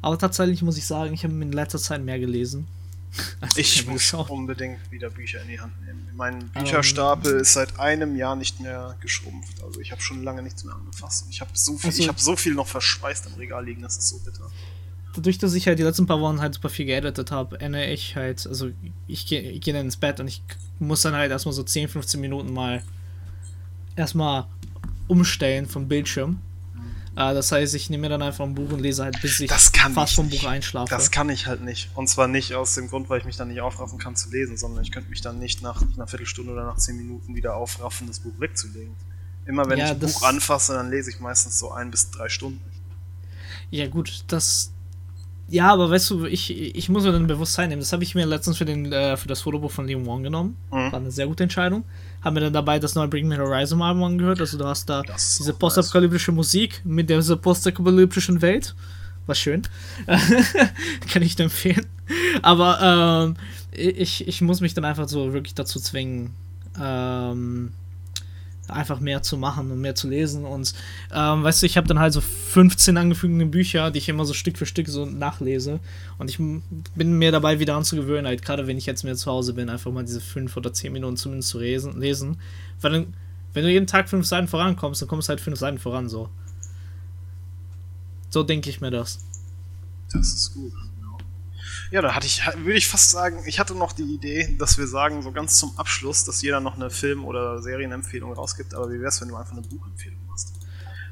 Aber 0.02 0.18
tatsächlich 0.18 0.60
muss 0.60 0.76
ich 0.76 0.84
sagen, 0.84 1.14
ich 1.14 1.24
habe 1.24 1.32
in 1.32 1.52
letzter 1.52 1.78
Zeit 1.78 2.02
mehr 2.02 2.18
gelesen. 2.18 2.68
ich 3.56 3.86
muss 3.86 4.02
geschaut. 4.02 4.30
unbedingt 4.30 4.78
wieder 4.90 5.10
Bücher 5.10 5.42
in 5.42 5.48
die 5.48 5.60
Hand 5.60 5.72
nehmen. 5.84 6.08
Mein 6.14 6.48
Bücherstapel 6.50 7.34
um, 7.34 7.40
ist 7.40 7.52
seit 7.54 7.78
einem 7.78 8.16
Jahr 8.16 8.36
nicht 8.36 8.60
mehr 8.60 8.96
geschrumpft. 9.00 9.62
Also 9.62 9.80
ich 9.80 9.90
habe 9.92 10.00
schon 10.00 10.22
lange 10.22 10.42
nichts 10.42 10.64
mehr 10.64 10.74
angefasst. 10.74 11.26
Ich 11.30 11.40
habe 11.40 11.50
so 11.54 11.76
viel, 11.76 11.90
also, 11.90 12.02
ich 12.02 12.08
habe 12.08 12.20
so 12.20 12.36
viel 12.36 12.54
noch 12.54 12.68
verschweißt 12.68 13.26
im 13.26 13.34
Regal 13.34 13.64
liegen, 13.64 13.82
das 13.82 13.96
ist 13.96 14.08
so 14.08 14.18
bitter. 14.18 14.50
Dadurch, 15.14 15.38
dass 15.38 15.54
ich 15.54 15.66
halt 15.66 15.78
die 15.78 15.82
letzten 15.82 16.06
paar 16.06 16.20
Wochen 16.20 16.40
halt 16.40 16.54
super 16.54 16.68
viel 16.68 16.86
geeditet 16.86 17.32
habe, 17.32 17.58
erinnere 17.60 17.86
ich 17.86 18.14
halt, 18.14 18.46
also 18.46 18.70
ich 19.08 19.26
gehe 19.26 19.58
geh 19.58 19.72
dann 19.72 19.86
ins 19.86 19.96
Bett 19.96 20.20
und 20.20 20.28
ich 20.28 20.42
muss 20.78 21.02
dann 21.02 21.14
halt 21.14 21.32
erstmal 21.32 21.52
so 21.52 21.64
10, 21.64 21.88
15 21.88 22.20
Minuten 22.20 22.52
mal 22.52 22.82
erstmal 23.96 24.46
umstellen 25.08 25.66
vom 25.66 25.88
Bildschirm. 25.88 26.40
Uh, 27.12 27.34
das 27.34 27.50
heißt, 27.50 27.74
ich 27.74 27.90
nehme 27.90 28.02
mir 28.02 28.08
dann 28.08 28.22
einfach 28.22 28.44
ein 28.44 28.54
Buch 28.54 28.70
und 28.70 28.78
lese 28.78 29.02
halt, 29.02 29.20
bis 29.20 29.40
ich 29.40 29.50
fast 29.50 30.14
vom 30.14 30.28
Buch 30.28 30.44
einschlafe. 30.44 30.90
Das 30.90 31.10
kann 31.10 31.28
ich 31.28 31.46
halt 31.46 31.60
nicht. 31.60 31.90
Und 31.94 32.08
zwar 32.08 32.28
nicht 32.28 32.54
aus 32.54 32.74
dem 32.76 32.88
Grund, 32.88 33.10
weil 33.10 33.18
ich 33.18 33.24
mich 33.24 33.36
dann 33.36 33.48
nicht 33.48 33.60
aufraffen 33.60 33.98
kann 33.98 34.14
zu 34.14 34.30
lesen, 34.30 34.56
sondern 34.56 34.84
ich 34.84 34.92
könnte 34.92 35.10
mich 35.10 35.20
dann 35.20 35.38
nicht 35.40 35.60
nach 35.60 35.82
einer 35.82 36.06
Viertelstunde 36.06 36.52
oder 36.52 36.64
nach 36.64 36.76
10 36.76 36.96
Minuten 36.96 37.34
wieder 37.34 37.56
aufraffen, 37.56 38.06
das 38.06 38.20
Buch 38.20 38.38
wegzulegen. 38.38 38.94
Immer 39.44 39.68
wenn 39.68 39.78
ja, 39.78 39.86
ich 39.86 39.90
ein 39.90 39.98
Buch 39.98 40.22
anfasse, 40.22 40.74
dann 40.74 40.90
lese 40.90 41.10
ich 41.10 41.18
meistens 41.18 41.58
so 41.58 41.72
ein 41.72 41.90
bis 41.90 42.10
drei 42.10 42.28
Stunden. 42.28 42.62
Ja, 43.70 43.88
gut, 43.88 44.24
das, 44.28 44.70
ja, 45.50 45.72
aber 45.72 45.90
weißt 45.90 46.10
du, 46.10 46.26
ich, 46.26 46.50
ich 46.76 46.88
muss 46.88 47.02
mir 47.02 47.10
dann 47.10 47.26
Bewusstsein 47.26 47.68
nehmen. 47.70 47.80
Das 47.80 47.92
habe 47.92 48.04
ich 48.04 48.14
mir 48.14 48.24
letztens 48.24 48.56
für, 48.58 48.64
den, 48.64 48.92
äh, 48.92 49.16
für 49.16 49.26
das 49.26 49.40
Fotobuch 49.40 49.72
von 49.72 49.86
Liam 49.86 50.06
Wong 50.06 50.22
genommen. 50.22 50.56
Mhm. 50.70 50.92
War 50.92 50.94
eine 50.94 51.10
sehr 51.10 51.26
gute 51.26 51.42
Entscheidung. 51.42 51.84
Haben 52.22 52.34
mir 52.34 52.40
dann 52.40 52.52
dabei 52.52 52.78
das 52.78 52.94
neue 52.94 53.08
Bring 53.08 53.26
Me 53.26 53.36
Horizon 53.36 53.82
Album 53.82 54.04
angehört. 54.04 54.40
Also 54.40 54.56
du 54.56 54.64
hast 54.64 54.88
da 54.88 55.02
diese 55.02 55.52
postapokalyptische. 55.52 56.30
Musik 56.30 56.82
mit 56.84 57.10
dieser 57.10 57.36
postapokalyptischen 57.36 58.40
Welt. 58.42 58.76
War 59.26 59.34
schön. 59.34 59.62
Kann 61.12 61.22
ich 61.22 61.34
dir 61.34 61.44
empfehlen. 61.44 61.86
Aber 62.42 63.26
ähm, 63.28 63.36
ich, 63.72 64.28
ich 64.28 64.40
muss 64.42 64.60
mich 64.60 64.74
dann 64.74 64.84
einfach 64.84 65.08
so 65.08 65.32
wirklich 65.32 65.54
dazu 65.54 65.80
zwingen, 65.80 66.34
ähm, 66.80 67.72
einfach 68.72 69.00
mehr 69.00 69.22
zu 69.22 69.36
machen 69.36 69.70
und 69.70 69.80
mehr 69.80 69.94
zu 69.94 70.08
lesen. 70.08 70.44
Und 70.44 70.74
ähm, 71.12 71.42
weißt 71.42 71.62
du, 71.62 71.66
ich 71.66 71.76
habe 71.76 71.86
dann 71.86 71.98
halt 71.98 72.12
so 72.12 72.20
15 72.20 72.96
angefügte 72.96 73.46
Bücher, 73.46 73.90
die 73.90 73.98
ich 73.98 74.08
immer 74.08 74.24
so 74.24 74.34
Stück 74.34 74.58
für 74.58 74.66
Stück 74.66 74.88
so 74.88 75.06
nachlese. 75.06 75.80
Und 76.18 76.30
ich 76.30 76.38
bin 76.38 77.18
mir 77.18 77.32
dabei 77.32 77.58
wieder 77.58 77.76
anzugewöhnen, 77.76 78.26
halt, 78.26 78.42
gerade 78.42 78.66
wenn 78.66 78.78
ich 78.78 78.86
jetzt 78.86 79.04
mehr 79.04 79.16
zu 79.16 79.30
Hause 79.30 79.54
bin, 79.54 79.68
einfach 79.68 79.90
mal 79.90 80.04
diese 80.04 80.20
5 80.20 80.56
oder 80.56 80.72
10 80.72 80.92
Minuten 80.92 81.16
zumindest 81.16 81.50
zu 81.50 81.58
lesen. 81.58 82.00
lesen. 82.00 82.38
Weil 82.80 82.92
dann, 82.92 83.14
wenn 83.52 83.64
du 83.64 83.70
jeden 83.70 83.86
Tag 83.86 84.08
5 84.08 84.26
Seiten 84.26 84.48
vorankommst, 84.48 85.02
dann 85.02 85.08
kommst 85.08 85.28
du 85.28 85.30
halt 85.30 85.40
5 85.40 85.58
Seiten 85.58 85.78
voran 85.78 86.08
so. 86.08 86.28
So 88.30 88.42
denke 88.42 88.70
ich 88.70 88.80
mir 88.80 88.90
das. 88.90 89.18
Das 90.12 90.28
ist 90.32 90.54
gut. 90.54 90.72
Ja, 91.90 92.02
da 92.02 92.14
hatte 92.14 92.26
ich, 92.26 92.40
würde 92.58 92.78
ich 92.78 92.86
fast 92.86 93.10
sagen, 93.10 93.42
ich 93.46 93.58
hatte 93.58 93.74
noch 93.74 93.92
die 93.92 94.04
Idee, 94.04 94.54
dass 94.58 94.78
wir 94.78 94.86
sagen, 94.86 95.22
so 95.22 95.32
ganz 95.32 95.56
zum 95.56 95.76
Abschluss, 95.76 96.24
dass 96.24 96.40
jeder 96.40 96.60
noch 96.60 96.76
eine 96.76 96.88
Film- 96.88 97.24
oder 97.24 97.60
Serienempfehlung 97.60 98.32
rausgibt, 98.32 98.74
aber 98.74 98.88
wie 98.90 99.00
wäre 99.00 99.08
es, 99.08 99.20
wenn 99.20 99.28
du 99.28 99.36
einfach 99.36 99.52
eine 99.52 99.62
Buchempfehlung 99.62 100.18
machst? 100.28 100.52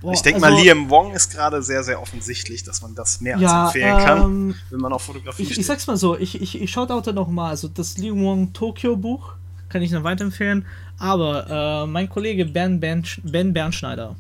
Boah, 0.00 0.12
ich 0.12 0.22
denke 0.22 0.40
also, 0.44 0.56
mal, 0.56 0.62
Liam 0.62 0.88
Wong 0.88 1.12
ist 1.14 1.32
gerade 1.32 1.60
sehr, 1.64 1.82
sehr 1.82 2.00
offensichtlich, 2.00 2.62
dass 2.62 2.80
man 2.80 2.94
das 2.94 3.20
mehr 3.20 3.36
ja, 3.38 3.64
als 3.64 3.74
empfehlen 3.74 3.98
kann, 3.98 4.22
ähm, 4.22 4.54
wenn 4.70 4.78
man 4.78 4.92
auf 4.92 5.02
Fotografie 5.02 5.42
ich, 5.42 5.48
steht. 5.48 5.58
Ich 5.58 5.66
sag's 5.66 5.88
mal 5.88 5.96
so, 5.96 6.16
ich, 6.16 6.40
ich, 6.40 6.60
ich 6.60 6.70
schaue 6.70 6.86
da 6.86 7.12
noch 7.12 7.28
mal, 7.28 7.48
also 7.48 7.66
das 7.66 7.98
Liam 7.98 8.22
Wong 8.22 8.52
Tokyo 8.52 8.96
Buch 8.96 9.32
kann 9.68 9.82
ich 9.82 9.90
noch 9.90 10.04
weiterempfehlen, 10.04 10.64
aber 10.98 11.82
äh, 11.82 11.86
mein 11.88 12.08
Kollege 12.08 12.44
Ben, 12.44 12.78
ben, 12.78 13.04
ben 13.24 13.52
Bernschneider, 13.52 14.14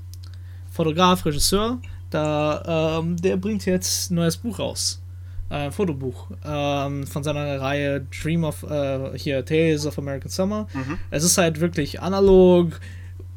Fotograf, 0.72 1.24
Regisseur, 1.24 1.78
da, 2.10 2.98
ähm, 2.98 3.16
der 3.16 3.36
bringt 3.36 3.64
jetzt 3.64 4.10
ein 4.10 4.16
neues 4.16 4.36
Buch 4.36 4.58
raus 4.58 5.00
äh, 5.50 5.70
Fotobuch 5.70 6.30
ähm, 6.44 7.06
von 7.06 7.22
seiner 7.22 7.60
Reihe 7.60 8.06
Dream 8.22 8.44
of, 8.44 8.62
äh, 8.64 9.16
hier, 9.16 9.44
Tales 9.44 9.86
of 9.86 9.98
American 9.98 10.30
Summer. 10.30 10.66
Mhm. 10.72 10.98
Es 11.10 11.24
ist 11.24 11.38
halt 11.38 11.60
wirklich 11.60 12.00
analog, 12.00 12.78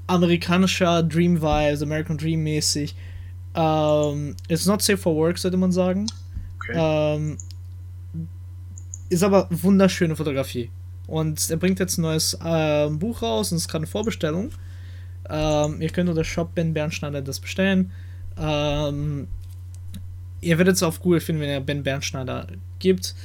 amerikanischer 0.08 1.04
Dream 1.04 1.42
Vibes, 1.42 1.82
American 1.82 2.18
Dream 2.18 2.44
mäßig. 2.44 2.96
Ähm, 3.56 4.36
it's 4.48 4.66
not 4.66 4.82
safe 4.82 4.98
for 4.98 5.16
work, 5.16 5.38
sollte 5.38 5.58
man 5.58 5.72
sagen. 5.72 6.08
Okay. 6.58 6.74
Ähm, 6.76 7.38
ist 9.10 9.24
aber 9.24 9.48
wunderschöne 9.50 10.16
Fotografie. 10.16 10.70
Und 11.08 11.50
er 11.50 11.58
bringt 11.58 11.80
jetzt 11.80 11.98
ein 11.98 12.04
neues 12.04 12.34
äh, 12.44 12.90
Buch 12.90 13.22
raus 13.22 13.52
und 13.52 13.58
es 13.58 13.64
ist 13.64 13.68
gerade 13.68 13.84
eine 13.84 13.92
Vorbestellung. 13.92 14.52
Ähm, 15.30 15.82
ihr 15.82 15.90
könnt 15.90 16.10
unter 16.10 16.24
Shop 16.24 16.56
Ben 16.56 16.74
Bernschneider 16.74 17.22
das 17.22 17.40
bestellen. 17.40 17.92
Ähm, 18.38 19.28
ihr 20.42 20.58
werdet 20.58 20.76
es 20.76 20.84
auf 20.84 21.00
Google 21.00 21.22
finden, 21.22 21.42
wenn 21.42 21.50
ihr 21.50 21.60
Ben 21.60 21.84
Bernschneider 21.84 22.48
gibt. 22.80 23.16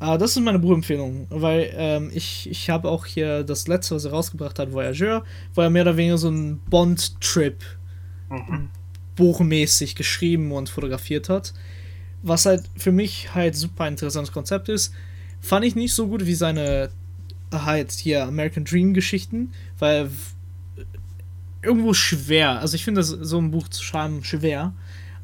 Aber 0.00 0.18
das 0.18 0.36
ist 0.36 0.42
meine 0.42 0.60
Buchempfehlung, 0.60 1.26
weil 1.30 1.72
ähm, 1.74 2.10
ich, 2.14 2.48
ich 2.48 2.70
habe 2.70 2.88
auch 2.88 3.04
hier 3.04 3.42
das 3.42 3.66
letzte, 3.66 3.96
was 3.96 4.04
er 4.04 4.12
rausgebracht 4.12 4.58
hat, 4.58 4.72
Voyageur, 4.72 5.24
wo 5.54 5.62
er 5.62 5.70
mehr 5.70 5.82
oder 5.82 5.96
weniger 5.96 6.18
so 6.18 6.30
ein 6.30 6.60
Bond-Trip 6.70 7.64
mhm. 8.30 8.68
buchmäßig 9.16 9.96
geschrieben 9.96 10.52
und 10.52 10.68
fotografiert 10.68 11.28
hat. 11.28 11.52
Was 12.22 12.46
halt 12.46 12.62
für 12.76 12.92
mich 12.92 13.34
halt 13.34 13.56
super 13.56 13.88
interessantes 13.88 14.32
Konzept 14.32 14.68
ist. 14.68 14.92
Fand 15.40 15.64
ich 15.64 15.74
nicht 15.74 15.94
so 15.94 16.08
gut 16.08 16.26
wie 16.26 16.34
seine 16.34 16.90
halt 17.52 17.92
hier 17.92 18.24
American 18.24 18.64
Dream 18.64 18.94
Geschichten, 18.94 19.52
weil 19.78 20.10
irgendwo 21.62 21.92
schwer. 21.94 22.60
Also 22.60 22.74
ich 22.74 22.84
finde 22.84 23.02
so 23.02 23.38
ein 23.38 23.50
Buch 23.50 23.68
zu 23.68 23.82
schreiben 23.82 24.22
schwer. 24.22 24.74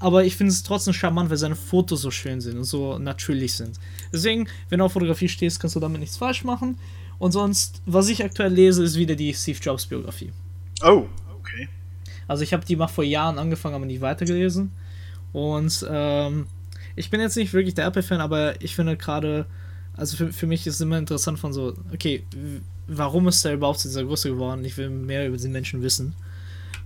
Aber 0.04 0.22
ich 0.22 0.36
finde 0.36 0.52
es 0.52 0.62
trotzdem 0.62 0.92
charmant, 0.92 1.30
weil 1.30 1.38
seine 1.38 1.56
Fotos 1.56 2.02
so 2.02 2.10
schön 2.10 2.38
sind 2.42 2.58
und 2.58 2.64
so 2.64 2.98
natürlich 2.98 3.54
sind. 3.54 3.80
Deswegen, 4.12 4.46
wenn 4.68 4.80
du 4.80 4.84
auf 4.84 4.92
Fotografie 4.92 5.30
stehst, 5.30 5.58
kannst 5.58 5.76
du 5.76 5.80
damit 5.80 5.98
nichts 5.98 6.18
falsch 6.18 6.44
machen. 6.44 6.76
Und 7.18 7.32
sonst, 7.32 7.80
was 7.86 8.10
ich 8.10 8.22
aktuell 8.22 8.52
lese, 8.52 8.84
ist 8.84 8.98
wieder 8.98 9.14
die 9.14 9.32
Steve 9.32 9.58
Jobs 9.62 9.86
Biografie. 9.86 10.30
Oh, 10.82 11.06
okay. 11.38 11.70
Also 12.28 12.42
ich 12.42 12.52
habe 12.52 12.66
die 12.66 12.76
mal 12.76 12.86
vor 12.86 13.02
Jahren 13.02 13.38
angefangen, 13.38 13.76
aber 13.76 13.86
nie 13.86 14.02
weitergelesen. 14.02 14.72
Und 15.32 15.86
ähm, 15.88 16.48
ich 16.96 17.08
bin 17.08 17.22
jetzt 17.22 17.38
nicht 17.38 17.54
wirklich 17.54 17.72
der 17.72 17.86
Apple-Fan, 17.86 18.20
aber 18.20 18.60
ich 18.60 18.74
finde 18.74 18.98
gerade, 18.98 19.46
also 19.96 20.18
für, 20.18 20.34
für 20.34 20.46
mich 20.46 20.66
ist 20.66 20.74
es 20.74 20.80
immer 20.82 20.98
interessant 20.98 21.38
von 21.38 21.54
so, 21.54 21.72
okay, 21.94 22.24
warum 22.86 23.26
ist 23.28 23.42
der 23.42 23.54
überhaupt 23.54 23.78
zu 23.78 23.88
dieser 23.88 24.04
Größe 24.04 24.28
geworden? 24.28 24.66
Ich 24.66 24.76
will 24.76 24.90
mehr 24.90 25.26
über 25.26 25.38
diesen 25.38 25.52
Menschen 25.52 25.80
wissen. 25.80 26.14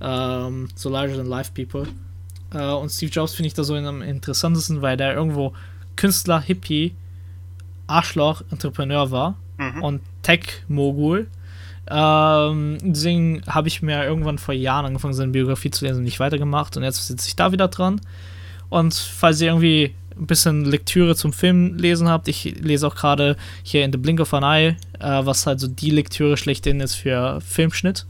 Ähm, 0.01 0.69
so 0.77 0.89
larger 0.89 1.16
than 1.16 1.27
life 1.27 1.51
people. 1.53 1.89
Äh, 2.53 2.73
und 2.73 2.91
Steve 2.91 3.11
Jobs 3.11 3.35
finde 3.35 3.49
ich 3.49 3.55
da 3.55 3.65
so 3.65 3.75
am 3.75 4.03
interessantesten, 4.03 4.83
weil 4.83 4.97
der 4.97 5.15
irgendwo 5.15 5.55
Künstler, 5.97 6.41
Hippie, 6.41 6.95
Arschloch, 7.87 8.43
Entrepreneur 8.51 9.11
war 9.11 9.37
mhm. 9.57 9.83
und 9.83 10.01
Tech-Mogul. 10.23 11.27
Ähm, 11.91 12.79
deswegen 12.83 13.43
habe 13.47 13.69
ich 13.69 13.83
mir 13.83 14.05
irgendwann 14.05 14.39
vor 14.39 14.55
Jahren 14.55 14.87
angefangen, 14.87 15.15
seine 15.15 15.33
Biografie 15.33 15.70
zu 15.70 15.85
lesen 15.85 15.99
und 15.99 16.05
nicht 16.05 16.20
weitergemacht. 16.20 16.77
Und 16.77 16.83
jetzt 16.83 17.07
sitze 17.07 17.29
ich 17.29 17.37
da 17.37 17.53
wieder 17.53 17.69
dran. 17.69 18.01
Und 18.69 18.95
falls 18.95 19.41
ihr 19.41 19.49
irgendwie 19.49 19.95
ein 20.19 20.27
bisschen 20.27 20.65
Lektüre 20.65 21.16
zum 21.16 21.33
Film 21.33 21.77
lesen 21.77 22.09
habt, 22.09 22.29
ich 22.29 22.45
lese 22.61 22.87
auch 22.87 22.95
gerade 22.95 23.37
hier 23.62 23.85
in 23.85 23.93
The 23.93 23.99
Blink 23.99 24.20
of 24.20 24.35
an 24.35 24.43
Eye, 24.43 24.77
äh, 24.99 25.25
was 25.25 25.47
halt 25.47 25.61
so 25.61 25.69
die 25.69 25.91
Lektüre 25.91 26.37
schlechthin 26.37 26.81
ist 26.81 26.95
für 26.95 27.41
Filmschnitt. 27.41 28.07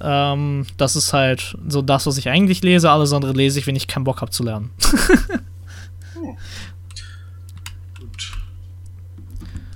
Ähm, 0.00 0.66
das 0.76 0.96
ist 0.96 1.12
halt 1.12 1.56
so 1.66 1.82
das, 1.82 2.06
was 2.06 2.18
ich 2.18 2.28
eigentlich 2.28 2.62
lese. 2.62 2.90
Alles 2.90 3.12
andere 3.12 3.32
lese 3.32 3.58
ich, 3.58 3.66
wenn 3.66 3.76
ich 3.76 3.88
keinen 3.88 4.04
Bock 4.04 4.20
habe 4.20 4.30
zu 4.30 4.44
lernen. 4.44 4.70
Gut. 6.14 6.38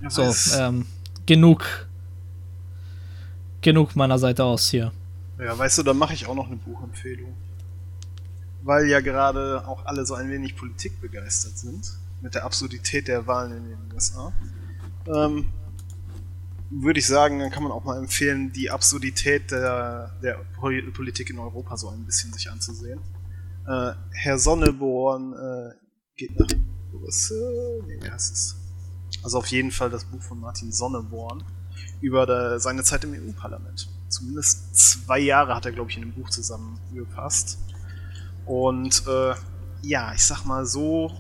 Ja, 0.02 0.10
so, 0.10 0.58
ähm, 0.58 0.86
genug. 1.26 1.88
Genug 3.60 3.96
meiner 3.96 4.18
Seite 4.18 4.44
aus 4.44 4.68
hier. 4.68 4.92
Ja, 5.38 5.56
weißt 5.56 5.78
du, 5.78 5.82
dann 5.82 5.98
mache 5.98 6.14
ich 6.14 6.26
auch 6.26 6.34
noch 6.34 6.46
eine 6.46 6.56
Buchempfehlung. 6.56 7.32
Weil 8.62 8.86
ja 8.86 9.00
gerade 9.00 9.66
auch 9.66 9.84
alle 9.86 10.06
so 10.06 10.14
ein 10.14 10.30
wenig 10.30 10.56
politikbegeistert 10.56 11.58
sind. 11.58 11.98
Mit 12.20 12.36
der 12.36 12.44
Absurdität 12.44 13.08
der 13.08 13.26
Wahlen 13.26 13.56
in 13.56 13.64
den 13.64 13.92
USA. 13.92 14.32
Ähm, 15.06 15.48
würde 16.80 17.00
ich 17.00 17.06
sagen, 17.06 17.38
dann 17.38 17.50
kann 17.50 17.62
man 17.62 17.72
auch 17.72 17.84
mal 17.84 17.98
empfehlen, 17.98 18.52
die 18.52 18.70
Absurdität 18.70 19.50
der, 19.50 20.16
der 20.22 20.34
Politik 20.58 21.30
in 21.30 21.38
Europa 21.38 21.76
so 21.76 21.88
ein 21.88 22.04
bisschen 22.04 22.32
sich 22.32 22.50
anzusehen. 22.50 23.00
Äh, 23.66 23.92
Herr 24.12 24.38
Sonneborn 24.38 25.34
äh, 25.34 25.74
geht 26.16 26.38
nach 26.38 26.48
Brüssel. 26.90 27.82
Nee, 27.86 27.98
wie 28.00 28.10
heißt 28.10 28.32
es? 28.32 28.56
Also 29.22 29.38
auf 29.38 29.46
jeden 29.48 29.70
Fall 29.70 29.90
das 29.90 30.04
Buch 30.04 30.22
von 30.22 30.40
Martin 30.40 30.72
Sonneborn 30.72 31.44
über 32.00 32.26
der, 32.26 32.58
seine 32.58 32.82
Zeit 32.82 33.04
im 33.04 33.12
EU-Parlament. 33.12 33.88
Zumindest 34.08 34.74
zwei 34.76 35.18
Jahre 35.18 35.54
hat 35.54 35.66
er, 35.66 35.72
glaube 35.72 35.90
ich, 35.90 35.96
in 35.96 36.02
dem 36.02 36.12
Buch 36.12 36.30
zusammengefasst. 36.30 37.58
Und 38.46 39.06
äh, 39.06 39.34
ja, 39.82 40.12
ich 40.14 40.24
sag 40.24 40.44
mal 40.44 40.66
so, 40.66 41.12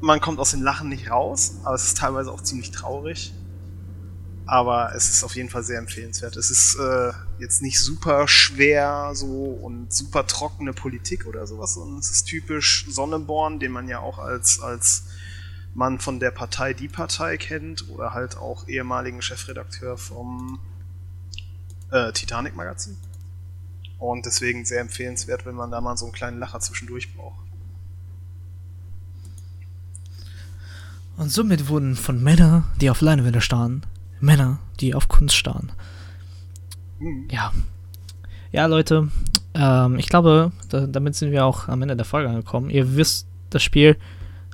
man 0.00 0.20
kommt 0.20 0.38
aus 0.38 0.50
dem 0.50 0.62
Lachen 0.62 0.88
nicht 0.90 1.10
raus, 1.10 1.56
aber 1.64 1.74
es 1.74 1.84
ist 1.84 1.96
teilweise 1.96 2.30
auch 2.30 2.42
ziemlich 2.42 2.70
traurig 2.70 3.32
aber 4.46 4.94
es 4.94 5.08
ist 5.08 5.24
auf 5.24 5.36
jeden 5.36 5.48
Fall 5.48 5.62
sehr 5.62 5.78
empfehlenswert. 5.78 6.36
Es 6.36 6.50
ist 6.50 6.76
äh, 6.76 7.12
jetzt 7.38 7.62
nicht 7.62 7.80
super 7.80 8.28
schwer 8.28 9.12
so 9.14 9.26
und 9.26 9.92
super 9.92 10.26
trockene 10.26 10.72
Politik 10.72 11.26
oder 11.26 11.46
sowas, 11.46 11.74
sondern 11.74 11.98
es 11.98 12.10
ist 12.10 12.24
typisch 12.24 12.86
Sonneborn, 12.88 13.58
den 13.58 13.72
man 13.72 13.88
ja 13.88 14.00
auch 14.00 14.18
als, 14.18 14.60
als 14.60 15.04
Mann 15.72 15.98
von 15.98 16.20
der 16.20 16.30
Partei 16.30 16.74
Die 16.74 16.88
Partei 16.88 17.38
kennt 17.38 17.88
oder 17.88 18.12
halt 18.12 18.36
auch 18.36 18.68
ehemaligen 18.68 19.22
Chefredakteur 19.22 19.96
vom 19.96 20.60
äh, 21.90 22.12
Titanic 22.12 22.54
Magazin. 22.54 22.96
Und 23.98 24.26
deswegen 24.26 24.66
sehr 24.66 24.80
empfehlenswert, 24.80 25.46
wenn 25.46 25.54
man 25.54 25.70
da 25.70 25.80
mal 25.80 25.96
so 25.96 26.04
einen 26.04 26.12
kleinen 26.12 26.38
Lacher 26.38 26.60
zwischendurch 26.60 27.14
braucht. 27.16 27.40
Und 31.16 31.30
somit 31.30 31.68
wurden 31.68 31.96
von 31.96 32.22
Männern, 32.22 32.64
die 32.80 32.90
auf 32.90 33.00
Leinwände 33.00 33.40
starren, 33.40 33.84
Männer, 34.24 34.58
die 34.80 34.94
auf 34.94 35.08
Kunst 35.08 35.36
starren. 35.36 35.72
Mhm. 36.98 37.28
Ja. 37.30 37.52
Ja, 38.52 38.66
Leute, 38.66 39.08
ähm, 39.54 39.98
ich 39.98 40.08
glaube, 40.08 40.52
da, 40.68 40.86
damit 40.86 41.14
sind 41.14 41.32
wir 41.32 41.44
auch 41.44 41.68
am 41.68 41.82
Ende 41.82 41.96
der 41.96 42.04
Folge 42.04 42.28
angekommen. 42.28 42.70
Ihr 42.70 42.96
wisst 42.96 43.26
das 43.50 43.62
Spiel. 43.62 43.96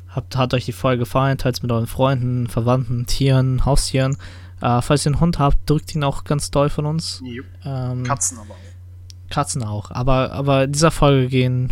Habt, 0.08 0.36
hat 0.36 0.54
euch 0.54 0.64
die 0.64 0.72
Folge 0.72 1.00
gefallen, 1.00 1.38
teilt 1.38 1.56
es 1.56 1.62
mit 1.62 1.70
euren 1.70 1.86
Freunden, 1.86 2.48
Verwandten, 2.48 3.06
Tieren, 3.06 3.64
Haustieren. 3.64 4.16
Äh, 4.60 4.82
falls 4.82 5.06
ihr 5.06 5.12
einen 5.12 5.20
Hund 5.20 5.38
habt, 5.38 5.68
drückt 5.70 5.94
ihn 5.94 6.02
auch 6.02 6.24
ganz 6.24 6.50
doll 6.50 6.68
von 6.68 6.86
uns. 6.86 7.22
Ähm, 7.64 8.02
Katzen 8.02 8.38
aber 8.38 8.54
auch. 8.54 9.30
Katzen 9.30 9.62
auch. 9.62 9.90
Aber, 9.92 10.32
aber 10.32 10.64
in 10.64 10.72
dieser 10.72 10.90
Folge 10.90 11.28
gehen 11.28 11.70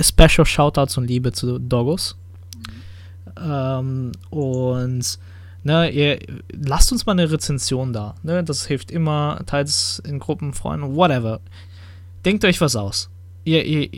Special 0.00 0.46
Shoutouts 0.46 0.96
und 0.96 1.04
Liebe 1.04 1.32
zu 1.32 1.58
Doggos. 1.58 2.16
Mhm. 2.56 3.42
Ähm, 3.44 4.12
und 4.30 5.18
Ne, 5.64 5.90
ihr, 5.90 6.18
lasst 6.52 6.90
uns 6.90 7.06
mal 7.06 7.12
eine 7.12 7.30
Rezension 7.30 7.92
da. 7.92 8.16
Ne? 8.22 8.42
Das 8.42 8.66
hilft 8.66 8.90
immer. 8.90 9.40
Teilt 9.46 9.68
es 9.68 10.02
in 10.04 10.18
Gruppen, 10.18 10.52
Freunden, 10.52 10.96
whatever. 10.96 11.40
Denkt 12.24 12.44
euch 12.44 12.60
was 12.60 12.74
aus. 12.74 13.10
Ihr, 13.44 13.64
ihr, 13.64 13.88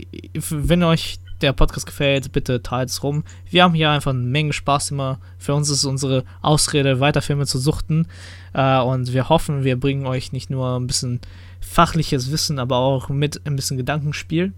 wenn 0.50 0.82
euch 0.82 1.18
der 1.40 1.52
Podcast 1.52 1.86
gefällt, 1.86 2.32
bitte 2.32 2.62
teilt 2.62 2.88
es 2.88 3.02
rum. 3.02 3.24
Wir 3.50 3.62
haben 3.62 3.74
hier 3.74 3.90
einfach 3.90 4.12
eine 4.12 4.20
Menge 4.20 4.52
Spaß 4.52 4.90
immer. 4.90 5.18
Für 5.38 5.54
uns 5.54 5.68
ist 5.70 5.84
unsere 5.84 6.24
Ausrede, 6.42 7.00
weiter 7.00 7.22
Filme 7.22 7.46
zu 7.46 7.58
suchten. 7.58 8.06
Äh, 8.52 8.80
und 8.80 9.12
wir 9.12 9.28
hoffen, 9.28 9.64
wir 9.64 9.78
bringen 9.78 10.06
euch 10.06 10.32
nicht 10.32 10.50
nur 10.50 10.78
ein 10.78 10.86
bisschen 10.86 11.20
fachliches 11.60 12.30
Wissen, 12.30 12.58
aber 12.58 12.76
auch 12.78 13.08
mit 13.08 13.40
ein 13.46 13.56
bisschen 13.56 13.76
Gedankenspiel 13.76 14.52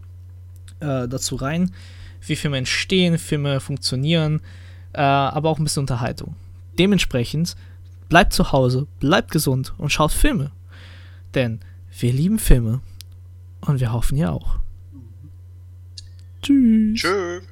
äh, 0.80 1.08
dazu 1.08 1.36
rein, 1.36 1.72
wie 2.20 2.36
Filme 2.36 2.58
entstehen, 2.58 3.18
Filme 3.18 3.60
funktionieren, 3.60 4.40
äh, 4.92 5.00
aber 5.00 5.50
auch 5.50 5.58
ein 5.58 5.64
bisschen 5.64 5.82
Unterhaltung. 5.82 6.34
Dementsprechend 6.78 7.56
bleibt 8.08 8.32
zu 8.32 8.52
Hause, 8.52 8.86
bleibt 9.00 9.30
gesund 9.30 9.74
und 9.78 9.90
schaut 9.90 10.12
Filme. 10.12 10.52
Denn 11.34 11.60
wir 11.98 12.12
lieben 12.12 12.38
Filme 12.38 12.80
und 13.60 13.80
wir 13.80 13.92
hoffen 13.92 14.16
ihr 14.16 14.32
auch. 14.32 14.58
Tschüss. 16.42 17.00
Tschüss. 17.00 17.42